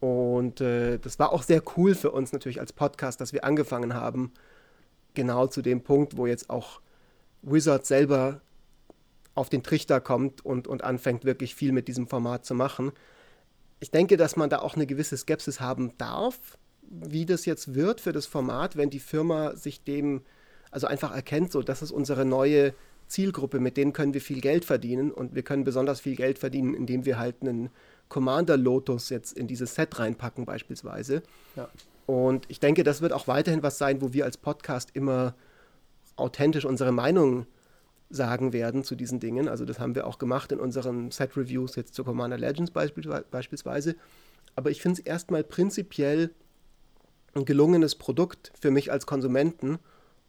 Und 0.00 0.60
äh, 0.60 0.98
das 0.98 1.18
war 1.18 1.32
auch 1.32 1.42
sehr 1.42 1.62
cool 1.76 1.94
für 1.94 2.10
uns 2.10 2.32
natürlich 2.32 2.60
als 2.60 2.72
Podcast, 2.72 3.20
dass 3.20 3.32
wir 3.32 3.44
angefangen 3.44 3.94
haben, 3.94 4.32
genau 5.14 5.46
zu 5.46 5.62
dem 5.62 5.82
Punkt, 5.82 6.16
wo 6.16 6.26
jetzt 6.26 6.50
auch 6.50 6.80
Wizard 7.42 7.86
selber 7.86 8.40
auf 9.34 9.48
den 9.48 9.62
Trichter 9.62 10.00
kommt 10.00 10.44
und, 10.44 10.66
und 10.66 10.84
anfängt 10.84 11.24
wirklich 11.24 11.54
viel 11.54 11.72
mit 11.72 11.88
diesem 11.88 12.06
Format 12.06 12.44
zu 12.44 12.54
machen. 12.54 12.92
Ich 13.82 13.90
denke, 13.90 14.16
dass 14.16 14.36
man 14.36 14.48
da 14.48 14.60
auch 14.60 14.76
eine 14.76 14.86
gewisse 14.86 15.16
Skepsis 15.16 15.58
haben 15.58 15.90
darf, 15.98 16.56
wie 16.82 17.26
das 17.26 17.46
jetzt 17.46 17.74
wird 17.74 18.00
für 18.00 18.12
das 18.12 18.26
Format, 18.26 18.76
wenn 18.76 18.90
die 18.90 19.00
Firma 19.00 19.56
sich 19.56 19.82
dem 19.82 20.22
also 20.70 20.86
einfach 20.86 21.12
erkennt, 21.12 21.50
so 21.50 21.62
das 21.62 21.82
ist 21.82 21.90
unsere 21.90 22.24
neue 22.24 22.74
Zielgruppe, 23.08 23.58
mit 23.58 23.76
denen 23.76 23.92
können 23.92 24.14
wir 24.14 24.20
viel 24.20 24.40
Geld 24.40 24.64
verdienen 24.64 25.10
und 25.10 25.34
wir 25.34 25.42
können 25.42 25.64
besonders 25.64 26.00
viel 26.00 26.14
Geld 26.14 26.38
verdienen, 26.38 26.74
indem 26.74 27.04
wir 27.06 27.18
halt 27.18 27.34
einen 27.40 27.70
Commander 28.08 28.56
Lotus 28.56 29.08
jetzt 29.08 29.36
in 29.36 29.48
dieses 29.48 29.74
Set 29.74 29.98
reinpacken 29.98 30.44
beispielsweise. 30.44 31.24
Ja. 31.56 31.68
Und 32.06 32.44
ich 32.46 32.60
denke, 32.60 32.84
das 32.84 33.02
wird 33.02 33.12
auch 33.12 33.26
weiterhin 33.26 33.64
was 33.64 33.78
sein, 33.78 34.00
wo 34.00 34.12
wir 34.12 34.26
als 34.26 34.36
Podcast 34.36 34.90
immer 34.94 35.34
authentisch 36.14 36.66
unsere 36.66 36.92
Meinung 36.92 37.46
sagen 38.12 38.52
werden 38.52 38.84
zu 38.84 38.94
diesen 38.94 39.20
Dingen. 39.20 39.48
Also 39.48 39.64
das 39.64 39.78
haben 39.78 39.94
wir 39.94 40.06
auch 40.06 40.18
gemacht 40.18 40.52
in 40.52 40.60
unseren 40.60 41.10
Set-Reviews 41.10 41.76
jetzt 41.76 41.94
zu 41.94 42.04
Commander 42.04 42.38
Legends 42.38 42.70
beispielsweise. 42.70 43.96
Aber 44.54 44.70
ich 44.70 44.82
finde 44.82 45.00
es 45.00 45.06
erstmal 45.06 45.42
prinzipiell 45.42 46.30
ein 47.34 47.44
gelungenes 47.44 47.94
Produkt 47.94 48.52
für 48.60 48.70
mich 48.70 48.92
als 48.92 49.06
Konsumenten. 49.06 49.78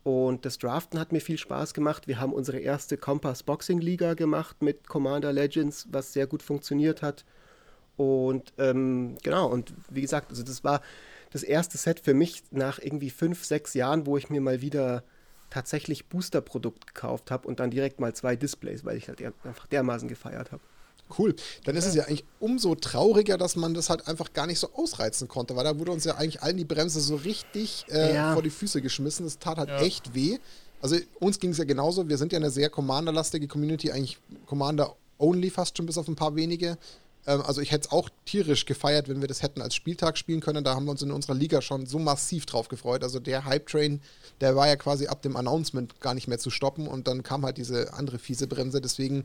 Und 0.03 0.45
das 0.45 0.57
Draften 0.57 0.99
hat 0.99 1.11
mir 1.11 1.21
viel 1.21 1.37
Spaß 1.37 1.73
gemacht. 1.73 2.07
Wir 2.07 2.19
haben 2.19 2.33
unsere 2.33 2.59
erste 2.59 2.97
Compass 2.97 3.43
Boxing 3.43 3.79
Liga 3.79 4.13
gemacht 4.13 4.61
mit 4.61 4.87
Commander 4.87 5.31
Legends, 5.31 5.87
was 5.91 6.13
sehr 6.13 6.27
gut 6.27 6.43
funktioniert 6.43 7.01
hat. 7.01 7.25
Und 7.95 8.53
ähm, 8.57 9.17
genau, 9.23 9.47
und 9.47 9.73
wie 9.89 10.01
gesagt, 10.01 10.29
also 10.29 10.43
das 10.43 10.63
war 10.63 10.81
das 11.31 11.43
erste 11.43 11.77
Set 11.77 11.99
für 11.99 12.13
mich 12.13 12.43
nach 12.51 12.79
irgendwie 12.79 13.09
fünf, 13.09 13.43
sechs 13.43 13.73
Jahren, 13.73 14.05
wo 14.05 14.17
ich 14.17 14.29
mir 14.29 14.41
mal 14.41 14.61
wieder 14.61 15.03
tatsächlich 15.53 16.07
Booster-Produkt 16.07 16.87
gekauft 16.87 17.29
habe 17.29 17.47
und 17.47 17.59
dann 17.59 17.69
direkt 17.69 17.99
mal 17.99 18.13
zwei 18.15 18.35
Displays, 18.35 18.83
weil 18.85 18.97
ich 18.97 19.07
halt 19.07 19.21
einfach 19.43 19.67
dermaßen 19.67 20.07
gefeiert 20.07 20.51
habe. 20.51 20.61
Cool. 21.17 21.35
Dann 21.65 21.75
ist 21.75 21.83
ja. 21.83 21.89
es 21.89 21.95
ja 21.95 22.03
eigentlich 22.05 22.25
umso 22.39 22.73
trauriger, 22.73 23.37
dass 23.37 23.55
man 23.55 23.75
das 23.75 23.89
halt 23.91 24.07
einfach 24.07 24.33
gar 24.33 24.47
nicht 24.47 24.59
so 24.59 24.69
ausreizen 24.73 25.27
konnte, 25.27 25.55
weil 25.55 25.63
da 25.63 25.77
wurde 25.77 25.91
uns 25.91 26.05
ja 26.05 26.15
eigentlich 26.15 26.41
allen 26.41 26.57
die 26.57 26.65
Bremse 26.65 26.99
so 27.01 27.15
richtig 27.17 27.85
äh, 27.89 28.15
ja. 28.15 28.33
vor 28.33 28.41
die 28.41 28.49
Füße 28.49 28.81
geschmissen. 28.81 29.25
Das 29.25 29.37
tat 29.37 29.59
halt 29.59 29.69
ja. 29.69 29.81
echt 29.81 30.15
weh. 30.15 30.39
Also 30.81 30.97
uns 31.19 31.39
ging 31.39 31.51
es 31.51 31.59
ja 31.59 31.65
genauso. 31.65 32.09
Wir 32.09 32.17
sind 32.17 32.31
ja 32.31 32.39
eine 32.39 32.49
sehr 32.49 32.69
Commander-lastige 32.69 33.47
Community, 33.47 33.91
eigentlich 33.91 34.17
Commander-only 34.47 35.51
fast 35.51 35.77
schon 35.77 35.85
bis 35.85 35.99
auf 35.99 36.07
ein 36.07 36.15
paar 36.15 36.35
wenige. 36.35 36.77
Ähm, 37.27 37.41
also 37.41 37.61
ich 37.61 37.71
hätte 37.71 37.87
es 37.87 37.91
auch 37.91 38.09
tierisch 38.25 38.65
gefeiert, 38.65 39.07
wenn 39.07 39.21
wir 39.21 39.27
das 39.27 39.41
hätten 39.41 39.61
als 39.61 39.75
Spieltag 39.75 40.17
spielen 40.17 40.39
können. 40.39 40.63
Da 40.63 40.75
haben 40.75 40.85
wir 40.85 40.91
uns 40.91 41.01
in 41.01 41.11
unserer 41.11 41.35
Liga 41.35 41.61
schon 41.61 41.85
so 41.85 41.99
massiv 41.99 42.45
drauf 42.45 42.67
gefreut. 42.67 43.03
Also 43.03 43.19
der 43.19 43.45
Hype-Train, 43.45 44.01
der 44.41 44.55
war 44.55 44.67
ja 44.67 44.75
quasi 44.75 45.07
ab 45.07 45.21
dem 45.21 45.35
Announcement 45.35 45.99
gar 45.99 46.13
nicht 46.13 46.27
mehr 46.27 46.39
zu 46.39 46.49
stoppen 46.49 46.87
und 46.87 47.07
dann 47.07 47.23
kam 47.23 47.45
halt 47.45 47.57
diese 47.57 47.93
andere 47.93 48.19
fiese 48.19 48.47
Bremse. 48.47 48.81
Deswegen 48.81 49.23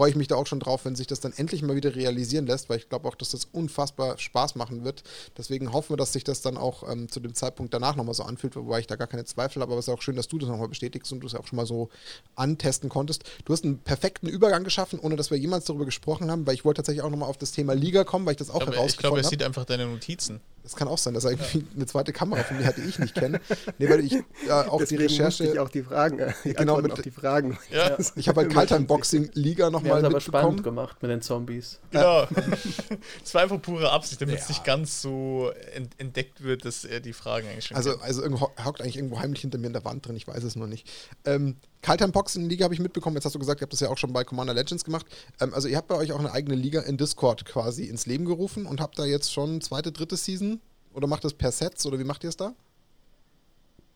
freue 0.00 0.08
ich 0.08 0.16
mich 0.16 0.28
da 0.28 0.36
auch 0.36 0.46
schon 0.46 0.60
drauf, 0.60 0.86
wenn 0.86 0.96
sich 0.96 1.08
das 1.08 1.20
dann 1.20 1.34
endlich 1.36 1.60
mal 1.60 1.76
wieder 1.76 1.94
realisieren 1.94 2.46
lässt, 2.46 2.70
weil 2.70 2.78
ich 2.78 2.88
glaube 2.88 3.06
auch, 3.06 3.14
dass 3.14 3.32
das 3.32 3.44
unfassbar 3.52 4.16
Spaß 4.16 4.54
machen 4.54 4.82
wird. 4.82 5.02
Deswegen 5.36 5.74
hoffen 5.74 5.90
wir, 5.90 5.98
dass 5.98 6.14
sich 6.14 6.24
das 6.24 6.40
dann 6.40 6.56
auch 6.56 6.90
ähm, 6.90 7.10
zu 7.10 7.20
dem 7.20 7.34
Zeitpunkt 7.34 7.74
danach 7.74 7.96
nochmal 7.96 8.14
so 8.14 8.22
anfühlt, 8.22 8.56
wobei 8.56 8.80
ich 8.80 8.86
da 8.86 8.96
gar 8.96 9.08
keine 9.08 9.26
Zweifel 9.26 9.60
habe. 9.60 9.72
Aber 9.72 9.78
es 9.78 9.88
ist 9.88 9.92
auch 9.92 10.00
schön, 10.00 10.16
dass 10.16 10.26
du 10.26 10.38
das 10.38 10.48
nochmal 10.48 10.68
bestätigst 10.68 11.12
und 11.12 11.20
du 11.20 11.26
es 11.26 11.34
auch 11.34 11.46
schon 11.46 11.56
mal 11.56 11.66
so 11.66 11.90
antesten 12.34 12.88
konntest. 12.88 13.24
Du 13.44 13.52
hast 13.52 13.62
einen 13.62 13.76
perfekten 13.76 14.26
Übergang 14.26 14.64
geschaffen, 14.64 14.98
ohne 15.00 15.16
dass 15.16 15.30
wir 15.30 15.36
jemals 15.36 15.66
darüber 15.66 15.84
gesprochen 15.84 16.30
haben, 16.30 16.46
weil 16.46 16.54
ich 16.54 16.64
wollte 16.64 16.78
tatsächlich 16.78 17.02
auch 17.04 17.10
nochmal 17.10 17.28
auf 17.28 17.36
das 17.36 17.52
Thema 17.52 17.74
Liga 17.74 18.04
kommen, 18.04 18.24
weil 18.24 18.32
ich 18.32 18.38
das 18.38 18.48
auch 18.48 18.54
herausgefunden 18.54 18.78
habe. 18.78 18.88
Ich 18.88 18.96
glaube, 18.96 19.20
er 19.20 19.24
sieht 19.24 19.42
einfach 19.42 19.66
deine 19.66 19.84
Notizen. 19.84 20.40
Das 20.62 20.76
kann 20.76 20.88
auch 20.88 20.98
sein, 20.98 21.14
dass 21.14 21.24
er 21.24 21.32
irgendwie 21.32 21.58
ja. 21.58 21.64
eine 21.74 21.86
zweite 21.86 22.12
Kamera 22.12 22.42
von 22.42 22.58
mir 22.58 22.66
hatte, 22.66 22.80
die 22.82 22.88
ich 22.88 22.98
nicht 22.98 23.14
kenne. 23.14 23.40
Nee, 23.78 23.88
weil 23.88 24.00
ich 24.00 24.12
äh, 24.12 24.22
auch 24.50 24.78
Deswegen 24.78 25.00
die 25.00 25.06
Recherche. 25.06 25.44
Ich 25.44 25.58
auch 25.58 25.68
die 25.68 25.82
Fragen. 25.82 26.18
Äh, 26.18 26.32
die 26.44 26.52
genau, 26.52 26.80
mit, 26.80 26.92
auf 26.92 27.02
die 27.02 27.10
Fragen. 27.10 27.58
Ja. 27.70 27.96
Ich 28.16 28.28
habe 28.28 28.42
halt 28.42 28.52
Kaltheim 28.52 28.86
Boxing 28.86 29.30
Liga 29.32 29.70
nochmal 29.70 30.02
mitbekommen. 30.02 30.06
aber 30.06 30.20
spannend 30.20 30.62
gemacht 30.62 31.02
mit 31.02 31.10
den 31.10 31.22
Zombies. 31.22 31.80
Genau. 31.90 32.26
das 33.22 33.34
war 33.34 33.42
einfach 33.42 33.60
pure 33.62 33.90
Absicht, 33.90 34.20
damit 34.20 34.36
ja. 34.36 34.42
es 34.42 34.48
nicht 34.48 34.64
ganz 34.64 35.00
so 35.00 35.50
entdeckt 35.98 36.42
wird, 36.42 36.64
dass 36.64 36.84
er 36.84 37.00
die 37.00 37.12
Fragen 37.12 37.48
eigentlich 37.48 37.66
schon 37.66 37.76
Also, 37.76 37.90
kennt. 37.92 38.02
also 38.02 38.22
irgendwo, 38.22 38.50
hockt 38.64 38.80
eigentlich 38.80 38.96
irgendwo 38.96 39.18
heimlich 39.18 39.40
hinter 39.40 39.58
mir 39.58 39.68
in 39.68 39.72
der 39.72 39.84
Wand 39.84 40.06
drin, 40.06 40.16
ich 40.16 40.26
weiß 40.26 40.42
es 40.44 40.56
nur 40.56 40.66
nicht. 40.66 40.88
Ähm, 41.24 41.56
Kaltheim 41.82 42.12
Boxing 42.12 42.48
Liga 42.48 42.64
habe 42.64 42.74
ich 42.74 42.80
mitbekommen. 42.80 43.16
Jetzt 43.16 43.24
hast 43.24 43.34
du 43.34 43.38
gesagt, 43.38 43.60
ihr 43.60 43.62
habt 43.62 43.72
das 43.72 43.80
ja 43.80 43.88
auch 43.88 43.98
schon 43.98 44.12
bei 44.12 44.24
Commander 44.24 44.54
Legends 44.54 44.84
gemacht. 44.84 45.06
Ähm, 45.40 45.54
also 45.54 45.68
ihr 45.68 45.76
habt 45.76 45.88
bei 45.88 45.96
euch 45.96 46.12
auch 46.12 46.18
eine 46.18 46.32
eigene 46.32 46.54
Liga 46.54 46.82
in 46.82 46.96
Discord 46.96 47.44
quasi 47.44 47.84
ins 47.84 48.06
Leben 48.06 48.24
gerufen 48.24 48.66
und 48.66 48.80
habt 48.80 48.98
da 48.98 49.04
jetzt 49.04 49.32
schon 49.32 49.60
zweite, 49.60 49.92
dritte 49.92 50.16
Season 50.16 50.60
oder 50.92 51.06
macht 51.06 51.24
es 51.24 51.34
per 51.34 51.52
Sets 51.52 51.86
oder 51.86 51.98
wie 51.98 52.04
macht 52.04 52.24
ihr 52.24 52.30
es 52.30 52.36
da? 52.36 52.54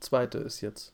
Zweite 0.00 0.38
ist 0.38 0.60
jetzt. 0.60 0.92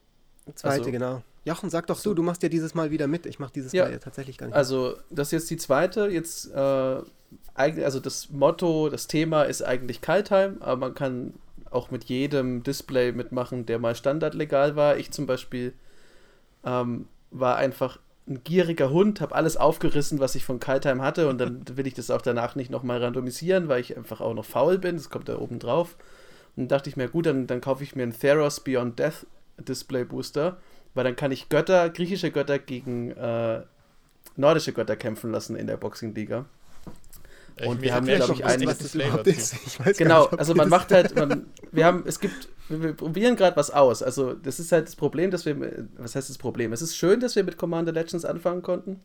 Zweite, 0.55 0.81
also, 0.81 0.91
genau. 0.91 1.23
Jochen, 1.45 1.71
sag 1.71 1.87
doch 1.87 1.99
so, 1.99 2.13
du 2.15 2.23
machst 2.23 2.43
ja 2.43 2.49
dieses 2.49 2.75
Mal 2.75 2.91
wieder 2.91 3.07
mit. 3.07 3.27
Ich 3.27 3.39
mache 3.39 3.53
dieses 3.55 3.73
ja, 3.73 3.85
Mal 3.85 3.93
ja 3.93 3.99
tatsächlich 3.99 4.37
gar 4.37 4.47
nicht. 4.47 4.57
Also, 4.57 4.97
das 5.11 5.29
ist 5.29 5.33
jetzt 5.33 5.51
die 5.51 5.57
zweite. 5.57 6.09
Jetzt, 6.09 6.51
äh, 6.51 7.03
also 7.55 8.01
das 8.01 8.31
Motto, 8.31 8.89
das 8.89 9.07
Thema 9.07 9.45
ist 9.45 9.63
eigentlich 9.63 10.01
Kaltheim, 10.01 10.57
aber 10.61 10.77
man 10.77 10.95
kann 10.95 11.35
auch 11.71 11.91
mit 11.91 12.05
jedem 12.05 12.63
Display 12.63 13.13
mitmachen, 13.13 13.65
der 13.65 13.79
mal 13.79 13.95
standardlegal 13.95 14.77
war. 14.77 14.97
Ich 14.97 15.13
zum 15.13 15.27
Beispiel 15.27 15.73
ähm, 16.65 17.07
war 17.31 17.57
einfach 17.57 17.99
ein 18.29 18.43
gieriger 18.45 18.91
Hund, 18.91 19.21
habe 19.21 19.35
alles 19.35 19.57
aufgerissen, 19.57 20.21
was 20.21 20.35
ich 20.35 20.45
von 20.45 20.61
Kaltheim 20.61 21.03
hatte 21.03 21.29
und 21.29 21.39
dann 21.39 21.65
will 21.77 21.87
ich 21.87 21.95
das 21.95 22.11
auch 22.11 22.23
danach 22.23 22.55
nicht 22.55 22.71
nochmal 22.71 23.03
randomisieren, 23.03 23.69
weil 23.69 23.81
ich 23.81 23.97
einfach 23.97 24.21
auch 24.21 24.35
noch 24.35 24.45
faul 24.45 24.79
bin, 24.79 24.97
das 24.97 25.11
kommt 25.11 25.29
da 25.29 25.39
oben 25.39 25.59
drauf. 25.59 25.97
Und 26.57 26.65
dann 26.65 26.69
dachte 26.69 26.91
ich 26.91 26.97
mir, 26.97 27.09
gut, 27.09 27.27
dann, 27.27 27.47
dann 27.47 27.61
kaufe 27.61 27.83
ich 27.83 27.97
mir 27.97 28.05
einen 28.05 28.19
Theros 28.19 28.61
Beyond 28.61 28.99
Death 28.99 29.27
Display 29.59 30.05
Booster, 30.05 30.59
weil 30.95 31.05
dann 31.05 31.17
kann 31.17 31.33
ich 31.33 31.49
Götter, 31.49 31.91
griechische 31.91 32.31
Götter 32.31 32.59
gegen 32.59 33.11
äh, 33.13 33.63
nordische 34.37 34.73
Götter 34.73 34.97
kämpfen 34.97 35.33
lassen 35.33 35.57
in 35.57 35.67
der 35.67 35.77
Boxing-Liga. 35.77 36.47
Und 37.67 37.83
wir 37.83 37.95
haben, 37.95 38.07
glaube 38.07 38.33
ich, 38.35 38.45
einen. 38.45 38.67
Was 38.67 38.79
das 38.79 38.95
überhaupt 38.95 39.27
ist. 39.27 39.55
Ich 39.67 39.81
weiß 39.85 39.97
genau, 39.97 40.23
nicht, 40.23 40.39
also 40.39 40.55
man 40.55 40.69
macht 40.69 40.93
halt, 40.93 41.15
man, 41.17 41.47
wir 41.73 41.85
haben, 41.85 42.05
es 42.07 42.21
gibt, 42.21 42.49
wir 42.69 42.93
probieren 42.95 43.37
gerade 43.37 43.57
was 43.57 43.71
aus. 43.71 44.03
Also 44.03 44.35
das 44.35 44.61
ist 44.61 44.73
halt 44.73 44.87
das 44.87 44.97
Problem, 44.97 45.31
dass 45.31 45.47
wir, 45.47 45.57
was 45.97 46.15
heißt 46.17 46.31
das 46.31 46.39
Problem? 46.39 46.73
Es 46.73 46.83
ist 46.83 46.97
schön, 46.97 47.21
dass 47.21 47.37
wir 47.37 47.45
mit 47.45 47.57
Commander 47.57 47.93
Legends 47.93 48.25
anfangen 48.25 48.63
konnten, 48.63 49.01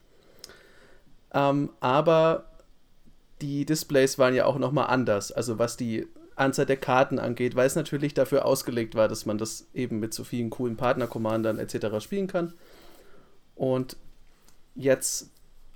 ähm, 1.33 1.71
aber 1.79 2.45
die 3.41 3.65
Displays 3.65 4.17
waren 4.17 4.33
ja 4.33 4.45
auch 4.45 4.57
nochmal 4.57 4.87
anders. 4.87 5.31
Also 5.31 5.59
was 5.59 5.77
die 5.77 6.07
Anzahl 6.35 6.65
der 6.65 6.77
Karten 6.77 7.19
angeht, 7.19 7.55
weil 7.55 7.67
es 7.67 7.75
natürlich 7.75 8.13
dafür 8.13 8.45
ausgelegt 8.45 8.95
war, 8.95 9.07
dass 9.07 9.25
man 9.25 9.37
das 9.37 9.67
eben 9.73 9.99
mit 9.99 10.13
so 10.13 10.23
vielen 10.23 10.49
coolen 10.49 10.75
Partner-Commandern 10.75 11.59
etc. 11.59 12.03
spielen 12.03 12.27
kann. 12.27 12.53
Und 13.55 13.97
jetzt 14.75 15.29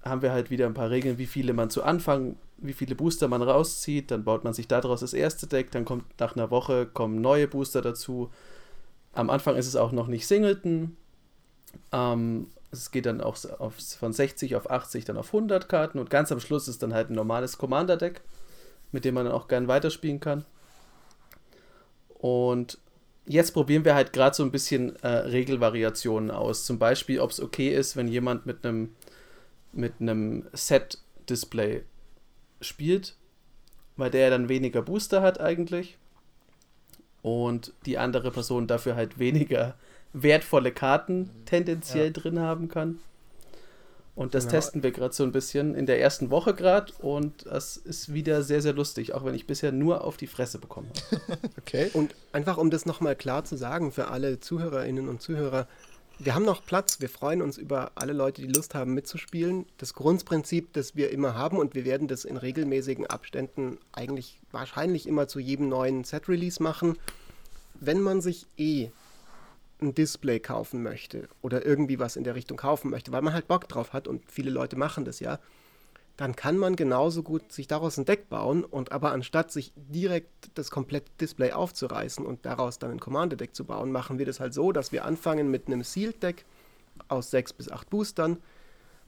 haben 0.04 0.22
wir 0.22 0.32
halt 0.32 0.50
wieder 0.50 0.66
ein 0.66 0.74
paar 0.74 0.90
Regeln, 0.90 1.18
wie 1.18 1.26
viele 1.26 1.54
man 1.54 1.70
zu 1.70 1.84
Anfang 1.84 2.36
wie 2.62 2.74
viele 2.74 2.96
Booster 2.96 3.28
man 3.28 3.42
rauszieht, 3.42 4.12
dann 4.12 4.24
baut 4.24 4.44
man 4.44 4.54
sich 4.54 4.68
daraus 4.68 5.00
das 5.02 5.14
erste 5.14 5.48
Deck, 5.48 5.72
dann 5.72 5.86
kommt 5.86 6.04
nach 6.20 6.36
einer 6.36 6.52
Woche 6.52 6.86
kommen 6.86 7.22
neue 7.22 7.48
Booster 7.48 7.82
dazu. 7.82 8.30
Am 9.14 9.30
Anfang 9.30 9.56
ist 9.56 9.68
es 9.68 9.76
auch 9.76 9.92
noch 9.92 10.08
nicht 10.08 10.28
Singleton. 10.28 10.96
Ähm, 11.92 12.48
es 12.72 12.92
geht 12.92 13.06
dann 13.06 13.22
auch 13.22 13.38
auf, 13.60 13.76
von 13.76 14.14
60 14.14 14.56
auf 14.56 14.70
80, 14.70 15.06
dann 15.06 15.18
auf 15.18 15.28
100 15.28 15.68
Karten 15.68 16.00
und 16.00 16.10
ganz 16.10 16.32
am 16.32 16.40
Schluss 16.40 16.68
ist 16.68 16.84
dann 16.84 16.94
halt 16.94 17.10
ein 17.10 17.16
normales 17.16 17.58
Commander-Deck, 17.58 18.22
mit 18.92 19.06
dem 19.06 19.16
man 19.16 19.26
dann 19.26 19.34
auch 19.34 19.48
gern 19.48 19.68
weiterspielen 19.68 20.20
kann. 20.20 20.46
Und 22.10 22.78
jetzt 23.26 23.52
probieren 23.54 23.86
wir 23.86 23.96
halt 23.96 24.14
gerade 24.14 24.36
so 24.36 24.44
ein 24.44 24.52
bisschen 24.52 24.96
äh, 24.98 25.08
Regelvariationen 25.08 26.32
aus. 26.32 26.66
Zum 26.66 26.78
Beispiel, 26.78 27.20
ob 27.20 27.32
es 27.32 27.40
okay 27.40 27.70
ist, 27.70 27.96
wenn 27.96 28.08
jemand 28.08 28.46
mit 28.46 28.66
einem 28.66 28.96
mit 29.72 29.94
einem 30.00 30.48
Set-Display 30.54 31.84
spielt, 32.62 33.16
weil 33.98 34.10
der 34.10 34.30
dann 34.30 34.50
weniger 34.50 34.82
Booster 34.82 35.22
hat 35.22 35.40
eigentlich 35.40 35.98
und 37.22 37.74
die 37.86 37.98
andere 37.98 38.32
Person 38.32 38.68
dafür 38.68 38.96
halt 38.96 39.20
weniger 39.20 39.76
wertvolle 40.14 40.72
Karten 40.72 41.30
tendenziell 41.46 42.08
ja. 42.08 42.14
drin 42.14 42.40
haben 42.40 42.68
kann. 42.68 43.00
Und 44.16 44.36
das 44.36 44.46
ja. 44.46 44.52
testen 44.52 44.84
wir 44.84 44.92
gerade 44.92 45.14
so 45.14 45.24
ein 45.24 45.32
bisschen 45.32 45.76
in 45.76 45.86
der 45.86 46.02
ersten 46.02 46.30
Woche 46.30 46.54
gerade 46.54 46.92
und 47.00 47.46
das 47.46 47.78
ist 47.78 48.14
wieder 48.14 48.44
sehr, 48.44 48.62
sehr 48.62 48.74
lustig, 48.74 49.14
auch 49.14 49.24
wenn 49.24 49.34
ich 49.34 49.48
bisher 49.48 49.72
nur 49.72 50.04
auf 50.04 50.18
die 50.18 50.28
Fresse 50.28 50.60
bekommen 50.60 50.90
habe. 51.12 51.38
okay. 51.58 51.90
Und 51.94 52.14
einfach 52.34 52.58
um 52.58 52.70
das 52.70 52.86
nochmal 52.86 53.16
klar 53.16 53.46
zu 53.46 53.56
sagen 53.56 53.94
für 53.94 54.10
alle 54.10 54.42
Zuhörerinnen 54.42 55.08
und 55.08 55.22
Zuhörer, 55.22 55.68
wir 56.20 56.36
haben 56.36 56.44
noch 56.44 56.66
Platz. 56.66 57.00
Wir 57.00 57.10
freuen 57.10 57.42
uns 57.42 57.58
über 57.58 57.94
alle 57.96 58.12
Leute, 58.12 58.42
die 58.42 58.52
Lust 58.52 58.76
haben 58.76 58.94
mitzuspielen. 58.94 59.66
Das 59.78 59.94
Grundprinzip, 59.94 60.74
das 60.74 60.96
wir 60.96 61.12
immer 61.12 61.34
haben 61.34 61.58
und 61.58 61.76
wir 61.76 61.86
werden 61.86 62.10
das 62.10 62.26
in 62.26 62.36
regelmäßigen 62.36 63.08
Abständen 63.08 63.78
eigentlich 63.94 64.40
wahrscheinlich 64.52 65.08
immer 65.08 65.30
zu 65.30 65.40
jedem 65.40 65.70
neuen 65.70 66.04
Set-Release 66.04 66.62
machen. 66.62 66.98
Wenn 67.76 68.02
man 68.02 68.20
sich 68.20 68.48
eh 68.58 68.90
ein 69.82 69.96
Display 69.96 70.42
kaufen 70.42 70.84
möchte 70.84 71.30
oder 71.42 71.66
irgendwie 71.66 72.00
was 72.00 72.18
in 72.18 72.26
der 72.26 72.36
Richtung 72.36 72.58
kaufen 72.58 72.92
möchte, 72.92 73.14
weil 73.14 73.22
man 73.22 73.34
halt 73.34 73.48
Bock 73.48 73.70
drauf 73.70 73.94
hat 73.94 74.10
und 74.10 74.30
viele 74.30 74.52
Leute 74.52 74.76
machen 74.76 75.06
das 75.06 75.22
ja, 75.22 75.40
dann 76.20 76.36
kann 76.36 76.58
man 76.58 76.76
genauso 76.76 77.24
gut 77.24 77.54
sich 77.54 77.70
daraus 77.70 77.98
ein 77.98 78.04
Deck 78.04 78.28
bauen 78.28 78.66
und 78.66 78.92
aber 78.92 79.14
anstatt 79.14 79.54
sich 79.54 79.72
direkt 79.78 80.52
das 80.56 80.70
komplette 80.70 81.10
Display 81.22 81.54
aufzureißen 81.54 82.26
und 82.26 82.46
daraus 82.46 82.78
dann 82.78 82.92
ein 82.92 83.00
Commander-Deck 83.00 83.56
zu 83.56 83.64
bauen, 83.64 83.94
machen 83.94 84.20
wir 84.20 84.26
das 84.26 84.42
halt 84.42 84.54
so, 84.54 84.74
dass 84.74 84.92
wir 84.92 85.06
anfangen 85.06 85.50
mit 85.50 85.68
einem 85.68 85.82
Sealed-Deck 85.82 86.44
aus 87.08 87.32
sechs 87.32 87.54
bis 87.54 87.72
acht 87.72 87.90
Boostern. 87.90 88.36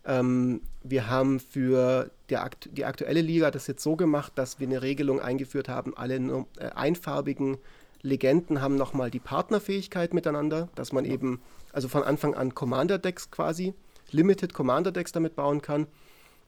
Ähm, 0.06 0.62
wir 0.84 1.10
haben 1.10 1.42
für 1.42 2.12
die, 2.30 2.38
akt 2.38 2.70
die, 2.72 2.86
aktuelle 2.86 3.20
Liga 3.20 3.52
das 3.52 3.68
jetzt 3.68 3.84
so 3.84 3.98
gemacht, 3.98 4.32
dass 4.36 4.62
wir 4.62 4.68
eine 4.68 4.82
Regelung 4.82 5.20
eingeführt 5.20 5.68
haben, 5.68 5.98
alle 5.98 6.16
äh, 6.16 6.66
einfarbigen 6.76 7.58
Legenden 8.04 8.62
haben 8.62 8.78
nochmal 8.78 9.12
die 9.12 9.20
Partnerfähigkeit 9.20 10.14
miteinander, 10.14 10.70
dass 10.76 10.94
man 10.94 11.04
eben 11.04 11.42
also 11.74 11.90
von 11.90 12.04
Anfang 12.04 12.36
an 12.36 12.56
Commander-Decks 12.56 13.32
quasi, 13.32 13.74
Limited 14.12 14.54
Commander-Decks 14.54 15.12
damit 15.12 15.36
bauen 15.36 15.62
kann 15.62 15.88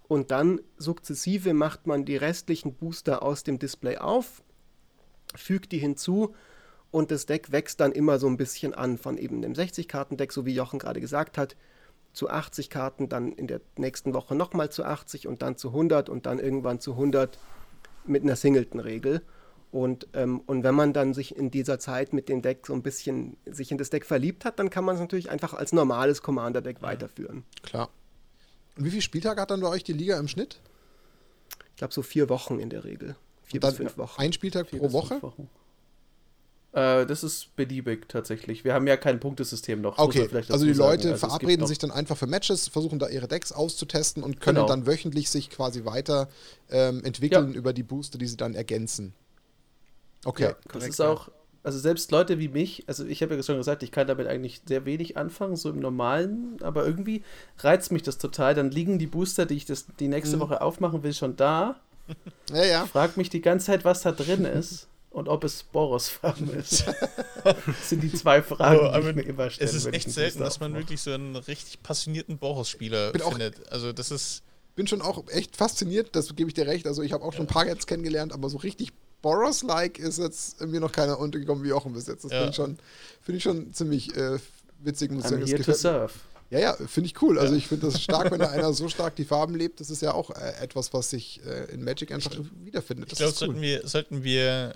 und 0.08 0.32
dann 0.32 0.62
sukzessive 0.78 1.54
macht 1.54 1.88
man 1.88 2.06
die 2.06 2.18
restlichen 2.18 2.74
Booster 2.74 3.24
aus 3.24 3.44
dem 3.44 3.60
Display 3.60 3.98
auf, 3.98 4.44
fügt 5.36 5.72
die 5.72 5.80
hinzu 5.80 6.36
und 6.92 7.10
das 7.10 7.26
Deck 7.26 7.52
wächst 7.52 7.80
dann 7.80 7.92
immer 7.92 8.20
so 8.20 8.28
ein 8.28 8.38
bisschen 8.38 8.74
an 8.74 8.98
von 8.98 9.18
eben 9.18 9.42
dem 9.42 9.54
60-Karten-Deck, 9.54 10.32
so 10.32 10.46
wie 10.46 10.54
Jochen 10.54 10.80
gerade 10.80 11.02
gesagt 11.02 11.38
hat, 11.38 11.56
zu 12.14 12.30
80 12.30 12.70
Karten, 12.70 13.10
dann 13.10 13.32
in 13.32 13.48
der 13.48 13.62
nächsten 13.78 14.14
Woche 14.14 14.36
nochmal 14.36 14.70
zu 14.70 14.84
80 14.84 15.28
und 15.28 15.42
dann 15.42 15.58
zu 15.58 15.70
100 15.70 16.10
und 16.10 16.28
dann 16.28 16.38
irgendwann 16.38 16.80
zu 16.80 16.92
100 16.92 17.40
mit 18.06 18.22
einer 18.22 18.36
Singleton-Regel. 18.36 19.24
Und, 19.72 20.08
ähm, 20.14 20.42
und 20.46 20.64
wenn 20.64 20.76
man 20.76 20.94
dann 20.94 21.16
sich 21.16 21.36
in 21.36 21.50
dieser 21.50 21.80
Zeit 21.80 22.14
mit 22.14 22.30
dem 22.30 22.44
Deck 22.44 22.68
so 22.68 22.74
ein 22.74 22.84
bisschen 22.84 23.38
sich 23.48 23.72
in 23.72 23.80
das 23.80 23.90
Deck 23.90 24.06
verliebt 24.06 24.46
hat, 24.46 24.60
dann 24.60 24.70
kann 24.70 24.86
man 24.86 24.96
es 24.96 25.02
natürlich 25.02 25.32
einfach 25.32 25.56
als 25.56 25.74
normales 25.74 26.22
Commander-Deck 26.22 26.84
weiterführen. 26.84 27.44
Klar. 27.64 27.90
Und 28.78 28.86
wie 28.86 28.90
viele 28.90 29.02
Spieltage 29.02 29.42
hat 29.42 29.52
dann 29.52 29.62
bei 29.62 29.68
euch 29.68 29.84
die 29.84 29.94
Liga 29.94 30.18
im 30.18 30.28
Schnitt? 30.28 30.60
Ich 31.72 31.78
glaube 31.78 31.94
so 31.94 32.02
vier 32.02 32.30
Wochen 32.30 32.60
in 32.60 32.70
der 32.70 32.84
Regel. 32.84 33.16
Vier 33.44 33.60
bis 33.60 33.76
fünf 33.76 33.98
Wochen. 33.98 34.22
Ein 34.22 34.34
Spieltag 34.34 34.70
vier 34.70 34.80
pro 34.80 34.92
Woche? 34.92 35.20
Äh, 36.74 37.06
das 37.06 37.24
ist 37.24 37.56
beliebig 37.56 38.10
tatsächlich. 38.10 38.64
Wir 38.64 38.74
haben 38.74 38.88
ja 38.88 38.98
kein 38.98 39.20
Punktesystem 39.20 39.80
noch. 39.80 40.00
Okay, 40.00 40.28
also 40.50 40.66
die 40.66 40.74
Leute 40.74 41.12
also 41.12 41.28
verabreden 41.28 41.68
sich 41.68 41.78
dann 41.78 41.92
einfach 41.92 42.18
für 42.18 42.26
Matches, 42.26 42.68
versuchen 42.68 42.98
da 42.98 43.10
ihre 43.10 43.28
Decks 43.28 43.52
auszutesten 43.52 44.24
und 44.24 44.42
können 44.42 44.56
genau. 44.56 44.68
dann 44.68 44.88
wöchentlich 44.88 45.30
sich 45.30 45.52
quasi 45.52 45.86
weiter 45.86 46.30
ähm, 46.72 47.04
entwickeln 47.04 47.52
ja. 47.52 47.58
über 47.58 47.74
die 47.74 47.84
Booster, 47.84 48.18
die 48.18 48.26
sie 48.26 48.38
dann 48.38 48.56
ergänzen. 48.56 49.14
Okay. 50.26 50.44
Ja, 50.44 50.56
das 50.72 50.88
ist 50.88 51.02
auch, 51.02 51.30
also 51.64 51.80
selbst 51.80 52.12
Leute 52.12 52.40
wie 52.40 52.50
mich, 52.50 52.84
also 52.88 53.06
ich 53.06 53.22
habe 53.24 53.36
ja 53.36 53.44
schon 53.44 53.58
gesagt, 53.58 53.84
ich 53.84 53.92
kann 53.92 54.06
damit 54.06 54.28
eigentlich 54.28 54.62
sehr 54.66 54.86
wenig 54.86 55.16
anfangen, 55.16 55.56
so 55.56 55.70
im 55.70 55.80
Normalen, 55.80 56.58
aber 56.62 56.86
irgendwie 56.86 57.24
reizt 57.60 57.92
mich 57.92 58.04
das 58.04 58.18
total. 58.18 58.54
Dann 58.54 58.70
liegen 58.70 59.00
die 59.00 59.08
Booster, 59.08 59.46
die 59.46 59.56
ich 59.56 59.66
das, 59.66 59.86
die 60.00 60.10
nächste 60.10 60.36
mhm. 60.36 60.42
Woche 60.42 60.62
aufmachen 60.62 61.04
will, 61.04 61.14
schon 61.14 61.36
da. 61.38 61.80
Ja, 62.54 62.66
ja. 62.66 62.84
Ich 62.84 62.92
frage 62.92 63.14
mich 63.16 63.30
die 63.30 63.42
ganze 63.42 63.68
Zeit, 63.68 63.86
was 63.86 64.02
da 64.02 64.12
drin 64.12 64.44
ist 64.44 64.88
und 65.10 65.30
ob 65.30 65.46
es 65.46 65.64
Boros-Farben 65.64 66.54
ist. 66.54 66.86
das 67.44 67.90
sind 67.90 68.04
die 68.04 68.12
zwei 68.12 68.42
Fragen, 68.42 68.80
oh, 68.82 68.92
die 68.92 69.10
ich 69.10 69.16
mir 69.16 69.22
immer 69.22 69.50
stelle. 69.50 69.70
Es 69.70 69.76
ist 69.76 69.86
echt 69.86 70.12
selten, 70.12 70.40
dass 70.40 70.60
man 70.60 70.74
wirklich 70.74 71.02
so 71.02 71.12
einen 71.12 71.38
richtig 71.38 71.82
passionierten 71.82 72.38
Boros-Spieler 72.38 73.14
findet. 73.14 73.72
Also 73.72 73.94
das 73.94 74.12
ist 74.12 74.44
bin 74.76 74.88
schon 74.88 75.02
auch 75.02 75.24
echt 75.30 75.56
fasziniert, 75.56 76.16
das 76.16 76.36
gebe 76.36 76.50
ich 76.50 76.54
dir 76.54 76.66
recht. 76.66 76.88
Also 76.88 77.04
ich 77.04 77.14
habe 77.14 77.24
auch 77.24 77.34
schon 77.34 77.46
ein 77.46 77.48
paar 77.48 77.68
jetzt 77.68 77.86
kennengelernt, 77.88 78.34
aber 78.34 78.50
so 78.50 78.58
richtig 78.58 78.92
Boros-like 79.24 79.98
ist 79.98 80.20
jetzt 80.20 80.62
mir 80.62 80.80
noch 80.80 80.92
keiner 80.92 81.18
untergekommen 81.18 81.64
wie 81.64 81.70
Jochen 81.70 81.94
bis 81.94 82.06
jetzt. 82.06 82.26
Das 82.26 82.32
ja. 82.32 82.38
finde 82.38 82.50
ich, 82.52 82.56
schon, 82.56 82.78
find 83.22 83.38
ich 83.38 83.44
schon 83.44 83.74
ziemlich 83.74 84.16
äh, 84.16 84.38
witzig. 84.80 85.12
Muss 85.12 85.26
I'm 85.26 85.44
here 85.48 85.64
to 85.64 85.74
surf. 85.74 86.14
Ja, 86.52 86.60
ja, 86.60 86.74
finde 86.74 87.08
ich 87.08 87.20
cool. 87.24 87.40
Also 87.40 87.56
ich 87.56 87.68
finde 87.68 87.88
das 87.88 88.00
stark, 88.04 88.30
wenn 88.30 88.40
da 88.40 88.50
einer 88.50 88.74
so 88.74 88.88
stark 88.90 89.16
die 89.16 89.24
Farben 89.24 89.56
lebt. 89.56 89.80
Das 89.80 89.90
ist 89.90 90.04
ja 90.04 90.14
auch 90.14 90.30
äh, 90.30 90.54
etwas, 90.62 90.94
was 90.94 91.10
sich 91.10 91.42
äh, 91.46 91.74
in 91.74 91.84
Magic 91.84 92.12
einfach 92.12 92.32
wiederfindet. 92.64 93.12
Das 93.12 93.20
ich 93.20 93.26
glaube, 93.26 93.34
cool. 93.34 93.38
sollten 93.38 93.62
wir, 93.62 93.88
sollten 93.88 94.24
wir 94.24 94.76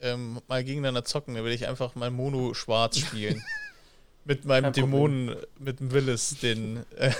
ähm, 0.00 0.40
mal 0.48 0.64
gegeneinander 0.64 1.04
zocken, 1.04 1.34
dann 1.34 1.44
will 1.44 1.52
ich 1.52 1.66
einfach 1.66 1.94
mal 1.96 2.10
Mono 2.10 2.54
schwarz 2.54 2.98
spielen. 3.00 3.42
mit 4.24 4.44
meinem 4.44 4.72
Dämonen, 4.72 5.36
mit 5.58 5.80
dem 5.80 5.90
Willis, 5.90 6.36
den 6.40 6.84
äh, 6.96 7.10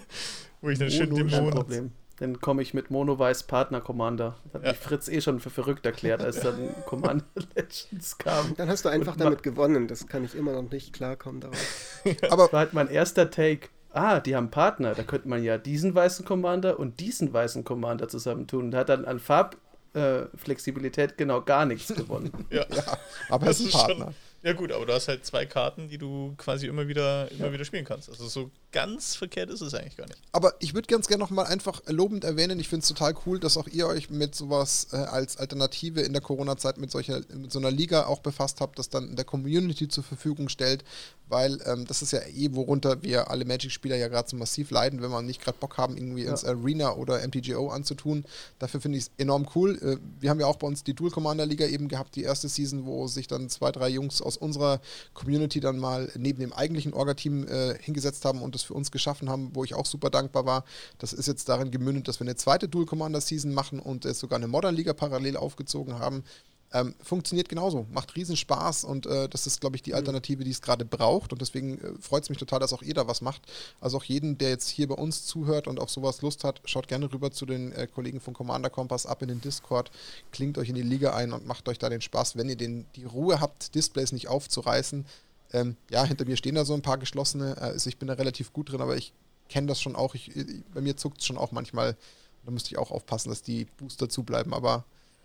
wo 0.60 0.70
ich 0.70 0.80
einen 0.80 0.90
schönen 0.90 1.14
Dämonen. 1.14 1.92
Dann 2.18 2.40
komme 2.40 2.62
ich 2.62 2.72
mit 2.72 2.90
Mono-Weiß 2.90 3.42
Partner 3.42 3.82
Commander. 3.82 4.36
Das 4.44 4.54
hat 4.54 4.62
ja. 4.62 4.70
mich 4.70 4.78
Fritz 4.78 5.08
eh 5.08 5.20
schon 5.20 5.38
für 5.38 5.50
verrückt 5.50 5.84
erklärt, 5.84 6.22
als 6.22 6.40
dann 6.40 6.74
Commander 6.86 7.24
Legends 7.54 8.16
kam. 8.16 8.54
Dann 8.56 8.68
hast 8.68 8.86
du 8.86 8.88
einfach 8.88 9.16
damit 9.16 9.42
gewonnen. 9.42 9.86
Das 9.86 10.06
kann 10.06 10.24
ich 10.24 10.34
immer 10.34 10.52
noch 10.52 10.70
nicht 10.70 10.94
klarkommen 10.94 11.42
darauf. 11.42 12.00
Aber 12.30 12.44
das 12.44 12.52
war 12.52 12.60
halt 12.60 12.72
mein 12.72 12.88
erster 12.88 13.30
Take. 13.30 13.68
Ah, 13.92 14.20
die 14.20 14.34
haben 14.34 14.50
Partner. 14.50 14.94
Da 14.94 15.02
könnte 15.02 15.28
man 15.28 15.42
ja 15.42 15.58
diesen 15.58 15.94
weißen 15.94 16.24
Commander 16.24 16.78
und 16.78 17.00
diesen 17.00 17.32
weißen 17.32 17.64
Commander 17.64 18.08
zusammentun. 18.08 18.66
Und 18.66 18.74
hat 18.74 18.88
dann 18.88 19.04
an 19.04 19.20
Farbflexibilität 19.20 21.12
äh, 21.12 21.14
genau 21.18 21.42
gar 21.42 21.66
nichts 21.66 21.94
gewonnen. 21.94 22.32
ja. 22.50 22.64
ja. 22.70 22.98
aber 23.28 23.48
es 23.48 23.60
ist 23.60 23.74
ein 23.74 23.98
Partner. 23.98 24.14
Ja 24.46 24.52
gut, 24.52 24.70
aber 24.70 24.86
du 24.86 24.92
hast 24.92 25.08
halt 25.08 25.26
zwei 25.26 25.44
Karten, 25.44 25.88
die 25.88 25.98
du 25.98 26.32
quasi 26.36 26.68
immer 26.68 26.86
wieder, 26.86 27.28
immer 27.32 27.46
ja. 27.46 27.52
wieder 27.52 27.64
spielen 27.64 27.84
kannst. 27.84 28.08
Also 28.08 28.28
so 28.28 28.52
ganz 28.70 29.16
verkehrt 29.16 29.50
ist 29.50 29.60
es 29.60 29.74
eigentlich 29.74 29.96
gar 29.96 30.06
nicht. 30.06 30.20
Aber 30.30 30.54
ich 30.60 30.72
würde 30.72 30.86
ganz 30.86 31.08
gerne 31.08 31.24
nochmal 31.24 31.46
einfach 31.46 31.82
lobend 31.88 32.22
erwähnen, 32.22 32.60
ich 32.60 32.68
finde 32.68 32.82
es 32.82 32.88
total 32.88 33.14
cool, 33.26 33.40
dass 33.40 33.56
auch 33.56 33.66
ihr 33.66 33.88
euch 33.88 34.08
mit 34.08 34.36
sowas 34.36 34.86
äh, 34.92 34.98
als 34.98 35.36
Alternative 35.36 36.00
in 36.02 36.12
der 36.12 36.22
Corona-Zeit 36.22 36.78
mit, 36.78 36.94
mit 36.94 37.50
so 37.50 37.58
einer 37.58 37.72
Liga 37.72 38.06
auch 38.06 38.20
befasst 38.20 38.60
habt, 38.60 38.78
das 38.78 38.88
dann 38.88 39.16
der 39.16 39.24
Community 39.24 39.88
zur 39.88 40.04
Verfügung 40.04 40.48
stellt, 40.48 40.84
weil 41.28 41.58
ähm, 41.66 41.84
das 41.86 42.02
ist 42.02 42.12
ja 42.12 42.20
eh, 42.20 42.54
worunter 42.54 43.02
wir 43.02 43.30
alle 43.30 43.44
Magic-Spieler 43.44 43.96
ja 43.96 44.06
gerade 44.06 44.28
so 44.28 44.36
massiv 44.36 44.70
leiden, 44.70 45.02
wenn 45.02 45.10
wir 45.10 45.22
nicht 45.22 45.42
gerade 45.42 45.58
Bock 45.58 45.76
haben, 45.76 45.96
irgendwie 45.96 46.22
ja. 46.22 46.30
ins 46.30 46.44
Arena 46.44 46.94
oder 46.94 47.26
MTGO 47.26 47.70
anzutun. 47.70 48.24
Dafür 48.60 48.80
finde 48.80 48.98
ich 48.98 49.04
es 49.04 49.10
enorm 49.18 49.48
cool. 49.56 49.76
Äh, 49.82 49.96
wir 50.20 50.30
haben 50.30 50.38
ja 50.38 50.46
auch 50.46 50.56
bei 50.56 50.68
uns 50.68 50.84
die 50.84 50.94
Dual 50.94 51.10
Commander 51.10 51.46
Liga 51.46 51.66
eben 51.66 51.88
gehabt, 51.88 52.14
die 52.14 52.22
erste 52.22 52.48
Season, 52.48 52.86
wo 52.86 53.08
sich 53.08 53.26
dann 53.26 53.48
zwei, 53.48 53.72
drei 53.72 53.88
Jungs 53.88 54.22
aus 54.22 54.35
unserer 54.36 54.80
Community 55.14 55.60
dann 55.60 55.78
mal 55.78 56.10
neben 56.16 56.40
dem 56.40 56.52
eigentlichen 56.52 56.92
Orga-Team 56.92 57.46
äh, 57.48 57.78
hingesetzt 57.80 58.24
haben 58.24 58.42
und 58.42 58.54
das 58.54 58.62
für 58.62 58.74
uns 58.74 58.90
geschaffen 58.90 59.28
haben, 59.28 59.54
wo 59.54 59.64
ich 59.64 59.74
auch 59.74 59.86
super 59.86 60.10
dankbar 60.10 60.46
war. 60.46 60.64
Das 60.98 61.12
ist 61.12 61.26
jetzt 61.26 61.48
darin 61.48 61.70
gemündet, 61.70 62.08
dass 62.08 62.20
wir 62.20 62.24
eine 62.24 62.36
zweite 62.36 62.68
Dual 62.68 62.86
Commander 62.86 63.20
Season 63.20 63.52
machen 63.52 63.80
und 63.80 64.04
äh, 64.04 64.14
sogar 64.14 64.38
eine 64.38 64.48
Modern 64.48 64.74
Liga 64.74 64.92
parallel 64.92 65.36
aufgezogen 65.36 65.98
haben. 65.98 66.24
Ähm, 66.72 66.96
funktioniert 67.00 67.48
genauso, 67.48 67.86
macht 67.92 68.16
riesen 68.16 68.36
Spaß 68.36 68.82
und 68.82 69.06
äh, 69.06 69.28
das 69.28 69.46
ist, 69.46 69.60
glaube 69.60 69.76
ich, 69.76 69.82
die 69.82 69.90
mhm. 69.90 69.98
Alternative, 69.98 70.42
die 70.42 70.50
es 70.50 70.60
gerade 70.60 70.84
braucht 70.84 71.32
und 71.32 71.40
deswegen 71.40 71.78
äh, 71.78 71.92
freut 72.00 72.24
es 72.24 72.28
mich 72.28 72.38
total, 72.38 72.58
dass 72.58 72.72
auch 72.72 72.82
ihr 72.82 72.94
da 72.94 73.06
was 73.06 73.20
macht. 73.20 73.42
Also 73.80 73.98
auch 73.98 74.04
jeden, 74.04 74.36
der 74.36 74.48
jetzt 74.48 74.68
hier 74.68 74.88
bei 74.88 74.96
uns 74.96 75.24
zuhört 75.26 75.68
und 75.68 75.78
auf 75.78 75.90
sowas 75.90 76.22
Lust 76.22 76.42
hat, 76.42 76.60
schaut 76.64 76.88
gerne 76.88 77.12
rüber 77.12 77.30
zu 77.30 77.46
den 77.46 77.70
äh, 77.72 77.86
Kollegen 77.86 78.20
von 78.20 78.34
Commander 78.34 78.68
Kompass 78.68 79.06
ab 79.06 79.22
in 79.22 79.28
den 79.28 79.40
Discord, 79.40 79.92
klingt 80.32 80.58
euch 80.58 80.68
in 80.68 80.74
die 80.74 80.82
Liga 80.82 81.14
ein 81.14 81.32
und 81.32 81.46
macht 81.46 81.68
euch 81.68 81.78
da 81.78 81.88
den 81.88 82.00
Spaß, 82.00 82.36
wenn 82.36 82.48
ihr 82.48 82.56
den, 82.56 82.84
die 82.96 83.04
Ruhe 83.04 83.40
habt, 83.40 83.76
Displays 83.76 84.10
nicht 84.10 84.26
aufzureißen. 84.26 85.06
Ähm, 85.52 85.76
ja, 85.88 86.04
hinter 86.04 86.24
mir 86.24 86.36
stehen 86.36 86.56
da 86.56 86.64
so 86.64 86.74
ein 86.74 86.82
paar 86.82 86.98
geschlossene, 86.98 87.58
also 87.58 87.88
ich 87.88 87.98
bin 87.98 88.08
da 88.08 88.14
relativ 88.14 88.52
gut 88.52 88.72
drin, 88.72 88.80
aber 88.80 88.96
ich 88.96 89.12
kenne 89.48 89.68
das 89.68 89.80
schon 89.80 89.94
auch, 89.94 90.16
ich, 90.16 90.32
bei 90.74 90.80
mir 90.80 90.96
zuckt 90.96 91.20
es 91.20 91.26
schon 91.26 91.38
auch 91.38 91.52
manchmal, 91.52 91.96
da 92.44 92.50
müsste 92.50 92.70
ich 92.70 92.78
auch 92.78 92.90
aufpassen, 92.90 93.28
dass 93.28 93.42
die 93.42 93.66
Booster 93.76 94.08
zubleiben, 94.08 94.52
aber 94.52 94.84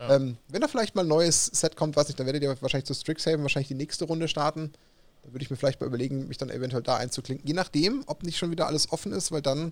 ähm, 0.09 0.37
wenn 0.47 0.61
da 0.61 0.67
vielleicht 0.67 0.95
mal 0.95 1.03
ein 1.03 1.07
neues 1.07 1.45
Set 1.45 1.75
kommt, 1.75 1.95
weiß 1.95 2.07
nicht, 2.07 2.19
dann 2.19 2.25
werdet 2.25 2.43
ihr 2.43 2.61
wahrscheinlich 2.61 2.85
zu 2.85 2.93
Strixhaven 2.93 3.41
wahrscheinlich 3.41 3.67
die 3.67 3.75
nächste 3.75 4.05
Runde 4.05 4.27
starten. 4.27 4.71
Da 5.23 5.31
würde 5.31 5.43
ich 5.43 5.51
mir 5.51 5.55
vielleicht 5.55 5.79
mal 5.79 5.85
überlegen, 5.85 6.27
mich 6.27 6.37
dann 6.37 6.49
eventuell 6.49 6.81
da 6.81 6.97
einzuklinken. 6.97 7.47
Je 7.47 7.53
nachdem, 7.53 8.03
ob 8.07 8.23
nicht 8.23 8.37
schon 8.37 8.49
wieder 8.49 8.65
alles 8.65 8.91
offen 8.91 9.11
ist, 9.11 9.31
weil 9.31 9.43
dann 9.43 9.71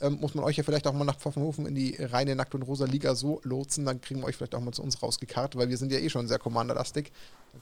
ähm, 0.00 0.18
muss 0.20 0.34
man 0.34 0.44
euch 0.44 0.56
ja 0.56 0.62
vielleicht 0.62 0.86
auch 0.86 0.92
mal 0.92 1.04
nach 1.04 1.16
Pfaffenhofen 1.16 1.64
in 1.64 1.74
die 1.74 1.96
reine 1.98 2.36
Nackt- 2.36 2.54
und 2.54 2.62
Rosa 2.62 2.84
Liga 2.84 3.14
so 3.14 3.40
lotsen. 3.42 3.86
Dann 3.86 4.02
kriegen 4.02 4.20
wir 4.20 4.26
euch 4.26 4.36
vielleicht 4.36 4.54
auch 4.54 4.60
mal 4.60 4.72
zu 4.72 4.82
uns 4.82 5.02
rausgekarrt, 5.02 5.56
weil 5.56 5.70
wir 5.70 5.78
sind 5.78 5.90
ja 5.90 5.98
eh 5.98 6.10
schon 6.10 6.28
sehr 6.28 6.38
commanderlastig. 6.38 7.12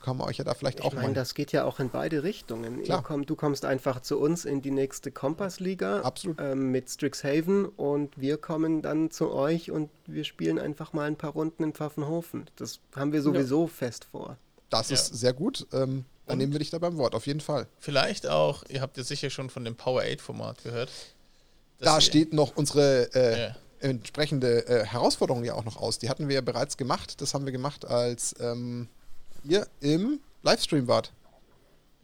Können 0.03 0.19
wir 0.19 0.25
euch 0.27 0.37
ja 0.37 0.45
da 0.45 0.55
vielleicht 0.55 0.81
ich 0.81 0.85
auch 0.85 0.93
mein, 0.93 1.07
mal. 1.07 1.15
das 1.15 1.35
geht 1.35 1.53
ja 1.53 1.65
auch 1.65 1.81
in 1.81 1.91
beide 1.91 2.23
Richtungen. 2.23 2.83
Kommt, 3.03 3.31
du 3.31 3.37
kommst 3.37 3.65
einfach 3.65 4.01
zu 4.01 4.19
uns 4.19 4.45
in 4.45 4.63
die 4.63 4.71
nächste 4.71 5.11
Kompassliga 5.11 6.13
ähm, 6.39 6.71
mit 6.71 6.91
Strixhaven 6.91 7.67
und 7.67 8.19
wir 8.19 8.37
kommen 8.39 8.83
dann 8.83 9.11
zu 9.11 9.33
euch 9.33 9.71
und 9.71 9.91
wir 10.07 10.25
spielen 10.25 10.59
einfach 10.59 10.93
mal 10.93 11.07
ein 11.07 11.17
paar 11.17 11.33
Runden 11.33 11.65
in 11.65 11.73
Pfaffenhofen. 11.73 12.47
Das 12.57 12.81
haben 12.95 13.13
wir 13.13 13.23
sowieso 13.23 13.63
ja. 13.63 13.69
fest 13.69 14.07
vor. 14.11 14.37
Das 14.71 14.91
ja. 14.91 14.95
ist 14.95 15.15
sehr 15.15 15.33
gut. 15.33 15.67
Ähm, 15.73 16.05
dann 16.27 16.35
und 16.35 16.39
nehmen 16.39 16.53
wir 16.53 16.59
dich 16.59 16.71
da 16.71 16.79
beim 16.79 16.99
Wort, 16.99 17.15
auf 17.15 17.27
jeden 17.27 17.41
Fall. 17.41 17.67
Vielleicht 17.79 18.27
auch, 18.27 18.63
ihr 18.69 18.83
habt 18.83 18.99
ja 18.99 19.03
sicher 19.03 19.31
schon 19.31 19.49
von 19.49 19.65
dem 19.65 19.77
Power 19.77 20.03
8 20.03 20.21
Format 20.21 20.63
gehört. 20.63 20.91
Da 21.81 22.01
steht 22.01 22.33
noch 22.33 22.57
unsere 22.57 23.09
äh, 23.15 23.41
ja. 23.41 23.57
entsprechende 23.81 24.67
äh, 24.67 24.85
Herausforderung 24.85 25.45
ja 25.45 25.55
auch 25.55 25.65
noch 25.65 25.77
aus. 25.77 25.99
Die 25.99 26.11
hatten 26.11 26.29
wir 26.29 26.35
ja 26.35 26.41
bereits 26.41 26.77
gemacht. 26.77 27.21
Das 27.21 27.35
haben 27.35 27.47
wir 27.47 27.53
gemacht, 27.53 27.87
als 27.87 28.35
ähm, 28.41 28.89
ihr 29.45 29.67
im 29.81 30.21
Livestream 30.43 30.89
wart. 30.89 31.13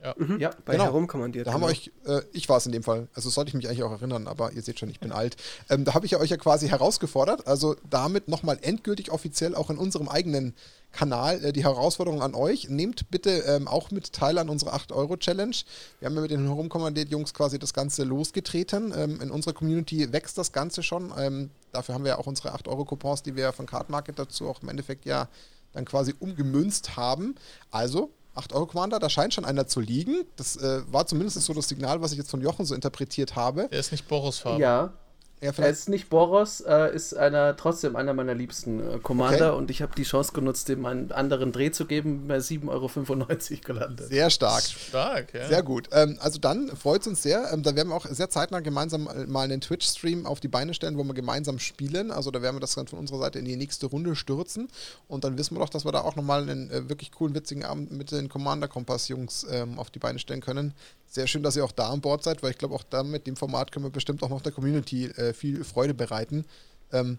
Ja, 0.05 0.15
mhm. 0.19 0.39
ja 0.39 0.51
bei 0.67 0.73
genau. 0.73 0.85
herumkommandiert. 0.85 1.47
Da 1.47 1.55
haben 1.55 1.63
wir 1.63 1.69
genau. 1.69 1.79
euch, 1.79 2.23
äh, 2.23 2.27
ich 2.33 2.49
war 2.51 2.59
es 2.59 2.67
in 2.67 2.73
dem 2.73 2.83
Fall, 2.83 3.09
also 3.15 3.31
sollte 3.31 3.49
ich 3.49 3.55
mich 3.55 3.67
eigentlich 3.67 3.85
auch 3.85 3.91
erinnern, 3.91 4.29
aber 4.29 4.53
ihr 4.53 4.61
seht 4.61 4.79
schon, 4.79 4.91
ich 4.91 5.01
bin 5.01 5.13
alt. 5.13 5.37
Ähm, 5.71 5.87
da 5.87 5.95
habe 5.95 6.05
ich 6.05 6.13
ja 6.13 6.21
euch 6.21 6.29
ja 6.29 6.37
quasi 6.37 6.69
herausgefordert, 6.69 7.47
also 7.47 7.75
damit 7.89 8.29
nochmal 8.29 8.59
endgültig 8.61 9.11
offiziell 9.11 9.55
auch 9.55 9.71
in 9.71 9.79
unserem 9.79 10.09
eigenen 10.11 10.55
Kanal 10.93 11.43
äh, 11.43 11.53
die 11.55 11.65
Herausforderung 11.65 12.21
an 12.21 12.35
euch. 12.35 12.69
Nehmt 12.69 13.11
bitte 13.11 13.31
ähm, 13.47 13.67
auch 13.67 13.91
mit 13.91 14.13
teil 14.13 14.37
an 14.37 14.51
unserer 14.51 14.75
8-Euro-Challenge. 14.75 15.57
Wir 16.01 16.07
haben 16.07 16.15
ja 16.15 16.21
mit 16.21 16.31
den 16.31 16.47
Herumkommandiert-Jungs 16.47 17.33
quasi 17.33 17.59
das 17.59 17.73
Ganze 17.73 18.05
losgetreten. 18.05 18.93
Ähm, 18.95 19.23
in 19.23 19.31
unserer 19.31 19.55
Community 19.55 20.13
wächst 20.13 20.37
das 20.37 20.53
Ganze 20.53 20.83
schon. 20.83 21.13
Ähm, 21.19 21.51
dafür 21.73 21.95
haben 21.95 22.05
wir 22.05 22.11
ja 22.11 22.19
auch 22.19 22.27
unsere 22.27 22.55
8-Euro-Coupons, 22.55 23.23
die 23.23 23.37
wir 23.37 23.53
von 23.53 23.65
Card 23.65 23.89
Market 23.89 24.19
dazu 24.19 24.49
auch 24.49 24.63
im 24.63 24.69
Endeffekt 24.69 25.07
ja 25.07 25.29
dann 25.75 25.85
quasi 25.85 26.15
umgemünzt 26.19 26.97
haben. 26.97 27.35
Also 27.71 28.11
8 28.35 28.53
Euro 28.53 28.67
Commander, 28.67 28.99
da 28.99 29.09
scheint 29.09 29.35
schon 29.35 29.45
einer 29.45 29.67
zu 29.67 29.81
liegen. 29.81 30.25
Das 30.37 30.57
äh, 30.57 30.83
war 30.91 31.07
zumindest 31.07 31.41
so 31.41 31.55
das 31.55 31.69
Signal, 31.69 32.01
was 32.01 32.13
ich 32.13 32.19
jetzt 32.19 32.31
von 32.31 32.41
Jochen 32.41 32.65
so 32.65 32.75
interpretiert 32.75 33.37
habe. 33.37 33.69
Der 33.71 33.79
ist 33.79 33.93
nicht 33.93 34.09
Boris 34.09 34.39
Farbe. 34.39 34.61
Ja. 34.61 34.93
Ja, 35.45 35.53
er 35.59 35.69
ist 35.69 35.91
nicht 35.91 36.09
Boros, 36.09 36.61
äh, 36.63 36.95
ist 36.95 37.15
einer, 37.15 37.55
trotzdem 37.55 37.97
einer 37.97 38.15
meiner 38.15 38.35
liebsten 38.35 38.81
äh, 38.81 38.99
Commander 38.99 39.51
okay. 39.51 39.59
und 39.59 39.71
ich 39.71 39.83
habe 39.83 39.95
die 39.95 40.05
Chance 40.05 40.33
genutzt, 40.33 40.71
ihm 40.71 40.87
einen 40.87 41.13
anderen 41.13 41.53
Dreh 41.53 41.71
zu 41.71 41.85
geben, 41.85 42.27
bei 42.27 42.39
7,95 42.39 42.71
Euro 42.71 43.61
gelandet. 43.63 44.09
Sehr 44.09 44.31
stark. 44.31 44.63
Stark, 44.63 45.35
ja. 45.35 45.47
Sehr 45.47 45.63
gut. 45.63 45.91
Ähm, 45.93 46.17
also 46.21 46.39
dann 46.39 46.69
freut 46.69 47.03
es 47.03 47.09
uns 47.09 47.23
sehr. 47.23 47.53
Ähm, 47.53 47.63
da 47.63 47.77
werden 47.77 47.91
wir 47.91 47.95
auch 47.95 48.07
sehr 48.07 48.31
zeitnah 48.31 48.61
gemeinsam 48.61 49.07
mal 49.27 49.43
einen 49.43 49.61
Twitch-Stream 49.61 50.25
auf 50.25 50.41
die 50.41 50.49
Beine 50.49 50.73
stellen, 50.73 50.97
wo 50.97 51.05
wir 51.05 51.13
gemeinsam 51.13 51.59
spielen. 51.59 52.11
Also 52.11 52.31
da 52.31 52.41
werden 52.41 52.57
wir 52.57 52.61
das 52.61 52.75
dann 52.75 52.87
von 52.87 52.99
unserer 52.99 53.19
Seite 53.19 53.39
in 53.39 53.45
die 53.45 53.57
nächste 53.57 53.87
Runde 53.87 54.17
stürzen 54.17 54.69
und 55.09 55.25
dann 55.25 55.37
wissen 55.37 55.57
wir 55.57 55.61
doch, 55.61 55.69
dass 55.69 55.85
wir 55.85 55.93
da 55.93 56.01
auch 56.01 56.17
nochmal 56.17 56.43
einen 56.43 56.71
äh, 56.71 56.89
wirklich 56.89 57.13
coolen, 57.13 57.35
witzigen 57.35 57.65
Abend 57.65 57.93
mit 57.93 58.13
den 58.13 58.31
Commander-Kompass-Jungs 58.31 59.47
ähm, 59.51 59.79
auf 59.79 59.91
die 59.91 59.99
Beine 59.99 60.19
stellen 60.19 60.41
können 60.41 60.73
sehr 61.15 61.27
schön, 61.29 61.43
dass 61.43 61.57
ihr 61.57 61.65
auch 61.65 61.73
da 61.73 61.91
an 61.91 62.01
Bord 62.01 62.25
seid, 62.25 62.43
weil 62.43 62.51
ich 62.51 62.59
glaube, 62.59 62.75
auch 62.75 62.83
da 62.83 63.03
mit 63.03 63.27
dem 63.27 63.37
Format 63.37 63.71
können 63.71 63.85
wir 63.85 63.91
bestimmt 63.91 64.23
auch 64.23 64.31
noch 64.31 64.43
der 64.43 64.53
Community 64.53 65.07
äh, 65.07 65.33
viel 65.33 65.63
Freude 65.63 65.95
bereiten. 65.95 66.45
Ähm, 66.93 67.19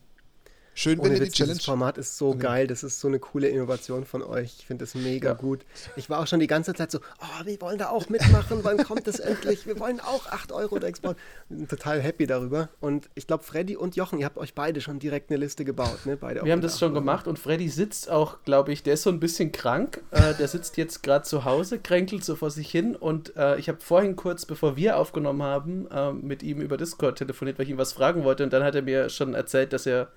Schön, 0.78 1.02
wenn 1.02 1.14
ihr 1.14 1.22
die 1.22 1.32
Challenge. 1.32 1.56
Das 1.56 1.64
Format 1.64 1.98
ist 1.98 2.18
so 2.18 2.32
okay. 2.32 2.40
geil, 2.40 2.68
das 2.68 2.84
ist 2.84 3.00
so 3.00 3.08
eine 3.08 3.18
coole 3.18 3.48
Innovation 3.48 4.04
von 4.04 4.22
euch. 4.22 4.58
Ich 4.60 4.66
finde 4.66 4.84
das 4.84 4.94
mega 4.94 5.30
ja. 5.30 5.34
gut. 5.34 5.62
Ich 5.96 6.10
war 6.10 6.20
auch 6.20 6.28
schon 6.28 6.42
die 6.42 6.48
ganze 6.48 6.74
Zeit 6.74 6.92
so, 6.92 7.00
oh, 7.00 7.46
wir 7.46 7.62
wollen 7.62 7.78
da 7.78 7.90
auch 7.90 8.10
mitmachen, 8.10 8.60
wann 8.64 8.84
kommt 8.84 9.08
das 9.08 9.20
endlich? 9.20 9.66
Wir 9.66 9.80
wollen 9.80 10.02
auch 10.02 10.28
8 10.28 10.52
Euro 10.52 10.78
da 10.78 10.88
exportieren. 10.88 11.26
Bin 11.48 11.68
total 11.70 12.02
happy 12.02 12.28
darüber. 12.28 12.68
Und 12.82 13.10
ich 13.16 13.26
glaube, 13.26 13.46
Freddy 13.46 13.78
und 13.78 13.96
Jochen, 13.96 14.20
ihr 14.20 14.26
habt 14.26 14.38
euch 14.38 14.54
beide 14.54 14.82
schon 14.82 15.00
direkt 15.00 15.32
eine 15.32 15.40
Liste 15.40 15.64
gebaut, 15.64 16.06
ne? 16.06 16.18
Beide 16.18 16.44
wir 16.44 16.52
haben 16.52 16.60
das 16.60 16.78
schon 16.78 16.92
Euro. 16.92 17.00
gemacht 17.00 17.30
und 17.30 17.40
Freddy 17.40 17.70
sitzt 17.70 18.10
auch, 18.10 18.44
glaube 18.44 18.74
ich, 18.74 18.84
der 18.84 18.96
ist 18.96 19.04
so 19.04 19.10
ein 19.10 19.22
bisschen 19.22 19.54
krank. 19.54 20.04
Äh, 20.12 20.34
der 20.34 20.50
sitzt 20.50 20.76
jetzt 20.76 21.04
gerade 21.04 21.24
zu 21.24 21.46
Hause, 21.46 21.80
kränkelt 21.80 22.26
so 22.26 22.36
vor 22.36 22.52
sich 22.52 22.70
hin. 22.70 22.98
Und 22.98 23.34
äh, 23.38 23.58
ich 23.58 23.70
habe 23.70 23.80
vorhin 23.80 24.18
kurz, 24.18 24.46
bevor 24.46 24.76
wir 24.76 24.98
aufgenommen 24.98 25.42
haben, 25.42 25.88
äh, 25.90 26.12
mit 26.12 26.44
ihm 26.44 26.60
über 26.60 26.76
Discord 26.76 27.18
telefoniert, 27.18 27.58
weil 27.58 27.64
ich 27.64 27.72
ihm 27.72 27.78
was 27.78 27.94
fragen 27.94 28.26
wollte. 28.26 28.44
Und 28.44 28.52
dann 28.52 28.64
hat 28.64 28.76
er 28.76 28.82
mir 28.82 29.08
schon 29.08 29.36
erzählt, 29.36 29.72
dass 29.72 29.86
er 29.86 30.10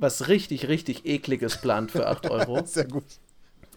was 0.00 0.28
richtig, 0.28 0.68
richtig 0.68 1.04
ekliges 1.06 1.58
plant 1.58 1.90
für 1.90 2.08
8 2.08 2.28
Euro. 2.30 2.64
Sehr 2.64 2.86
gut. 2.86 3.04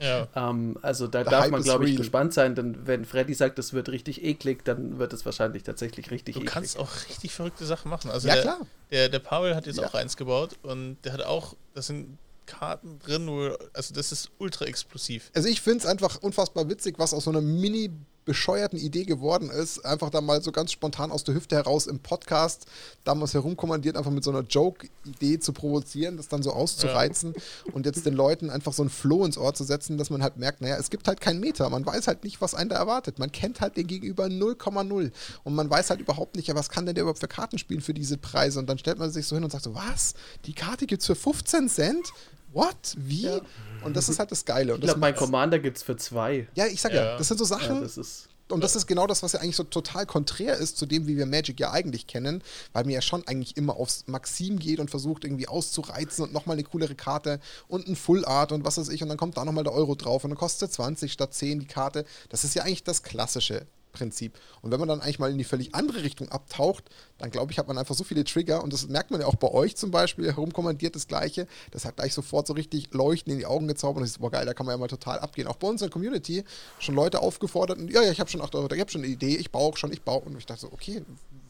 Ja. 0.02 0.28
Ähm, 0.36 0.78
also 0.82 1.08
da 1.08 1.24
The 1.24 1.30
darf 1.30 1.50
man, 1.50 1.62
glaube 1.62 1.86
ich, 1.86 1.92
real. 1.92 1.98
gespannt 1.98 2.34
sein, 2.34 2.56
denn 2.56 2.88
wenn 2.88 3.06
Freddy 3.06 3.34
sagt, 3.34 3.58
das 3.58 3.74
wird 3.74 3.90
richtig 3.90 4.24
eklig, 4.24 4.66
dann 4.66 4.98
wird 4.98 5.14
es 5.14 5.26
wahrscheinlich 5.26 5.64
tatsächlich 5.64 6.12
richtig 6.12 6.36
du 6.36 6.40
eklig. 6.42 6.50
Du 6.50 6.54
kannst 6.54 6.78
auch 6.78 6.90
richtig 7.10 7.34
verrückte 7.34 7.66
Sachen 7.66 7.90
machen. 7.90 8.10
Also 8.12 8.28
ja, 8.28 8.34
der, 8.34 8.44
klar. 8.44 8.58
Der, 8.92 9.10
der 9.10 9.20
Paul 9.20 9.56
hat 9.56 9.68
jetzt 9.68 9.78
ja. 9.80 9.86
auch 9.88 9.94
eins 9.94 10.18
gebaut 10.18 10.58
und 10.64 10.98
der 11.04 11.14
hat 11.14 11.22
auch, 11.22 11.56
das 11.74 11.88
sind 11.88 12.18
Karten 12.46 13.00
drin, 13.00 13.28
wo, 13.28 13.56
also 13.74 13.94
das 13.94 14.12
ist 14.12 14.32
ultra 14.40 14.66
explosiv. 14.66 15.32
Also 15.36 15.48
ich 15.48 15.62
finde 15.62 15.80
es 15.80 15.86
einfach 15.86 16.22
unfassbar 16.22 16.68
witzig, 16.70 16.96
was 16.98 17.14
aus 17.14 17.26
so 17.26 17.30
einer 17.30 17.42
Mini- 17.42 17.92
bescheuerten 18.26 18.80
Idee 18.80 19.04
geworden 19.04 19.50
ist, 19.50 19.86
einfach 19.86 20.10
da 20.10 20.22
mal 20.22 20.42
so 20.42 20.52
ganz 20.52 20.72
spontan 20.72 21.12
aus 21.12 21.24
der 21.24 21.36
Hüfte 21.36 21.56
heraus 21.56 21.88
im 21.88 22.00
Podcast 22.00 22.66
damals 23.04 23.34
herumkommandiert, 23.34 23.98
einfach 23.98 24.12
mit 24.12 24.24
so 24.24 24.32
einer 24.32 24.42
Joke-Idee 24.42 25.40
zu 25.40 25.54
provozieren, 25.54 26.18
das 26.18 26.28
dann 26.28 26.44
so 26.44 26.52
auszureizen 26.52 27.34
ja. 27.36 27.74
und 27.74 27.86
jetzt 27.86 28.06
den 28.06 28.14
Leuten 28.14 28.50
einfach 28.50 28.74
so 28.74 28.84
ein 28.84 28.90
Flow 28.90 29.26
ins 29.26 29.38
Ohr 29.38 29.54
zu 29.54 29.64
setzen, 29.64 29.98
dass 29.98 30.10
man 30.10 30.24
halt 30.24 30.38
merkt, 30.38 30.62
naja, 30.62 30.78
es 30.78 30.90
gibt 30.90 31.08
halt 31.08 31.22
keinen 31.22 31.40
Meter, 31.40 31.70
man 31.70 31.86
weiß 31.86 32.08
halt 32.08 32.24
nicht, 32.24 32.42
was 32.42 32.56
einen 32.56 32.70
da 32.70 32.78
erwartet. 32.78 33.20
Man 33.20 33.32
kennt 33.32 33.62
halt 33.62 33.78
den 33.78 33.88
Gegenüber 33.88 34.26
0,0 34.26 35.12
und 35.44 35.56
man 35.56 35.70
weiß 35.70 35.90
halt 35.90 36.00
überhaupt 36.00 36.36
nicht, 36.36 36.48
ja, 36.48 36.56
was 36.56 36.70
kann 36.70 36.86
denn 36.86 36.96
der 36.96 37.04
überhaupt 37.04 37.20
für 37.20 37.28
Karten 37.28 37.58
spielen 37.58 37.82
für 37.82 37.94
diese 37.94 38.18
Preise 38.18 38.60
und 38.60 38.68
dann 38.68 38.78
stellt 38.78 39.00
man 39.00 39.12
sich 39.12 39.26
so 39.26 39.36
hin 39.36 39.44
und 39.44 39.52
sagt 39.52 39.64
so, 39.64 39.76
was? 39.76 40.14
Die 40.46 40.54
Karte 40.54 40.86
gibt's 40.86 41.06
für 41.06 41.16
15 41.16 41.70
Cent? 41.70 42.14
What? 42.54 42.96
Wie? 42.98 43.24
Ja. 43.24 43.42
Und 43.84 43.96
das 43.96 44.10
ist 44.10 44.20
halt 44.20 44.32
das 44.32 44.46
Geile. 44.46 44.74
Und 44.74 44.80
ich 44.80 44.86
glaube, 44.86 45.00
mein 45.00 45.16
Commander 45.16 45.60
gibt 45.60 45.78
es 45.78 45.84
für 45.84 45.98
zwei. 45.98 46.48
Ja, 46.56 46.68
ich 46.68 46.82
sag 46.82 46.94
ja, 46.94 47.04
ja 47.04 47.18
das 47.18 47.28
sind 47.28 47.38
so 47.38 47.46
Sachen. 47.46 47.76
Ja, 47.76 47.82
das 47.82 47.98
ist 47.98 48.30
und 48.50 48.62
das 48.62 48.76
ist 48.76 48.88
genau 48.88 49.08
das, 49.08 49.24
was 49.24 49.32
ja 49.32 49.40
eigentlich 49.40 49.56
so 49.56 49.64
total 49.64 50.06
konträr 50.06 50.58
ist 50.58 50.78
zu 50.78 50.86
dem, 50.86 51.08
wie 51.08 51.18
wir 51.18 51.26
Magic 51.26 51.60
ja 51.60 51.72
eigentlich 51.72 52.08
kennen, 52.08 52.44
weil 52.74 52.84
mir 52.84 52.94
ja 52.94 53.02
schon 53.02 53.26
eigentlich 53.28 53.58
immer 53.58 53.78
aufs 53.78 54.04
Maxim 54.08 54.60
geht 54.60 54.80
und 54.80 54.90
versucht 54.90 55.24
irgendwie 55.24 55.48
auszureizen 55.48 56.26
und 56.26 56.34
nochmal 56.34 56.56
eine 56.56 56.64
coolere 56.64 56.94
Karte 56.94 57.40
und 57.68 57.88
ein 57.88 57.96
Full 57.96 58.26
Art 58.26 58.52
und 58.52 58.66
was 58.66 58.78
weiß 58.78 58.90
ich 58.90 59.02
und 59.02 59.10
dann 59.10 59.18
kommt 59.18 59.38
da 59.38 59.46
nochmal 59.46 59.64
der 59.64 59.74
Euro 59.74 59.96
drauf 59.96 60.24
und 60.24 60.32
dann 60.32 60.38
kostet 60.38 60.72
20 60.72 61.12
statt 61.12 61.34
10 61.34 61.62
die 61.62 61.68
Karte. 61.68 62.06
Das 62.30 62.44
ist 62.44 62.54
ja 62.54 62.64
eigentlich 62.64 62.84
das 62.84 63.02
Klassische. 63.02 63.66
Prinzip. 63.94 64.38
Und 64.62 64.72
wenn 64.72 64.80
man 64.80 64.90
dann 64.90 65.02
eigentlich 65.02 65.20
mal 65.20 65.32
in 65.32 65.38
die 65.38 65.44
völlig 65.44 65.74
andere 65.74 66.04
Richtung 66.04 66.30
abtaucht, 66.30 66.84
dann 67.18 67.32
glaube 67.32 67.52
ich, 67.52 67.60
hat 67.60 67.68
man 67.68 67.78
einfach 67.78 67.96
so 67.96 68.04
viele 68.04 68.24
Trigger 68.26 68.64
und 68.64 68.74
das 68.74 68.88
merkt 68.90 69.12
man 69.12 69.22
ja 69.22 69.28
auch 69.28 69.36
bei 69.36 69.50
euch 69.50 69.78
zum 69.78 69.92
Beispiel, 69.92 70.26
herumkommandiert 70.26 70.96
das 70.96 71.08
Gleiche. 71.08 71.48
Das 71.72 71.86
hat 71.86 71.96
gleich 71.96 72.14
sofort 72.14 72.48
so 72.48 72.54
richtig 72.54 72.94
Leuchten 72.94 73.32
in 73.32 73.40
die 73.40 73.46
Augen 73.46 73.68
gezaubert 73.68 73.98
und 73.98 74.04
das 74.04 74.12
ist, 74.12 74.20
boah 74.20 74.32
geil, 74.32 74.46
da 74.46 74.54
kann 74.54 74.66
man 74.66 74.74
ja 74.74 74.78
mal 74.78 74.88
total 74.88 75.20
abgehen. 75.20 75.48
Auch 75.48 75.56
bei 75.56 75.68
uns 75.68 75.82
in 75.82 75.88
der 75.88 75.94
Community 75.94 76.44
schon 76.80 76.96
Leute 76.96 77.22
aufgefordert 77.22 77.78
und 77.78 77.90
ja, 77.90 78.02
ja, 78.02 78.12
ich 78.12 78.20
habe 78.20 78.30
schon 78.30 78.42
8 78.42 78.54
Euro, 78.56 78.74
ich 78.74 78.80
habe 78.80 78.92
schon 78.92 79.02
eine 79.02 79.12
Idee, 79.12 79.36
ich 79.38 79.52
baue 79.52 79.72
auch 79.72 79.78
schon, 79.78 79.94
ich 79.94 80.02
baue. 80.02 80.24
Und 80.24 80.38
ich 80.38 80.46
dachte 80.46 80.62
so, 80.62 80.72
okay. 80.72 81.04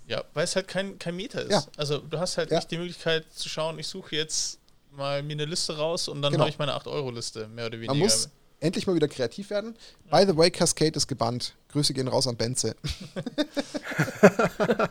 Ja, 0.07 0.23
weil 0.33 0.43
es 0.43 0.55
halt 0.55 0.67
kein, 0.67 0.99
kein 0.99 1.15
Meter 1.15 1.41
ist. 1.41 1.51
Ja. 1.51 1.63
Also 1.77 1.99
du 1.99 2.19
hast 2.19 2.37
halt 2.37 2.51
ja. 2.51 2.57
nicht 2.57 2.69
die 2.71 2.77
Möglichkeit 2.77 3.25
zu 3.33 3.47
schauen, 3.49 3.79
ich 3.79 3.87
suche 3.87 4.15
jetzt 4.15 4.59
mal 4.91 5.23
mir 5.23 5.33
eine 5.33 5.45
Liste 5.45 5.77
raus 5.77 6.07
und 6.07 6.21
dann 6.21 6.31
genau. 6.31 6.43
habe 6.43 6.51
ich 6.51 6.59
meine 6.59 6.73
8-Euro-Liste, 6.73 7.47
mehr 7.47 7.67
oder 7.67 7.77
weniger. 7.77 7.93
Man 7.93 7.99
muss 7.99 8.29
endlich 8.63 8.87
mal 8.87 8.95
wieder 8.95 9.07
kreativ 9.07 9.49
werden. 9.49 9.75
By 10.09 10.25
the 10.25 10.35
way, 10.35 10.49
Cascade 10.49 10.95
ist 10.95 11.07
gebannt. 11.07 11.55
Grüße 11.71 11.93
gehen 11.93 12.07
raus 12.07 12.27
an 12.27 12.37
Benze. 12.37 12.75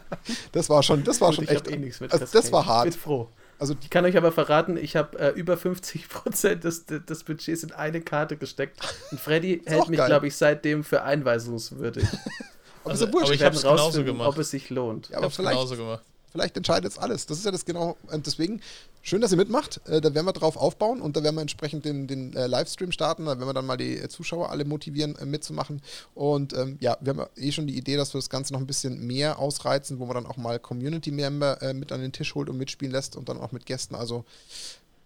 das 0.52 0.68
war 0.68 0.82
schon, 0.82 1.02
das 1.04 1.20
war 1.20 1.30
Gut, 1.30 1.36
schon 1.36 1.48
echt. 1.48 1.68
Eh 1.68 1.92
also, 2.10 2.26
das 2.30 2.52
war 2.52 2.66
hart. 2.66 2.88
Ich 2.88 2.94
bin 2.94 3.02
froh. 3.02 3.28
Also, 3.58 3.74
ich 3.80 3.90
kann 3.90 4.04
euch 4.04 4.16
aber 4.16 4.32
verraten, 4.32 4.76
ich 4.76 4.96
habe 4.96 5.18
äh, 5.18 5.28
über 5.30 5.54
50% 5.54 6.56
des, 6.56 6.84
des 6.86 7.24
Budgets 7.24 7.62
in 7.62 7.72
eine 7.72 8.00
Karte 8.00 8.36
gesteckt. 8.36 8.80
Und 9.10 9.20
Freddy 9.20 9.62
hält 9.66 9.88
mich, 9.88 10.04
glaube 10.04 10.26
ich, 10.26 10.36
seitdem 10.36 10.84
für 10.84 11.02
einweisungswürdig. 11.02 12.04
also, 12.84 13.06
aber 13.06 13.30
ich 13.32 13.42
habe 13.42 13.54
es 13.54 13.62
genauso 13.62 14.04
gemacht. 14.04 14.28
Ob 14.28 14.38
es 14.38 14.50
sich 14.50 14.68
lohnt. 14.68 15.08
Ja, 15.08 15.18
aber 15.18 15.28
ich 15.28 15.34
vielleicht, 15.34 15.56
genauso 15.56 15.76
gemacht. 15.76 16.02
Vielleicht 16.32 16.56
entscheidet 16.56 16.90
es 16.90 16.98
alles. 16.98 17.26
Das 17.26 17.38
ist 17.38 17.44
ja 17.44 17.50
das 17.50 17.66
genau. 17.66 17.96
Und 18.10 18.26
deswegen, 18.26 18.62
schön, 19.02 19.20
dass 19.20 19.32
ihr 19.32 19.36
mitmacht. 19.36 19.80
Äh, 19.86 20.00
da 20.00 20.14
werden 20.14 20.26
wir 20.26 20.32
drauf 20.32 20.56
aufbauen 20.56 21.02
und 21.02 21.14
da 21.14 21.22
werden 21.22 21.36
wir 21.36 21.42
entsprechend 21.42 21.84
den, 21.84 22.06
den 22.06 22.34
äh, 22.34 22.46
Livestream 22.46 22.90
starten. 22.90 23.26
Da 23.26 23.38
werden 23.38 23.46
wir 23.46 23.52
dann 23.52 23.66
mal 23.66 23.76
die 23.76 23.98
äh, 23.98 24.08
Zuschauer 24.08 24.50
alle 24.50 24.64
motivieren, 24.64 25.14
äh, 25.16 25.26
mitzumachen. 25.26 25.82
Und 26.14 26.54
ähm, 26.54 26.78
ja, 26.80 26.96
wir 27.02 27.14
haben 27.14 27.26
eh 27.36 27.52
schon 27.52 27.66
die 27.66 27.76
Idee, 27.76 27.96
dass 27.96 28.14
wir 28.14 28.18
das 28.18 28.30
Ganze 28.30 28.54
noch 28.54 28.60
ein 28.60 28.66
bisschen 28.66 29.06
mehr 29.06 29.38
ausreizen, 29.38 29.98
wo 29.98 30.06
man 30.06 30.14
dann 30.14 30.26
auch 30.26 30.38
mal 30.38 30.58
Community-Member 30.58 31.60
äh, 31.60 31.74
mit 31.74 31.92
an 31.92 32.00
den 32.00 32.12
Tisch 32.12 32.34
holt 32.34 32.48
und 32.48 32.56
mitspielen 32.56 32.92
lässt 32.92 33.14
und 33.14 33.28
dann 33.28 33.38
auch 33.38 33.52
mit 33.52 33.66
Gästen. 33.66 33.94
Also 33.94 34.24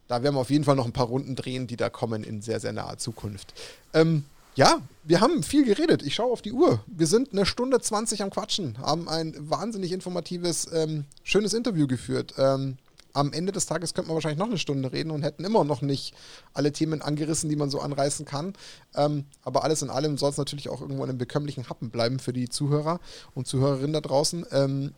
da 0.06 0.22
werden 0.22 0.36
wir 0.36 0.40
auf 0.40 0.50
jeden 0.50 0.62
Fall 0.62 0.76
noch 0.76 0.86
ein 0.86 0.92
paar 0.92 1.06
Runden 1.06 1.34
drehen, 1.34 1.66
die 1.66 1.76
da 1.76 1.90
kommen 1.90 2.22
in 2.22 2.40
sehr, 2.40 2.60
sehr 2.60 2.72
naher 2.72 2.98
Zukunft. 2.98 3.52
Ähm, 3.92 4.24
ja, 4.56 4.80
wir 5.04 5.20
haben 5.20 5.42
viel 5.42 5.64
geredet. 5.64 6.02
Ich 6.02 6.14
schaue 6.14 6.32
auf 6.32 6.42
die 6.42 6.52
Uhr. 6.52 6.82
Wir 6.86 7.06
sind 7.06 7.32
eine 7.32 7.46
Stunde 7.46 7.78
20 7.78 8.22
am 8.22 8.30
Quatschen, 8.30 8.78
haben 8.78 9.08
ein 9.08 9.34
wahnsinnig 9.38 9.92
informatives, 9.92 10.66
ähm, 10.72 11.04
schönes 11.22 11.52
Interview 11.52 11.86
geführt. 11.86 12.34
Ähm, 12.38 12.78
am 13.12 13.32
Ende 13.32 13.52
des 13.52 13.66
Tages 13.66 13.94
könnte 13.94 14.08
man 14.08 14.14
wahrscheinlich 14.14 14.38
noch 14.38 14.46
eine 14.48 14.58
Stunde 14.58 14.92
reden 14.92 15.10
und 15.10 15.22
hätten 15.22 15.44
immer 15.44 15.64
noch 15.64 15.82
nicht 15.82 16.14
alle 16.54 16.72
Themen 16.72 17.02
angerissen, 17.02 17.48
die 17.50 17.56
man 17.56 17.70
so 17.70 17.80
anreißen 17.80 18.24
kann. 18.24 18.54
Ähm, 18.94 19.24
aber 19.42 19.62
alles 19.62 19.82
in 19.82 19.90
allem 19.90 20.18
soll 20.18 20.30
es 20.30 20.38
natürlich 20.38 20.70
auch 20.70 20.80
irgendwo 20.80 21.04
in 21.04 21.10
einem 21.10 21.18
bekömmlichen 21.18 21.68
Happen 21.68 21.90
bleiben 21.90 22.18
für 22.18 22.32
die 22.32 22.48
Zuhörer 22.48 22.98
und 23.34 23.46
Zuhörerinnen 23.46 23.92
da 23.92 24.00
draußen. 24.00 24.46
Ähm, 24.52 24.92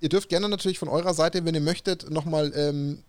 ihr 0.00 0.08
dürft 0.08 0.28
gerne 0.28 0.48
natürlich 0.48 0.80
von 0.80 0.88
eurer 0.88 1.14
Seite, 1.14 1.44
wenn 1.44 1.54
ihr 1.54 1.60
möchtet, 1.60 2.10
nochmal 2.10 2.52
ähm, 2.56 3.02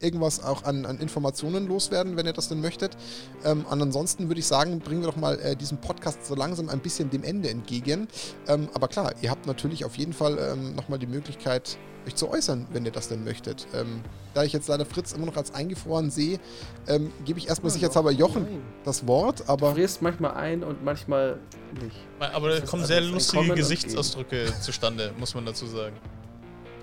irgendwas 0.00 0.42
auch 0.42 0.64
an, 0.64 0.86
an, 0.86 0.98
Informationen 0.98 1.68
loswerden, 1.68 2.16
wenn 2.16 2.26
ihr 2.26 2.32
das 2.32 2.48
denn 2.48 2.60
möchtet. 2.60 2.96
Ähm, 3.44 3.64
ansonsten 3.68 4.28
würde 4.28 4.40
ich 4.40 4.46
sagen, 4.46 4.80
bringen 4.80 5.02
wir 5.02 5.08
doch 5.08 5.16
mal 5.16 5.38
äh, 5.40 5.56
diesen 5.56 5.78
Podcast 5.78 6.26
so 6.26 6.34
langsam 6.34 6.68
ein 6.68 6.80
bisschen 6.80 7.10
dem 7.10 7.22
Ende 7.22 7.50
entgegen. 7.50 8.08
Ähm, 8.48 8.68
aber 8.74 8.88
klar, 8.88 9.12
ihr 9.20 9.30
habt 9.30 9.46
natürlich 9.46 9.84
auf 9.84 9.96
jeden 9.96 10.12
Fall 10.12 10.38
ähm, 10.38 10.74
nochmal 10.74 10.98
die 10.98 11.06
Möglichkeit, 11.06 11.78
euch 12.06 12.14
zu 12.14 12.30
äußern, 12.30 12.66
wenn 12.72 12.84
ihr 12.84 12.92
das 12.92 13.08
denn 13.08 13.24
möchtet. 13.24 13.66
Ähm, 13.74 14.00
da 14.34 14.44
ich 14.44 14.52
jetzt 14.52 14.68
leider 14.68 14.86
Fritz 14.86 15.12
immer 15.12 15.26
noch 15.26 15.36
als 15.36 15.52
eingefroren 15.52 16.10
sehe, 16.10 16.38
ähm, 16.86 17.12
gebe 17.24 17.38
ich 17.38 17.48
erstmal 17.48 17.70
ja, 17.70 17.74
sicherheitshalber 17.74 18.10
Jochen 18.10 18.44
nein. 18.44 18.62
das 18.84 19.06
Wort. 19.06 19.48
Aber 19.48 19.68
du 19.68 19.74
frierst 19.74 20.00
manchmal 20.02 20.32
ein 20.34 20.62
und 20.62 20.82
manchmal 20.84 21.38
nicht. 21.82 21.96
Aber 22.18 22.48
da 22.48 22.60
kommen 22.60 22.84
sehr 22.84 23.00
lustige 23.00 23.54
Gesichtsausdrücke 23.54 24.46
zustande, 24.60 25.12
muss 25.18 25.34
man 25.34 25.44
dazu 25.44 25.66
sagen. 25.66 25.96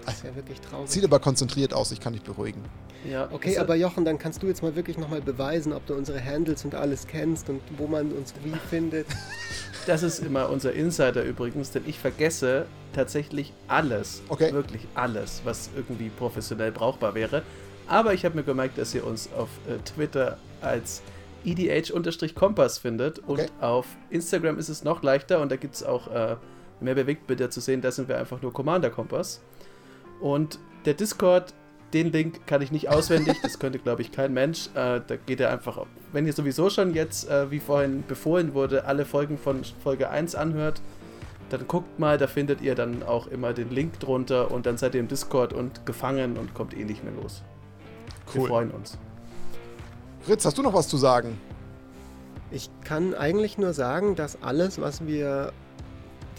Das 0.08 0.16
ist 0.16 0.24
ja 0.24 0.36
wirklich 0.38 0.62
traurig. 0.62 0.90
Sieht 0.90 1.04
aber 1.04 1.20
konzentriert 1.20 1.74
aus, 1.74 1.92
ich 1.92 2.00
kann 2.00 2.14
dich 2.14 2.22
beruhigen. 2.22 2.64
Ja, 3.10 3.28
okay, 3.30 3.58
aber 3.58 3.76
Jochen, 3.76 4.06
dann 4.06 4.18
kannst 4.18 4.42
du 4.42 4.48
jetzt 4.48 4.64
mal 4.64 4.74
wirklich 4.74 4.98
nochmal 4.98 5.20
beweisen, 5.20 5.74
ob 5.74 5.86
du 5.86 5.96
unsere 5.96 6.24
Handles 6.24 6.64
und 6.64 6.76
alles 6.76 7.08
kennst 7.08 7.50
und 7.50 7.62
wo 7.78 7.88
man 7.88 8.14
uns 8.14 8.34
wie 8.42 8.56
findet. 8.70 9.06
Das 9.86 10.04
ist 10.04 10.20
immer 10.20 10.50
unser 10.50 10.72
Insider 10.72 11.24
übrigens, 11.24 11.72
denn 11.72 11.84
ich 11.86 12.00
vergesse 12.00 12.68
tatsächlich 12.94 13.52
alles. 13.68 14.22
Okay. 14.30 14.54
Wirklich 14.54 14.88
alles, 14.96 15.42
was 15.44 15.70
irgendwie 15.76 16.08
professionell 16.10 16.72
brauchbar 16.72 17.14
wäre. 17.14 17.44
Aber 17.86 18.14
ich 18.14 18.24
habe 18.24 18.36
mir 18.36 18.44
gemerkt, 18.44 18.78
dass 18.78 18.96
ihr 18.96 19.06
uns 19.06 19.30
auf 19.38 19.50
äh, 19.68 19.78
Twitter 19.80 20.38
als 20.62 21.02
EDH-Kompass 21.44 22.78
findet 22.78 23.20
okay. 23.28 23.42
und 23.42 23.64
auf 23.64 23.88
Instagram 24.10 24.58
ist 24.58 24.70
es 24.70 24.86
noch 24.86 25.04
leichter 25.04 25.42
und 25.42 25.52
da 25.52 25.58
gibt 25.58 25.76
es 25.76 25.84
auch 25.84 26.08
äh, 26.08 26.38
mehr 26.80 26.96
Bewegtbilder 26.96 27.50
zu 27.50 27.60
sehen. 27.60 27.82
Da 27.82 27.92
sind 27.92 28.08
wir 28.08 28.18
einfach 28.18 28.42
nur 28.42 28.54
Commander 28.54 28.90
Kompass. 28.90 29.42
Und 30.20 30.60
der 30.86 30.94
Discord, 30.94 31.54
den 31.94 32.12
Link 32.12 32.46
kann 32.48 32.62
ich 32.62 32.72
nicht 32.72 32.90
auswendig, 32.90 33.38
das 33.42 33.60
könnte, 33.60 33.80
glaube 33.80 34.02
ich, 34.02 34.12
kein 34.12 34.34
Mensch. 34.34 34.68
Äh, 34.74 35.02
da 35.06 35.16
geht 35.26 35.40
er 35.40 35.52
einfach, 35.52 35.86
wenn 36.12 36.26
ihr 36.26 36.34
sowieso 36.34 36.70
schon 36.70 36.94
jetzt, 36.94 37.30
äh, 37.30 37.52
wie 37.52 37.60
vorhin 37.60 38.04
befohlen 38.08 38.54
wurde, 38.54 38.86
alle 38.86 39.06
Folgen 39.06 39.38
von 39.38 39.64
Folge 39.84 40.10
1 40.10 40.36
anhört, 40.36 40.82
dann 41.50 41.68
guckt 41.68 41.98
mal, 42.00 42.18
da 42.18 42.28
findet 42.28 42.62
ihr 42.62 42.76
dann 42.76 43.04
auch 43.04 43.28
immer 43.28 43.54
den 43.54 43.70
Link 43.70 44.00
drunter 44.00 44.52
und 44.52 44.66
dann 44.66 44.78
seid 44.78 44.96
ihr 44.96 45.00
im 45.00 45.08
Discord 45.08 45.54
und 45.54 45.86
gefangen 45.86 46.38
und 46.38 46.54
kommt 46.54 46.76
eh 46.76 46.84
nicht 46.84 47.04
mehr 47.04 47.14
los. 47.14 47.44
Cool. 48.34 48.42
Wir 48.42 48.48
freuen 48.48 48.72
uns. 48.72 48.98
Fritz, 50.22 50.44
hast 50.46 50.58
du 50.58 50.62
noch 50.62 50.74
was 50.74 50.90
zu 50.90 50.98
sagen? 50.98 51.40
Ich 52.52 52.70
kann 52.84 53.14
eigentlich 53.14 53.58
nur 53.58 53.74
sagen, 53.74 54.16
dass 54.16 54.42
alles, 54.42 54.80
was 54.82 55.06
wir 55.06 55.54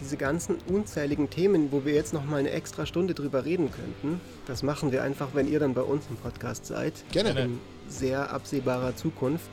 diese 0.00 0.16
ganzen 0.16 0.56
unzähligen 0.68 1.30
Themen, 1.30 1.72
wo 1.72 1.84
wir 1.84 1.94
jetzt 1.94 2.12
noch 2.12 2.24
mal 2.24 2.38
eine 2.38 2.50
extra 2.50 2.86
Stunde 2.86 3.14
drüber 3.14 3.44
reden 3.44 3.70
könnten, 3.70 4.20
das 4.46 4.62
machen 4.62 4.92
wir 4.92 5.02
einfach, 5.02 5.28
wenn 5.34 5.48
ihr 5.48 5.60
dann 5.60 5.74
bei 5.74 5.82
uns 5.82 6.04
im 6.10 6.16
Podcast 6.16 6.66
seid. 6.66 6.92
Gerne. 7.12 7.38
In 7.40 7.60
sehr 7.88 8.32
absehbarer 8.32 8.96
Zukunft. 8.96 9.50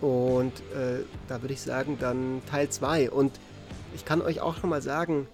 Und 0.00 0.52
äh, 0.74 1.04
da 1.28 1.42
würde 1.42 1.54
ich 1.54 1.60
sagen, 1.60 1.96
dann 2.00 2.42
Teil 2.50 2.68
2. 2.68 3.10
Und 3.10 3.32
ich 3.94 4.04
kann 4.04 4.20
euch 4.20 4.40
auch 4.40 4.56
schon 4.56 4.70
mal 4.70 4.82
sagen, 4.82 5.28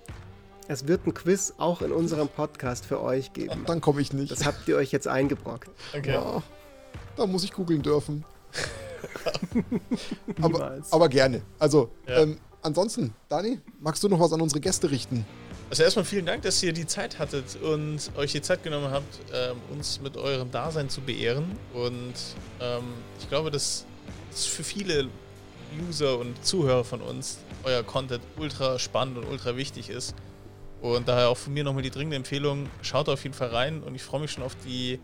es 0.68 0.86
wird 0.86 1.06
ein 1.06 1.14
Quiz 1.14 1.54
auch 1.56 1.80
in 1.80 1.92
unserem 1.92 2.28
Podcast 2.28 2.84
für 2.84 3.02
euch 3.02 3.32
geben. 3.32 3.64
Dann 3.66 3.80
komme 3.80 4.02
ich 4.02 4.12
nicht. 4.12 4.30
Das 4.30 4.44
habt 4.44 4.68
ihr 4.68 4.76
euch 4.76 4.92
jetzt 4.92 5.08
eingebrockt. 5.08 5.70
Okay. 5.96 6.12
Ja, 6.12 6.42
da 7.16 7.26
muss 7.26 7.42
ich 7.44 7.52
googeln 7.52 7.82
dürfen. 7.82 8.24
aber, 10.42 10.78
aber, 10.90 11.08
gerne. 11.08 11.42
Also, 11.58 11.90
ja. 12.06 12.22
ähm, 12.22 12.38
ansonsten, 12.62 13.14
Dani, 13.28 13.60
magst 13.80 14.02
du 14.02 14.08
noch 14.08 14.20
was 14.20 14.32
an 14.32 14.40
unsere 14.40 14.60
Gäste 14.60 14.90
richten? 14.90 15.24
Also 15.70 15.82
erstmal 15.82 16.04
vielen 16.04 16.24
Dank, 16.24 16.42
dass 16.42 16.62
ihr 16.62 16.72
die 16.72 16.86
Zeit 16.86 17.18
hattet 17.18 17.56
und 17.62 18.10
euch 18.16 18.32
die 18.32 18.40
Zeit 18.40 18.62
genommen 18.62 18.90
habt, 18.90 19.20
ähm, 19.34 19.58
uns 19.70 20.00
mit 20.00 20.16
eurem 20.16 20.50
Dasein 20.50 20.88
zu 20.88 21.02
beehren. 21.02 21.44
Und 21.74 22.14
ähm, 22.60 22.84
ich 23.20 23.28
glaube, 23.28 23.50
dass 23.50 23.84
es 24.32 24.46
für 24.46 24.64
viele 24.64 25.08
User 25.88 26.18
und 26.18 26.42
Zuhörer 26.44 26.84
von 26.84 27.02
uns 27.02 27.38
euer 27.64 27.82
Content 27.82 28.22
ultra 28.38 28.78
spannend 28.78 29.18
und 29.18 29.26
ultra 29.26 29.56
wichtig 29.56 29.90
ist. 29.90 30.14
Und 30.80 31.08
daher 31.08 31.28
auch 31.28 31.36
von 31.36 31.52
mir 31.52 31.64
nochmal 31.64 31.82
die 31.82 31.90
dringende 31.90 32.16
Empfehlung, 32.16 32.68
schaut 32.82 33.08
auf 33.08 33.22
jeden 33.24 33.34
Fall 33.34 33.48
rein 33.48 33.82
und 33.82 33.94
ich 33.94 34.02
freue 34.02 34.20
mich 34.20 34.30
schon 34.30 34.44
auf 34.44 34.56
die 34.64 35.00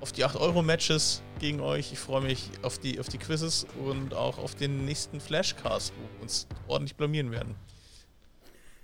auf 0.00 0.12
die 0.12 0.24
8-Euro-Matches 0.24 1.22
gegen 1.38 1.60
euch. 1.60 1.92
Ich 1.92 1.98
freue 1.98 2.22
mich 2.22 2.50
auf 2.62 2.78
die, 2.78 3.00
auf 3.00 3.08
die 3.08 3.18
Quizzes 3.18 3.66
und 3.84 4.14
auch 4.14 4.38
auf 4.38 4.54
den 4.54 4.84
nächsten 4.84 5.20
Flashcast, 5.20 5.92
wo 5.96 6.16
wir 6.16 6.22
uns 6.22 6.46
ordentlich 6.68 6.96
blamieren 6.96 7.30
werden. 7.30 7.54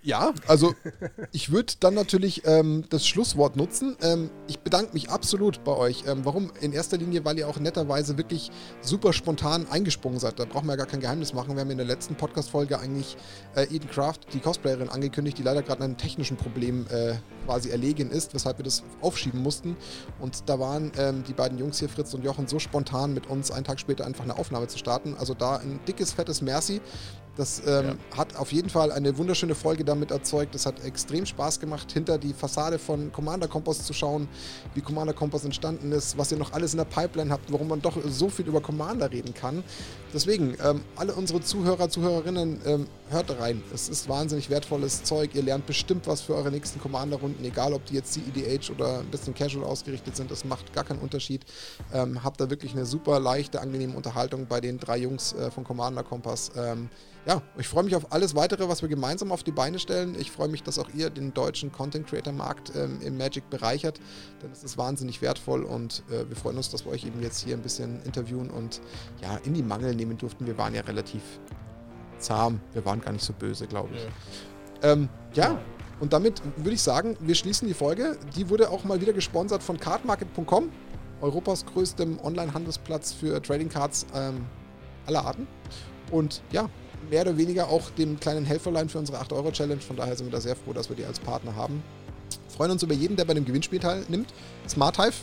Ja, 0.06 0.32
also 0.46 0.72
ich 1.32 1.50
würde 1.50 1.72
dann 1.80 1.94
natürlich 1.94 2.42
ähm, 2.46 2.84
das 2.90 3.08
Schlusswort 3.08 3.56
nutzen. 3.56 3.96
Ähm, 4.02 4.30
ich 4.46 4.60
bedanke 4.60 4.92
mich 4.92 5.10
absolut 5.10 5.64
bei 5.64 5.72
euch. 5.72 6.04
Ähm, 6.06 6.20
warum? 6.22 6.52
In 6.60 6.72
erster 6.72 6.96
Linie, 6.96 7.24
weil 7.24 7.36
ihr 7.36 7.48
auch 7.48 7.58
netterweise 7.58 8.16
wirklich 8.16 8.52
super 8.82 9.12
spontan 9.12 9.66
eingesprungen 9.68 10.20
seid. 10.20 10.38
Da 10.38 10.44
brauchen 10.44 10.66
wir 10.66 10.74
ja 10.74 10.76
gar 10.76 10.86
kein 10.86 11.00
Geheimnis 11.00 11.32
machen. 11.32 11.56
Wir 11.56 11.62
haben 11.62 11.72
in 11.72 11.78
der 11.78 11.88
letzten 11.88 12.14
Podcast-Folge 12.14 12.78
eigentlich 12.78 13.16
äh, 13.56 13.64
Eden 13.64 13.90
Craft, 13.90 14.20
die 14.32 14.38
Cosplayerin, 14.38 14.90
angekündigt, 14.90 15.38
die 15.38 15.42
leider 15.42 15.64
gerade 15.64 15.82
einem 15.82 15.96
technischen 15.96 16.36
Problem 16.36 16.86
äh, 16.88 17.14
quasi 17.44 17.70
erlegen 17.70 18.12
ist, 18.12 18.32
weshalb 18.32 18.58
wir 18.58 18.64
das 18.64 18.84
aufschieben 19.00 19.42
mussten. 19.42 19.76
Und 20.20 20.48
da 20.48 20.60
waren 20.60 20.92
ähm, 20.98 21.24
die 21.26 21.32
beiden 21.32 21.58
Jungs 21.58 21.80
hier, 21.80 21.88
Fritz 21.88 22.14
und 22.14 22.22
Jochen, 22.22 22.46
so 22.46 22.60
spontan 22.60 23.12
mit 23.12 23.26
uns 23.26 23.50
einen 23.50 23.64
Tag 23.64 23.80
später 23.80 24.06
einfach 24.06 24.22
eine 24.22 24.38
Aufnahme 24.38 24.68
zu 24.68 24.78
starten. 24.78 25.16
Also 25.18 25.34
da 25.34 25.56
ein 25.56 25.80
dickes, 25.88 26.12
fettes 26.12 26.42
Merci. 26.42 26.80
Das 27.36 27.62
ähm, 27.66 27.98
ja. 28.10 28.16
hat 28.16 28.36
auf 28.36 28.50
jeden 28.52 28.70
Fall 28.70 28.90
eine 28.90 29.16
wunderschöne 29.18 29.54
Folge 29.54 29.84
damit 29.84 30.10
erzeugt. 30.10 30.54
Es 30.54 30.64
hat 30.64 30.82
extrem 30.84 31.26
Spaß 31.26 31.60
gemacht, 31.60 31.92
hinter 31.92 32.18
die 32.18 32.32
Fassade 32.32 32.78
von 32.78 33.12
Commander 33.12 33.46
Kompass 33.46 33.84
zu 33.84 33.92
schauen, 33.92 34.26
wie 34.74 34.80
Commander 34.80 35.12
Kompass 35.12 35.44
entstanden 35.44 35.92
ist, 35.92 36.16
was 36.16 36.32
ihr 36.32 36.38
noch 36.38 36.52
alles 36.52 36.72
in 36.72 36.78
der 36.78 36.86
Pipeline 36.86 37.30
habt, 37.30 37.52
warum 37.52 37.68
man 37.68 37.82
doch 37.82 37.96
so 38.06 38.30
viel 38.30 38.46
über 38.46 38.60
Commander 38.60 39.10
reden 39.10 39.34
kann. 39.34 39.62
Deswegen, 40.14 40.56
ähm, 40.64 40.80
alle 40.96 41.14
unsere 41.14 41.42
Zuhörer, 41.42 41.90
Zuhörerinnen, 41.90 42.60
ähm, 42.64 42.86
hört 43.10 43.38
rein. 43.38 43.62
Es 43.74 43.88
ist 43.88 44.08
wahnsinnig 44.08 44.48
wertvolles 44.48 45.02
Zeug. 45.04 45.34
Ihr 45.34 45.42
lernt 45.42 45.66
bestimmt 45.66 46.06
was 46.06 46.22
für 46.22 46.34
eure 46.34 46.50
nächsten 46.50 46.80
Commander-Runden, 46.80 47.44
egal 47.44 47.74
ob 47.74 47.84
die 47.84 47.94
jetzt 47.94 48.14
CEDH 48.14 48.72
oder 48.72 49.00
ein 49.00 49.10
bisschen 49.10 49.34
casual 49.34 49.64
ausgerichtet 49.64 50.16
sind. 50.16 50.30
Das 50.30 50.44
macht 50.44 50.72
gar 50.72 50.84
keinen 50.84 51.00
Unterschied. 51.00 51.44
Ähm, 51.92 52.24
habt 52.24 52.40
da 52.40 52.48
wirklich 52.48 52.72
eine 52.72 52.86
super 52.86 53.20
leichte, 53.20 53.60
angenehme 53.60 53.94
Unterhaltung 53.94 54.46
bei 54.46 54.60
den 54.60 54.78
drei 54.78 54.96
Jungs 54.98 55.34
äh, 55.34 55.50
von 55.50 55.64
Commander 55.64 56.02
Kompass. 56.02 56.50
Ja, 57.26 57.42
ich 57.58 57.66
freue 57.66 57.82
mich 57.82 57.96
auf 57.96 58.12
alles 58.12 58.36
weitere, 58.36 58.68
was 58.68 58.82
wir 58.82 58.88
gemeinsam 58.88 59.32
auf 59.32 59.42
die 59.42 59.50
Beine 59.50 59.80
stellen. 59.80 60.16
Ich 60.16 60.30
freue 60.30 60.46
mich, 60.46 60.62
dass 60.62 60.78
auch 60.78 60.88
ihr 60.94 61.10
den 61.10 61.34
deutschen 61.34 61.72
Content 61.72 62.06
Creator 62.06 62.32
Markt 62.32 62.72
ähm, 62.76 63.00
im 63.02 63.18
Magic 63.18 63.50
bereichert, 63.50 63.98
denn 64.40 64.52
es 64.52 64.62
ist 64.62 64.78
wahnsinnig 64.78 65.20
wertvoll 65.22 65.64
und 65.64 66.04
äh, 66.08 66.28
wir 66.28 66.36
freuen 66.36 66.56
uns, 66.56 66.70
dass 66.70 66.84
wir 66.84 66.92
euch 66.92 67.04
eben 67.04 67.20
jetzt 67.20 67.42
hier 67.42 67.56
ein 67.56 67.62
bisschen 67.62 68.00
interviewen 68.04 68.48
und 68.48 68.80
ja, 69.20 69.38
in 69.38 69.54
die 69.54 69.64
Mangel 69.64 69.92
nehmen 69.96 70.16
durften. 70.16 70.46
Wir 70.46 70.56
waren 70.56 70.72
ja 70.72 70.82
relativ 70.82 71.22
zahm, 72.18 72.60
wir 72.72 72.84
waren 72.84 73.00
gar 73.00 73.10
nicht 73.10 73.24
so 73.24 73.32
böse, 73.32 73.66
glaube 73.66 73.90
ich. 73.96 74.04
Ja. 74.82 74.92
Ähm, 74.92 75.08
ja. 75.34 75.60
Und 75.98 76.12
damit 76.12 76.40
würde 76.56 76.74
ich 76.74 76.82
sagen, 76.82 77.16
wir 77.20 77.34
schließen 77.34 77.66
die 77.66 77.74
Folge. 77.74 78.18
Die 78.36 78.50
wurde 78.50 78.70
auch 78.70 78.84
mal 78.84 79.00
wieder 79.00 79.12
gesponsert 79.12 79.64
von 79.64 79.80
cardmarket.com, 79.80 80.70
Europas 81.22 81.66
größtem 81.66 82.20
Online-Handelsplatz 82.20 83.14
für 83.14 83.42
Trading 83.42 83.70
Cards 83.70 84.06
ähm, 84.14 84.46
aller 85.06 85.24
Arten. 85.24 85.48
Und 86.12 86.42
ja, 86.52 86.68
mehr 87.10 87.22
oder 87.22 87.36
weniger 87.36 87.68
auch 87.68 87.90
dem 87.90 88.18
kleinen 88.20 88.44
Helferlein 88.44 88.88
für 88.88 88.98
unsere 88.98 89.20
8-Euro-Challenge. 89.20 89.80
Von 89.80 89.96
daher 89.96 90.16
sind 90.16 90.26
wir 90.26 90.32
da 90.32 90.40
sehr 90.40 90.56
froh, 90.56 90.72
dass 90.72 90.88
wir 90.88 90.96
die 90.96 91.04
als 91.04 91.18
Partner 91.18 91.54
haben. 91.54 91.82
Freuen 92.48 92.70
uns 92.70 92.82
über 92.82 92.94
jeden, 92.94 93.16
der 93.16 93.24
bei 93.24 93.34
dem 93.34 93.44
Gewinnspiel 93.44 93.78
teilnimmt. 93.78 94.32
Smart 94.68 94.98
Hive 94.98 95.14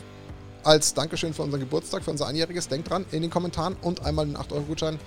als 0.62 0.94
Dankeschön 0.94 1.34
für 1.34 1.42
unseren 1.42 1.60
Geburtstag, 1.60 2.02
für 2.02 2.10
unser 2.10 2.26
Einjähriges. 2.26 2.68
Denkt 2.68 2.90
dran, 2.90 3.04
in 3.12 3.22
den 3.22 3.30
Kommentaren 3.30 3.76
und 3.82 4.04
einmal 4.04 4.26
den 4.26 4.36
8-Euro-Gutschein 4.36 4.98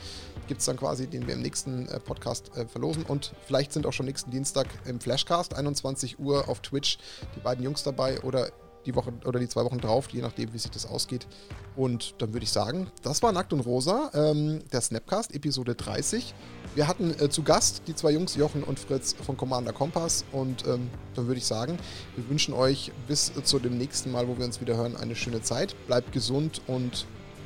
gibt 0.47 0.61
es 0.61 0.65
dann 0.65 0.77
quasi, 0.77 1.07
den 1.07 1.27
wir 1.27 1.33
im 1.33 1.41
nächsten 1.41 1.87
äh, 1.87 1.99
Podcast 1.99 2.51
äh, 2.55 2.65
verlosen. 2.65 3.03
Und 3.03 3.33
vielleicht 3.45 3.73
sind 3.73 3.85
auch 3.85 3.93
schon 3.93 4.05
nächsten 4.05 4.31
Dienstag 4.31 4.67
im 4.85 4.99
Flashcast, 4.99 5.55
21 5.55 6.19
Uhr 6.19 6.47
auf 6.47 6.61
Twitch, 6.61 6.97
die 7.35 7.39
beiden 7.39 7.63
Jungs 7.63 7.83
dabei 7.83 8.21
oder 8.21 8.49
die 8.85 8.95
Woche 8.95 9.13
oder 9.25 9.39
die 9.39 9.49
zwei 9.49 9.65
Wochen 9.65 9.79
drauf, 9.79 10.07
je 10.09 10.21
nachdem, 10.21 10.53
wie 10.53 10.57
sich 10.57 10.71
das 10.71 10.85
ausgeht. 10.85 11.27
Und 11.75 12.15
dann 12.19 12.33
würde 12.33 12.45
ich 12.45 12.51
sagen, 12.51 12.89
das 13.03 13.21
war 13.21 13.31
Nackt 13.31 13.51
und 13.51 13.59
Rosa, 13.61 14.09
ähm, 14.13 14.61
der 14.71 14.81
Snapcast, 14.81 15.35
Episode 15.35 15.75
30. 15.75 16.33
Wir 16.75 16.87
hatten 16.87 17.15
äh, 17.19 17.29
zu 17.29 17.43
Gast 17.43 17.83
die 17.87 17.95
zwei 17.95 18.11
Jungs, 18.11 18.35
Jochen 18.35 18.63
und 18.63 18.79
Fritz 18.79 19.15
von 19.25 19.37
Commander 19.37 19.73
Kompass. 19.73 20.25
Und 20.31 20.65
ähm, 20.67 20.89
dann 21.15 21.27
würde 21.27 21.39
ich 21.39 21.45
sagen, 21.45 21.77
wir 22.15 22.29
wünschen 22.29 22.53
euch 22.53 22.91
bis 23.07 23.31
zu 23.43 23.59
dem 23.59 23.77
nächsten 23.77 24.11
Mal, 24.11 24.27
wo 24.27 24.37
wir 24.37 24.45
uns 24.45 24.61
wieder 24.61 24.77
hören, 24.77 24.95
eine 24.95 25.15
schöne 25.15 25.41
Zeit. 25.41 25.75
Bleibt 25.87 26.11
gesund 26.11 26.61
und 26.67 27.05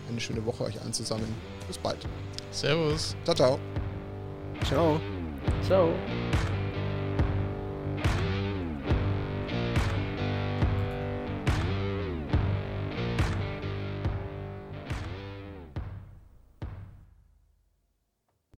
eine 0.10 0.20
schöne 0.20 0.46
Woche 0.46 0.64
euch 0.64 0.82
allen 0.82 0.94
zusammen. 0.94 1.28
Bis 1.68 1.78
bald. 1.78 2.00
Servus. 2.52 3.16
Ciao, 3.24 3.36
ciao. 3.36 3.60
Ciao. 4.66 5.00
Ciao. 5.66 5.94